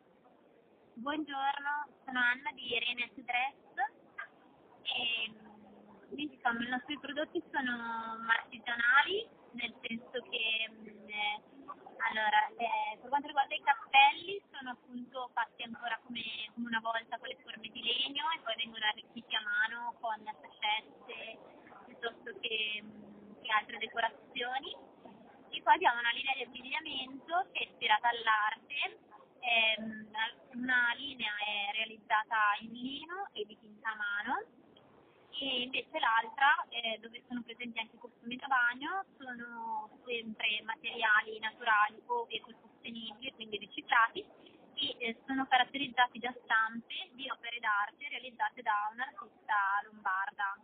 Buongiorno, 0.95 1.89
sono 2.05 2.21
Anna 2.21 2.53
di 2.53 2.75
Irene 2.75 3.11
Dress 3.15 3.57
e 4.83 5.33
diciamo, 6.11 6.61
i 6.61 6.69
nostri 6.69 6.99
prodotti 6.99 7.43
sono 7.51 8.19
artigianali, 8.29 9.29
nel 9.53 9.75
senso 9.81 10.23
che 10.31 10.71
eh, 11.07 11.41
allora, 12.09 12.49
eh, 12.57 12.97
per 13.01 13.09
quanto 13.09 13.27
riguarda 13.27 13.55
i 13.55 13.63
cappelli, 13.63 14.41
sono 14.51 14.71
appunto 14.71 15.31
fatti 15.35 15.63
ancora 15.63 15.99
come, 16.05 16.23
come, 16.55 16.67
una 16.67 16.81
volta 16.81 17.19
con 17.19 17.29
le 17.29 17.37
forme 17.43 17.69
di 17.69 17.83
legno 17.83 18.25
e 18.35 18.41
poi 18.43 18.57
vengono 18.57 18.85
arricchiti 18.87 19.35
a 19.35 19.43
mano 19.43 19.95
con 20.01 20.17
sacette 20.25 21.39
piuttosto 21.87 22.33
che, 22.41 22.83
che 23.43 23.51
altre 23.53 23.79
decorazioni. 23.79 24.77
E 25.51 25.63
poi 25.63 25.75
abbiamo 25.75 25.99
una 26.01 26.13
linea 26.13 26.35
di 26.35 26.43
abbigliamento 26.43 27.47
che 27.53 27.61
è 27.61 27.69
ispirata 27.69 28.09
all'arte, 28.09 29.01
ehm, 29.41 30.09
una 30.55 30.93
linea 30.97 31.33
è 31.45 31.73
realizzata 31.73 32.57
in 32.61 32.73
lino 32.73 33.29
e 33.33 33.45
dipinta 33.45 33.91
a 33.91 33.97
mano 33.97 34.58
e 35.41 35.63
invece 35.63 35.99
l'altra, 35.99 36.67
eh, 36.69 36.99
dove 37.01 37.23
sono 37.29 37.43
presenti 37.43 37.79
anche 37.79 37.95
i 37.95 37.99
costumi 37.99 38.37
da 38.37 38.47
bagno, 38.49 39.05
sono 39.17 39.89
sempre 40.05 40.61
materiali 40.65 41.39
naturali 41.39 42.03
o 42.07 42.27
ecosostenibili, 42.29 43.33
quindi 43.35 43.59
riciclati, 43.59 44.25
e 44.75 44.97
eh, 44.99 45.17
sono 45.27 45.47
caratterizzati 45.47 46.19
da 46.19 46.35
stampe 46.43 47.11
di 47.13 47.31
opere 47.31 47.59
d'arte 47.61 48.09
realizzate 48.09 48.63
da 48.63 48.91
un'artista 48.93 49.55
lombarda. 49.85 50.59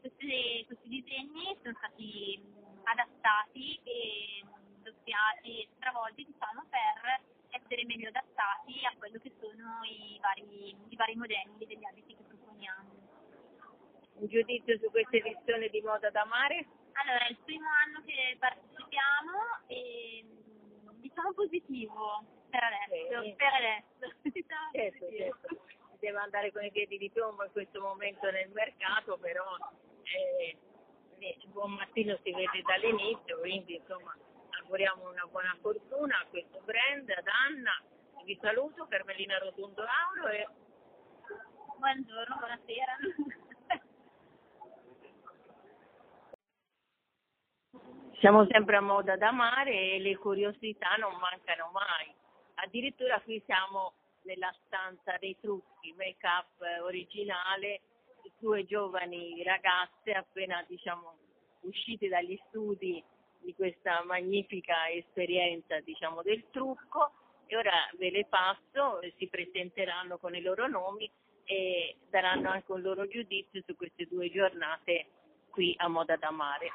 Questi, 0.00 0.64
questi 0.66 0.88
disegni 0.88 1.56
sono 1.62 1.74
stati 1.78 2.40
adattati 2.84 3.80
e 3.82 4.44
doppiati 4.82 5.68
stravolti 5.76 6.24
diciamo, 6.24 6.64
per 6.70 7.22
essere 7.50 7.84
meglio 7.84 8.08
adattati 8.08 8.84
a 8.84 8.94
quello 8.98 9.18
che 9.18 9.32
sono 9.40 9.82
i 9.84 10.18
vari, 10.20 10.74
i 10.88 10.96
vari 10.96 11.14
modelli 11.16 11.66
degli 11.66 11.84
abiti 11.84 12.14
che 12.16 12.22
proponiamo. 12.22 13.01
Un 14.22 14.28
giudizio 14.28 14.78
su 14.78 14.88
questa 14.90 15.16
edizione 15.16 15.68
di 15.68 15.80
Moda 15.80 16.08
da 16.10 16.24
Mare? 16.24 16.64
Allora, 16.92 17.26
è 17.26 17.30
il 17.30 17.38
primo 17.44 17.66
anno 17.84 18.04
che 18.06 18.36
partecipiamo 18.38 19.66
e 19.66 20.24
diciamo 21.00 21.32
positivo 21.32 22.22
per 22.48 22.62
adesso. 22.62 23.20
Sì. 23.20 23.34
Per 23.34 23.52
adesso. 23.52 24.14
Diciamo 24.22 24.70
Certo, 24.70 25.10
certo. 25.10 25.64
Si 25.90 25.98
deve 25.98 26.18
andare 26.18 26.52
con 26.52 26.62
i 26.62 26.70
piedi 26.70 26.98
di 26.98 27.10
piombo 27.10 27.42
in 27.42 27.50
questo 27.50 27.80
momento 27.80 28.30
nel 28.30 28.48
mercato, 28.50 29.18
però 29.18 29.56
eh, 30.04 30.56
il 31.18 31.48
buon 31.48 31.72
mattino 31.72 32.16
si 32.22 32.30
vede 32.30 32.62
dall'inizio, 32.62 33.40
quindi 33.40 33.74
insomma 33.74 34.16
auguriamo 34.60 35.10
una 35.10 35.26
buona 35.26 35.56
fortuna 35.60 36.20
a 36.20 36.26
questo 36.26 36.60
brand, 36.62 37.10
ad 37.10 37.26
Anna. 37.26 37.82
Vi 38.22 38.38
saluto, 38.40 38.86
Carmelina 38.86 39.38
Rotondo 39.38 39.82
Auro 39.82 40.28
e 40.28 40.46
Buongiorno, 41.76 42.36
buonasera. 42.38 43.40
Siamo 48.22 48.46
sempre 48.46 48.76
a 48.76 48.80
moda 48.80 49.16
da 49.16 49.32
mare 49.32 49.94
e 49.94 49.98
le 49.98 50.16
curiosità 50.16 50.94
non 50.94 51.10
mancano 51.18 51.72
mai. 51.72 52.14
Addirittura 52.54 53.20
qui 53.20 53.42
siamo 53.44 53.94
nella 54.22 54.54
stanza 54.64 55.16
dei 55.18 55.36
trucchi, 55.40 55.92
make 55.96 56.24
up 56.24 56.84
originale, 56.84 57.80
due 58.38 58.64
giovani 58.64 59.42
ragazze 59.42 60.12
appena 60.12 60.64
diciamo 60.68 61.16
uscite 61.62 62.06
dagli 62.06 62.38
studi 62.46 63.02
di 63.40 63.52
questa 63.56 64.04
magnifica 64.04 64.88
esperienza 64.88 65.80
diciamo 65.80 66.22
del 66.22 66.48
trucco 66.52 67.10
e 67.46 67.56
ora 67.56 67.90
ve 67.98 68.12
le 68.12 68.26
passo, 68.26 69.00
si 69.16 69.26
presenteranno 69.26 70.18
con 70.18 70.36
i 70.36 70.42
loro 70.42 70.68
nomi 70.68 71.10
e 71.42 71.96
daranno 72.08 72.50
anche 72.50 72.70
un 72.70 72.82
loro 72.82 73.08
giudizio 73.08 73.64
su 73.66 73.74
queste 73.74 74.06
due 74.06 74.30
giornate 74.30 75.06
qui 75.50 75.74
a 75.78 75.88
Moda 75.88 76.14
da 76.14 76.30
Mare. 76.30 76.70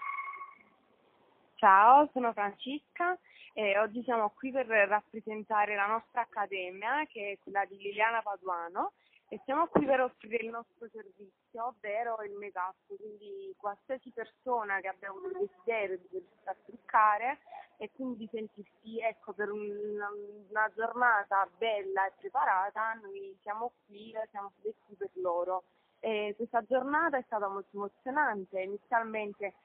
Ciao, 1.58 2.08
sono 2.14 2.34
Francesca 2.34 3.18
e 3.54 3.80
oggi 3.80 4.04
siamo 4.04 4.30
qui 4.30 4.52
per 4.52 4.68
rappresentare 4.68 5.74
la 5.74 5.88
nostra 5.88 6.22
accademia 6.22 7.04
che 7.08 7.32
è 7.32 7.38
quella 7.42 7.66
di 7.66 7.78
Liliana 7.78 8.22
Paduano 8.22 8.94
e 9.28 9.42
siamo 9.44 9.66
qui 9.66 9.84
per 9.84 10.02
offrire 10.02 10.44
il 10.44 10.52
nostro 10.52 10.88
servizio, 10.92 11.66
ovvero 11.66 12.22
il 12.22 12.34
make-up, 12.34 12.76
quindi 12.86 13.56
qualsiasi 13.58 14.12
persona 14.12 14.80
che 14.82 14.90
abbia 14.90 15.10
il 15.10 15.48
desiderio 15.48 15.98
di 15.98 16.08
potersi 16.20 16.64
truccare 16.68 17.40
e 17.78 17.90
quindi 17.92 18.30
sentirsi 18.32 19.00
ecco, 19.00 19.34
per 19.34 19.50
un- 19.50 20.46
una 20.50 20.72
giornata 20.76 21.50
bella 21.58 22.06
e 22.06 22.14
preparata, 22.20 22.94
noi 23.02 23.36
siamo 23.42 23.72
qui, 23.88 24.14
siamo 24.30 24.52
qui 24.62 24.96
per 24.96 25.10
loro. 25.16 25.64
E 26.00 26.36
questa 26.38 26.62
giornata 26.62 27.18
è 27.18 27.24
stata 27.26 27.48
molto 27.48 27.76
emozionante, 27.76 28.62
inizialmente 28.62 29.56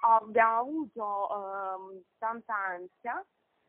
abbiamo 0.00 0.58
avuto 0.58 1.28
ehm, 1.30 2.02
tanta 2.18 2.54
ansia 2.54 3.24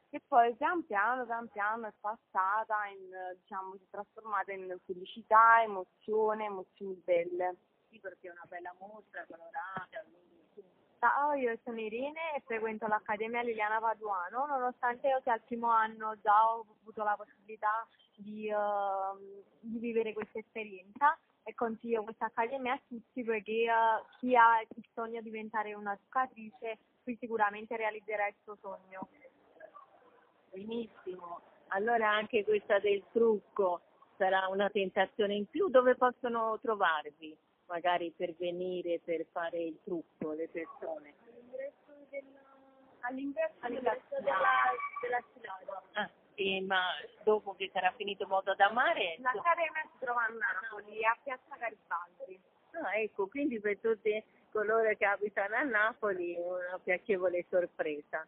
che 0.10 0.22
poi 0.28 0.56
pian 0.56 0.86
piano, 0.86 1.26
pian 1.26 1.48
piano 1.50 1.88
è 1.88 1.94
passata 2.00 2.88
in, 2.88 3.38
diciamo, 3.40 3.76
si 3.76 3.84
è 3.84 3.90
trasformata 3.92 4.52
in 4.52 4.76
felicità, 4.86 5.62
emozione, 5.62 6.46
emozioni 6.46 7.00
belle. 7.06 7.56
Sì, 7.90 8.00
perché 8.00 8.28
è 8.28 8.32
una 8.32 8.46
bella 8.48 8.74
mostra 8.80 9.26
colorata, 9.28 10.04
Ciao, 11.00 11.32
io 11.32 11.58
sono 11.64 11.80
Irene 11.80 12.36
e 12.36 12.42
frequento 12.42 12.86
l'Accademia 12.86 13.42
Liliana 13.42 13.80
Paduano, 13.80 14.46
nonostante 14.48 15.08
io 15.08 15.22
sia 15.24 15.32
al 15.32 15.42
primo 15.44 15.70
anno 15.70 16.20
già 16.22 16.52
ho 16.52 16.66
avuto 16.82 17.04
la 17.04 17.16
possibilità 17.16 17.88
di, 18.18 18.50
ehm, 18.50 19.42
di 19.62 19.80
vivere 19.80 20.12
questa 20.12 20.40
esperienza 20.40 21.18
e 21.50 21.56
consiglio 21.56 22.04
questa 22.04 22.26
accademia 22.26 22.74
a 22.74 22.82
tutti 22.88 23.24
perché 23.24 23.52
eh, 23.52 23.70
chi 24.20 24.36
ha 24.36 24.62
il 24.62 24.86
sogno 24.94 25.22
di 25.22 25.30
diventare 25.30 25.74
una 25.74 25.96
truccatrice 25.96 26.78
qui 27.04 27.18
sicuramente 27.20 27.76
realizzerà 27.76 28.28
il 28.28 28.36
suo 28.44 28.56
sogno. 28.62 29.08
Benissimo. 30.52 31.42
Allora 31.70 32.12
anche 32.12 32.44
questa 32.44 32.80
del 32.80 33.04
trucco 33.12 33.82
sarà 34.18 34.48
una 34.48 34.70
tentazione 34.70 35.36
in 35.36 35.48
più. 35.48 35.70
Dove 35.70 35.96
possono 35.96 36.60
trovarvi? 36.62 37.36
Magari 37.68 38.12
per 38.16 38.34
venire 38.36 39.00
per 39.04 39.26
fare 39.32 39.62
il 39.62 39.80
trucco 39.84 40.34
le 40.34 40.48
persone. 40.50 41.14
All'ingresso 43.02 44.16
della, 44.20 44.44
della 45.02 45.24
Ah, 45.94 46.10
e 46.40 46.62
ma 46.62 46.82
dopo 47.24 47.54
che 47.56 47.70
sarà 47.74 47.92
finito 47.98 48.26
Moda 48.26 48.54
da 48.56 48.72
Mare? 48.72 49.18
L'Accademia 49.20 49.82
si 49.92 50.00
trova 50.00 50.24
a 50.24 50.30
Napoli, 50.30 51.04
a 51.04 51.18
Piazza 51.22 51.56
Garibaldi. 51.58 52.40
Ah, 52.72 52.98
ecco, 52.98 53.28
quindi 53.28 53.60
per 53.60 53.78
tutti 53.80 54.24
coloro 54.52 54.96
che 54.96 55.06
abitano 55.06 55.56
a 55.56 55.64
Napoli 55.64 56.36
una 56.38 56.80
piacevole 56.82 57.46
sorpresa. 57.50 58.26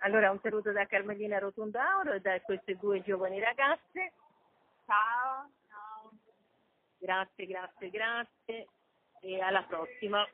Allora 0.00 0.30
un 0.30 0.38
saluto 0.40 0.70
da 0.72 0.86
Carmelina 0.86 1.38
Rotondo 1.38 1.78
Auro 1.78 2.12
e 2.12 2.20
da 2.20 2.38
queste 2.42 2.76
due 2.76 3.02
giovani 3.02 3.40
ragazze. 3.40 4.12
Ciao. 4.84 5.50
Ciao. 5.68 6.10
Grazie, 6.98 7.46
grazie, 7.46 7.90
grazie 7.90 8.68
e 9.20 9.40
alla 9.40 9.62
prossima. 9.62 10.26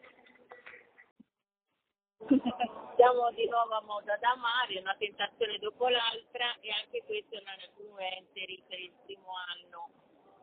Siamo 2.97 3.30
di 3.32 3.47
nuovo 3.47 3.74
a 3.74 3.82
Moda 3.82 4.16
da 4.16 4.34
Mare, 4.36 4.80
una 4.80 4.97
tentazione 4.97 5.59
dopo 5.59 5.86
l'altra 5.88 6.56
e 6.60 6.70
anche 6.70 7.05
questa 7.05 7.36
è 7.36 7.40
una 7.43 7.55
influencer 7.60 8.62
per 8.66 8.80
il 8.80 8.93
primo 9.05 9.32
anno. 9.52 9.90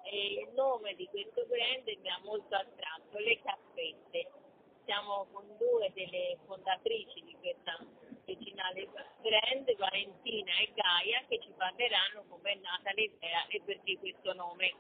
E 0.03 0.45
il 0.45 0.53
nome 0.53 0.93
di 0.93 1.07
questo 1.07 1.45
brand 1.47 1.87
mi 1.87 2.09
ha 2.09 2.19
molto 2.23 2.55
attratto, 2.55 3.17
Le 3.17 3.41
Caffette. 3.41 4.31
Siamo 4.85 5.25
con 5.31 5.47
due 5.57 5.91
delle 5.95 6.37
fondatrici 6.45 7.23
di 7.23 7.35
questa 7.39 7.75
originale 8.25 8.87
brand, 9.21 9.75
Valentina 9.75 10.51
e 10.59 10.71
Gaia, 10.75 11.23
che 11.27 11.39
ci 11.39 11.51
parleranno 11.57 12.25
come 12.29 12.51
è 12.51 12.55
nata 12.55 12.91
l'idea 12.91 13.47
e 13.47 13.61
perché 13.65 13.97
questo 13.97 14.33
nome. 14.33 14.73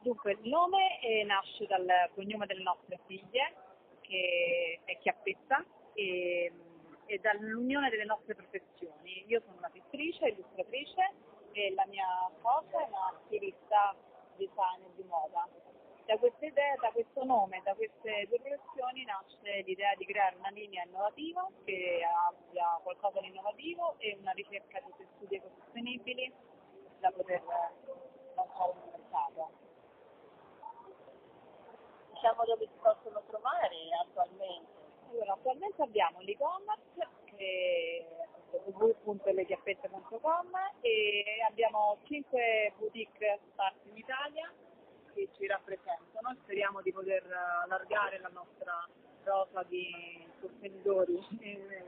Dunque, 0.00 0.32
il 0.32 0.48
nome 0.48 1.00
nasce 1.24 1.66
dal 1.66 2.10
cognome 2.14 2.46
delle 2.46 2.62
nostre 2.62 3.00
figlie, 3.06 3.64
che 4.06 4.80
è 4.84 4.98
Chiappetta, 4.98 5.64
e, 5.94 6.52
e 7.06 7.18
dall'unione 7.18 7.90
delle 7.90 8.04
nostre 8.04 8.34
professioni. 8.34 9.24
Io 9.26 9.40
sono 9.44 9.56
una 9.58 9.70
pittrice, 9.70 10.28
illustratrice 10.28 11.12
e 11.52 11.72
la 11.74 11.86
mia 11.86 12.06
sposa 12.36 12.84
è 12.84 12.88
una 12.88 13.20
stilista 13.24 13.94
designer 14.36 14.90
di 14.94 15.04
moda. 15.04 15.48
Da 16.04 16.16
questa 16.18 16.46
idea, 16.46 16.76
da 16.76 16.90
questo 16.90 17.24
nome, 17.24 17.62
da 17.64 17.74
queste 17.74 18.26
due 18.28 18.38
professioni 18.38 19.04
nasce 19.04 19.62
l'idea 19.64 19.92
di 19.96 20.06
creare 20.06 20.36
una 20.36 20.50
linea 20.50 20.84
innovativa 20.84 21.48
che 21.64 22.00
abbia 22.28 22.78
qualcosa 22.82 23.20
di 23.20 23.28
innovativo 23.28 23.96
e 23.98 24.16
una 24.20 24.30
ricerca 24.30 24.80
di 24.80 24.92
tessuti 24.96 25.34
ecosostenibili 25.34 26.32
da 27.00 27.10
poter 27.10 27.42
lanciare 28.36 28.72
nel 28.74 29.00
mercato. 29.00 29.65
Diciamo 32.26 32.44
dove 32.44 32.66
si 32.66 32.78
possono 32.82 33.22
trovare 33.28 33.76
attualmente. 34.02 34.66
Allora, 35.10 35.34
attualmente 35.34 35.80
abbiamo 35.80 36.20
l'e-commerce 36.22 37.06
che 37.26 38.04
è 38.50 38.56
www.lechiappette.com 38.66 40.50
e 40.80 41.24
abbiamo 41.48 41.98
5 42.02 42.72
boutique 42.78 43.38
sparse 43.52 43.88
in 43.90 43.96
Italia 43.98 44.52
che 45.14 45.28
ci 45.36 45.46
rappresentano 45.46 46.32
e 46.32 46.36
speriamo 46.42 46.82
di 46.82 46.92
poter 46.92 47.22
allargare 47.62 48.18
la 48.18 48.30
nostra 48.32 48.88
rosa 49.22 49.62
di 49.62 50.26
sostenitori 50.40 51.24
in, 51.42 51.84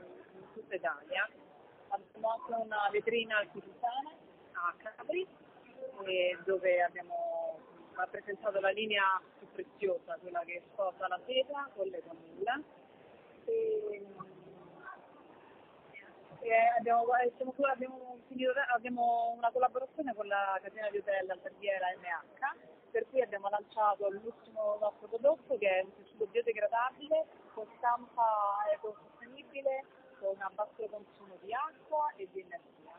tutta 0.53 0.75
Italia. 0.75 1.29
Abbiamo 1.89 2.29
anche 2.29 2.53
una 2.53 2.87
vetrina 2.93 3.39
artigiana 3.39 4.15
a 4.53 4.73
Capri 4.77 5.27
dove 6.45 6.81
abbiamo 6.81 7.38
rappresentato 7.99 8.59
la 8.59 8.69
linea 8.69 9.21
più 9.37 9.47
preziosa, 9.51 10.17
quella 10.19 10.41
che 10.41 10.61
sposa 10.71 11.07
la 11.07 11.19
seta 11.25 11.69
con 11.75 11.87
le 11.87 12.03
tonnelle. 12.03 12.63
E, 13.45 14.05
E 16.41 16.53
abbiamo, 16.77 17.03
eh, 17.17 17.33
abbiamo 17.69 18.17
finito- 18.27 18.53
abbiamo 18.73 19.33
una 19.35 19.51
collaborazione 19.51 20.15
con 20.15 20.25
la 20.25 20.57
catena 20.61 20.89
di 20.89 20.97
hotel 20.97 21.29
alberghiera 21.29 21.87
MH, 21.97 22.89
per 22.91 23.05
cui 23.09 23.21
abbiamo 23.21 23.49
lanciato 23.49 24.09
l'ultimo 24.09 24.77
nostro 24.79 25.07
prodotto 25.07 25.57
che 25.57 25.67
è 25.69 25.81
un 25.83 25.93
tessuto 25.97 26.25
biodegradabile 26.27 27.25
con 27.53 27.67
stampa 27.77 28.63
ecosostenibile, 28.73 29.83
con 30.19 30.29
un 30.29 30.55
basso 30.55 30.87
consumo 30.89 31.35
di 31.41 31.53
acqua 31.53 32.13
e 32.15 32.27
di 32.31 32.39
energia. 32.39 32.93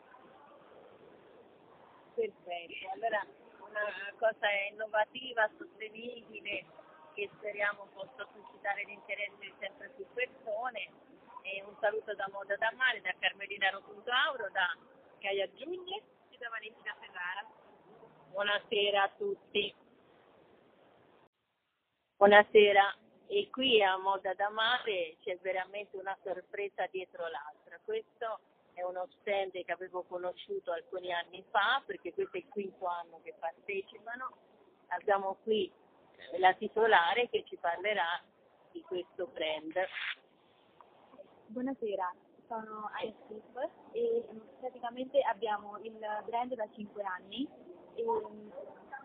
Perfetto, 2.13 2.91
allora 2.93 3.25
una 3.71 4.13
cosa 4.19 4.51
innovativa, 4.69 5.49
sostenibile, 5.57 6.65
che 7.13 7.29
speriamo 7.37 7.87
possa 7.93 8.27
suscitare 8.33 8.83
l'interesse 8.83 9.39
di 9.39 9.53
sempre 9.59 9.89
più 9.95 10.05
persone. 10.13 10.91
E 11.43 11.63
un 11.63 11.75
saluto 11.79 12.13
da 12.13 12.29
Moda 12.31 12.55
da 12.57 12.71
Mare, 12.75 13.01
da 13.01 13.15
Carmelina 13.17 13.69
Rotundo 13.69 14.11
Auro, 14.11 14.49
da 14.51 14.77
Gaia 15.19 15.49
Giugni 15.55 15.97
e 16.29 16.37
da 16.37 16.49
Valentina 16.49 16.95
Ferrara. 16.99 17.47
Buonasera 18.29 19.03
a 19.03 19.09
tutti. 19.17 19.75
Buonasera, 22.17 22.95
e 23.27 23.49
qui 23.49 23.81
a 23.81 23.97
Moda 23.97 24.33
da 24.35 24.49
Mare 24.49 25.15
c'è 25.23 25.37
veramente 25.39 25.97
una 25.97 26.15
sorpresa 26.21 26.85
dietro 26.91 27.27
l'altra. 27.27 27.79
Questo 27.83 28.39
è 28.81 28.83
uno 28.83 29.07
stand 29.19 29.51
che 29.51 29.71
avevo 29.71 30.03
conosciuto 30.03 30.71
alcuni 30.71 31.13
anni 31.13 31.43
fa, 31.51 31.81
perché 31.85 32.13
questo 32.13 32.37
è 32.37 32.39
il 32.39 32.47
quinto 32.49 32.85
anno 32.87 33.19
che 33.23 33.35
partecipano. 33.37 34.31
Abbiamo 34.87 35.37
qui 35.43 35.71
eh, 36.33 36.39
la 36.39 36.53
titolare 36.53 37.29
che 37.29 37.43
ci 37.45 37.55
parlerà 37.57 38.21
di 38.71 38.81
questo 38.81 39.27
brand. 39.27 39.73
Buonasera, 41.45 42.13
sono 42.47 42.89
Aya 42.93 43.13
Strip 43.23 43.69
e 43.91 44.25
praticamente 44.59 45.21
abbiamo 45.21 45.77
il 45.83 45.99
brand 46.25 46.55
da 46.55 46.67
5 46.73 47.03
anni 47.03 47.47
e 47.93 48.03
mm, 48.03 48.49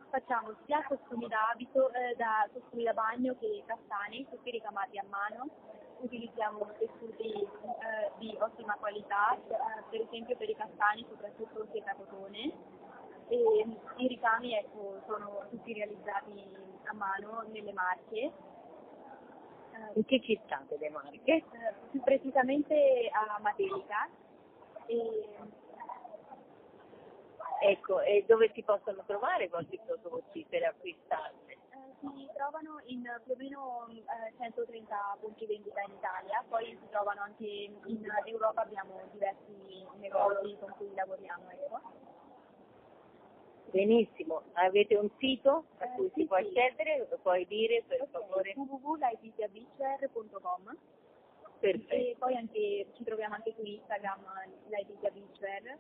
facciamo 0.08 0.56
sia 0.64 0.82
costumi 0.84 1.28
da 1.28 1.50
abito, 1.50 1.92
eh, 1.92 2.14
da 2.16 2.48
costumi 2.52 2.84
da 2.84 2.94
bagno 2.94 3.36
che 3.38 3.62
castani, 3.66 4.26
tutti 4.30 4.50
ricamati 4.50 4.98
a 4.98 5.04
mano. 5.08 5.50
Utilizziamo 5.98 6.72
tessuti 6.78 7.32
eh, 7.32 7.46
di 8.18 8.36
ottima 8.38 8.74
qualità, 8.74 9.34
eh, 9.34 9.82
per 9.90 10.00
esempio 10.00 10.36
per 10.36 10.48
i 10.48 10.54
castani 10.54 11.06
soprattutto 11.08 11.66
seta 11.72 11.94
cotone 11.94 12.52
e 13.28 13.66
i 13.96 14.06
ricami 14.06 14.54
ecco, 14.54 15.00
sono 15.06 15.46
tutti 15.50 15.72
realizzati 15.72 16.44
a 16.84 16.94
mano 16.94 17.44
nelle 17.50 17.72
marche. 17.72 18.32
In 19.94 20.06
che 20.06 20.22
città 20.22 20.62
delle 20.68 20.88
Marche? 20.88 21.20
Eh, 21.32 21.44
più 21.90 22.00
precisamente 22.00 23.10
a 23.12 23.38
Matelica. 23.40 24.08
E, 24.86 25.28
Ecco, 27.58 28.00
e 28.02 28.24
dove 28.28 28.50
si 28.52 28.62
possono 28.62 29.02
trovare 29.06 29.44
i 29.44 29.48
vostri 29.48 29.80
prodotti 29.84 30.44
per 30.48 30.64
acquistarli? 30.64 31.45
Eh, 32.02 32.08
si 32.16 32.28
trovano 32.34 32.80
in 32.86 33.02
più 33.24 33.32
o 33.32 33.36
meno 33.36 33.86
eh, 33.88 34.32
130 34.36 35.16
punti 35.20 35.46
vendita 35.46 35.80
in 35.82 35.92
Italia, 35.92 36.44
poi 36.48 36.76
si 36.80 36.88
trovano 36.90 37.20
anche 37.22 37.46
in 37.46 38.06
Europa, 38.24 38.62
abbiamo 38.62 39.00
diversi 39.12 39.84
negozi 39.98 40.56
con 40.60 40.72
cui 40.76 40.92
lavoriamo. 40.94 41.50
Ecco. 41.50 41.80
Benissimo, 43.70 44.42
avete 44.52 44.94
un 44.96 45.10
sito 45.18 45.64
a 45.78 45.84
Eh, 45.84 45.94
cui 45.96 46.08
sì, 46.14 46.20
si 46.20 46.26
può 46.26 46.36
sì. 46.38 46.44
accedere? 46.46 47.06
Lo 47.10 47.18
puoi 47.18 47.44
dire 47.46 47.82
per 47.86 48.06
favore? 48.10 48.52
www.laetitiabeachwear.com 48.56 50.76
Perfetto. 51.58 51.94
e 51.94 52.14
poi 52.18 52.36
anche, 52.36 52.86
ci 52.94 53.02
troviamo 53.04 53.34
anche 53.34 53.52
su 53.56 53.62
Instagram, 53.64 54.22
Laetitia 54.68 55.10
Beachwear. 55.10 55.78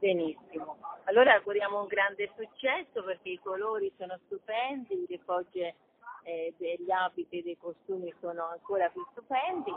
Benissimo. 0.00 0.78
Allora 1.04 1.34
auguriamo 1.34 1.82
un 1.82 1.86
grande 1.86 2.30
successo 2.34 3.04
perché 3.04 3.28
i 3.28 3.38
colori 3.38 3.92
sono 3.98 4.18
stupendi, 4.24 5.04
le 5.06 5.18
fogge 5.18 5.74
eh, 6.22 6.54
degli 6.56 6.90
abiti 6.90 7.40
e 7.40 7.42
dei 7.42 7.58
costumi 7.58 8.12
sono 8.18 8.46
ancora 8.46 8.88
più 8.88 9.06
stupendi 9.10 9.72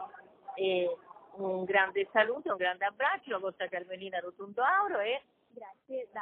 e 0.56 0.98
un 1.36 1.66
grande 1.66 2.08
saluto, 2.14 2.52
un 2.52 2.58
grande 2.58 2.86
abbraccio 2.86 3.32
la 3.32 3.40
vostra 3.40 3.68
Carmelina 3.68 4.20
Rotundo 4.20 4.62
Auro 4.62 5.00
e 5.00 5.22
Grazie, 5.54 6.08
da 6.12 6.22